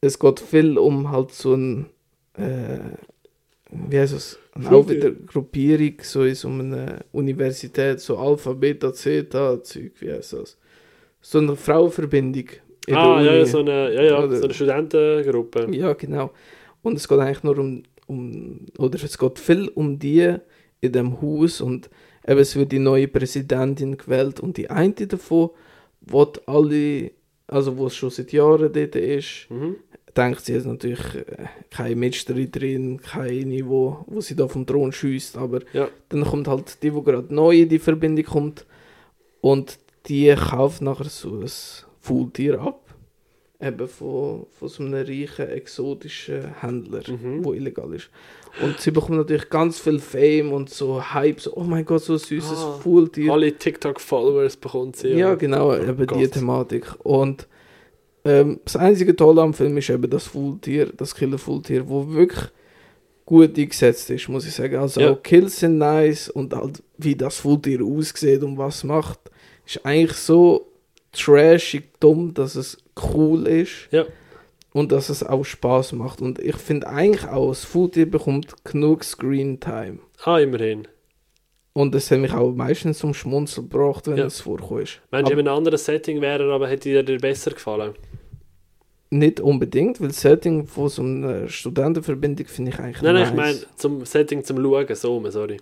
es 0.00 0.18
geht 0.18 0.38
viel 0.38 0.78
um 0.78 1.10
halt 1.10 1.32
so 1.32 1.54
ein 1.54 1.86
äh, 2.34 2.78
wie 3.72 3.98
heißt 3.98 4.12
es? 4.14 4.38
Auch 4.54 4.62
Fulltier. 4.62 4.96
wieder 4.96 5.10
Gruppierung, 5.10 5.94
so 6.02 6.24
in 6.24 6.34
so 6.34 6.48
einer 6.48 7.04
Universität, 7.12 8.00
so 8.00 8.18
Alpha, 8.18 8.52
Beta, 8.52 8.92
Zeta, 8.92 9.62
Zeug, 9.62 9.92
wie 10.00 10.12
heißt 10.12 10.34
das? 10.34 10.58
So 11.20 11.38
eine 11.38 11.56
Frauenverbindung. 11.56 12.48
in 12.86 12.94
ah, 12.94 13.22
ja, 13.22 13.34
ja, 13.34 13.46
so 13.46 13.60
eine, 13.60 13.94
ja, 13.94 14.02
ja, 14.02 14.28
so 14.28 14.44
eine 14.44 14.54
Studentengruppe. 14.54 15.68
Ja, 15.70 15.92
genau. 15.94 16.32
Und 16.82 16.96
es 16.96 17.08
geht 17.08 17.18
eigentlich 17.18 17.42
nur 17.44 17.58
um, 17.58 17.82
um 18.06 18.66
oder 18.78 19.02
es 19.02 19.16
geht 19.16 19.38
viel 19.38 19.68
um 19.68 19.98
die 19.98 20.36
in 20.82 20.92
dem 20.92 21.22
Haus 21.22 21.60
und 21.60 21.88
eben 22.26 22.40
es 22.40 22.54
wird 22.56 22.72
die 22.72 22.78
neue 22.80 23.08
Präsidentin 23.08 23.96
gewählt 23.96 24.40
und 24.40 24.56
die 24.56 24.68
eine 24.68 24.92
davon 24.92 25.50
wird 26.02 26.46
alle, 26.48 27.12
also 27.46 27.78
wo 27.78 27.86
es 27.86 27.94
schon 27.94 28.10
seit 28.10 28.32
Jahren 28.32 28.72
dort 28.72 28.96
ist, 28.96 29.46
Mhm. 29.48 29.76
denkt 30.16 30.40
sie 30.44 30.54
jetzt 30.54 30.66
natürlich 30.66 31.14
äh, 31.14 31.24
keine 31.70 31.94
Mitstreiterin, 31.96 33.00
keine, 33.00 33.66
wo, 33.66 34.04
wo 34.08 34.20
sie 34.20 34.34
da 34.34 34.48
vom 34.48 34.66
Thron 34.66 34.92
schießt, 34.92 35.36
aber 35.38 35.60
Ja. 35.72 35.88
dann 36.08 36.24
kommt 36.24 36.48
halt 36.48 36.82
die, 36.82 36.92
wo 36.92 37.00
gerade 37.02 37.32
neu 37.32 37.60
in 37.62 37.68
die 37.68 37.78
Verbindung 37.78 38.24
kommt 38.24 38.66
und 39.40 39.78
die 40.08 40.34
kauft 40.34 40.82
nachher 40.82 41.04
so 41.08 41.38
ein 41.40 41.50
Fulltier 42.00 42.60
ab. 42.60 42.81
Eben 43.62 43.86
von, 43.88 44.46
von 44.58 44.68
so 44.68 44.82
einem 44.82 44.94
reichen, 44.94 45.48
exotischen 45.48 46.60
Händler, 46.60 47.02
Mhm. 47.08 47.44
wo 47.44 47.52
illegal 47.52 47.94
ist. 47.94 48.10
Und 48.62 48.80
sie 48.80 48.90
bekommen 48.90 49.18
natürlich 49.18 49.48
ganz 49.48 49.78
viel 49.78 49.98
Fame 49.98 50.52
und 50.52 50.68
so 50.68 51.02
Hype, 51.14 51.40
so, 51.40 51.54
oh 51.56 51.62
mein 51.62 51.84
Gott, 51.84 52.02
so 52.02 52.14
ein 52.14 52.18
süßes 52.18 52.58
Ah, 52.58 52.78
Fulltier. 52.82 53.32
Alle 53.32 53.52
TikTok-Followers 53.52 54.56
bekommt 54.56 54.96
sie. 54.96 55.08
Ja, 55.10 55.34
genau, 55.36 55.70
Oh 55.70 55.76
eben 55.76 55.96
die 55.96 56.06
Gott. 56.06 56.32
Thematik. 56.32 56.86
Und 57.04 57.46
ähm, 58.24 58.60
das 58.64 58.76
einzige 58.76 59.16
Tolle 59.16 59.42
am 59.42 59.54
Film 59.54 59.76
ist 59.78 59.88
eben 59.90 60.10
das 60.10 60.26
Fulltier, 60.26 60.86
das 60.96 61.14
Killer-Fulltier, 61.14 61.88
wo 61.88 62.08
wirklich 62.12 62.44
gut 63.24 63.56
eingesetzt 63.56 64.10
ist, 64.10 64.28
muss 64.28 64.46
ich 64.46 64.52
sagen. 64.52 64.76
Also 64.76 65.00
Ja. 65.00 65.12
auch 65.12 65.22
Kills 65.22 65.60
sind 65.60 65.78
nice 65.78 66.28
und 66.28 66.52
halt 66.54 66.82
wie 66.98 67.14
das 67.16 67.38
Fulltier 67.38 67.82
aussieht 67.84 68.42
und 68.42 68.58
was 68.58 68.84
macht, 68.84 69.18
ist 69.64 69.84
eigentlich 69.86 70.12
so 70.18 70.66
trashig 71.12 71.84
dumm, 72.00 72.34
dass 72.34 72.54
es 72.56 72.78
cool 73.14 73.46
ist. 73.46 73.88
Ja. 73.90 74.04
Und 74.72 74.90
dass 74.92 75.10
es 75.10 75.22
auch 75.22 75.44
Spaß 75.44 75.92
macht. 75.92 76.22
Und 76.22 76.38
ich 76.38 76.56
finde 76.56 76.86
eigentlich 76.88 77.26
auch, 77.28 77.48
das 77.50 77.64
Fulltier 77.64 78.10
bekommt 78.10 78.64
genug 78.64 79.04
Screen 79.04 79.60
Time. 79.60 79.98
Ah, 80.24 80.38
immerhin. 80.38 80.88
Und 81.74 81.94
das 81.94 82.10
hat 82.10 82.18
mich 82.18 82.32
auch 82.32 82.52
meistens 82.52 82.98
zum 82.98 83.14
Schmunzeln 83.14 83.68
gebracht, 83.68 84.06
wenn 84.06 84.16
Ja. 84.18 84.26
es 84.26 84.40
vorkommt. 84.40 85.00
Wenn 85.10 85.20
Aber- 85.20 85.28
es 85.28 85.32
in 85.32 85.38
einem 85.46 85.56
anderen 85.56 85.78
Setting 85.78 86.20
wäre, 86.20 86.52
aber 86.52 86.68
hätte 86.68 87.02
dir 87.02 87.18
besser 87.18 87.50
gefallen. 87.52 87.94
Nicht 89.10 89.40
unbedingt, 89.40 90.00
weil 90.00 90.08
das 90.08 90.22
Setting 90.22 90.66
von 90.66 90.88
so 90.88 91.02
einer 91.02 91.48
Studentenverbindung 91.48 92.46
finde 92.46 92.70
ich 92.70 92.78
eigentlich 92.78 93.02
Nein, 93.02 93.14
nein, 93.14 93.22
nice. 93.22 93.30
ich 93.30 93.36
meine 93.36 93.76
zum 93.76 94.04
Setting 94.06 94.42
zum 94.42 94.62
Schauen, 94.62 94.94
so 94.94 95.30
sorry. 95.30 95.58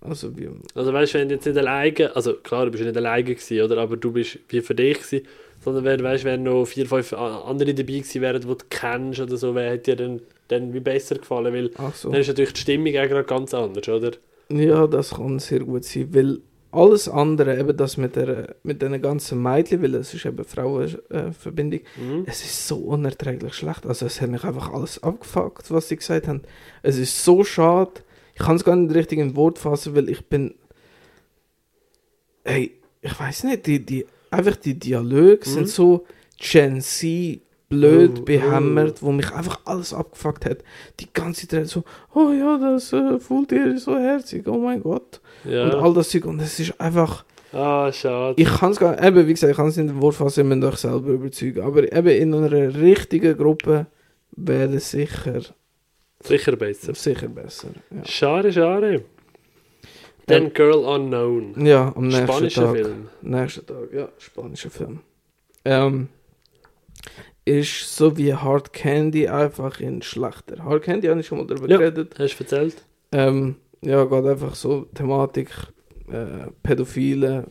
Also 0.00 0.36
wie, 0.36 0.48
Also 0.74 0.92
weißt 0.92 1.14
du, 1.14 1.18
wenn 1.18 1.28
du 1.28 1.34
jetzt 1.34 1.46
nicht 1.46 1.56
alleine, 1.58 2.14
also 2.14 2.34
klar, 2.34 2.66
du 2.66 2.70
bist 2.70 2.84
nicht 2.84 2.96
alleine 2.96 3.24
gewesen, 3.24 3.60
oder? 3.62 3.78
Aber 3.78 3.96
du 3.96 4.12
bist 4.12 4.38
wie 4.48 4.60
für 4.60 4.74
dich 4.74 4.98
gewesen, 4.98 5.26
sondern 5.64 5.84
wenn, 5.84 6.02
weißt, 6.02 6.24
wenn 6.24 6.42
noch 6.42 6.66
vier, 6.66 6.86
fünf 6.86 7.12
andere 7.14 7.72
dabei 7.74 7.92
gewesen 7.94 8.20
wären, 8.22 8.40
die 8.42 8.46
du 8.46 8.56
kennst 8.68 9.20
oder 9.20 9.36
so, 9.36 9.54
wer 9.54 9.70
hätte 9.70 9.96
dir 9.96 10.06
dann, 10.06 10.20
dann 10.48 10.74
wie 10.74 10.80
besser 10.80 11.16
gefallen, 11.16 11.54
weil 11.54 11.70
so. 11.94 12.10
dann 12.10 12.20
ist 12.20 12.28
natürlich 12.28 12.52
die 12.52 12.60
Stimmung 12.60 12.94
auch 12.96 13.26
ganz 13.26 13.54
anders, 13.54 13.88
oder? 13.88 14.12
Ja, 14.50 14.86
das 14.86 15.14
kann 15.14 15.38
sehr 15.38 15.60
gut 15.60 15.84
sein, 15.84 16.14
weil 16.14 16.40
alles 16.70 17.08
andere, 17.08 17.58
eben 17.58 17.76
das 17.76 17.96
mit 17.96 18.16
der 18.16 18.56
mit 18.64 18.82
den 18.82 19.00
ganzen 19.00 19.40
Mädchen, 19.40 19.80
weil 19.82 19.94
es 19.94 20.12
ist 20.12 20.26
eben 20.26 20.44
Frauenverbindung, 20.44 21.80
Mhm. 21.96 22.24
es 22.26 22.44
ist 22.44 22.66
so 22.68 22.76
unerträglich 22.76 23.54
schlecht. 23.54 23.86
Also 23.86 24.06
es 24.06 24.20
hat 24.20 24.28
mich 24.28 24.44
einfach 24.44 24.72
alles 24.72 25.02
abgefuckt, 25.02 25.70
was 25.70 25.88
sie 25.88 25.96
gesagt 25.96 26.26
haben. 26.28 26.42
Es 26.82 26.98
ist 26.98 27.24
so 27.24 27.44
schade. 27.44 27.92
Ich 28.34 28.42
kann 28.42 28.56
es 28.56 28.64
gar 28.64 28.74
nicht 28.74 28.94
richtig 28.94 29.20
in 29.20 29.36
Wort 29.36 29.58
fassen, 29.58 29.94
weil 29.94 30.08
ich 30.08 30.26
bin... 30.26 30.54
Hey, 32.44 32.72
ich 33.00 33.18
weiß 33.20 33.44
nicht, 33.44 33.66
die, 33.66 33.84
die, 33.84 34.06
einfach 34.34 34.56
die 34.56 34.78
Dialoge 34.78 35.40
Mhm. 35.46 35.50
sind 35.50 35.68
so 35.68 36.04
Gen 36.38 36.80
Z 36.80 37.40
blöd 37.68 38.18
Oh, 38.20 38.22
behämmert, 38.22 39.02
wo 39.02 39.10
mich 39.10 39.30
einfach 39.32 39.60
alles 39.64 39.92
abgefuckt 39.94 40.44
hat. 40.44 40.58
Die 41.00 41.08
ganze 41.12 41.48
Zeit 41.48 41.66
so, 41.68 41.82
oh 42.14 42.30
ja, 42.30 42.58
das 42.58 42.92
äh, 42.92 43.18
Fulltier 43.18 43.74
ist 43.74 43.84
so 43.84 43.96
herzig, 43.98 44.46
oh 44.46 44.58
mein 44.58 44.82
Gott. 44.82 45.20
Und 45.44 45.50
Ja. 45.52 45.70
all 45.80 45.94
das 45.94 46.10
Zeug. 46.10 46.26
Und 46.26 46.40
es 46.40 46.58
ist 46.60 46.78
einfach... 46.80 47.24
Ah, 47.52 47.90
schade. 47.92 48.34
Ich 48.40 48.48
kann 48.48 48.72
es 48.72 48.78
gar 48.80 49.00
eben, 49.02 49.26
wie 49.26 49.32
gesagt, 49.32 49.50
ich 49.52 49.56
kann 49.56 49.68
es 49.68 49.76
in 49.76 49.86
den 49.86 50.00
Wort 50.02 50.16
fassen, 50.16 50.40
ihr 50.50 50.56
müsst 50.56 50.72
euch 50.72 50.76
selber 50.80 51.08
überzeugen. 51.10 51.62
Aber 51.62 51.82
eben 51.92 52.08
in 52.08 52.34
einer 52.34 52.50
richtigen 52.74 53.36
Gruppe 53.36 53.86
wäre 54.32 54.74
es 54.74 54.90
sicher, 54.90 55.40
Sicher 56.20 56.56
besser. 56.56 56.94
sicher 56.94 57.28
besser. 57.28 57.68
Ja, 57.90 58.04
Schade, 58.04 58.52
schade. 58.52 59.04
Then 60.26 60.44
Ähm, 60.44 60.52
Girl 60.54 60.84
Unknown. 60.84 61.66
ja 61.66 61.92
am 61.94 62.08
nächsten 62.08 62.26
Spanischer 62.26 62.62
Tag. 62.64 62.76
Film. 62.76 63.08
Nächsten 63.22 63.66
Tag, 63.66 63.92
ja, 63.92 64.08
spanischer 64.18 64.70
Film. 64.70 65.00
Ähm, 65.64 66.08
ist 67.44 67.94
so 67.96 68.16
wie 68.16 68.32
Hard 68.34 68.72
Candy 68.72 69.28
einfach 69.28 69.80
in 69.80 70.00
schlechter. 70.02 70.64
Hard 70.64 70.82
Candy 70.82 71.08
habe 71.08 71.20
ich 71.20 71.26
schon 71.26 71.38
mal 71.38 71.46
darüber 71.46 71.68
Ja. 71.68 71.76
geredet. 71.78 72.14
Hast 72.18 72.38
du 72.38 72.44
erzählt? 72.44 72.82
Ähm, 73.12 73.56
ja, 73.82 74.04
geht 74.04 74.24
einfach 74.24 74.54
so 74.54 74.86
Thematik, 74.94 75.50
äh, 76.10 76.50
Pädophile 76.62 77.46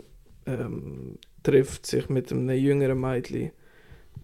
ähm, 0.48 1.18
trifft 1.44 1.86
sich 1.86 2.10
mit 2.10 2.32
einem 2.32 2.50
jüngeren 2.50 3.00
Mädchen 3.00 3.52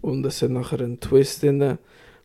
und 0.01 0.25
es 0.25 0.41
hat 0.41 0.49
nachher 0.49 0.81
einen 0.81 0.99
Twist 0.99 1.43
drin, 1.43 1.77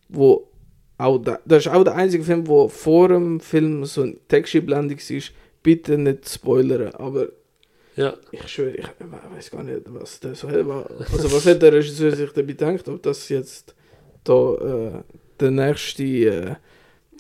wo 0.09 0.49
auch 0.97 1.19
da, 1.19 1.39
das 1.45 1.67
ist 1.67 1.73
auch 1.73 1.85
der 1.85 1.97
einzige 1.97 2.25
Film, 2.25 2.47
wo 2.47 2.69
vor 2.69 3.09
dem 3.09 3.41
Film 3.41 3.85
so 3.85 4.03
eine 4.03 4.17
Texteinblendung 4.29 4.97
ist. 4.99 5.33
Bitte 5.65 5.99
nicht 5.99 6.28
spoilern, 6.28 6.95
aber 6.95 7.28
Ja. 7.97 8.15
ich 8.31 8.47
schwöre, 8.49 8.77
ich 8.77 8.86
weiß 9.35 9.51
gar 9.51 9.65
nicht, 9.65 9.81
was 9.86 10.20
der 10.20 10.35
so 10.36 10.49
hat. 10.49 10.57
Also 11.12 11.32
was 11.32 11.47
hat 11.47 11.61
der 11.62 11.73
Regisseur 11.73 12.15
sich 12.15 12.31
dabei 12.31 12.53
gedacht, 12.53 12.89
ob 12.89 13.03
das 13.03 13.28
jetzt 13.31 13.74
da 14.24 14.55
äh, 14.55 15.03
der 15.41 15.51
nächste 15.51 16.03
äh, 16.05 16.55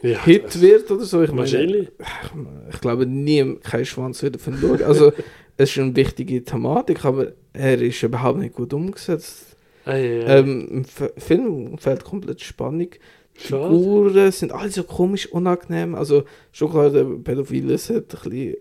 ja 0.02 0.24
Hit 0.24 0.60
wird 0.60 0.90
oder 0.90 1.04
so? 1.04 1.22
Ich 1.22 1.30
meine, 1.30 1.40
Wahrscheinlich. 1.40 1.88
ich 2.72 2.80
glaube, 2.80 3.06
nie 3.06 3.56
kein 3.62 3.84
Schwanz 3.86 4.22
wird 4.22 4.34
davon 4.36 4.58
schauen. 4.60 4.82
Also, 4.82 5.12
es 5.56 5.70
ist 5.70 5.78
eine 5.78 5.96
wichtige 5.96 6.44
Thematik, 6.44 7.04
aber 7.04 7.32
er 7.52 7.80
ist 7.80 8.02
überhaupt 8.02 8.38
nicht 8.40 8.54
gut 8.54 8.72
umgesetzt. 8.74 9.56
Ei, 9.86 9.92
ei, 9.92 10.26
ei. 10.26 10.38
Ähm, 10.38 10.68
Im 10.70 10.84
Film 11.16 11.78
fehlt 11.78 12.04
komplett 12.04 12.40
Spannung. 12.42 12.88
Figuren 13.36 14.30
sind 14.32 14.52
alle 14.52 14.70
so 14.70 14.84
komisch 14.84 15.26
unangenehm. 15.26 15.94
Also, 15.94 16.24
schon 16.52 16.70
klar, 16.70 16.90
der 16.90 17.04
Pädophile 17.04 17.76
sollte 17.78 18.16
ein 18.16 18.30
bisschen 18.30 18.56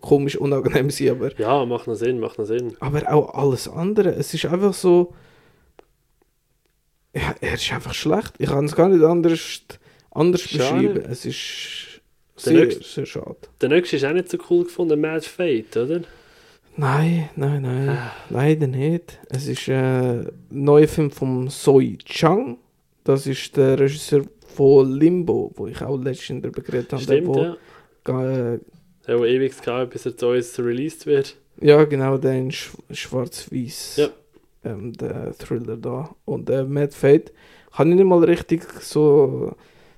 komisch 0.00 0.36
unangenehm 0.36 0.90
sein, 0.90 1.10
aber, 1.10 1.32
Ja, 1.38 1.64
macht 1.64 1.86
noch 1.86 1.94
Sinn, 1.94 2.18
macht 2.20 2.38
noch 2.38 2.44
Sinn. 2.46 2.76
aber 2.80 3.12
auch 3.12 3.34
alles 3.34 3.68
andere. 3.68 4.10
Es 4.10 4.34
ist 4.34 4.46
einfach 4.46 4.74
so. 4.74 5.14
Ja, 7.14 7.34
er 7.40 7.54
ist 7.54 7.72
einfach 7.72 7.94
schlecht. 7.94 8.34
Ich 8.38 8.48
kann 8.48 8.66
es 8.66 8.76
gar 8.76 8.88
nicht 8.88 9.02
anders, 9.04 9.62
anders 10.10 10.40
Schade. 10.42 10.88
beschreiben. 10.88 11.04
Es 11.10 11.24
ist 11.24 12.00
Der 12.44 12.52
sehr, 12.52 12.64
nächste- 12.66 12.84
sehr 12.84 13.06
schade. 13.06 13.36
Der 13.60 13.68
nächste 13.70 13.96
ist 13.96 14.04
auch 14.04 14.12
nicht 14.12 14.28
so 14.30 14.38
cool 14.50 14.64
gefunden, 14.64 15.00
Mad 15.00 15.22
Fate, 15.26 15.76
oder? 15.78 16.00
Nein, 16.76 17.30
nein, 17.36 17.62
nein, 17.62 17.88
Ah. 17.88 18.12
leider 18.28 18.66
nicht. 18.66 19.18
Es 19.30 19.46
ist 19.46 19.66
ein 19.70 20.30
neuer 20.50 20.88
Film 20.88 21.10
von 21.10 21.48
Soi 21.48 21.96
Chang. 22.04 22.58
Das 23.06 23.24
ist 23.28 23.56
der 23.56 23.78
Regisseur 23.78 24.24
von 24.56 24.90
Limbo, 24.90 25.52
wo 25.54 25.68
ich 25.68 25.80
auch 25.80 25.96
letztens 25.96 26.42
darüber 26.42 26.60
geredet 26.60 26.92
habe. 26.92 27.02
Stimmt, 27.02 27.36
der, 27.36 27.44
ja. 27.44 27.56
wo, 28.04 28.12
äh, 28.20 28.58
Der, 29.06 29.16
der 29.18 29.26
ewig 29.28 29.62
gehabt 29.62 29.92
bis 29.92 30.06
er 30.06 30.16
zu 30.16 30.26
uns 30.26 30.58
released 30.58 31.06
wird. 31.06 31.36
ja, 31.60 31.84
genau, 31.84 32.18
der 32.18 32.32
in 32.32 32.50
Sch 32.50 32.72
Schwarz-Weiß. 32.90 33.96
Ja. 33.98 34.08
Ähm, 34.64 34.92
der 34.94 35.32
Thriller 35.38 35.76
da. 35.76 36.16
Und 36.24 36.48
der 36.48 36.64
Mad 36.64 36.92
Fate 36.92 37.32
kann 37.76 37.90
ich 37.90 37.96
nicht 37.96 38.06
mal 38.06 38.24
richtig 38.24 38.64
so 38.80 39.54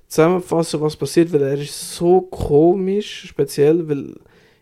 zusammenfassen, 0.07 0.79
was 0.81 0.95
passiert, 0.95 1.33
weil 1.33 1.41
er 1.41 1.59
ist 1.59 1.95
so 1.95 2.21
komisch, 2.21 3.25
speziell, 3.27 3.89
weil 3.89 4.13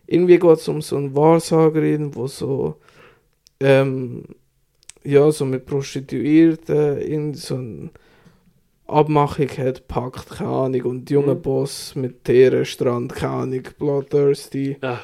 irgendwie 0.06 0.38
geht 0.38 0.56
es 0.58 0.68
um 0.68 0.80
so 0.80 0.96
eine 0.96 1.14
Wahrsagerin, 1.14 2.14
wo 2.14 2.26
so 2.26 2.76
ähm, 3.60 4.24
ja, 5.04 5.30
so 5.30 5.44
mit 5.44 5.66
Prostituierten 5.66 6.98
in 6.98 7.34
so 7.34 7.56
eine 7.56 7.90
Abmachung 8.88 9.48
hat, 9.48 9.86
packt, 9.88 10.30
keine 10.30 10.50
Ahnung, 10.50 10.82
und 10.82 11.08
die 11.08 11.14
junge 11.14 11.34
Mhm. 11.34 11.42
Boss 11.42 11.94
mit 11.94 12.26
deren 12.26 12.64
Strand, 12.64 13.14
keine 13.14 13.32
Ahnung, 13.32 13.62
Bloodthirsty. 13.78 14.76
Ja, 14.82 15.00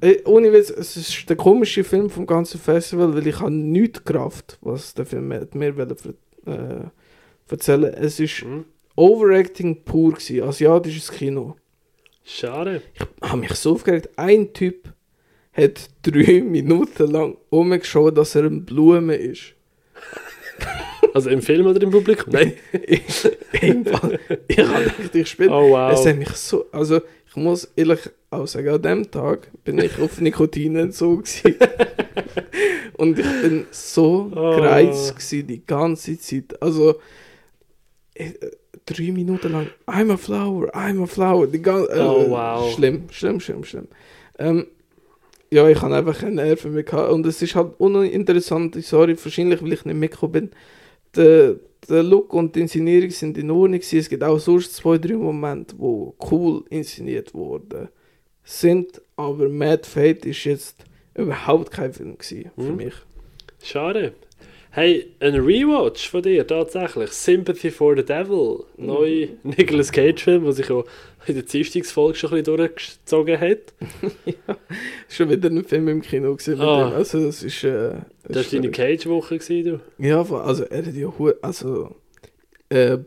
Ey, 0.00 0.22
ohne 0.24 0.52
Witz, 0.52 0.70
es 0.70 0.96
ist 0.96 1.28
der 1.28 1.36
komische 1.36 1.84
Film 1.84 2.10
vom 2.10 2.26
ganzen 2.26 2.58
Festival, 2.60 3.14
weil 3.14 3.26
ich 3.26 3.38
habe 3.40 3.50
nichts 3.52 4.02
Kraft, 4.04 4.58
was 4.60 4.92
der 4.94 5.06
Film 5.06 5.32
hat 5.32 5.54
mir 5.54 5.76
wollte 5.76 6.14
äh, 6.46 6.84
erzählen. 7.50 7.94
Es 7.94 8.18
ist 8.18 8.40
hm. 8.42 8.64
Overacting 8.96 9.84
pur 9.84 10.12
gewesen, 10.12 10.42
asiatisches 10.42 11.10
Kino. 11.12 11.56
schade. 12.24 12.82
Ich 12.94 13.28
habe 13.30 13.38
mich 13.40 13.54
so 13.54 13.72
aufgeregt. 13.72 14.08
Ein 14.16 14.52
Typ 14.52 14.92
hat 15.52 15.90
drei 16.02 16.42
Minuten 16.44 17.10
lang 17.10 17.36
umgeschaut, 17.50 18.16
dass 18.18 18.34
er 18.34 18.44
eine 18.46 18.60
Blume 18.60 19.14
ist. 19.14 19.54
Also 21.14 21.30
im 21.30 21.40
Film 21.42 21.66
oder 21.66 21.80
im 21.80 21.90
Publikum? 21.90 22.32
Nein. 22.32 22.52
Im 23.62 23.84
Fall, 23.86 24.18
ich 24.48 24.58
habe 24.58 24.84
gedacht, 24.84 25.14
ich 25.14 25.28
spiele. 25.28 25.50
Oh 25.50 25.70
wow. 25.70 25.92
Es 25.92 26.04
hat 26.04 26.16
mich 26.16 26.28
so, 26.30 26.66
also 26.72 27.00
ich 27.28 27.36
muss 27.36 27.70
ehrlich 27.76 28.00
auch 28.30 28.46
sagen, 28.46 28.68
an 28.68 28.82
dem 28.82 29.10
Tag 29.10 29.48
bin 29.64 29.78
ich 29.78 29.98
auf 30.00 30.20
Nikotinentzug 30.20 31.24
gewesen. 31.24 31.54
Und 32.96 33.18
ich 33.18 33.26
bin 33.42 33.66
so 33.70 34.30
Oh. 34.34 34.56
gereizt 34.56 35.14
gewesen, 35.16 35.46
die 35.46 35.64
ganze 35.64 36.18
Zeit. 36.18 36.60
Also 36.60 36.96
äh, 38.14 38.30
drei 38.86 39.10
Minuten 39.12 39.52
lang, 39.52 39.68
I'm 39.86 40.12
a 40.12 40.16
flower, 40.16 40.74
I'm 40.74 41.02
a 41.02 41.06
flower. 41.06 41.46
Die 41.46 41.62
gan- 41.62 41.86
äh, 41.88 42.00
Oh, 42.00 42.28
wow. 42.30 42.72
Schlimm, 42.74 43.04
schlimm, 43.10 43.40
schlimm, 43.40 43.64
schlimm. 43.64 43.88
Ähm, 44.38 44.66
ja, 45.50 45.68
ich 45.68 45.80
habe 45.80 45.94
einfach 45.94 46.18
keine 46.18 46.36
Nerven 46.42 46.74
mehr 46.74 46.82
gehabt. 46.82 47.12
Und 47.12 47.24
es 47.26 47.40
ist 47.40 47.54
halt 47.54 47.72
uninteressant, 47.78 48.82
sorry, 48.84 49.16
wahrscheinlich, 49.22 49.62
weil 49.62 49.72
ich 49.72 49.84
nicht 49.84 49.96
mitgekommen 49.96 50.32
bin. 50.32 50.50
Der, 51.16 51.56
der 51.88 52.02
Look 52.02 52.32
und 52.32 52.54
die 52.56 52.60
Inszenierung 52.62 53.10
sind 53.10 53.36
in 53.38 53.50
Ordnung 53.50 53.78
gewesen. 53.80 53.98
Es 53.98 54.08
gibt 54.08 54.22
auch 54.24 54.38
sonst 54.38 54.74
zwei, 54.74 54.98
drei 54.98 55.14
Momente, 55.14 55.74
wo 55.78 56.14
cool 56.30 56.64
inszeniert 56.70 57.34
wurden 57.34 57.88
sind, 58.42 59.00
aber 59.16 59.48
Mad 59.48 59.86
Fate 59.86 60.26
ist 60.26 60.44
jetzt 60.44 60.84
überhaupt 61.14 61.70
kein 61.70 61.92
Film 61.92 62.18
gewesen 62.18 62.50
für 62.56 62.62
Mhm. 62.70 62.76
mich. 62.76 62.94
Schade. 63.62 64.12
Hey, 64.70 65.06
ein 65.20 65.36
Rewatch 65.36 66.10
von 66.10 66.20
dir 66.22 66.44
tatsächlich. 66.46 67.10
Sympathy 67.12 67.70
for 67.70 67.96
the 67.96 68.04
Devil. 68.04 68.64
Neu 68.76 69.28
Nicolas 69.44 69.92
Cage-Film, 69.92 70.42
der 70.42 70.52
sich 70.52 70.68
auch 70.70 70.84
in 71.26 71.34
der 71.34 71.44
Dienstagsfolge 71.44 72.16
schon 72.18 72.30
ein 72.32 72.42
bisschen 72.42 72.56
durchgezogen 72.56 73.40
hat. 73.40 73.74
Schon 75.08 75.30
wieder 75.30 75.48
ein 75.50 75.64
Film 75.64 75.88
im 75.88 76.02
Kino 76.02 76.34
gesehen. 76.34 76.60
Ah. 76.60 76.90
Also, 76.90 77.24
das 77.24 77.42
ist. 77.42 77.62
Äh, 77.64 77.94
Das 78.28 78.52
war 78.52 78.60
deine 78.60 78.70
Cage-Woche, 78.70 79.38
gewesen, 79.38 79.80
du. 79.98 80.04
Ja, 80.04 80.20
also 80.22 80.64
er 80.64 80.84
hat 80.86 80.94
ja 80.94 81.12
also 81.42 81.94
äh, 82.68 82.98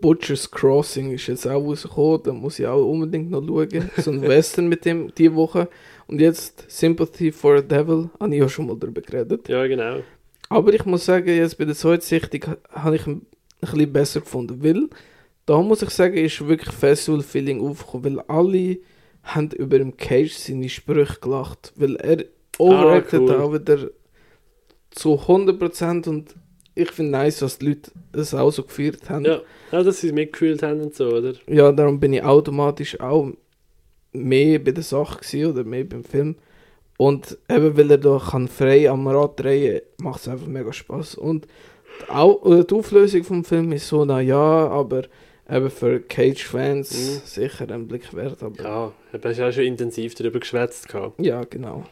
Butcher's 0.00 0.50
Crossing 0.50 1.12
ist 1.12 1.26
jetzt 1.26 1.46
auch 1.46 1.60
rausgekommen, 1.64 2.22
da 2.22 2.32
muss 2.32 2.58
ich 2.58 2.66
auch 2.66 2.84
unbedingt 2.84 3.30
noch 3.30 3.44
schauen. 3.46 3.90
So 3.96 4.10
ein 4.10 4.22
Western 4.22 4.68
mit 4.68 4.84
dem 4.84 5.12
diese 5.16 5.34
Woche. 5.34 5.68
Und 6.06 6.20
jetzt 6.20 6.64
Sympathy 6.70 7.32
for 7.32 7.58
the 7.58 7.66
Devil, 7.66 8.10
habe 8.20 8.34
ich 8.34 8.40
ja 8.40 8.48
schon 8.48 8.66
mal 8.66 8.76
darüber 8.78 9.00
geredet. 9.00 9.48
Ja, 9.48 9.66
genau. 9.66 10.00
Aber 10.48 10.72
ich 10.72 10.84
muss 10.86 11.04
sagen, 11.04 11.28
jetzt 11.28 11.58
bei 11.58 11.64
der 11.64 11.74
zweiten 11.74 12.02
Sichtung 12.02 12.40
ha- 12.46 12.56
habe 12.82 12.96
ich 12.96 13.06
ihn 13.06 13.22
ein 13.60 13.70
bisschen 13.72 13.92
besser 13.92 14.20
gefunden, 14.20 14.62
weil 14.62 14.88
da 15.48 15.62
muss 15.62 15.80
ich 15.80 15.90
sagen, 15.90 16.16
ist 16.16 16.46
wirklich 16.46 16.74
Festival-Feeling 16.74 17.66
aufgekommen, 17.66 18.16
weil 18.16 18.24
alle 18.28 18.78
haben 19.22 19.50
über 19.52 19.78
dem 19.78 19.96
Cage 19.96 20.34
seine 20.34 20.68
Sprüche 20.68 21.20
gelacht, 21.20 21.72
weil 21.76 21.96
er 21.96 22.24
overacted 22.58 23.20
cool. 23.20 23.34
auch 23.36 23.54
wieder 23.54 23.88
zu 24.90 25.14
100% 25.14 26.06
und 26.06 26.34
ich 26.74 26.90
finde 26.90 27.12
nice, 27.12 27.38
dass 27.38 27.58
die 27.58 27.68
Leute 27.68 27.90
es 28.12 28.34
auch 28.34 28.50
so 28.50 28.62
gefeiert 28.62 29.08
haben. 29.08 29.24
Ja, 29.24 29.40
ja 29.72 29.82
dass 29.82 30.00
sie 30.00 30.08
es 30.08 30.12
mitgefühlt 30.12 30.62
haben 30.62 30.82
und 30.82 30.94
so, 30.94 31.08
oder? 31.08 31.32
Ja, 31.46 31.72
darum 31.72 31.98
bin 31.98 32.12
ich 32.12 32.22
automatisch 32.22 33.00
auch 33.00 33.32
mehr 34.12 34.58
bei 34.58 34.72
der 34.72 34.84
Sache 34.84 35.18
gewesen, 35.18 35.50
oder 35.50 35.64
mehr 35.64 35.84
beim 35.84 36.04
Film. 36.04 36.36
Und 36.98 37.38
eben, 37.48 37.74
weil 37.74 37.90
er 37.90 37.98
da 37.98 38.20
kann 38.30 38.48
frei 38.48 38.90
am 38.90 39.08
Rad 39.08 39.40
drehen 39.40 39.80
macht 39.96 40.20
es 40.20 40.28
einfach 40.28 40.46
mega 40.46 40.72
Spaß. 40.74 41.14
Und 41.14 41.46
die, 41.46 42.10
Au 42.10 42.32
oder 42.42 42.64
die 42.64 42.74
Auflösung 42.74 43.24
vom 43.24 43.44
Film 43.44 43.72
ist 43.72 43.88
so, 43.88 44.04
na 44.04 44.20
ja, 44.20 44.36
aber 44.68 45.04
eben 45.50 45.70
für 45.70 46.00
Cage-Fans 46.00 46.92
Mhm. 46.92 47.20
sicher 47.24 47.70
ein 47.70 47.88
Blick 47.88 48.14
wert. 48.14 48.42
Aber 48.42 48.62
ja. 48.62 48.92
Ja, 49.12 49.18
du 49.18 49.28
hast 49.28 49.38
ja 49.38 49.50
schon 49.52 49.64
intensiv 49.64 50.14
darüber 50.14 50.40
geschwätzt. 50.40 50.88
gehabt. 50.88 51.18
genau. 51.50 51.84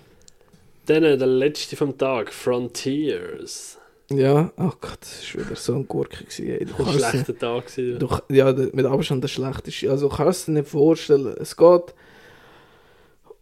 Dann 0.87 1.03
äh, 1.05 1.17
der 1.17 1.27
letzte 1.27 1.77
vom 1.77 1.97
Tag, 1.99 2.33
Frontiers. 2.33 3.79
Ja, 4.09 4.53
oh 4.57 4.71
Gott, 4.81 4.99
das 5.01 5.35
war 5.35 5.45
wieder 5.47 5.57
so 5.57 5.75
ein 5.75 5.89
Gurke. 5.89 6.25
Gewesen, 6.25 6.73
Ein 6.79 6.93
schlechter 6.93 7.37
Tag. 7.37 7.67
Gewesen. 7.67 7.99
Du, 7.99 8.09
ja, 8.33 8.53
mit 8.53 8.87
Abstand 8.87 9.25
der 9.25 9.29
schlechteste. 9.29 9.91
Also 9.91 10.09
kannst 10.09 10.47
du 10.47 10.53
dir 10.53 10.59
nicht 10.61 10.71
vorstellen, 10.71 11.35
es 11.41 11.57
geht 11.57 11.95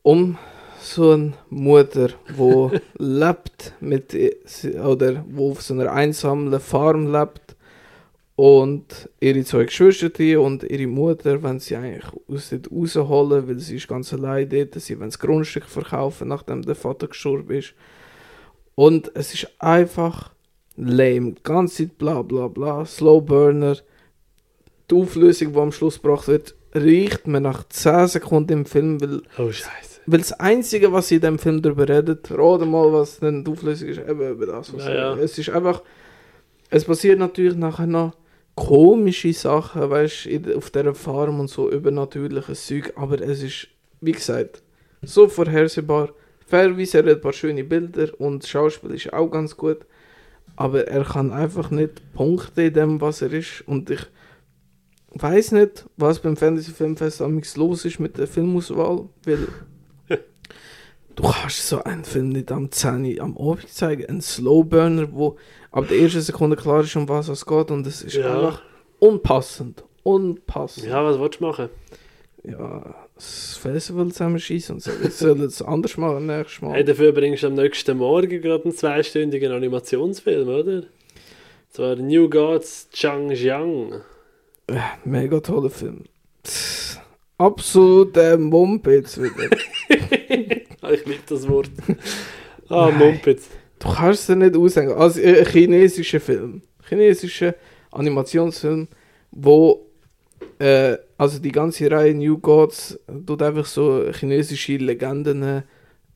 um 0.02 0.38
so 0.80 1.10
eine 1.12 1.32
Mutter, 1.50 2.08
die 2.28 2.80
lebt 2.98 3.72
mit 3.80 4.14
oder 4.82 5.24
wo 5.28 5.50
auf 5.52 5.60
so 5.62 5.74
einer 5.74 5.92
einsamen 5.92 6.58
Farm 6.60 7.12
lebt 7.12 7.53
und 8.36 9.08
ihre 9.20 9.44
zwei 9.44 9.64
Geschwister 9.64 10.10
und 10.40 10.64
ihre 10.64 10.86
Mutter, 10.88 11.42
wenn 11.42 11.60
sie 11.60 11.76
eigentlich 11.76 12.04
aus 12.28 12.50
dort 12.50 12.70
rausholen, 12.70 13.46
weil 13.48 13.60
sie 13.60 13.76
ist 13.76 13.86
ganz 13.88 14.12
allein 14.12 14.48
dort, 14.48 14.74
sie 14.74 14.98
wollen 14.98 15.10
das 15.10 15.18
Grundstück 15.20 15.64
verkaufen, 15.66 16.28
nachdem 16.28 16.62
der 16.62 16.74
Vater 16.74 17.06
gestorben 17.06 17.56
ist. 17.56 17.74
Und 18.74 19.12
es 19.14 19.34
ist 19.34 19.48
einfach 19.60 20.32
lame, 20.76 21.32
die 21.32 21.42
ganze 21.44 21.84
Zeit 21.86 21.98
bla 21.98 22.22
bla 22.22 22.48
bla, 22.48 22.84
Slow 22.84 23.20
Burner, 23.24 23.76
die 24.90 24.94
Auflösung, 24.96 25.52
die 25.52 25.58
am 25.60 25.70
Schluss 25.70 26.02
gebracht 26.02 26.26
wird, 26.26 26.56
riecht 26.74 27.28
man 27.28 27.44
nach 27.44 27.68
10 27.68 28.08
Sekunden 28.08 28.52
im 28.52 28.66
Film, 28.66 29.00
weil, 29.00 29.22
Oh, 29.38 29.52
Scheiße. 29.52 30.00
weil 30.06 30.18
das 30.18 30.32
Einzige, 30.32 30.92
was 30.92 31.06
sie 31.06 31.14
in 31.16 31.20
dem 31.20 31.38
Film 31.38 31.62
darüber 31.62 31.88
redet, 31.88 32.28
rate 32.32 32.66
mal, 32.66 32.92
was 32.92 33.20
denn 33.20 33.44
die 33.44 33.50
Auflösung 33.52 33.88
ist, 33.90 33.98
eben 34.00 34.28
über 34.28 34.46
das, 34.46 34.74
was 34.74 34.84
Ja, 34.86 34.92
ja. 34.94 35.14
Es 35.14 35.38
ist 35.38 35.50
einfach, 35.50 35.84
es 36.70 36.84
passiert 36.84 37.20
natürlich 37.20 37.54
nachher 37.54 37.86
noch 37.86 38.12
komische 38.54 39.32
Sachen, 39.32 39.90
weißt 39.90 40.26
du, 40.26 40.56
auf 40.56 40.70
dieser 40.70 40.94
Farm 40.94 41.40
und 41.40 41.48
so 41.48 41.70
übernatürliches 41.70 42.66
Zeug, 42.66 42.92
aber 42.96 43.20
es 43.20 43.42
ist, 43.42 43.68
wie 44.00 44.12
gesagt, 44.12 44.62
so 45.02 45.28
vorhersehbar. 45.28 46.10
Fairerweise 46.46 46.98
er 46.98 47.04
hat 47.04 47.10
ein 47.10 47.20
paar 47.20 47.32
schöne 47.32 47.64
Bilder 47.64 48.08
und 48.18 48.42
das 48.42 48.50
Schauspiel 48.50 48.92
ist 48.92 49.12
auch 49.12 49.28
ganz 49.28 49.56
gut, 49.56 49.78
aber 50.56 50.86
er 50.86 51.04
kann 51.04 51.32
einfach 51.32 51.70
nicht 51.70 52.12
punkten 52.12 52.66
in 52.66 52.74
dem, 52.74 53.00
was 53.00 53.22
er 53.22 53.32
ist 53.32 53.62
und 53.66 53.90
ich 53.90 54.06
weiß 55.14 55.52
nicht, 55.52 55.86
was 55.96 56.18
beim 56.20 56.36
Fantasy 56.36 56.72
Filmfest 56.72 57.22
amigs 57.22 57.56
los 57.56 57.84
ist 57.84 57.98
mit 57.98 58.18
der 58.18 58.26
Filmauswahl, 58.26 59.08
weil 59.24 59.48
du 61.16 61.22
kannst 61.22 61.68
so 61.68 61.82
einen 61.84 62.04
Film 62.04 62.30
nicht 62.30 62.50
am 62.52 62.70
10 62.70 63.20
am 63.20 63.36
Abend 63.36 63.68
zeigen, 63.68 64.06
ein 64.06 64.20
Slowburner, 64.20 65.08
wo 65.12 65.36
ab 65.70 65.86
der 65.88 65.98
ersten 65.98 66.20
Sekunde 66.20 66.56
klar 66.56 66.80
ist, 66.82 66.94
um 66.96 67.08
was 67.08 67.28
es 67.28 67.44
geht 67.46 67.70
und 67.70 67.86
es 67.86 68.02
ist 68.02 68.14
Ja. 68.16 68.34
einfach 68.34 68.62
unpassend, 68.98 69.84
unpassend. 70.02 70.86
Ja, 70.86 71.04
was 71.04 71.18
willst 71.18 71.40
du 71.40 71.44
machen? 71.44 71.68
Ja, 72.42 72.94
das 73.14 73.56
Festival 73.56 74.08
zusammenschießen 74.08 74.74
und 74.74 74.80
so, 74.80 74.90
ich 75.02 75.14
soll 75.14 75.40
es 75.42 75.62
anders 75.62 75.96
machen 75.96 76.26
nächstes 76.26 76.60
Mal. 76.62 76.74
Hey, 76.74 76.84
dafür 76.84 77.12
bringst 77.12 77.42
du 77.42 77.46
am 77.46 77.54
nächsten 77.54 77.96
Morgen 77.96 78.40
gerade 78.42 78.64
einen 78.64 78.74
zweistündigen 78.74 79.50
Animationsfilm, 79.52 80.48
oder? 80.48 80.82
Zwar 81.70 81.96
New 81.96 82.28
Gods 82.28 82.88
Changjiang. 82.92 83.94
Äh, 84.66 84.76
Mega 85.04 85.40
toller 85.40 85.70
Film. 85.70 86.04
Absoluter 87.38 88.36
Mumpitz 88.38 89.18
wieder. 89.18 89.56
Ich 90.92 91.04
liebe 91.06 91.22
das 91.28 91.48
Wort. 91.48 91.70
Ah, 92.68 92.88
Nein. 92.90 92.98
Mumpitz. 92.98 93.48
Du 93.78 93.88
kannst 93.92 94.28
es 94.30 94.36
nicht 94.36 94.56
ausdenken. 94.56 94.94
Also 94.94 95.20
äh, 95.20 95.40
ein 95.40 95.46
chinesischer 95.46 96.20
Film. 96.20 96.62
Chinesischer 96.88 97.54
Animationsfilm, 97.90 98.88
wo 99.30 99.86
äh, 100.58 100.96
also 101.18 101.38
die 101.38 101.52
ganze 101.52 101.90
Reihe 101.90 102.14
New 102.14 102.38
Gods 102.38 102.98
tut 103.26 103.42
einfach 103.42 103.66
so 103.66 104.10
chinesische 104.12 104.76
Legenden 104.76 105.62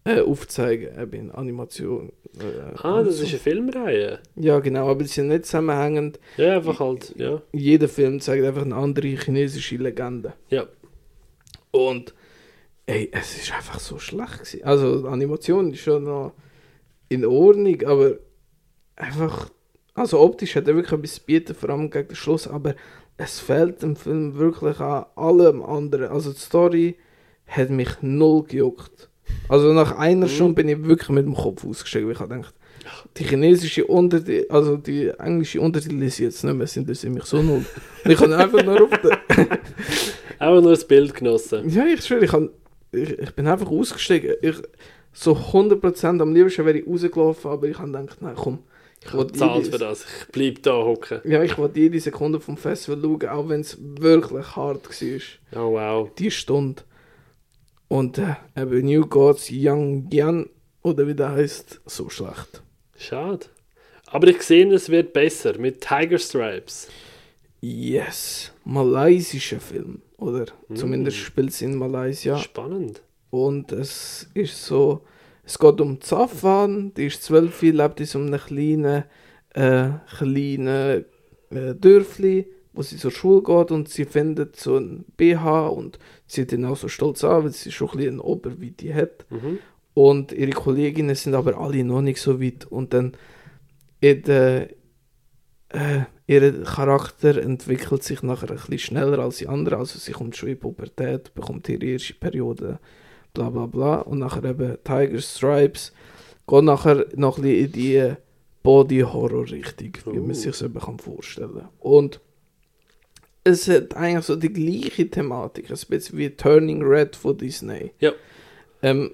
äh, 0.04 0.20
aufzeigen, 0.20 0.88
eben 1.00 1.12
in 1.12 1.30
Animation. 1.30 2.12
Äh, 2.38 2.78
Ah, 2.82 3.02
das 3.02 3.16
so. 3.18 3.24
ist 3.24 3.30
eine 3.30 3.38
Filmreihe. 3.38 4.18
Ja, 4.36 4.58
genau, 4.60 4.88
aber 4.88 5.02
die 5.02 5.08
sind 5.08 5.28
nicht 5.28 5.46
zusammenhängend. 5.46 6.18
Ja, 6.36 6.56
einfach 6.56 6.80
halt, 6.80 7.14
ja. 7.16 7.42
Jeder 7.52 7.88
Film 7.88 8.20
zeigt 8.20 8.44
einfach 8.44 8.62
eine 8.62 8.74
andere 8.76 9.08
chinesische 9.08 9.76
Legende. 9.76 10.34
Ja. 10.50 10.66
Und 11.70 12.14
ey, 12.88 13.10
es 13.12 13.36
ist 13.36 13.52
einfach 13.54 13.78
so 13.78 13.98
schlecht 13.98 14.38
gewesen. 14.38 14.64
Also 14.64 15.02
die 15.02 15.08
Animation 15.08 15.72
ist 15.72 15.80
schon 15.80 16.04
noch 16.04 16.32
in 17.10 17.24
Ordnung, 17.24 17.82
aber 17.84 18.14
einfach, 18.96 19.50
also 19.94 20.20
optisch 20.20 20.56
hat 20.56 20.66
er 20.68 20.74
wirklich 20.74 20.98
etwas 20.98 21.14
zu 21.16 21.20
bieten, 21.24 21.54
vor 21.54 21.70
allem 21.70 21.90
gegen 21.90 22.08
den 22.08 22.16
Schluss, 22.16 22.48
aber 22.48 22.74
es 23.18 23.40
fehlt 23.40 23.82
dem 23.82 23.94
Film 23.94 24.36
wirklich 24.38 24.80
an 24.80 25.04
allem 25.16 25.62
anderen. 25.62 26.08
Also 26.08 26.32
die 26.32 26.38
Story 26.38 26.96
hat 27.46 27.70
mich 27.70 27.90
null 28.00 28.44
gejuckt. 28.44 29.10
Also 29.48 29.72
nach 29.74 29.96
einer 29.98 30.26
Mhm. 30.26 30.30
Stunde 30.30 30.54
bin 30.54 30.68
ich 30.68 30.82
wirklich 30.82 31.10
mit 31.10 31.26
dem 31.26 31.34
Kopf 31.34 31.64
ausgestiegen, 31.66 32.10
ich 32.10 32.20
habe 32.20 32.36
gedacht, 32.36 32.54
die 33.18 33.24
chinesische 33.24 33.84
Untertitel, 33.86 34.46
also 34.50 34.78
die 34.78 35.08
englische 35.08 35.60
Untertitel 35.60 36.02
ich 36.02 36.18
jetzt 36.18 36.42
nicht 36.42 36.54
mehr, 36.54 36.66
sind 36.66 36.88
das 36.88 37.02
mich 37.04 37.24
so 37.24 37.42
null. 37.42 37.66
Und 38.04 38.10
ich 38.10 38.18
habe 38.18 38.34
einfach 38.34 38.64
nur 38.64 38.82
auf 38.82 38.90
den, 39.00 39.10
Einfach 40.38 40.62
nur 40.62 40.70
das 40.70 40.86
Bild 40.86 41.12
genossen. 41.14 41.68
ja, 41.68 41.84
ich 41.86 42.02
schwöre, 42.04 42.24
ich, 42.24 42.30
kann, 42.30 42.48
ich, 42.92 43.10
ich 43.18 43.34
bin 43.34 43.46
einfach 43.46 43.70
ausgestiegen. 43.70 44.34
Ich, 44.42 44.56
so 45.12 45.32
100% 45.32 46.20
am 46.20 46.34
liebsten 46.34 46.64
wäre 46.64 46.78
ich 46.78 46.86
rausgelaufen, 46.86 47.50
aber 47.50 47.66
ich 47.66 47.78
habe 47.78 47.90
gedacht, 47.90 48.20
nein, 48.22 48.34
komm. 48.36 48.60
Ich 49.04 49.12
will 49.14 49.26
jede- 49.32 49.70
für 49.70 49.78
das. 49.78 50.04
Ich 50.04 50.28
bleib 50.32 50.62
da 50.62 50.72
hocken. 50.72 51.20
Ja, 51.24 51.42
ich 51.42 51.56
wollte 51.56 51.78
jede 51.80 52.00
Sekunde 52.00 52.40
vom 52.40 52.56
Festival 52.56 53.00
schauen, 53.00 53.28
auch 53.28 53.48
wenn 53.48 53.60
es 53.60 53.78
wirklich 53.80 54.56
hart 54.56 54.84
war. 54.88 55.62
Oh, 55.64 55.72
wow. 55.74 56.10
Die 56.18 56.30
Stunde. 56.30 56.82
Und 57.88 58.18
äh, 58.18 58.34
eben 58.56 58.84
New 58.84 59.06
Gods 59.06 59.48
Young 59.50 60.08
Yan, 60.10 60.46
oder 60.82 61.06
wie 61.06 61.14
der 61.14 61.30
heißt, 61.30 61.80
so 61.86 62.10
schlecht. 62.10 62.62
Schade. 62.96 63.46
Aber 64.06 64.26
ich 64.28 64.42
sehe, 64.42 64.70
es 64.74 64.88
wird 64.90 65.12
besser 65.12 65.56
mit 65.58 65.80
Tiger 65.80 66.18
Stripes. 66.18 66.88
Yes. 67.60 68.52
Malaysischer 68.64 69.60
Film, 69.60 70.02
oder? 70.18 70.46
Mm. 70.68 70.76
Zumindest 70.76 71.16
spielt 71.16 71.50
es 71.50 71.62
in 71.62 71.76
Malaysia. 71.76 72.36
Spannend. 72.38 73.02
Und 73.30 73.72
es 73.72 74.28
ist 74.34 74.64
so, 74.64 75.02
es 75.44 75.58
geht 75.58 75.80
um 75.80 76.00
Zafan, 76.00 76.92
die 76.94 77.06
ist 77.06 77.22
zwölf, 77.22 77.62
lebt 77.62 78.00
in 78.00 78.06
so 78.06 78.18
einem 78.18 78.38
kleinen, 78.38 79.04
äh, 79.54 79.90
kleinen 80.18 81.04
äh, 81.50 81.74
Dörfli, 81.74 82.46
wo 82.72 82.82
sie 82.82 82.96
zur 82.96 83.10
Schule 83.10 83.42
geht 83.42 83.70
und 83.70 83.88
sie 83.88 84.04
findet 84.04 84.56
so 84.56 84.76
ein 84.76 85.04
BH 85.16 85.68
und 85.68 85.98
sie 86.26 86.42
hat 86.42 86.52
ihn 86.52 86.64
auch 86.64 86.76
so 86.76 86.88
stolz 86.88 87.24
an, 87.24 87.44
weil 87.44 87.52
sie 87.52 87.72
schon 87.72 87.88
ein 87.90 87.96
bisschen 87.96 88.12
eine 88.14 88.22
Oberweite 88.22 88.94
hat. 88.94 89.26
Mhm. 89.30 89.58
Und 89.94 90.32
ihre 90.32 90.52
Kolleginnen 90.52 91.16
sind 91.16 91.34
aber 91.34 91.58
alle 91.58 91.82
noch 91.82 92.02
nicht 92.02 92.20
so 92.20 92.40
weit. 92.40 92.66
Und 92.66 92.94
dann 92.94 93.16
in 94.00 94.22
der, 94.22 94.70
äh, 95.70 96.02
ihr 96.28 96.62
Charakter 96.62 97.36
entwickelt 97.42 98.04
sich 98.04 98.22
nachher 98.22 98.50
ein 98.50 98.56
bisschen 98.56 98.78
schneller 98.78 99.18
als 99.18 99.38
die 99.38 99.48
anderen. 99.48 99.80
Also 99.80 99.98
sie 99.98 100.12
kommt 100.12 100.36
schon 100.36 100.50
in 100.50 100.58
Pubertät, 100.58 101.34
bekommt 101.34 101.68
ihre 101.68 101.84
erste 101.84 102.14
Periode, 102.14 102.78
bla 103.34 103.50
bla 103.50 103.66
bla. 103.66 103.96
Und 104.02 104.18
nachher 104.20 104.44
eben 104.44 104.76
Tiger 104.84 105.20
Stripes 105.20 105.92
geht 106.46 106.64
nachher 106.64 107.06
noch 107.16 107.38
ein 107.38 107.42
bisschen 107.42 107.64
in 107.64 107.72
die 107.72 108.12
Body-Horror 108.62 109.50
richtig, 109.50 110.04
wie 110.06 110.18
man 110.18 110.30
Oh. 110.30 110.34
sich 110.34 110.54
selber 110.54 110.80
kann 110.80 110.98
vorstellen 110.98 111.68
Und 111.80 112.20
es 113.44 113.66
hat 113.66 113.96
eigentlich 113.96 114.26
so 114.26 114.36
die 114.36 114.52
gleiche 114.52 115.08
Thematik, 115.10 115.70
ein 115.70 115.78
bisschen 115.88 116.18
wie 116.18 116.30
Turning 116.30 116.82
Red 116.82 117.16
von 117.16 117.38
Disney. 117.38 117.92
Ja. 118.00 118.12
Ähm, 118.82 119.12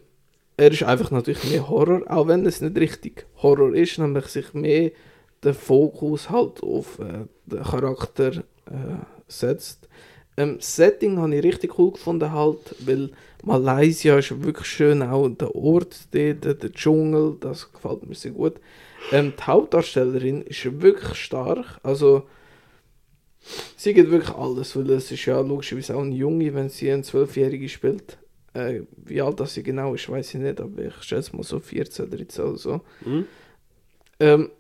er 0.57 0.73
ist 0.73 0.83
einfach 0.83 1.13
natürlich 1.13 1.45
mehr 1.49 1.69
Horror, 1.69 2.03
auch 2.09 2.27
wenn 2.27 2.45
es 2.47 2.61
nicht 2.61 2.77
richtig 2.77 3.27
Horror 3.37 3.73
ist, 3.75 3.99
nämlich 3.99 4.27
sich 4.27 4.53
mehr 4.55 4.91
der 5.45 5.55
Fokus 5.55 6.31
halt 6.31 6.63
auf 6.63 6.99
äh, 6.99 7.27
den 7.47 7.63
Charakter 7.63 8.33
äh, 8.67 8.97
setzt. 9.29 9.89
Ähm, 10.37 10.57
das 10.57 10.75
Setting 10.77 11.19
habe 11.19 11.37
ich 11.37 11.45
richtig 11.45 11.79
cool 11.79 11.93
gefunden, 11.93 12.33
halt, 12.33 12.75
weil 12.81 13.11
Malaysia 13.45 14.19
ist 14.19 14.43
wirklich 14.43 14.67
schön, 14.67 15.03
auch 15.03 15.29
der 15.29 15.55
Ort 15.55 16.09
dort, 16.13 16.45
der 16.45 16.73
Dschungel, 16.73 17.37
das 17.41 17.73
gefällt 17.73 18.07
mir 18.07 18.15
sehr 18.15 18.33
gut. 18.33 18.55
Ähm, 19.13 19.33
die 19.39 19.43
Hauptdarstellerin 19.43 20.43
ist 20.43 20.81
wirklich 20.81 21.19
stark, 21.19 21.79
also 21.83 22.25
sie 23.77 23.93
geht 23.93 24.11
wirklich 24.11 24.35
alles, 24.35 24.75
weil 24.77 24.91
es 24.91 25.11
ist 25.13 25.27
ja 25.27 25.41
logischerweise 25.41 25.95
auch 25.95 26.03
eine 26.03 26.15
Junge, 26.15 26.55
wenn 26.55 26.71
sie 26.71 26.91
eine 26.91 27.03
Zwölfjährige 27.03 27.69
spielt. 27.69 28.19
Äh, 28.55 28.83
wie 28.97 29.21
alt 29.21 29.41
das 29.41 29.55
sie 29.55 29.63
genau 29.63 29.95
ist, 29.95 30.09
weiß 30.09 30.35
ich 30.35 30.41
nicht, 30.41 30.61
aber 30.61 30.83
ich 30.83 31.03
schätze 31.03 31.37
mal 31.37 31.43
so 31.43 31.59
14, 31.59 32.11
13 32.11 32.45
oder 32.45 32.57
so. 32.57 32.81
Hm? 33.05 33.27
Ähm, 34.21 34.51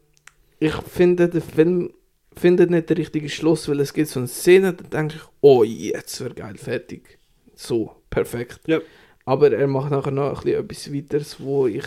ich 0.59 0.75
finde, 0.75 1.29
der 1.29 1.43
Film 1.43 1.93
findet 2.37 2.71
nicht 2.71 2.91
den 2.91 2.97
richtigen 2.97 3.29
Schluss, 3.29 3.69
weil 3.69 3.81
es 3.81 3.93
gibt 3.93 4.09
so 4.09 4.21
eine 4.21 4.29
Szene, 4.29 4.73
da 4.73 4.85
denke 4.85 5.17
ich, 5.17 5.23
oh, 5.41 5.63
jetzt 5.63 6.21
wäre 6.21 6.35
geil, 6.35 6.57
fertig. 6.57 7.19
So, 7.55 7.95
perfekt. 8.11 8.61
Ja. 8.67 8.81
Aber 9.25 9.53
er 9.53 9.67
macht 9.67 9.91
nachher 9.91 10.11
noch 10.11 10.45
ein 10.45 10.67
bisschen 10.67 10.95
etwas 10.95 10.95
weiteres, 10.95 11.41
wo 11.41 11.67
ich 11.67 11.87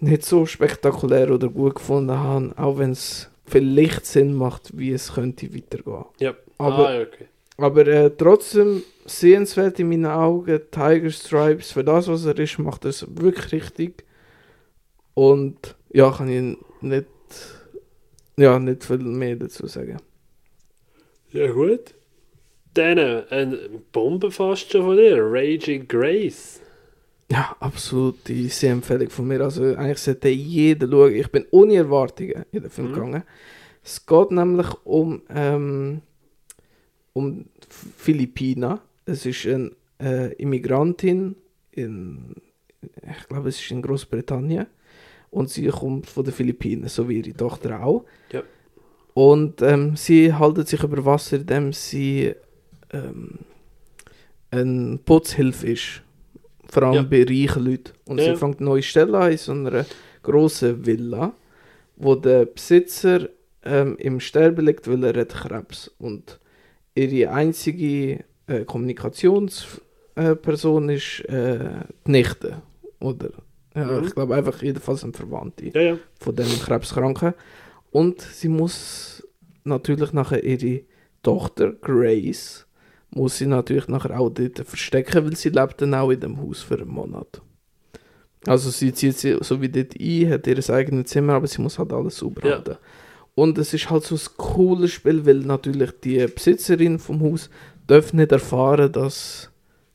nicht 0.00 0.24
so 0.24 0.46
spektakulär 0.46 1.30
oder 1.32 1.48
gut 1.48 1.76
gefunden 1.76 2.16
habe, 2.16 2.52
auch 2.56 2.78
wenn 2.78 2.92
es 2.92 3.28
vielleicht 3.46 4.06
Sinn 4.06 4.34
macht, 4.34 4.76
wie 4.76 4.92
es 4.92 5.14
könnte 5.14 5.54
weitergehen. 5.54 6.04
Ja. 6.20 6.34
Aber 6.58 6.88
ah, 6.88 7.00
okay. 7.02 7.26
aber 7.56 7.86
äh, 7.86 8.10
trotzdem 8.10 8.82
sehenswert 9.06 9.78
in 9.80 9.88
meinen 9.88 10.06
Augen. 10.06 10.60
Tiger 10.70 11.10
Stripes, 11.10 11.72
für 11.72 11.84
das, 11.84 12.08
was 12.08 12.24
er 12.24 12.38
ist, 12.38 12.58
macht 12.58 12.84
er 12.84 12.90
es 12.90 13.06
wirklich 13.08 13.52
richtig. 13.52 14.04
Und 15.14 15.76
ja, 15.92 16.10
kann 16.10 16.28
ich 16.28 16.56
nicht, 16.82 17.06
ja, 18.36 18.58
nicht 18.58 18.84
viel 18.84 18.98
mehr 18.98 19.36
dazu 19.36 19.66
sagen. 19.66 19.98
Ja, 21.32 21.50
gut. 21.50 21.94
Dann 22.74 22.98
eine 22.98 23.56
Bombe 23.92 24.30
fast 24.30 24.70
schon 24.70 24.82
von 24.82 24.96
dir. 24.96 25.16
Raging 25.20 25.88
Grace. 25.88 26.60
Ja, 27.30 27.56
absolut 27.60 28.26
die 28.28 28.48
Sehempfehlung 28.48 29.10
von 29.10 29.26
mir. 29.28 29.40
Also 29.42 29.64
eigentlich 29.64 29.98
sollte 29.98 30.28
jeder 30.28 30.88
schauen. 30.88 31.14
Ich 31.14 31.28
bin 31.28 31.44
ohne 31.50 31.76
Erwartungen 31.76 32.44
in 32.52 32.62
den 32.62 32.70
Film 32.70 32.88
Mhm. 32.90 32.94
gegangen. 32.94 33.22
Es 33.84 34.04
geht 34.06 34.30
nämlich 34.30 34.66
um, 34.84 35.22
ähm, 35.34 36.00
um 37.12 37.46
Philippina. 37.96 38.80
Es 39.04 39.26
ist 39.26 39.46
eine 39.46 39.72
äh, 40.00 40.32
Immigrantin 40.34 41.36
in, 41.72 42.34
ich 42.82 43.28
glaube, 43.28 43.48
es 43.48 43.60
ist 43.60 43.70
in 43.70 43.82
Großbritannien. 43.82 44.66
Und 45.30 45.50
sie 45.50 45.66
kommt 45.68 46.06
von 46.06 46.24
den 46.24 46.32
Philippinen, 46.32 46.88
so 46.88 47.08
wie 47.08 47.18
ihre 47.20 47.34
Tochter 47.34 47.82
auch. 47.82 48.04
Ja. 48.32 48.42
Und 49.14 49.62
ähm, 49.62 49.96
sie 49.96 50.32
haltet 50.32 50.68
sich 50.68 50.82
über 50.82 51.04
Wasser, 51.04 51.36
indem 51.36 51.72
sie 51.72 52.34
ähm, 52.92 53.38
ein 54.50 55.00
Putzhilfe 55.04 55.66
ist. 55.68 56.02
Vor 56.70 56.82
allem 56.84 56.94
Ja. 56.94 57.02
bei 57.02 57.24
reichen 57.24 57.64
Leuten. 57.64 57.92
Und 58.06 58.18
Ja, 58.18 58.24
sie 58.32 58.36
fängt 58.36 58.60
eine 58.60 58.68
neue 58.70 58.82
Stelle 58.82 59.18
an 59.18 59.32
in 59.32 59.38
so 59.38 59.52
einer 59.52 59.84
grossen 60.22 60.84
Villa, 60.86 61.32
wo 61.96 62.14
der 62.14 62.44
Besitzer 62.46 63.28
ähm, 63.64 63.96
im 63.98 64.20
Sterben 64.20 64.64
liegt, 64.66 64.86
weil 64.88 65.02
er 65.04 65.20
hat 65.20 65.30
Krebs. 65.34 65.90
Und 65.98 66.38
ihre 66.94 67.30
einzige 67.32 68.24
äh, 68.46 68.64
Kommunikationsperson 68.64 70.88
äh, 70.90 70.94
ist 70.94 71.20
äh, 71.28 71.58
die 72.06 72.10
Nichte. 72.10 72.62
Oder 73.00 73.30
ja, 73.78 74.00
Mhm. 74.00 74.06
ich 74.06 74.14
glaube 74.14 74.34
einfach 74.34 74.62
jedenfalls 74.62 75.04
ein 75.04 75.12
Verwandte 75.14 75.70
Ja, 75.74 75.80
ja. 75.80 75.98
von 76.20 76.34
dem 76.36 76.46
Krebskranken. 76.46 77.34
Und 77.90 78.20
sie 78.20 78.48
muss 78.48 79.26
natürlich 79.64 80.12
nachher 80.12 80.42
ihre 80.44 80.82
Tochter 81.22 81.72
Grace 81.72 82.64
muss 83.10 83.38
sie 83.38 83.46
natürlich 83.46 83.88
nachher 83.88 84.20
auch 84.20 84.28
dort 84.28 84.58
verstecken, 84.58 85.24
weil 85.24 85.34
sie 85.36 85.48
lebt 85.48 85.80
dann 85.80 85.94
auch 85.94 86.10
in 86.10 86.20
dem 86.20 86.38
Haus 86.40 86.60
für 86.62 86.74
einen 86.76 86.88
Monat. 86.88 87.40
Also 88.46 88.70
sie 88.70 88.92
zieht 88.92 89.16
sie 89.16 89.36
so 89.40 89.60
wie 89.62 89.68
dort 89.70 89.94
ein, 89.98 90.30
hat 90.30 90.46
ihr 90.46 90.70
eigenes 90.74 91.08
Zimmer, 91.10 91.34
aber 91.34 91.46
sie 91.46 91.60
muss 91.62 91.78
halt 91.78 91.92
alles 91.92 92.18
sauber 92.18 92.46
Ja. 92.46 92.54
halten. 92.56 92.76
Und 93.34 93.56
es 93.58 93.72
ist 93.72 93.88
halt 93.88 94.04
so 94.04 94.14
ein 94.14 94.20
cooles 94.36 94.90
Spiel, 94.92 95.24
weil 95.24 95.36
natürlich 95.38 95.90
die 96.04 96.18
Besitzerin 96.26 96.98
vom 96.98 97.20
Haus 97.22 97.48
darf 97.86 98.12
nicht 98.12 98.30
erfahren, 98.32 98.92
dass, 98.92 99.50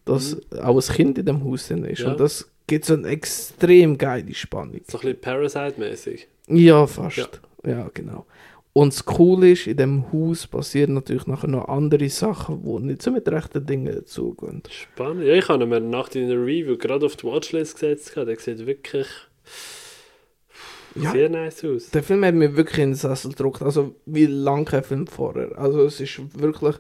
dass 0.05 0.38
auch 0.61 0.76
ein 0.76 0.95
Kind 0.95 1.18
in 1.19 1.26
dem 1.26 1.43
Haus 1.43 1.68
drin 1.68 1.85
ist. 1.85 1.99
Mhm. 1.99 2.05
Ja. 2.05 2.11
Und 2.14 2.19
das 2.19 2.49
gibt 2.68 2.85
so 2.85 2.94
eine 2.94 3.07
extrem 3.07 3.98
geile 3.98 4.34
Spannung. 4.34 4.81
So 4.88 4.98
ein 4.98 5.02
bisschen 5.02 5.22
Parasite-mäßig. 5.22 6.27
Ja, 6.48 6.88
fast. 6.88 7.18
Ja. 7.18 7.27
Ja, 7.65 7.90
genau. 7.94 8.26
Und 8.73 8.91
das 8.91 9.06
Coole 9.06 9.52
ist, 9.52 9.68
in 9.68 9.77
dem 9.77 10.11
Haus 10.11 10.48
passieren 10.48 10.95
natürlich 10.95 11.27
nachher 11.27 11.48
noch 11.48 11.68
andere 11.68 12.10
Sachen, 12.10 12.64
die 12.64 12.85
nicht 12.88 13.03
so 13.03 13.11
mit 13.11 13.27
rechten 13.30 13.65
Dingen 13.65 13.94
dazugehen. 13.94 14.64
Spannend. 14.69 15.26
Ja, 15.26 15.35
ich 15.35 15.48
habe 15.48 15.65
mir 15.68 15.80
nach 15.80 16.10
deiner 16.10 16.34
Review 16.34 16.76
gerade 16.77 17.06
auf 17.06 17.15
die 17.15 17.26
Watchlist 17.26 17.76
gesetzt. 17.76 18.15
Der 18.15 18.35
sieht 18.40 18.65
wirklich 18.65 19.07
Ja. 20.95 21.11
sehr 21.11 21.30
nice 21.30 21.64
aus. 21.65 21.90
Der 21.91 22.03
Film 22.03 22.26
hat 22.26 22.34
mich 22.35 22.56
wirklich 22.56 22.80
in 22.80 22.90
den 22.91 22.95
Sessel 22.95 23.31
gedrückt, 23.31 23.61
also 23.61 23.95
wie 24.06 24.26
lange 24.26 24.65
kein 24.65 24.84
Film 24.84 25.07
vorher. 25.07 25.57
Also 25.57 25.85
es 25.85 25.99
ist 25.99 26.19
wirklich, 26.40 26.76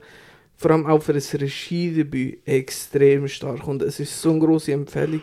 vor 0.55 0.71
allem 0.71 0.85
auch 0.85 1.01
für 1.01 1.13
das 1.13 1.33
Regiedebüt, 1.33 2.39
extrem 2.47 3.27
stark 3.27 3.67
und 3.67 3.81
es 3.81 3.99
ist 3.99 4.19
so 4.21 4.31
eine 4.31 4.39
grosse 4.39 4.73
Empfehlung 4.73 5.21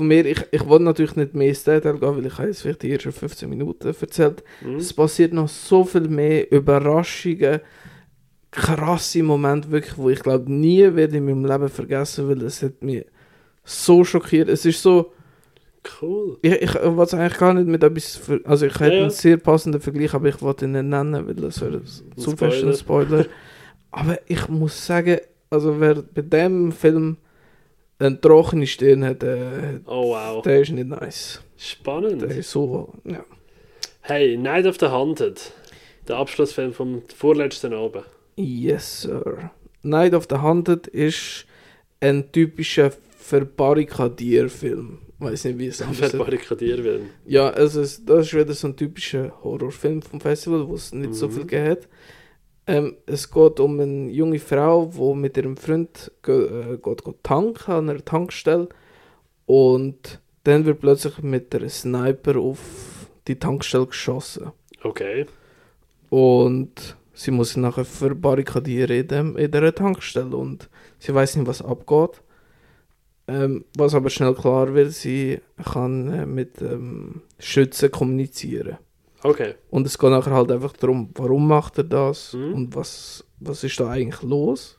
von 0.00 0.08
mir. 0.08 0.24
Ich, 0.26 0.44
ich 0.50 0.66
wollte 0.66 0.84
natürlich 0.84 1.16
nicht 1.16 1.34
mehr 1.34 1.48
ins 1.48 1.64
Detail 1.64 1.98
gehen, 1.98 2.16
weil 2.16 2.26
ich 2.26 2.38
habe 2.38 2.48
jetzt 2.48 2.62
vielleicht 2.62 2.82
die 2.82 2.90
ersten 2.92 3.12
15 3.12 3.48
Minuten 3.48 3.86
erzählt. 3.88 4.42
Hm? 4.60 4.76
Es 4.76 4.92
passiert 4.92 5.32
noch 5.32 5.48
so 5.48 5.84
viel 5.84 6.08
mehr 6.08 6.50
Überraschungen, 6.50 7.60
krasse 8.50 9.22
Momente, 9.22 9.70
wirklich, 9.70 9.96
wo 9.96 10.10
ich 10.10 10.20
glaube 10.20 10.50
nie 10.52 10.94
werde 10.94 11.18
in 11.18 11.24
meinem 11.26 11.44
Leben 11.44 11.68
vergessen, 11.68 12.28
weil 12.28 12.42
es 12.42 12.62
hat 12.62 12.82
mich 12.82 13.04
so 13.64 14.02
schockiert. 14.04 14.48
Es 14.48 14.64
ist 14.64 14.82
so, 14.82 15.12
Cool. 16.02 16.36
ich, 16.42 16.52
ich 16.52 16.74
wollte 16.74 17.16
eigentlich 17.18 17.38
gar 17.38 17.54
nicht 17.54 17.66
mit 17.66 17.82
etwas, 17.82 18.16
ver 18.16 18.40
also 18.44 18.66
ich 18.66 18.74
hätte 18.74 18.86
Ja, 18.92 18.96
ja. 18.96 19.00
einen 19.02 19.10
sehr 19.10 19.36
passenden 19.38 19.80
Vergleich, 19.80 20.12
aber 20.14 20.28
ich 20.28 20.42
wollte 20.42 20.64
ihn 20.66 20.72
nicht 20.72 20.84
nennen, 20.84 21.26
weil 21.26 21.34
das 21.34 21.60
wäre 21.60 21.82
zu 21.84 22.36
fest 22.36 22.64
ein 22.64 22.74
Spoiler. 22.74 23.26
aber 23.90 24.18
ich 24.26 24.48
muss 24.48 24.86
sagen, 24.86 25.18
also 25.48 25.80
wer 25.80 25.96
bei 26.02 26.22
dem 26.22 26.72
Film 26.72 27.16
eine 28.00 28.20
trockene 28.20 28.66
Stirn 28.66 29.04
hat, 29.04 29.22
äh, 29.22 29.80
Oh 29.86 30.10
wow. 30.14 30.42
der 30.42 30.62
ist 30.62 30.70
nicht 30.72 30.88
nice. 30.88 31.40
Spannend. 31.56 32.22
Der 32.22 32.30
ist 32.38 32.50
so, 32.50 32.92
ja. 33.04 33.24
Hey, 34.02 34.36
Night 34.36 34.66
of 34.66 34.78
the 34.80 34.86
Haunted. 34.86 35.52
Der 36.08 36.16
Abschlussfilm 36.16 36.72
vom 36.72 37.02
vorletzten 37.14 37.72
Abend. 37.74 38.04
Yes, 38.36 39.02
sir. 39.02 39.50
Night 39.82 40.14
of 40.14 40.26
the 40.30 40.36
Haunted 40.38 40.86
ist 40.88 41.46
ein 42.00 42.32
typischer 42.32 42.90
Verbarrikadierfilm. 43.18 44.98
Weiß 45.18 45.44
nicht, 45.44 45.58
wie 45.58 45.66
es 45.66 45.82
anders 45.82 46.00
ist. 46.00 46.10
Verbarrikadieren 46.12 46.84
will. 46.84 47.00
Ja, 47.26 47.50
also 47.50 47.80
das 47.80 47.98
ist 47.98 48.34
wieder 48.34 48.54
so 48.54 48.68
ein 48.68 48.76
typischer 48.76 49.32
Horrorfilm 49.44 50.00
vom 50.00 50.20
Festival, 50.20 50.66
wo 50.66 50.74
es 50.74 50.92
nicht 50.92 51.14
so 51.14 51.28
Mhm. 51.28 51.32
viel 51.32 51.42
gegeben 51.46 51.68
hat. 51.70 51.88
Ähm, 52.70 52.98
es 53.06 53.32
geht 53.32 53.58
um 53.58 53.80
eine 53.80 54.10
junge 54.10 54.38
Frau, 54.38 54.92
die 54.94 55.18
mit 55.18 55.36
ihrem 55.36 55.56
Freund 55.56 56.12
äh, 56.24 56.76
geht, 56.76 57.04
geht 57.04 57.24
tanken 57.24 57.72
an 57.72 57.90
einer 57.90 58.04
Tankstelle 58.04 58.68
und 59.46 60.20
dann 60.44 60.64
wird 60.64 60.78
plötzlich 60.78 61.20
mit 61.20 61.52
einem 61.52 61.68
Sniper 61.68 62.36
auf 62.38 62.60
die 63.26 63.40
Tankstelle 63.40 63.88
geschossen. 63.88 64.52
Okay. 64.84 65.26
Und 66.10 66.96
sie 67.12 67.32
muss 67.32 67.48
sich 67.48 67.56
nachher 67.56 67.84
verbarrikadieren 67.84 69.00
in, 69.00 69.08
dem, 69.08 69.36
in 69.36 69.50
dieser 69.50 69.74
Tankstelle 69.74 70.36
und 70.36 70.70
sie 71.00 71.12
weiß 71.12 71.36
nicht, 71.36 71.48
was 71.48 71.62
abgeht. 71.62 72.22
Ähm, 73.26 73.64
was 73.76 73.96
aber 73.96 74.10
schnell 74.10 74.34
klar 74.34 74.74
wird, 74.74 74.92
sie 74.92 75.40
kann 75.72 76.12
äh, 76.12 76.24
mit 76.24 76.62
ähm, 76.62 77.22
Schützen 77.40 77.90
kommunizieren. 77.90 78.78
Okay. 79.22 79.54
Und 79.70 79.86
es 79.86 79.98
geht 79.98 80.10
nachher 80.10 80.32
halt 80.34 80.50
einfach 80.50 80.72
darum, 80.74 81.10
warum 81.14 81.46
macht 81.46 81.78
er 81.78 81.84
das 81.84 82.32
Mhm. 82.34 82.54
und 82.54 82.74
was, 82.76 83.24
was 83.38 83.62
ist 83.64 83.78
da 83.80 83.88
eigentlich 83.90 84.22
los. 84.22 84.78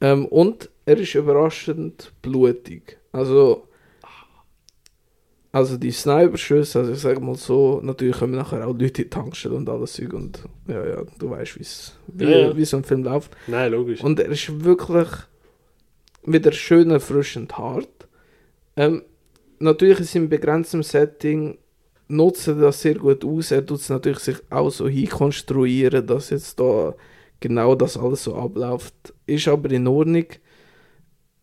Ähm, 0.00 0.26
und 0.26 0.68
er 0.86 0.98
ist 0.98 1.14
überraschend 1.14 2.12
blutig. 2.22 2.98
Also, 3.12 3.66
also 5.50 5.76
die 5.76 5.90
Sniper-Schüsse, 5.90 6.78
also 6.80 6.92
ich 6.92 6.98
sage 7.00 7.20
mal 7.20 7.34
so, 7.34 7.80
natürlich 7.82 8.18
kommen 8.18 8.34
nachher 8.34 8.66
auch 8.66 8.72
Leute 8.78 8.84
in 9.02 9.08
die 9.08 9.10
Tankstelle 9.10 9.54
und 9.54 9.68
alles 9.68 9.94
Zeug 9.94 10.12
und 10.12 10.44
ja, 10.68 10.86
ja, 10.86 11.02
du 11.18 11.30
weißt, 11.30 11.58
wie's, 11.58 11.94
wie, 12.08 12.24
Ja, 12.24 12.30
ja. 12.38 12.56
wie 12.56 12.64
so 12.64 12.76
ein 12.76 12.84
Film 12.84 13.02
läuft. 13.02 13.34
Nein, 13.46 13.72
logisch. 13.72 14.02
Und 14.04 14.20
er 14.20 14.26
ist 14.28 14.62
wirklich 14.64 15.08
wieder 16.24 16.52
schön 16.52 16.90
erfrischend 16.90 17.56
hart. 17.56 17.88
Ähm, 18.76 19.02
natürlich 19.58 20.00
ist 20.00 20.14
im 20.14 20.28
begrenzten 20.28 20.82
Setting 20.82 21.58
nutzt 22.08 22.48
das 22.48 22.80
sehr 22.82 22.94
gut 22.96 23.24
aus. 23.24 23.50
Er 23.50 23.64
tut 23.64 23.80
es 23.80 23.88
natürlich 23.88 24.18
sich 24.20 24.36
auch 24.50 24.70
so 24.70 24.88
hinkonstruieren, 24.88 26.06
dass 26.06 26.30
jetzt 26.30 26.58
da 26.58 26.94
genau 27.40 27.74
das 27.74 27.96
alles 27.96 28.24
so 28.24 28.34
abläuft. 28.34 29.14
Ist 29.26 29.48
aber 29.48 29.70
in 29.70 29.86
Ordnung. 29.86 30.26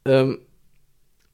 Ähm, 0.06 0.40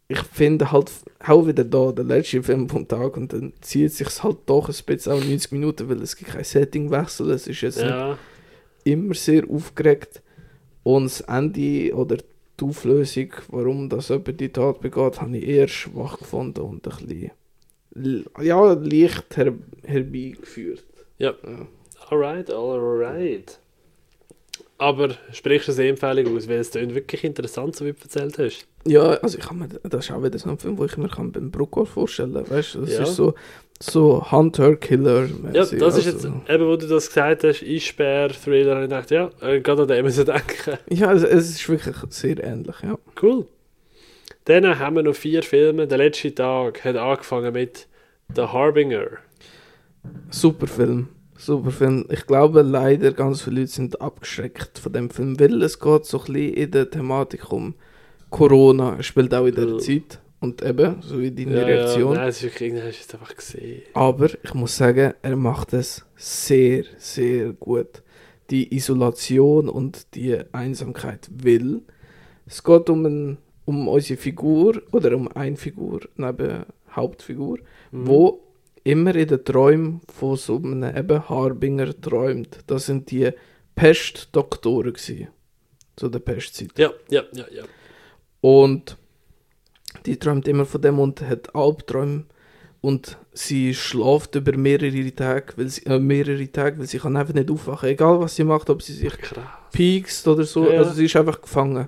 ich 0.08 0.20
finde 0.24 0.72
halt 0.72 0.92
auch 1.26 1.48
wieder 1.48 1.64
da 1.64 1.92
der 1.94 2.04
letzte 2.04 2.44
Film 2.44 2.68
vom 2.68 2.86
Tag 2.88 3.16
und 3.16 3.32
dann 3.32 3.54
zieht 3.62 3.94
sich 3.94 4.22
halt 4.24 4.40
doch 4.46 4.68
ein 4.68 4.76
bisschen 4.86 5.14
auch 5.14 5.24
90 5.24 5.52
Minuten, 5.54 5.88
weil 5.90 6.02
es 6.02 6.18
gibt 6.18 6.32
kein 6.32 6.44
Settingwechsel. 6.44 7.32
Es 7.32 7.48
ist 7.48 7.62
jetzt 7.62 7.78
Ja, 7.80 8.18
immer 8.84 9.14
sehr 9.14 9.50
aufgeregt 9.50 10.22
und 10.84 11.06
das 11.06 11.22
Ende 11.22 11.94
oder 11.96 12.18
die 12.18 12.66
Auflösung, 12.66 13.30
warum 13.50 13.88
das 13.88 14.10
jemand 14.10 14.40
die 14.40 14.50
Tat 14.50 14.82
begeht, 14.82 15.22
habe 15.22 15.38
ich 15.38 15.48
eher 15.48 15.68
schwach 15.68 16.20
gefunden 16.20 16.62
und 16.62 16.86
ein 16.88 16.98
bisschen 16.98 17.32
ja, 17.96 18.74
leicht 18.74 19.38
her 19.38 19.54
herbeigeführt. 19.86 20.84
Ja. 21.18 21.34
Ja. 21.44 21.68
alright, 22.10 22.50
alright. 22.52 23.60
Aber 24.78 25.10
sprichst 25.32 25.68
du 25.68 25.74
eine 25.74 25.90
Empfehlung 25.90 26.36
aus, 26.36 26.48
weil 26.48 26.58
es 26.60 26.72
klingt 26.72 26.96
wirklich 26.96 27.24
interessant, 27.24 27.76
so 27.76 27.86
wie 27.86 27.92
du 27.94 28.00
erzählt 28.02 28.38
hast. 28.40 28.66
Ja, 28.88 29.02
also 29.22 29.38
ich 29.38 29.44
kann 29.46 29.60
mir, 29.60 29.68
das 29.68 30.06
ist 30.06 30.12
auch 30.12 30.24
wieder 30.24 30.40
so 30.40 30.50
ein 30.50 30.58
Film, 30.58 30.78
wo 30.80 30.86
ich 30.86 30.98
mir 30.98 31.08
kann 31.08 31.32
beim 31.32 31.52
Bruckor 31.52 31.86
vorstellen 31.86 32.34
kann. 32.34 32.50
Weißt 32.50 32.74
du, 32.76 32.82
das 32.82 32.94
Ja. 32.94 33.04
ist 33.04 33.16
so, 33.16 33.36
so 33.80 34.32
Hunter-Killer. 34.32 35.26
Ja, 35.26 35.52
das 35.54 35.72
ist 35.74 35.84
also, 35.84 36.10
jetzt, 36.10 36.26
eben 36.50 36.68
wo 36.68 36.76
du 36.78 36.88
das 36.88 37.08
gesagt 37.10 37.44
hast, 37.44 37.62
Einsperr-Thriller, 37.62 38.74
habe 38.76 38.84
ich 38.86 38.90
gedacht, 38.90 39.12
ja, 39.12 39.30
äh, 39.42 39.62
gerade 39.62 39.84
an 39.84 39.88
dem 39.88 40.06
müssen 40.06 40.26
denken. 40.26 40.80
Ja, 40.90 41.14
es, 41.14 41.22
es 41.24 41.52
ist 41.52 41.70
wirklich 41.70 41.96
sehr 42.10 42.44
ähnlich, 42.44 42.76
ja. 42.82 42.98
Cool. 43.22 43.46
Dann 44.46 44.80
haben 44.80 44.96
wir 44.96 45.04
noch 45.04 45.16
vier 45.16 45.44
Filme. 45.44 45.88
Der 45.88 45.98
letzte 45.98 46.34
Tag 46.34 46.84
hat 46.84 46.96
angefangen 46.96 47.54
mit 47.54 47.88
The 48.36 48.44
Harbinger. 48.44 49.08
Super 50.30 50.68
Film. 50.68 51.10
Super 51.38 51.72
Film. 51.72 52.06
Ich 52.10 52.26
glaube 52.26 52.62
leider, 52.62 53.12
ganz 53.12 53.42
viele 53.42 53.62
Leute 53.62 53.72
sind 53.72 54.02
abgeschreckt 54.02 54.80
von 54.80 54.94
dem 54.94 55.10
Film, 55.10 55.40
weil 55.40 55.62
es 55.64 55.80
geht 55.80 56.06
so 56.06 56.20
ein 56.20 56.26
bisschen 56.34 56.54
in 56.54 56.72
der 56.72 56.90
Thematik 56.90 57.52
um 57.52 57.76
Corona. 58.30 58.98
Es 59.00 59.08
spielt 59.08 59.34
auch 59.34 59.46
in 59.46 59.56
der 59.56 59.68
Ja. 59.68 59.78
Zeit. 59.78 60.20
Und 60.40 60.64
eben, 60.64 61.02
so 61.02 61.20
wie 61.20 61.30
deine 61.30 61.60
Ja, 61.60 61.66
Reaktion. 61.66 62.14
Ja, 62.14 62.20
nein, 62.22 62.30
es 62.30 62.38
ist 62.38 62.44
wirklich, 62.44 62.74
hast 62.74 62.84
du 62.84 62.90
es 62.90 63.14
einfach 63.14 63.36
gesehen. 63.36 63.82
Aber 63.94 64.28
ich 64.44 64.54
muss 64.56 64.76
sagen, 64.76 65.14
er 65.22 65.36
macht 65.36 65.74
es 65.74 66.04
sehr, 66.16 66.84
sehr 66.98 67.54
gut. 67.54 68.02
Die 68.50 68.76
Isolation 68.76 69.70
und 69.70 70.16
die 70.16 70.40
Einsamkeit 70.52 71.30
will. 71.32 71.84
Es 72.48 72.64
geht 72.64 72.90
um, 72.90 73.06
ein, 73.06 73.38
um 73.72 73.88
unsere 73.88 74.20
Figur 74.20 74.82
oder 74.92 75.16
um 75.16 75.28
eine 75.36 75.58
Figur 75.58 76.02
neben 76.18 76.66
Hauptfigur, 76.96 77.58
Mhm. 77.92 78.08
wo 78.08 78.42
immer 78.84 79.16
in 79.16 79.28
den 79.28 79.44
Träumen 79.46 80.02
von 80.14 80.36
so 80.38 80.56
einem 80.58 80.84
eben 80.96 81.30
Harbinger 81.30 82.00
träumt. 82.02 82.60
Das 82.68 82.86
sind 82.88 83.12
die 83.12 83.30
Pestdoktoren 83.76 84.94
gewesen, 84.94 85.28
zu 85.96 86.10
der 86.10 86.20
Pestzeit. 86.20 86.72
Ja, 86.78 86.92
ja, 87.10 87.24
ja, 87.34 87.46
ja. 87.52 87.64
Und 88.42 88.98
die 90.06 90.18
träumt 90.18 90.48
immer 90.48 90.66
von 90.66 90.82
dem 90.82 91.00
und 91.00 91.22
hat 91.22 91.54
Albträume 91.56 92.26
und 92.82 93.18
sie 93.34 93.74
schläft 93.76 94.34
über 94.36 94.58
mehrere 94.58 95.14
Tage, 95.14 95.54
weil 95.58 95.68
sie, 95.68 95.86
äh, 95.86 96.00
mehrere 96.00 96.48
Tage, 96.52 96.80
weil 96.80 96.88
sie 96.88 96.98
kann 97.00 97.16
einfach 97.18 97.34
nicht 97.36 97.52
aufwachen, 97.52 97.90
egal 97.90 98.20
was 98.20 98.36
sie 98.36 98.44
macht, 98.44 98.70
ob 98.70 98.82
sie 98.82 98.94
sich 98.94 99.14
Krass. 99.18 99.44
piekst 99.72 100.28
oder 100.28 100.44
so, 100.44 100.66
Ja, 100.66 100.74
ja. 100.74 100.80
also 100.80 100.94
sie 100.94 101.06
ist 101.06 101.16
einfach 101.16 101.40
gefangen. 101.42 101.88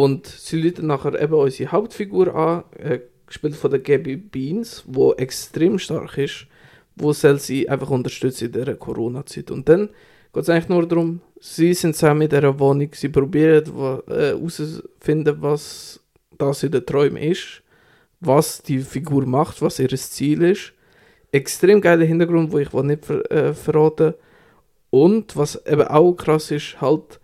Und 0.00 0.26
sie 0.26 0.60
lädt 0.62 0.80
nachher 0.80 1.20
eben 1.20 1.34
unsere 1.34 1.72
Hauptfigur 1.72 2.32
an, 2.32 2.62
äh, 2.78 3.00
gespielt 3.26 3.56
von 3.56 3.70
der 3.72 3.80
Gabby 3.80 4.16
Beans, 4.16 4.84
wo 4.86 5.12
extrem 5.14 5.78
stark 5.78 6.16
ist, 6.18 6.46
wo 6.94 7.12
soll 7.12 7.38
sie 7.40 7.68
einfach 7.68 7.90
unterstützen 7.90 8.46
in 8.46 8.52
dieser 8.52 8.76
Corona-Zeit. 8.76 9.50
Und 9.50 9.68
dann 9.68 9.88
geht 10.32 10.42
es 10.44 10.48
eigentlich 10.48 10.68
nur 10.68 10.86
darum, 10.86 11.20
sie 11.40 11.74
sind 11.74 11.96
zusammen 11.96 12.22
in 12.22 12.28
dieser 12.28 12.58
Wohnung, 12.60 12.90
sie 12.92 13.08
probieren 13.08 13.64
wa- 13.74 14.02
äh, 14.08 14.34
herauszufinden, 14.34 15.36
was 15.40 16.00
das 16.38 16.62
in 16.62 16.70
den 16.70 16.86
Träumen 16.86 17.20
ist, 17.20 17.62
was 18.20 18.62
die 18.62 18.78
Figur 18.78 19.26
macht, 19.26 19.60
was 19.62 19.80
ihr 19.80 19.88
Ziel 19.88 20.42
ist. 20.42 20.74
Extrem 21.32 21.80
geiler 21.80 22.04
Hintergrund, 22.04 22.52
wo 22.52 22.58
ich 22.58 22.72
nicht 22.72 23.04
ver 23.04 23.28
äh, 23.32 23.52
verraten 23.52 24.14
und 24.90 25.36
was 25.36 25.56
eben 25.66 25.88
auch 25.88 26.12
krass 26.14 26.52
ist, 26.52 26.80
halt, 26.80 27.18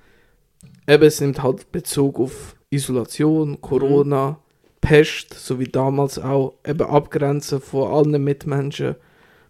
eben 0.89 1.05
es 1.05 1.21
nimmt 1.21 1.41
halt 1.41 1.71
Bezug 1.71 2.19
auf 2.19 2.54
Isolation, 2.75 3.61
Corona, 3.61 4.39
Pest, 4.81 5.35
so 5.35 5.59
wie 5.59 5.69
damals 5.69 6.19
auch, 6.19 6.55
eben 6.67 6.83
abgrenzen 6.87 7.61
von 7.61 7.91
allen 7.91 8.23
Mitmenschen, 8.23 8.97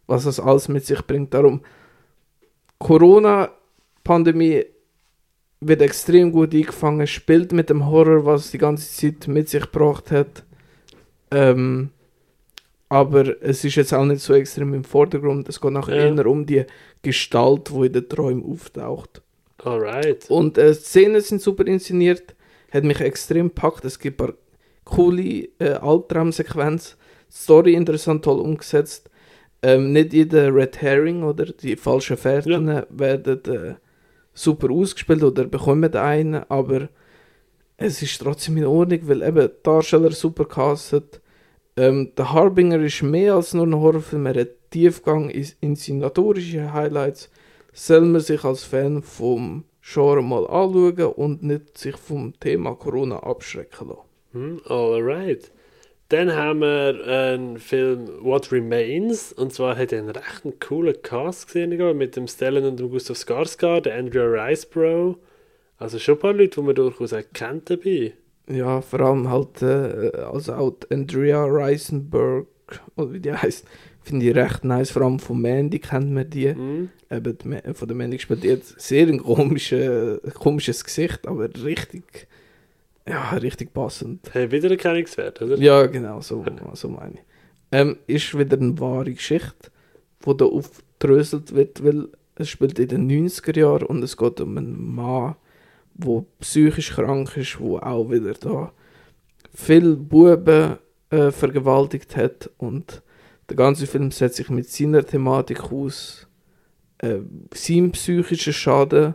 was 0.07 0.25
das 0.25 0.39
alles 0.41 0.69
mit 0.69 0.85
sich 0.87 1.03
bringt. 1.07 1.35
Darum, 1.35 1.61
Corona-Pandemie 2.79 4.65
wird 5.61 5.83
extrem 5.83 6.31
gut 6.33 6.55
eingefangen, 6.55 7.07
spielt 7.07 7.53
mit 7.53 7.71
dem 7.71 7.87
Horror, 7.87 8.25
was 8.27 8.51
die 8.51 8.59
ganze 8.59 8.91
Zeit 8.93 9.29
mit 9.29 9.49
sich 9.49 9.63
gebracht 9.63 10.11
hat. 10.11 10.45
Ähm, 11.31 11.91
aber 12.89 13.43
es 13.43 13.65
ist 13.65 13.75
jetzt 13.77 13.95
auch 13.95 14.05
nicht 14.05 14.21
so 14.21 14.35
extrem 14.35 14.75
im 14.75 14.85
Vordergrund. 14.85 15.49
Es 15.49 15.61
geht 15.61 15.73
nachher 15.73 15.97
Ja. 15.97 16.15
eher 16.15 16.27
um 16.27 16.45
die 16.47 16.65
Gestalt, 17.03 17.71
die 17.71 17.87
in 17.87 17.93
den 17.93 18.09
Träumen 18.09 18.45
auftaucht. 18.45 19.23
Alright. 19.65 20.31
Und 20.31 20.59
äh, 20.59 20.75
Szenen 20.75 21.21
sind 21.23 21.41
super 21.41 21.67
inszeniert, 21.67 22.35
hat 22.75 22.85
mich 22.85 23.01
extrem 23.01 23.49
gepackt. 23.49 23.85
Es 23.85 23.99
gibt 23.99 24.21
ein 24.21 24.27
paar 24.27 24.35
coole 24.85 25.49
äh, 25.59 25.75
Albtraumsequenz, 25.81 26.97
Story 27.31 27.75
interessant 27.75 28.25
toll 28.25 28.41
umgesetzt. 28.41 29.09
Ähm, 29.63 29.93
nicht 29.93 30.13
jeder 30.13 30.55
Red 30.55 30.83
Herring 30.83 31.23
oder 31.23 31.47
die 31.47 31.77
falschen 31.77 32.19
Fährten 32.19 32.83
werden 32.91 33.45
äh, 33.47 33.75
super 34.35 34.71
ausgespielt 34.71 35.23
oder 35.23 35.45
bekommen 35.45 35.95
einen, 35.95 36.45
aber 36.51 36.89
es 37.77 38.03
ist 38.03 38.21
trotzdem 38.21 38.59
in 38.59 38.67
Ordnung, 38.67 39.01
weil 39.05 39.23
eben 39.23 39.49
Darsteller 39.63 40.11
super 40.11 40.45
castet. 40.45 41.21
Ähm, 41.77 42.13
der 42.17 42.33
Harbinger 42.33 42.81
ist 42.81 43.03
mehr 43.03 43.35
als 43.35 43.55
nur 43.55 43.67
ein 43.67 43.75
Horrorfilm, 43.75 44.27
er 44.27 44.43
hat 44.43 44.71
Tiefgang, 44.71 45.31
is- 45.31 45.57
inszenatorische 45.61 46.73
Highlights. 46.73 47.31
Soll 47.73 48.03
man 48.03 48.21
sich 48.21 48.45
als 48.45 48.65
Fan 48.65 49.03
vom 49.03 49.65
Genre 49.87 50.23
mal 50.23 50.47
anschauen 50.47 51.13
und 51.15 51.43
nicht 51.43 51.77
sich 51.77 51.97
vom 51.97 52.33
Thema 52.41 52.75
Corona 52.75 53.19
abschrecken 53.19 53.89
lassen. 53.89 54.01
Hm, 54.33 54.61
alright. 54.67 55.53
Dann 56.09 56.35
haben 56.35 56.61
wir 56.61 57.07
einen 57.07 57.59
Film 57.59 58.09
What 58.23 58.51
Remains. 58.51 59.33
Und 59.33 59.53
zwar 59.53 59.77
hat 59.77 59.93
er 59.93 60.01
einen 60.01 60.11
recht 60.11 60.61
coolen 60.61 60.95
Cast 61.03 61.49
gesehen 61.49 61.97
mit 61.99 62.17
dem 62.17 62.27
Stellan 62.29 62.65
und 62.65 62.81
dem 62.81 62.91
Gustav 62.91 63.17
Skarsgård, 63.17 63.83
der 63.83 63.97
Andrea 63.97 64.25
Riceborough. 64.25 65.17
Also 65.77 65.99
schon 65.99 66.15
ein 66.15 66.21
paar 66.21 66.33
Leute, 66.33 66.61
die 66.61 66.67
man 66.67 66.75
durchaus 66.75 67.13
auch 67.13 67.23
kennt 67.35 67.69
dabei. 67.69 68.15
Ja, 68.49 68.81
vor 68.81 69.01
allem 69.01 69.31
halt, 69.31 69.61
äh, 69.63 70.13
also 70.17 70.55
auch 70.55 70.77
Andrea 70.91 71.45
Reisenberg, 71.45 72.47
oder 72.97 73.13
wie 73.13 73.21
die 73.21 73.33
heißt, 73.33 73.67
finde 74.05 74.27
ich 74.27 74.37
recht 74.37 74.65
nice. 74.65 74.91
Vor 74.91 75.03
allem 75.03 75.19
von 75.19 75.41
Mandy 75.41 75.79
kennt 75.79 76.13
man 76.13 76.29
die. 76.29 76.51
Hm? 76.51 76.91
Eben 77.11 77.39
die, 77.39 77.75
von 77.75 77.89
der 77.89 77.97
Mandy 77.97 78.17
gespielt. 78.17 78.45
Die 78.45 78.53
hat 78.53 78.65
sehr 78.65 79.09
ein 79.09 79.23
komische, 79.23 80.21
komisches 80.35 80.85
Gesicht, 80.85 81.27
aber 81.27 81.49
richtig, 81.65 82.27
ja, 83.09 83.31
richtig 83.31 83.73
passend. 83.73 84.33
Hat 84.35 84.51
Wiedererkennungswert, 84.51 85.43
oder? 85.43 85.57
Ja, 85.59 85.87
genau, 85.87 86.21
so, 86.21 86.45
so 86.75 86.89
meine 86.89 87.15
ich. 87.15 87.21
Ähm, 87.73 87.97
ist 88.07 88.39
wieder 88.39 88.57
eine 88.57 88.79
wahre 88.79 89.13
Geschichte, 89.13 89.71
die 90.25 90.37
da 90.37 90.45
aufdröselt 90.45 91.55
wird, 91.55 91.85
weil 91.85 92.09
es 92.37 92.49
spielt 92.49 92.79
in 92.79 92.89
den 92.89 93.11
90er 93.11 93.59
Jahren 93.59 93.87
und 93.87 94.03
es 94.03 94.17
geht 94.17 94.41
um 94.41 94.57
einen 94.57 94.95
Mann, 94.95 95.37
der 95.95 96.25
psychisch 96.41 96.93
krank 96.93 97.37
ist, 97.37 97.61
wo 97.61 97.79
auch 97.79 98.11
wieder 98.11 98.35
da 98.35 98.73
viele 99.55 99.95
Buben 99.97 100.79
äh, 101.11 101.31
vergewaltigt 101.31 102.17
hat 102.17 102.51
und 102.59 103.03
der 103.49 103.57
ganze 103.57 103.87
Film 103.87 104.11
setzt 104.11 104.37
sich 104.37 104.49
mit 104.51 104.69
seiner 104.71 105.05
Thematik 105.05 105.73
aus, 105.73 106.27
äh, 106.99 107.19
seinem 107.53 107.93
psychischen 107.93 108.53
Schaden. 108.53 109.15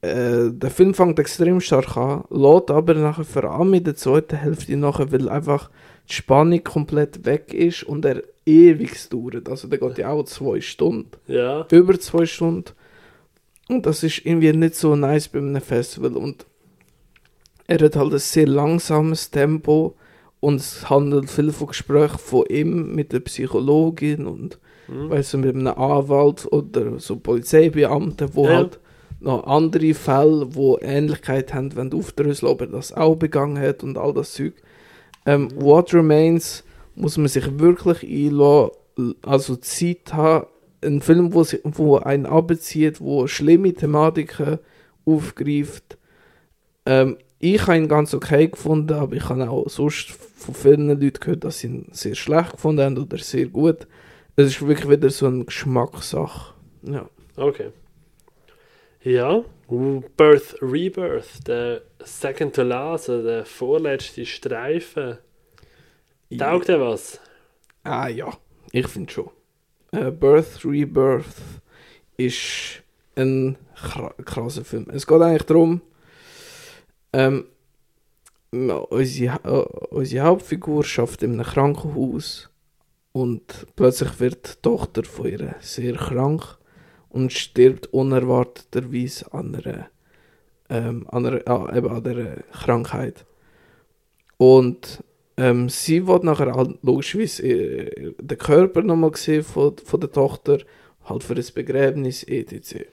Äh, 0.00 0.50
der 0.50 0.70
Film 0.70 0.94
fängt 0.94 1.18
extrem 1.18 1.60
stark 1.60 1.96
an, 1.96 2.24
lädt 2.30 2.70
aber 2.70 2.94
nachher 2.94 3.24
vor 3.24 3.44
allem 3.44 3.74
in 3.74 3.84
der 3.84 3.96
zweiten 3.96 4.36
Hälfte 4.36 4.76
nachher, 4.76 5.10
weil 5.12 5.28
einfach 5.28 5.70
die 6.08 6.14
Spannung 6.14 6.62
komplett 6.62 7.24
weg 7.24 7.54
ist 7.54 7.84
und 7.84 8.04
er 8.04 8.22
ewig 8.44 9.08
dauert. 9.08 9.48
Also 9.48 9.68
der 9.68 9.78
geht 9.78 9.98
ja 9.98 10.10
auch 10.10 10.24
zwei 10.24 10.60
Stunden 10.60 11.10
Ja. 11.26 11.66
über 11.70 11.98
zwei 11.98 12.26
Stunden. 12.26 12.72
Und 13.68 13.86
das 13.86 14.02
ist 14.02 14.26
irgendwie 14.26 14.52
nicht 14.52 14.74
so 14.74 14.94
nice 14.94 15.28
bei 15.28 15.38
einem 15.38 15.60
Festival. 15.62 16.16
Und 16.18 16.44
er 17.66 17.78
hat 17.82 17.96
halt 17.96 18.12
ein 18.12 18.18
sehr 18.18 18.46
langsames 18.46 19.30
Tempo 19.30 19.96
und 20.44 20.56
es 20.56 20.90
handelt 20.90 21.30
viel 21.30 21.52
von 21.52 21.68
Gesprächen 21.68 22.18
von 22.18 22.44
ihm 22.50 22.94
mit 22.94 23.12
der 23.12 23.20
Psychologin 23.20 24.26
und 24.26 24.58
Hm. 24.86 25.08
weißt 25.08 25.32
du, 25.32 25.38
mit 25.38 25.54
einem 25.54 25.68
Anwalt 25.68 26.46
oder 26.52 26.98
so 27.00 27.16
Polizeibeamten, 27.16 28.28
wo 28.34 28.44
Ja. 28.44 28.56
halt 28.56 28.78
noch 29.20 29.46
andere 29.46 29.94
Fälle, 29.94 30.54
wo 30.54 30.76
Ähnlichkeit 30.82 31.54
haben, 31.54 31.74
wenn 31.76 31.88
du 31.88 31.98
aufdröseln, 32.00 32.52
ob 32.52 32.60
er 32.60 32.66
das 32.66 32.92
auch 32.92 33.14
begangen 33.16 33.58
hat 33.58 33.82
und 33.82 33.96
all 33.96 34.12
das 34.12 34.34
Zeug. 34.34 34.52
Ähm, 35.24 35.48
What 35.56 35.94
Remains 35.94 36.62
muss 36.94 37.16
man 37.16 37.28
sich 37.28 37.58
wirklich 37.58 38.02
einlassen 38.04 39.14
also 39.22 39.56
Zeit 39.56 40.12
habe, 40.12 40.48
ein 40.84 41.00
Film, 41.00 41.32
wo, 41.32 41.42
sie, 41.42 41.60
wo 41.64 41.96
einen 41.96 42.26
abzieht, 42.26 43.00
wo 43.00 43.26
schlimme 43.26 43.72
Thematiken 43.72 44.58
aufgreift. 45.06 45.96
Ähm, 46.84 47.16
ich 47.38 47.66
habe 47.66 47.76
ihn 47.78 47.88
ganz 47.88 48.14
okay 48.14 48.48
gefunden, 48.48 48.92
aber 48.94 49.16
ich 49.16 49.28
habe 49.28 49.48
auch 49.50 49.68
sonst 49.68 50.14
von 50.44 50.54
vielen 50.54 50.88
Leuten 50.88 51.20
gehört, 51.20 51.44
dass 51.44 51.58
sie 51.60 51.68
ihn 51.68 51.88
sehr 51.92 52.14
schlecht 52.14 52.52
gefunden 52.52 52.82
haben 52.82 52.98
oder 52.98 53.18
sehr 53.18 53.46
gut. 53.46 53.86
Es 54.36 54.46
ist 54.48 54.66
wirklich 54.66 54.88
wieder 54.90 55.10
so 55.10 55.26
eine 55.26 55.44
Geschmackssache. 55.44 56.54
Ja. 56.82 57.08
Okay. 57.36 57.70
Ja, 59.02 59.44
Birth, 60.16 60.56
Rebirth, 60.62 61.46
der 61.46 61.82
Second 62.02 62.54
to 62.54 62.62
Last, 62.62 63.10
also 63.10 63.22
der 63.26 63.44
vorletzte 63.44 64.24
Streifen. 64.24 65.18
Taugt 66.38 66.68
der 66.68 66.80
was? 66.80 67.20
Ah 67.82 68.08
ja, 68.08 68.32
ich 68.72 68.88
finde 68.88 69.12
schon. 69.12 69.30
Äh, 69.92 70.10
Birth, 70.10 70.64
Rebirth 70.64 71.24
ist 72.16 72.82
ein 73.16 73.56
kra- 73.76 74.14
krasser 74.24 74.64
Film. 74.64 74.86
Es 74.90 75.06
geht 75.06 75.20
eigentlich 75.20 75.42
darum, 75.44 75.82
ähm, 77.12 77.46
unsere, 78.90 79.40
äh, 79.44 79.94
unsere 79.94 80.26
Hauptfigur 80.26 80.84
schafft 80.84 81.22
in 81.22 81.34
einem 81.34 81.44
Krankenhaus 81.44 82.50
und 83.12 83.66
plötzlich 83.76 84.20
wird 84.20 84.56
die 84.56 84.62
Tochter 84.62 85.04
von 85.04 85.26
ihr 85.26 85.54
sehr 85.60 85.94
krank 85.94 86.58
und 87.08 87.32
stirbt 87.32 87.86
unerwarteterweise 87.92 89.32
an 89.32 89.54
einer, 89.54 89.86
ähm, 90.68 91.06
an 91.08 91.26
einer, 91.26 91.40
ah, 91.46 91.76
eben 91.76 91.88
an 91.88 92.06
einer 92.06 92.36
Krankheit. 92.52 93.24
Und 94.36 95.04
ähm, 95.36 95.68
sie 95.68 96.06
wird 96.06 96.24
nachher 96.24 96.54
halt 96.54 96.78
logischerweise 96.82 97.46
äh, 97.46 98.14
den 98.20 98.38
Körper 98.38 98.82
nochmal 98.82 99.14
sehen 99.16 99.44
von, 99.44 99.76
von 99.78 100.00
der 100.00 100.10
Tochter, 100.10 100.58
halt 101.04 101.22
für 101.22 101.34
das 101.34 101.52
Begräbnis 101.52 102.24
etc. 102.24 102.86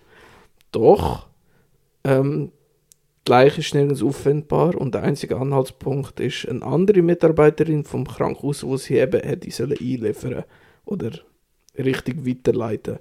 Doch, 0.71 1.27
ähm, 2.03 2.51
Leiche 3.31 3.61
ist 3.61 3.73
nirgends 3.73 4.03
auffindbar 4.03 4.75
und 4.75 4.93
der 4.93 5.03
einzige 5.03 5.37
Anhaltspunkt 5.37 6.19
ist 6.19 6.47
eine 6.49 6.63
andere 6.63 7.01
Mitarbeiterin 7.01 7.85
vom 7.85 8.05
Krankenhaus, 8.05 8.63
wo 8.65 8.75
sie 8.75 8.97
eben 8.97 9.21
hätte 9.21 9.49
sollen 9.51 9.77
einliefern 9.79 10.43
oder 10.85 11.11
richtig 11.77 12.25
weiterleiten. 12.25 12.99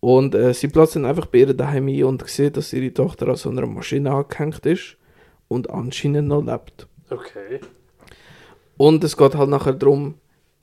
Und 0.00 0.34
äh, 0.34 0.52
sie 0.52 0.68
platzt 0.68 0.96
dann 0.96 1.06
einfach 1.06 1.26
bei 1.26 1.38
ihr 1.38 1.54
daheim 1.54 1.88
ein 1.88 2.04
und 2.04 2.28
sieht, 2.28 2.56
dass 2.56 2.72
ihre 2.72 2.92
Tochter 2.92 3.28
an 3.28 3.36
so 3.36 3.48
einer 3.48 3.66
Maschine 3.66 4.10
angehängt 4.10 4.66
ist 4.66 4.96
und 5.46 5.70
anscheinend 5.70 6.28
noch 6.28 6.44
lebt. 6.44 6.88
Okay. 7.08 7.60
Und 8.76 9.04
es 9.04 9.16
geht 9.16 9.36
halt 9.36 9.50
nachher 9.50 9.74
darum, 9.74 10.14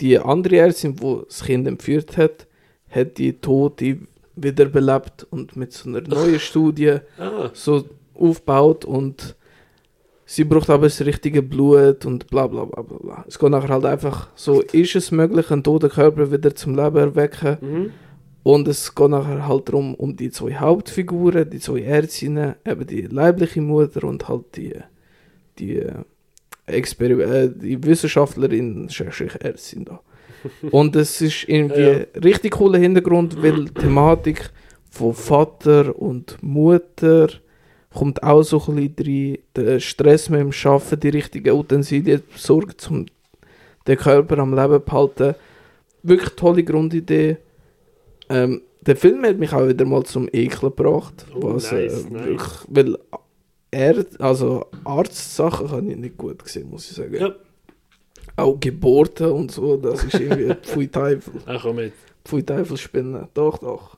die 0.01 0.19
andere 0.19 0.57
Ärztin, 0.57 0.97
die 0.97 1.21
das 1.27 1.43
Kind 1.45 1.65
entführt 1.65 2.17
hat, 2.17 2.45
hat 2.89 3.17
die 3.17 3.39
Tote 3.39 3.99
wiederbelebt 4.35 5.25
und 5.29 5.55
mit 5.55 5.71
so 5.71 5.89
einer 5.89 6.01
neuen 6.01 6.39
Studie 6.49 6.97
Ah, 7.17 7.49
so 7.53 7.85
aufgebaut 8.21 8.85
und 8.85 9.35
sie 10.25 10.43
braucht 10.43 10.69
aber 10.69 10.85
das 10.87 11.01
richtige 11.05 11.41
Blut 11.41 12.05
und 12.05 12.27
bla 12.27 12.47
bla 12.47 12.65
bla 12.65 12.81
bla 12.81 12.97
bla. 12.97 13.25
Es 13.27 13.37
geht 13.39 13.49
nachher 13.49 13.69
halt 13.69 13.85
einfach 13.85 14.29
so, 14.35 14.61
ist 14.61 14.95
es 14.95 15.11
möglich, 15.11 15.51
einen 15.51 15.63
toten 15.63 15.89
Körper 15.89 16.31
wieder 16.31 16.55
zum 16.55 16.75
Leben 16.75 16.97
erwecken? 16.97 17.57
mhm. 17.61 17.91
Und 18.43 18.67
es 18.67 18.95
geht 18.95 19.09
nachher 19.09 19.47
halt 19.47 19.67
darum, 19.69 19.93
um 19.93 20.15
die 20.15 20.31
zwei 20.31 20.55
Hauptfiguren, 20.55 21.47
die 21.47 21.59
zwei 21.59 21.81
Ärztinnen, 21.81 22.55
eben 22.65 22.87
die 22.87 23.01
leibliche 23.01 23.61
Mutter 23.61 24.03
und 24.03 24.27
halt 24.27 24.45
die, 24.55 24.73
die, 25.59 25.77
äh, 25.77 25.93
Exper 26.65 27.05
äh, 27.11 27.49
die 27.53 27.83
Wissenschaftlerin, 27.83 28.89
Ärztin 29.41 29.85
da. 29.85 29.99
Und 30.71 30.95
es 30.95 31.21
ist 31.21 31.47
irgendwie 31.47 31.81
Ja. 31.81 32.05
richtig 32.23 32.53
cooler 32.53 32.79
Hintergrund, 32.79 33.41
weil 33.43 33.65
die 33.65 33.73
Thematik 33.73 34.49
von 34.89 35.13
Vater 35.13 35.95
und 35.99 36.37
Mutter 36.41 37.27
kommt 37.93 38.23
auch 38.23 38.43
so 38.43 38.61
ein 38.67 38.93
bisschen 38.93 39.35
rein. 39.35 39.37
Der 39.55 39.79
Stress 39.79 40.29
mit 40.29 40.39
dem 40.39 40.51
Schaffen, 40.51 40.99
die 40.99 41.09
richtigen 41.09 41.53
Utensilien 41.53 42.23
besorgt, 42.31 42.89
um 42.89 43.05
den 43.87 43.97
Körper 43.97 44.37
am 44.39 44.53
Leben 44.53 44.81
zu 44.85 44.91
halten. 44.91 45.35
Wirklich 46.03 46.35
tolle 46.35 46.63
Grundidee. 46.63 47.37
Ähm, 48.29 48.61
der 48.81 48.95
Film 48.95 49.23
hat 49.25 49.37
mich 49.37 49.53
auch 49.53 49.67
wieder 49.67 49.85
mal 49.85 50.03
zum 50.03 50.27
Ekeln 50.31 50.73
gebracht. 50.75 51.25
Oh, 51.35 51.53
was, 51.53 51.71
nice, 51.71 52.05
äh, 52.05 52.09
nice. 52.09 52.25
Wirklich, 52.25 52.51
weil 52.67 52.97
er, 53.69 54.05
also 54.19 54.65
Arztsachen 54.83 55.67
kann 55.67 55.89
ich 55.89 55.97
nicht 55.97 56.17
gut 56.17 56.43
gesehen, 56.43 56.69
muss 56.69 56.89
ich 56.89 56.97
sagen. 56.97 57.13
Ja. 57.13 57.35
Auch 58.37 58.59
Geburten 58.59 59.31
und 59.31 59.51
so, 59.51 59.77
das 59.77 60.03
ist 60.03 60.15
irgendwie 60.15 60.55
Pfui 60.61 60.87
Teufel. 60.87 61.33
Ach 61.45 61.61
komm 61.61 61.75
mit. 61.75 61.93
Pfui 62.25 62.43
Teufel 62.43 62.77
spinnen, 62.77 63.27
doch, 63.33 63.59
doch. 63.59 63.97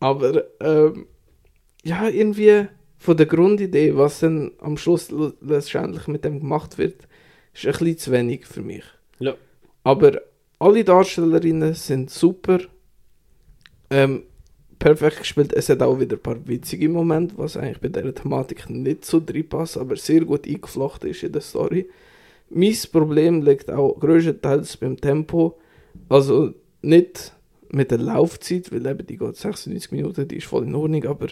Aber, 0.00 0.44
ähm, 0.60 1.06
ja, 1.84 2.08
irgendwie 2.08 2.66
von 3.02 3.16
der 3.16 3.26
Grundidee, 3.26 3.96
was 3.96 4.20
dann 4.20 4.52
am 4.60 4.76
Schluss 4.76 5.12
letztendlich 5.40 6.06
mit 6.06 6.24
dem 6.24 6.38
gemacht 6.38 6.78
wird, 6.78 7.08
ist 7.52 7.66
ein 7.66 7.72
bisschen 7.72 7.98
zu 7.98 8.12
wenig 8.12 8.46
für 8.46 8.62
mich. 8.62 8.84
Ja. 9.18 9.34
Aber 9.82 10.20
alle 10.60 10.84
Darstellerinnen 10.84 11.74
sind 11.74 12.10
super. 12.10 12.60
Ähm, 13.90 14.22
perfekt 14.78 15.18
gespielt. 15.18 15.52
Es 15.52 15.68
hat 15.68 15.82
auch 15.82 15.98
wieder 15.98 16.16
ein 16.16 16.22
paar 16.22 16.46
witzige 16.46 16.88
Momente, 16.88 17.36
was 17.38 17.56
eigentlich 17.56 17.80
bei 17.80 17.88
dieser 17.88 18.14
Thematik 18.14 18.70
nicht 18.70 19.04
so 19.04 19.20
drin 19.20 19.48
passt, 19.48 19.76
aber 19.76 19.96
sehr 19.96 20.24
gut 20.24 20.46
eingeflochten 20.46 21.10
ist 21.10 21.24
in 21.24 21.32
der 21.32 21.42
Story. 21.42 21.88
Mein 22.50 22.76
Problem 22.92 23.42
liegt 23.42 23.68
auch 23.68 23.98
größtenteils 23.98 24.76
beim 24.76 24.96
Tempo. 24.96 25.58
Also 26.08 26.54
nicht 26.82 27.32
mit 27.68 27.90
der 27.90 27.98
Laufzeit, 27.98 28.70
weil 28.70 28.86
eben 28.86 29.06
die 29.06 29.16
geht 29.16 29.36
96 29.36 29.90
Minuten, 29.90 30.28
die 30.28 30.36
ist 30.36 30.46
voll 30.46 30.62
in 30.62 30.74
Ordnung, 30.76 31.04
aber 31.06 31.26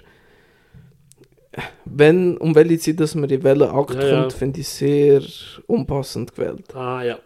wenn, 1.85 2.37
um 2.37 2.55
welche 2.55 2.79
Zeit 2.79 3.01
dass 3.01 3.15
man 3.15 3.29
in 3.31 3.43
welchen 3.43 3.63
Akt 3.63 3.95
Ja, 3.95 4.07
ja. 4.07 4.21
kommt, 4.21 4.33
finde 4.33 4.61
ich 4.61 4.69
sehr 4.69 5.23
unpassend 5.67 6.35
gewählt. 6.35 6.75
Ah 6.75 7.03
ja. 7.03 7.19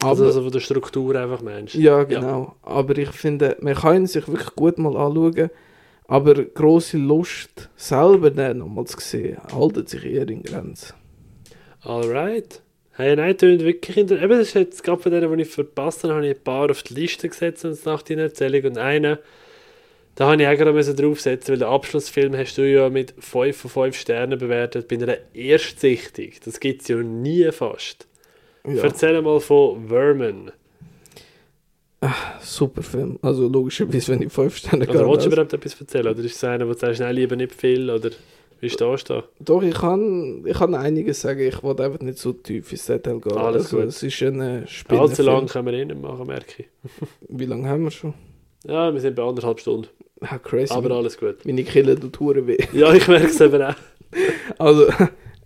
Aber, 0.00 0.10
Also, 0.10 0.24
also 0.26 0.42
von 0.42 0.52
der 0.52 0.60
Struktur 0.60 1.14
einfach 1.16 1.42
meinst 1.42 1.74
ja, 1.74 2.04
genau. 2.04 2.56
Aber 2.62 2.96
ich 2.98 3.10
finde, 3.10 3.56
man 3.60 3.74
kann 3.74 4.06
sich 4.06 4.26
wirklich 4.28 4.54
gut 4.54 4.78
mal 4.78 4.96
anschauen, 4.96 5.50
aber 6.06 6.34
grosse 6.44 6.98
Lust, 6.98 7.70
selber 7.76 8.30
den 8.30 8.58
nochmal 8.58 8.84
zu 8.84 8.98
sehen, 9.00 9.38
haltet 9.52 9.88
sich 9.88 10.04
eher 10.04 10.28
in 10.28 10.42
Grenzen. 10.42 10.94
Alright. 11.82 12.62
Hey, 12.96 13.16
nein, 13.16 13.36
tönt 13.36 13.62
wirklich 13.64 13.96
in 13.96 14.06
der... 14.06 14.22
Eben, 14.22 14.38
das 14.38 14.48
ist 14.48 14.54
jetzt 14.54 14.84
gerade 14.84 15.02
von 15.02 15.10
denen, 15.10 15.36
die 15.36 15.42
ich 15.42 15.48
verpasst 15.48 16.04
habe, 16.04 16.14
habe 16.14 16.26
ich 16.26 16.36
ein 16.36 16.44
paar 16.44 16.70
auf 16.70 16.82
die 16.82 16.94
Liste 16.94 17.28
gesetzt 17.28 17.64
und 17.64 17.84
nach 17.86 18.02
deiner 18.02 18.22
Erzählung 18.22 18.64
und 18.64 18.78
einen, 18.78 19.18
da 20.16 20.30
habe 20.30 20.40
ich 20.42 20.48
auch 20.48 20.56
gerade 20.56 20.72
müssen 20.72 20.96
draufsetzen, 20.96 21.52
weil 21.52 21.58
den 21.58 21.68
Abschlussfilm 21.68 22.36
hast 22.36 22.56
du 22.56 22.62
ja 22.70 22.88
mit 22.88 23.14
5 23.18 23.56
von 23.56 23.70
5 23.70 23.96
Sternen 23.96 24.38
bewertet 24.38 24.88
bei 24.88 24.96
einer 24.96 25.16
Erstsichtung. 25.34 26.30
Das 26.44 26.60
gibt 26.60 26.82
es 26.82 26.88
ja 26.88 26.96
nie 26.96 27.50
fast. 27.50 28.06
Ja, 28.66 28.84
Erzähl 28.84 29.20
mal 29.20 29.40
von 29.40 29.88
Vermin. 29.88 30.52
super 32.40 32.82
Film. 32.82 33.18
Also 33.22 33.48
logischerweise, 33.48 34.12
wenn 34.12 34.22
ich 34.22 34.32
5 34.32 34.56
Sterne 34.56 34.88
Also 34.88 35.00
gebe, 35.00 35.10
willst 35.10 35.26
du 35.26 35.30
überhaupt 35.30 35.52
etwas 35.52 35.80
erzählen? 35.80 36.08
Oder 36.08 36.20
ist 36.20 36.36
es 36.36 36.44
einer, 36.44 36.66
wo 36.68 36.72
du 36.72 36.78
sagst, 36.78 37.00
nein, 37.00 37.14
lieber 37.14 37.36
nicht 37.36 37.52
viel? 37.52 37.90
Oder 37.90 38.10
wie 38.60 38.70
stehst 38.70 39.10
du 39.10 39.14
da? 39.14 39.24
Doch, 39.40 39.62
ich 39.62 39.74
kann, 39.74 40.44
ich 40.46 40.56
kann 40.56 40.74
einiges 40.74 41.20
sagen, 41.20 41.40
ich 41.40 41.62
wollte 41.62 41.84
einfach 41.84 42.00
nicht 42.00 42.18
so 42.18 42.32
tief 42.32 42.70
ins 42.72 42.86
Detail 42.86 43.20
gehen. 43.20 43.36
Alles 43.36 43.64
also, 43.64 43.78
gut. 43.78 43.86
es 43.86 44.02
ist 44.02 44.22
ein 44.22 44.40
äh, 44.40 44.44
Allzu 44.60 44.72
Spinnenfilm. 44.72 45.26
lang 45.26 45.46
können 45.48 45.66
wir 45.66 45.74
eh 45.74 45.84
nicht 45.84 46.00
machen, 46.00 46.26
merke 46.26 46.62
ich. 46.62 46.66
Wie 47.28 47.46
lange 47.46 47.68
haben 47.68 47.84
wir 47.84 47.90
schon? 47.90 48.14
Ja, 48.64 48.92
wir 48.92 49.00
sind 49.00 49.14
bei 49.16 49.22
anderthalb 49.22 49.60
Stunden. 49.60 49.88
Ah, 50.20 50.38
crazy. 50.38 50.72
Aber 50.72 50.90
alles 50.92 51.18
gut. 51.18 51.44
Meine 51.44 51.64
Kille 51.64 51.98
tut 51.98 52.18
hure 52.20 52.46
weh. 52.46 52.58
Ja, 52.72 52.92
ich 52.94 53.06
merke 53.08 53.26
es 53.26 53.40
eben 53.40 53.62
auch. 53.62 53.74
Also, 54.58 54.86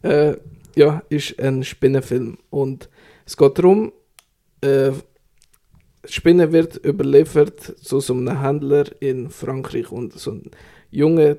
äh, 0.03 0.37
ja, 0.77 1.03
ist 1.09 1.39
ein 1.41 1.65
Spinnenfilm. 1.65 2.39
Und 2.51 2.89
es 3.27 3.37
geht 3.37 3.59
darum, 3.59 3.93
äh, 4.61 4.93
Spinne 6.05 6.53
wird 6.53 6.77
überliefert 6.85 7.61
zu 7.61 8.01
so 8.01 8.15
einem 8.15 8.41
Händler 8.41 8.85
in 9.01 9.31
Frankreich 9.31 9.91
und 9.91 10.13
so 10.13 10.31
ein 10.33 10.51
junger 10.91 11.37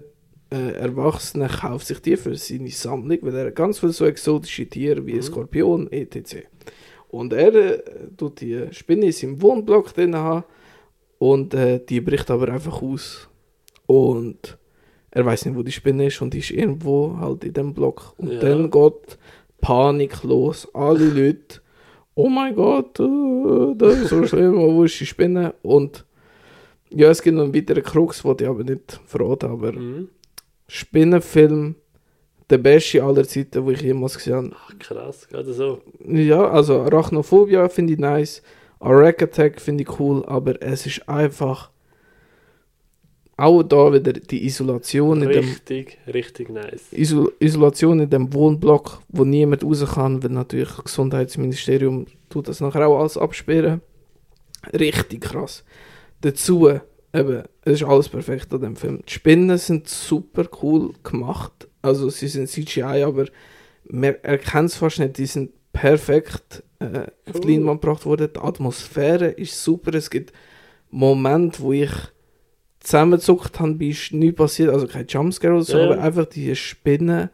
äh, 0.52 0.72
Erwachsener 0.74 1.48
kauft 1.48 1.88
sich 1.88 2.02
die 2.02 2.18
für 2.18 2.36
seine 2.36 2.70
Sammlung, 2.70 3.20
weil 3.22 3.36
er 3.36 3.52
ganz 3.52 3.80
viele 3.80 3.94
so 3.94 4.06
exotische 4.06 4.68
Tiere 4.68 5.06
wie 5.06 5.14
Mhm. 5.14 5.22
Skorpion 5.22 5.92
etc. 5.92 6.48
Und 7.08 7.34
er 7.34 7.56
äh, 7.56 7.84
tut 8.18 8.42
die 8.42 8.68
Spinne 8.72 9.06
in 9.08 9.12
seinem 9.12 9.42
Wohnblock 9.42 9.94
drin 9.94 10.16
haben 10.16 10.44
und 11.20 11.54
äh, 11.54 11.80
die 11.88 12.02
bricht 12.02 12.32
aber 12.32 12.50
einfach 12.50 12.82
aus. 12.82 13.30
Und 13.86 14.58
er 15.12 15.26
weiß 15.26 15.46
nicht, 15.46 15.56
wo 15.58 15.64
die 15.64 15.72
Spinne 15.72 16.08
ist 16.08 16.22
und 16.22 16.34
die 16.34 16.40
ist 16.40 16.52
irgendwo 16.52 17.18
halt 17.20 17.44
in 17.44 17.54
dem 17.54 17.74
Block. 17.74 18.14
Und 18.18 18.32
Ja. 18.32 18.40
dann 18.40 18.70
geht 18.72 19.18
Panik 19.62 20.24
los. 20.24 20.68
Alle 20.74 21.06
Leute, 21.06 21.62
oh 22.16 22.30
mein 22.30 22.56
Gott, 22.56 23.00
äh, 23.00 23.76
das 23.76 24.00
ist 24.00 24.10
so 24.10 24.24
schlimm, 24.28 24.56
wo 24.58 24.84
ist 24.84 25.00
die 25.00 25.06
Spinne? 25.06 25.54
Und 25.62 26.06
ja, 26.92 27.10
es 27.10 27.22
gibt 27.22 27.36
noch 27.38 27.44
einen 27.44 27.54
weiteren 27.56 27.84
Krux, 27.84 28.22
den 28.24 28.36
ich 28.40 28.48
aber 28.48 28.64
nicht 28.64 29.00
verraten, 29.06 29.52
aber 29.52 29.74
Mhm. 29.74 30.10
Spinnenfilm, 30.68 31.76
der 32.50 32.58
beste 32.60 33.04
aller 33.04 33.24
Zeiten, 33.28 33.66
den 33.66 33.74
ich 33.76 33.82
jemals 33.82 34.16
gesehen 34.18 34.36
habe. 34.36 34.56
Ach, 34.56 34.80
krass, 34.80 35.28
gerade 35.28 35.52
so. 35.54 35.82
Ja, 36.08 36.50
also 36.50 36.82
Arachnophobia 36.82 37.68
finde 37.70 37.94
ich 37.94 38.00
nice, 38.00 38.42
Rack 38.82 39.22
Attack 39.22 39.60
finde 39.60 39.84
ich 39.84 40.00
cool, 40.00 40.26
aber 40.26 40.62
es 40.62 40.86
ist 40.86 41.08
einfach 41.10 41.70
auch 43.40 43.64
da 43.64 43.94
wieder 43.94 44.14
die 44.14 44.46
Isolation 44.46 45.22
in 45.22 45.30
dem 45.30 45.46
Richtig, 45.46 45.98
richtig 46.08 46.50
nice. 46.50 46.92
Isol 46.92 47.32
Isolation 47.40 48.02
in 48.02 48.10
dem 48.10 48.34
Wohnblock, 48.34 49.02
wo 49.08 49.24
niemand 49.24 49.64
raus 49.64 49.86
kann, 49.94 50.22
weil 50.22 50.32
natürlich 50.32 50.70
das 50.70 50.84
Gesundheitsministerium 50.84 52.06
tut 52.30 52.50
das 52.50 52.60
nachher 52.60 52.88
auch 52.88 53.00
alles 53.00 53.18
absperren. 53.18 53.82
Richtig 54.74 55.22
krass. 55.22 55.64
Dazu, 56.20 56.68
eben, 57.14 57.44
es 57.64 57.82
ist 57.82 57.84
alles 57.84 58.10
perfekt 58.10 58.54
an 58.54 58.62
dem 58.62 58.76
Film. 58.76 59.02
Die 59.08 59.14
Spinnen 59.14 59.58
sind 59.58 59.88
super 59.88 60.46
cool 60.62 60.92
gemacht. 61.04 61.70
Also 61.82 62.10
sie 62.10 62.28
sind 62.28 62.50
CGI, 62.50 63.04
aber 63.04 63.26
man 63.86 64.16
erkennt 64.22 64.70
es 64.70 64.76
fast 64.76 65.00
nicht. 65.00 65.18
Die 65.18 65.26
sind 65.26 65.52
perfekt 65.72 66.64
äh, 66.80 67.08
auf 67.30 67.40
die. 67.42 67.56
Leinwand 67.56 67.82
gebracht 67.82 68.06
worden. 68.06 68.30
Die 68.34 68.40
Atmosphäre 68.40 69.28
ist 69.28 69.62
super. 69.64 69.94
Es 69.94 70.10
gibt 70.10 70.34
Momente, 70.90 71.62
wo 71.62 71.74
ich 71.74 71.92
zusammengezuckt 72.80 73.60
habe, 73.60 73.86
ist 73.86 74.14
nichts 74.14 74.38
passiert. 74.38 74.72
Also 74.74 74.88
kein 74.88 75.06
Jumpscare 75.08 75.54
oder 75.54 75.64
so, 75.64 75.78
Ja. 75.78 75.86
aber 75.86 76.02
einfach 76.02 76.26
die 76.26 76.56
Spinnen 76.56 77.30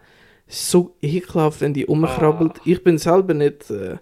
so 0.48 0.96
ekelhaft, 1.02 1.62
wenn 1.62 1.74
die 1.74 1.86
umkrabbelt. 1.86 2.54
Ich 2.66 2.84
bin 2.84 2.98
selber 2.98 3.34
nicht 3.34 3.70
äh, 3.72 3.98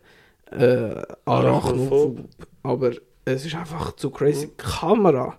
äh, 0.51 1.01
Arachnophob, 1.25 2.19
aber 2.63 2.91
es 3.25 3.45
ist 3.45 3.55
einfach 3.55 3.95
zu 3.95 4.09
crazy. 4.09 4.47
Mhm. 4.47 4.57
Kamera, 4.57 5.37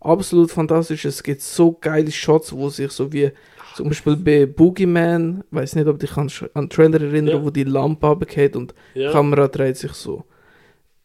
absolut 0.00 0.50
fantastisch. 0.50 1.04
Es 1.04 1.22
gibt 1.22 1.40
so 1.42 1.72
geile 1.80 2.10
Shots, 2.10 2.52
wo 2.52 2.68
sich 2.68 2.90
so 2.90 3.12
wie 3.12 3.30
zum 3.74 3.88
Beispiel 3.88 4.16
bei 4.16 4.46
Boogeyman, 4.46 5.44
weiß 5.50 5.76
nicht, 5.76 5.86
ob 5.86 5.98
dich 5.98 6.16
an 6.16 6.28
den 6.54 6.70
Trailer 6.70 7.00
erinnern, 7.00 7.36
Ja. 7.36 7.42
wo 7.44 7.50
die 7.50 7.64
Lampe 7.64 8.06
runtergeht 8.06 8.56
und 8.56 8.74
die 8.94 9.00
Ja. 9.00 9.12
Kamera 9.12 9.48
dreht 9.48 9.76
sich 9.76 9.92
so. 9.92 10.24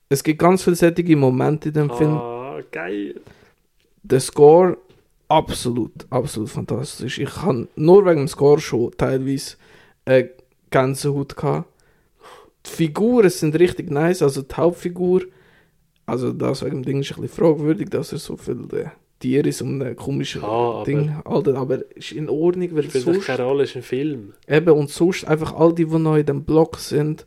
Es 0.10 0.24
gibt 0.24 0.40
ganz 0.40 0.64
viele 0.64 1.16
Momente 1.16 1.70
in 1.70 1.74
dem 1.76 1.90
Film. 1.90 2.14
Ah, 2.18 2.60
geil. 2.72 3.20
Der 4.04 4.20
Score, 4.20 4.78
absolut, 5.28 5.92
absolut 6.10 6.50
fantastisch. 6.50 7.20
Ich 7.20 7.30
kann 7.30 7.68
nur 7.76 8.06
wegen 8.06 8.22
dem 8.22 8.28
Score 8.28 8.60
schon 8.60 8.92
teilweise 8.98 9.56
äh, 10.06 10.26
Gänsehaut 10.70 11.36
gehabt. 11.36 11.68
Die 12.66 12.70
Figuren 12.70 13.30
sind 13.30 13.58
richtig 13.60 13.90
nice, 13.92 14.22
also 14.22 14.42
die 14.42 14.56
Hauptfigur, 14.56 15.22
also 16.06 16.32
das 16.34 16.64
wegen 16.64 16.82
dem 16.82 16.86
Ding 16.86 17.00
ist 17.00 17.12
ein 17.16 17.22
bisschen 17.22 17.38
fragwürdig, 17.44 17.90
dass 17.90 18.12
er 18.12 18.18
so 18.20 18.38
viel 18.38 18.68
äh, 18.74 18.86
Tiere 19.20 19.48
ist 19.50 19.62
und 19.62 19.82
ein 19.82 19.96
komisches 19.96 20.42
Ja, 20.42 20.48
aber- 20.48 20.84
Ding 20.86 21.16
haltet, 21.26 21.56
aber 21.56 21.96
ist 21.96 22.12
in 22.12 22.30
Ordnung, 22.30 22.70
weil 22.76 22.84
Spielt 22.84 23.04
sonst, 23.06 23.26
keine 23.26 23.44
Rolle, 23.44 23.64
ist 23.64 23.76
ein 23.76 23.82
Film. 23.82 24.34
eben 24.48 24.70
und 24.72 24.90
sonst 24.90 25.26
einfach 25.26 25.54
all 25.54 25.74
die, 25.74 25.86
die 25.86 25.98
neu 26.00 26.20
in 26.20 26.26
dem 26.26 26.44
Block 26.44 26.78
sind, 26.80 27.26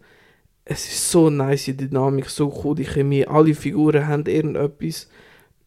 es 0.65 0.86
ist 0.86 1.10
so 1.10 1.31
nice, 1.31 1.65
die 1.65 1.77
Dynamik, 1.77 2.28
so 2.28 2.52
cool, 2.62 2.74
die 2.74 2.85
Chemie, 2.85 3.27
alle 3.27 3.55
Figuren 3.55 4.06
haben 4.06 4.27
irgendetwas. 4.27 5.09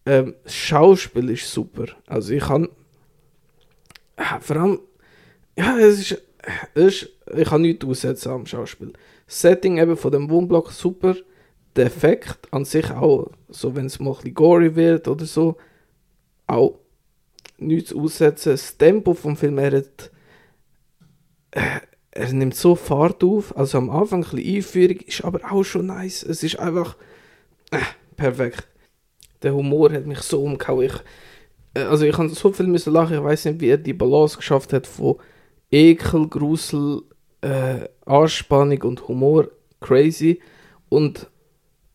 Ähm, 0.05 0.35
das 0.43 0.53
Schauspiel 0.53 1.29
ist 1.31 1.51
super. 1.51 1.85
Also 2.05 2.33
ich 2.33 2.43
kann 2.43 2.69
äh, 4.17 4.39
vor 4.39 4.55
allem, 4.57 4.79
ja, 5.57 5.77
es 5.79 6.11
ist, 6.11 6.21
es 6.75 6.85
ist 7.03 7.09
ich 7.35 7.47
kann 7.47 7.61
nichts 7.61 7.85
aussetzen 7.85 8.29
am 8.31 8.45
Schauspiel. 8.45 8.93
Das 9.25 9.41
Setting 9.41 9.77
eben 9.77 9.95
von 9.95 10.11
dem 10.11 10.29
Wohnblock 10.29 10.71
super, 10.71 11.15
der 11.75 11.85
Effekt 11.85 12.47
an 12.51 12.65
sich 12.65 12.91
auch, 12.91 13.31
so 13.49 13.75
wenn 13.75 13.85
es 13.85 13.99
mal 13.99 14.11
ein 14.11 14.15
bisschen 14.17 14.33
gory 14.33 14.75
wird 14.75 15.07
oder 15.07 15.25
so, 15.25 15.55
auch 16.51 16.79
nichts 17.57 17.93
aussetzen. 17.93 18.51
Das 18.51 18.77
Tempo 18.77 19.13
vom 19.13 19.37
Film, 19.37 19.57
er 19.57 19.77
hat, 19.77 20.11
äh, 21.51 21.79
er 22.11 22.33
nimmt 22.33 22.55
so 22.55 22.75
Fahrt 22.75 23.23
auf, 23.23 23.55
also 23.55 23.77
am 23.77 23.89
Anfang 23.89 24.23
ein 24.23 24.29
bisschen 24.29 24.55
Einführung, 24.55 24.97
ist 24.97 25.23
aber 25.23 25.51
auch 25.51 25.63
schon 25.63 25.87
nice. 25.87 26.23
Es 26.23 26.43
ist 26.43 26.59
einfach 26.59 26.97
äh, 27.71 27.79
perfekt. 28.15 28.67
Der 29.43 29.53
Humor 29.53 29.91
hat 29.91 30.05
mich 30.05 30.19
so 30.19 30.43
umgehauen. 30.43 30.85
Ich, 30.85 30.93
äh, 31.73 31.83
also 31.83 32.05
ich 32.05 32.17
habe 32.17 32.29
so 32.29 32.51
viel 32.51 32.67
müssen 32.67 32.93
lachen, 32.93 33.17
ich 33.17 33.23
weiß 33.23 33.45
nicht, 33.45 33.61
wie 33.61 33.69
er 33.69 33.77
die 33.77 33.93
Balance 33.93 34.37
geschafft 34.37 34.73
hat 34.73 34.87
von 34.87 35.17
Ekel, 35.71 36.27
Grusel, 36.27 37.03
äh, 37.41 37.87
Anspannung 38.05 38.81
und 38.83 39.07
Humor. 39.07 39.47
Crazy. 39.79 40.41
Und 40.89 41.27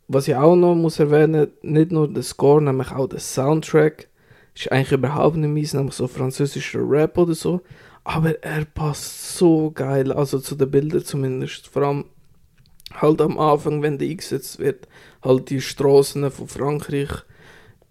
was 0.09 0.29
ich 0.29 0.35
auch 0.35 0.57
noch 0.57 0.75
muss 0.75 0.99
erwähnen, 0.99 1.49
nicht 1.63 1.93
nur 1.93 2.09
der 2.09 2.23
Score, 2.23 2.63
nämlich 2.63 2.91
auch 2.93 3.09
der 3.09 3.21
Soundtrack. 3.21 4.09
Ist 4.57 4.73
eigentlich 4.73 4.93
überhaupt 4.93 5.37
nicht 5.37 5.51
mies, 5.51 5.75
nämlich 5.75 5.95
so 5.95 6.09
französischer 6.09 6.81
Rap 6.83 7.19
oder 7.19 7.35
so. 7.35 7.61
Aber 8.05 8.43
er 8.43 8.65
passt 8.65 9.37
so 9.37 9.71
geil, 9.71 10.13
also 10.13 10.39
zu 10.39 10.55
den 10.55 10.71
Bildern 10.71 11.05
zumindest. 11.05 11.69
Vor 11.69 11.83
allem 11.83 12.05
halt 12.95 13.21
am 13.21 13.39
Anfang, 13.39 13.83
wenn 13.83 13.99
der 13.99 14.09
eingesetzt 14.09 14.59
wird, 14.59 14.89
halt 15.23 15.51
die 15.51 15.61
Straßen 15.61 16.31
von 16.31 16.49
Frankreich. 16.49 17.11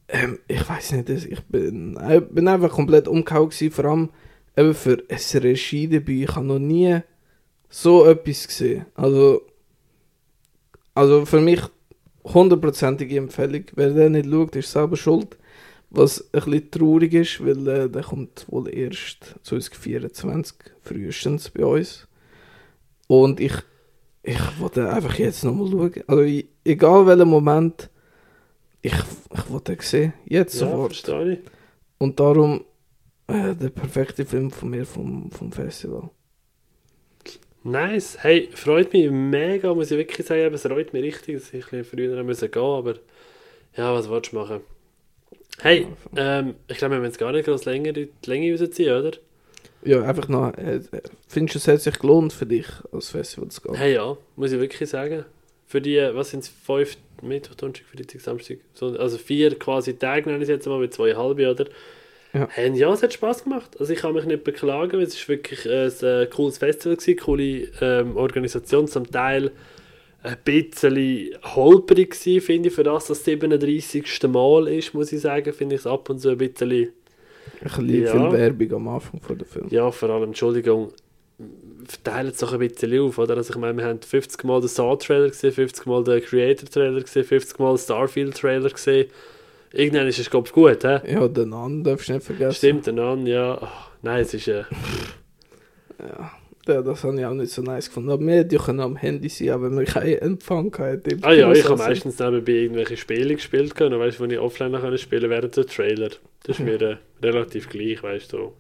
Ähm, 0.08 0.40
ich 0.48 0.68
weiß 0.68 0.94
nicht, 0.94 1.10
ich 1.10 1.44
bin, 1.44 2.00
ich 2.10 2.22
bin 2.30 2.48
einfach 2.48 2.72
komplett 2.72 3.08
umgehauen 3.08 3.50
gewesen, 3.50 3.72
vor 3.72 3.86
allem 3.86 4.10
eben 4.58 4.74
für 4.74 5.04
ein 5.08 5.40
Regiedebüt. 5.42 6.30
Ich 6.30 6.36
habe 6.36 6.46
noch 6.48 6.60
nie 6.60 7.00
so 7.70 8.06
etwas 8.06 8.48
gesehen. 8.48 8.86
Also, 8.96 9.42
also 10.96 11.26
für 11.26 11.42
mich 11.42 11.62
hundertprozentige 12.24 13.18
Empfehlung. 13.18 13.66
Wer 13.76 13.92
den 13.92 14.14
nicht 14.14 14.30
schaut, 14.30 14.56
ist 14.56 14.72
selber 14.72 14.98
schuld. 14.98 15.38
Was 15.96 16.22
ein 16.34 16.42
bisschen 16.42 16.72
traurig 16.72 17.14
ist, 17.14 17.46
weil 17.46 17.68
äh, 17.68 17.90
der 17.90 18.04
kommt 18.04 18.46
wohl 18.50 18.70
erst 18.74 19.36
2024 19.44 20.58
frühestens 20.82 21.50
bei 21.50 21.66
uns. 21.66 22.08
Und 23.08 23.40
ich, 23.40 23.54
ich 24.24 24.40
wollte 24.60 24.90
einfach 24.92 25.18
jetzt 25.20 25.44
nochmal 25.44 25.70
schauen. 25.72 26.04
Also 26.08 26.24
i- 26.24 26.50
egal 26.66 27.08
welchen 27.08 27.30
Moment, 27.30 27.90
ich, 28.82 28.94
ich 28.94 29.50
wollte 29.52 29.78
sehen. 29.82 30.14
Jetzt 30.26 30.54
Ja, 30.54 30.60
sofort. 30.60 30.88
verstehe 30.88 31.34
ich. 31.34 31.40
Und 32.00 32.20
darum 32.20 32.66
äh, 33.28 33.56
der 33.56 33.70
perfekte 33.70 34.26
Film 34.26 34.52
von 34.52 34.70
mir 34.72 34.86
vom, 34.86 35.32
vom 35.32 35.52
Festival. 35.52 36.10
Nice. 37.64 38.18
Hey, 38.24 38.50
freut 38.54 38.94
mich 38.94 39.10
mega, 39.10 39.74
muss 39.74 39.92
ich 39.92 39.98
wirklich 39.98 40.26
sagen. 40.28 40.54
Es 40.54 40.62
freut 40.64 40.94
mich 40.94 41.04
richtig, 41.04 41.36
dass 41.36 41.54
ich 41.54 41.66
ein 41.66 41.80
bisschen 41.82 41.86
früher 41.86 42.24
gehen 42.50 42.62
aber 42.64 42.96
ja, 43.78 43.94
was 43.94 44.10
willst 44.10 44.34
du 44.34 44.38
machen? 44.38 44.62
Hey, 45.62 45.88
ähm, 46.16 46.56
ich 46.68 46.78
glaube, 46.78 46.96
wir 46.96 47.00
müssen 47.00 47.12
jetzt 47.12 47.20
gar 47.20 47.32
nicht 47.32 47.46
groß 47.46 47.66
länger 47.66 47.94
die 47.94 48.10
Länge 48.26 48.60
rausziehen, 48.60 48.98
oder? 48.98 49.12
Ja, 49.84 50.02
einfach 50.02 50.28
noch. 50.28 50.54
Äh, 50.58 50.82
findest 51.28 51.56
du, 51.56 51.60
es 51.60 51.68
hat 51.68 51.82
sich 51.82 52.00
gelohnt 52.00 52.34
für 52.34 52.46
dich, 52.46 52.68
als 52.92 53.10
Festival 53.10 53.50
zu 53.50 53.62
gehen? 53.62 53.76
Hey, 53.76 53.94
ja, 53.94 54.18
muss 54.36 54.52
ich 54.52 54.60
wirklich 54.60 54.90
sagen. 54.90 55.26
Für 55.68 55.82
die, 55.82 55.98
was 56.14 56.32
sind 56.32 56.44
es, 56.44 56.50
fünf 56.50 56.98
Mittwoch, 57.22 57.56
Donnerstag, 57.56 57.88
Freitag, 57.88 58.22
Samstag, 58.22 58.58
so, 58.74 58.88
also 58.88 59.18
vier 59.18 59.58
quasi 59.58 59.98
Tage 59.98 60.30
nenne 60.30 60.44
ich 60.44 60.50
jetzt 60.50 60.68
mal, 60.68 60.80
mit 60.80 60.94
zwei 60.94 61.16
halbe, 61.16 61.50
oder? 61.50 61.66
Ja. 62.34 62.48
Hey, 62.52 62.72
ja, 62.78 62.92
es 62.92 63.02
hat 63.02 63.14
Spaß 63.14 63.46
gemacht. 63.46 63.80
Also 63.80 63.94
ich 63.94 64.00
kann 64.00 64.14
mich 64.14 64.26
nicht 64.26 64.44
beklagen, 64.44 64.94
weil 64.94 65.04
es 65.04 65.14
ist 65.14 65.30
wirklich 65.30 65.66
äh, 65.66 65.86
ein 65.88 66.24
äh, 66.24 66.26
cooles 66.28 66.58
Festival 66.58 66.98
gewesen, 66.98 67.18
coole 67.18 67.68
ähm, 67.80 68.18
Organisation, 68.18 68.88
zum 68.88 69.10
Teil 69.10 69.52
ein 70.26 70.38
bisschen 70.44 71.30
holprig 71.44 72.12
gewesen, 72.12 72.42
finde 72.42 72.70
ich, 72.70 72.76
für 72.76 72.84
das, 72.84 73.08
dass 73.08 73.18
das 73.20 73.26
37. 73.26 74.04
Mal 74.28 74.68
ist, 74.68 74.94
muss 74.94 75.12
ich 75.12 75.22
sagen, 75.22 75.54
finde 75.54 75.76
ich 75.76 75.82
es 75.82 75.88
ab 75.88 76.10
und 76.10 76.20
zu 76.20 76.30
ein 76.30 76.38
bisschen 76.38 76.72
Ein 76.72 76.88
bisschen 77.62 78.04
Ja. 78.04 78.12
viel 78.30 78.32
Werbung 78.38 78.74
am 78.74 78.88
Anfang 78.90 79.22
von 79.22 79.38
der 79.38 79.48
Film. 79.48 79.68
ja, 79.70 79.92
vor 79.92 80.10
allem, 80.10 80.24
Entschuldigung, 80.24 80.92
verteilen 81.88 82.30
es 82.30 82.38
doch 82.40 82.54
ein 82.54 82.60
bisschen 82.60 83.00
auf, 83.02 83.18
oder? 83.18 83.36
Also 83.38 83.54
ich 83.54 83.60
meine, 83.60 83.78
wir 83.78 83.86
haben 83.86 84.02
50 84.02 84.44
Mal 84.46 84.62
den 84.62 84.70
Saw-Trailer 84.70 85.28
gesehen, 85.30 85.52
50 85.52 85.86
Mal 85.86 86.04
den 86.04 86.22
Creator-Trailer 86.24 87.02
gesehen, 87.02 87.24
50 87.24 87.60
Mal 87.60 87.74
den 87.76 87.78
Starfield-Trailer 87.78 88.70
gesehen. 88.70 89.10
Irgendwann 89.74 90.08
ist 90.08 90.20
es, 90.20 90.30
glaube 90.30 90.48
ich, 90.48 90.54
gut, 90.54 90.84
hä? 90.86 91.02
Ja, 91.12 91.28
den 91.28 91.50
Namen 91.50 91.84
darfst 91.84 92.08
du 92.08 92.14
nicht 92.14 92.26
vergessen. 92.26 92.56
Stimmt, 92.56 92.88
dann 92.88 92.98
an, 93.00 93.28
ja. 93.28 93.58
Ach, 93.62 93.90
nein, 94.02 94.22
es 94.22 94.34
ist, 94.34 94.48
äh, 94.48 94.64
Ja. 96.00 96.32
Ja, 96.68 96.82
das 96.82 97.04
habe 97.04 97.20
ich 97.20 97.26
auch 97.26 97.34
nicht 97.34 97.52
so 97.52 97.62
nice 97.62 97.88
gefunden. 97.88 98.10
Aber 98.10 98.26
wir 98.26 98.46
ja 98.46 98.60
können 98.60 98.80
am 98.80 98.96
Handy 98.96 99.30
sein, 99.30 99.50
aber 99.50 99.70
wenn 99.70 99.78
wir 99.80 99.86
keinen 99.86 100.18
Empfang 100.20 100.76
hatten. 100.78 101.24
ah 101.24 101.32
ja, 101.32 101.52
ich 101.52 101.64
habe 101.64 101.78
meistens 101.78 102.20
nebenbei 102.20 102.54
irgendwelche 102.54 102.98
Spiele 102.98 103.36
gespielt, 103.36 103.76
können, 103.76 104.00
weißt 104.00 104.20
du, 104.20 104.24
wo 104.24 104.28
ich 104.28 104.40
offline 104.40 104.98
spielen 104.98 105.30
während 105.30 105.56
der 105.56 105.66
Trailer. 105.66 106.10
Das 106.44 106.60
ist 106.60 106.66
mir 106.66 106.82
äh, 106.82 106.98
relativ 107.24 107.70
gleich, 107.70 108.02
weißt 108.02 108.34
du. 108.34 108.54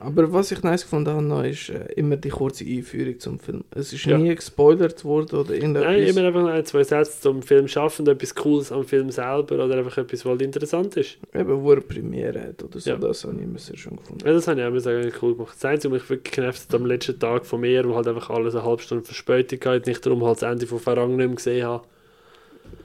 Aber 0.00 0.32
was 0.32 0.52
ich 0.52 0.62
nice 0.62 0.82
gefunden 0.82 1.30
habe, 1.32 1.48
ist 1.48 1.70
äh, 1.70 1.86
immer 1.96 2.16
die 2.16 2.28
kurze 2.28 2.64
Einführung 2.64 3.18
zum 3.18 3.38
Film. 3.38 3.64
Es 3.70 3.92
ist 3.92 4.04
Ja. 4.04 4.16
nie 4.18 4.34
gespoilert 4.34 5.04
worden 5.04 5.38
oder 5.40 5.54
irgendetwas. 5.54 5.90
Nein, 5.90 6.02
immer 6.06 6.24
einfach 6.24 6.46
ein, 6.46 6.64
zwei 6.64 6.84
Sätze 6.84 7.20
zum 7.20 7.42
Film 7.42 7.66
schaffen, 7.68 8.06
etwas 8.06 8.34
Cooles 8.34 8.70
am 8.72 8.84
Film 8.84 9.10
selber 9.10 9.64
oder 9.64 9.76
einfach 9.78 9.98
etwas, 9.98 10.24
was 10.24 10.30
halt 10.30 10.42
interessant 10.42 10.96
ist. 10.96 11.18
Eben, 11.34 11.62
wo 11.62 11.72
er 11.72 11.80
Premiere 11.80 12.40
hat 12.40 12.62
oder 12.62 12.78
so. 12.80 12.90
Ja. 12.90 12.96
Das 12.96 13.24
habe 13.24 13.34
ich 13.36 13.42
immer 13.42 13.58
sehr 13.58 13.76
schön 13.76 13.96
gefunden. 13.96 14.26
Ja, 14.26 14.32
das 14.32 14.46
habe 14.46 14.60
ich 14.60 14.66
auch 14.66 14.70
mal 14.70 14.80
sagen, 14.80 15.12
cool 15.22 15.34
gemacht. 15.34 15.54
Das 15.56 15.64
Einzige, 15.64 15.94
was 15.94 16.00
mich 16.02 16.10
wirklich 16.10 16.34
genervt 16.34 16.62
hat 16.68 16.74
am 16.74 16.86
letzten 16.86 17.18
Tag 17.18 17.44
von 17.46 17.60
mir, 17.60 17.88
wo 17.88 17.94
halt 17.96 18.06
einfach 18.08 18.30
alles 18.30 18.54
eine 18.54 18.64
halbe 18.64 18.82
Stunde 18.82 19.04
Verspätung 19.04 19.60
hat, 19.72 19.86
nicht 19.86 20.04
darum 20.06 20.24
halt 20.24 20.42
das 20.42 20.50
Ende 20.50 20.66
von 20.66 20.78
Farang 20.78 21.16
nicht 21.16 21.26
mehr 21.26 21.28
gesehen 21.36 21.66
habe. 21.66 21.84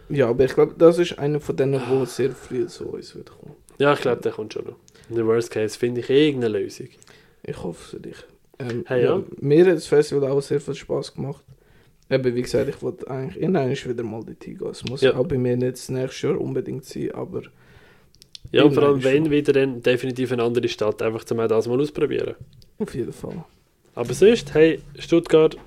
Ja, 0.10 0.30
aber 0.30 0.46
ich 0.46 0.54
glaube, 0.54 0.74
das 0.78 1.00
ist 1.00 1.18
einer 1.18 1.40
von 1.40 1.56
denen, 1.56 1.82
wo 1.90 2.06
sehr 2.06 2.32
früh 2.32 2.68
zu 2.68 2.86
uns 2.90 3.16
wird 3.16 3.32
kommen. 3.32 3.56
Ja, 3.80 3.94
ich 3.94 4.02
glaube, 4.02 4.22
der 4.22 4.32
kommt 4.32 4.54
schon 4.54 4.66
noch. 4.66 4.76
In 5.10 5.16
der 5.16 5.26
Worst 5.26 5.52
Case 5.52 5.78
finde 5.78 6.02
ich 6.02 6.10
irgendeine 6.10 6.60
Lösung. 6.60 6.88
Ich 7.44 7.62
hoffe 7.64 7.90
für 7.92 8.00
dich. 8.00 8.18
Ähm, 8.60 8.84
Hey, 8.88 9.04
ja. 9.04 9.22
Mir 9.40 9.66
hat 9.66 9.76
das 9.76 9.88
Festival 9.88 10.30
auch 10.32 10.42
sehr 10.42 10.62
viel 10.62 10.76
Spaß 10.76 11.14
gemacht. 11.16 11.44
Eben, 12.10 12.36
wie 12.36 12.42
gesagt, 12.42 12.70
ich 12.70 12.82
wollte 12.82 13.10
eigentlich 13.10 13.42
irgendwann 13.42 13.72
wieder 13.72 14.04
mal 14.04 14.24
dorthin 14.24 14.58
gehen. 14.58 14.70
Es 14.70 14.84
muss 14.86 15.02
Ja. 15.02 15.16
auch 15.16 15.26
bei 15.26 15.38
mir 15.38 15.58
nicht 15.58 15.74
das 15.74 15.90
nächste 15.90 16.28
Jahr 16.28 16.40
unbedingt 16.40 16.86
sein, 16.86 17.12
aber 17.12 17.42
Ja, 18.52 18.64
und 18.64 18.74
vor 18.74 18.84
allem, 18.84 19.04
wenn 19.04 19.30
wieder, 19.32 19.54
dann 19.54 19.82
definitiv 19.82 20.32
eine 20.32 20.44
andere 20.44 20.68
Stadt, 20.68 21.02
einfach 21.02 21.24
zum 21.24 21.38
das 21.40 21.68
mal 21.68 21.80
ausprobieren. 21.82 22.36
auf 22.78 22.94
jeden 22.94 23.14
Fall. 23.14 23.44
Aber 23.96 24.14
sonst, 24.14 24.54
hey, 24.54 24.80
Stuttgart 25.00 25.56
war 25.56 25.62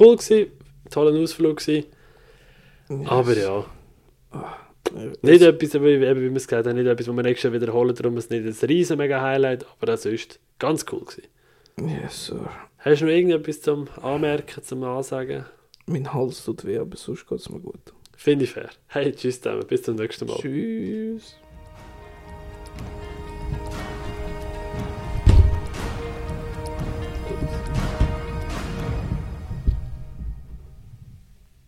cool, 0.00 0.16
gewesen, 0.16 0.46
toller 0.90 1.18
Ausflug 1.20 1.58
gewesen, 1.58 1.84
aber 3.06 3.36
ja, 3.36 3.66
Äh, 4.32 4.36
nicht 5.22 5.42
etwas, 5.42 5.74
wie, 5.74 6.00
wir 6.00 6.36
es 6.36 6.46
gesagt 6.46 6.66
haben, 6.66 6.76
nicht 6.76 6.86
etwas, 6.86 7.08
was 7.08 7.16
wir 7.16 7.22
nächstes 7.22 7.44
Jahr 7.44 7.60
wiederholen, 7.60 7.94
darum 7.94 8.16
ist 8.16 8.24
es 8.24 8.30
nicht 8.30 8.62
ein 8.62 8.68
riesen 8.68 8.98
mega 8.98 9.20
Highlight, 9.20 9.66
aber 9.80 9.94
auch 9.94 9.98
sonst 9.98 10.40
ganz 10.58 10.84
cool 10.92 11.00
gewesen. 11.00 11.28
Yes, 11.80 12.26
sir. 12.26 12.50
Hast 12.78 13.00
du 13.00 13.06
noch 13.06 13.12
irgendetwas 13.12 13.60
zum 13.60 13.88
Anmerken, 14.02 14.62
zum 14.62 14.82
Ansagen? 14.84 15.44
Mein 15.86 16.12
Hals 16.12 16.44
tut 16.44 16.64
weh, 16.64 16.78
aber 16.78 16.96
sonst 16.96 17.26
geht 17.26 17.38
es 17.38 17.48
mir 17.48 17.60
gut. 17.60 17.92
Finde 18.16 18.44
ich 18.44 18.52
fair. 18.52 18.70
Hey, 18.88 19.12
tschüss 19.12 19.40
zusammen, 19.40 19.66
bis 19.66 19.82
zum 19.82 19.96
nächsten 19.96 20.26
Mal. 20.26 20.36
Tschüss. 20.38 21.36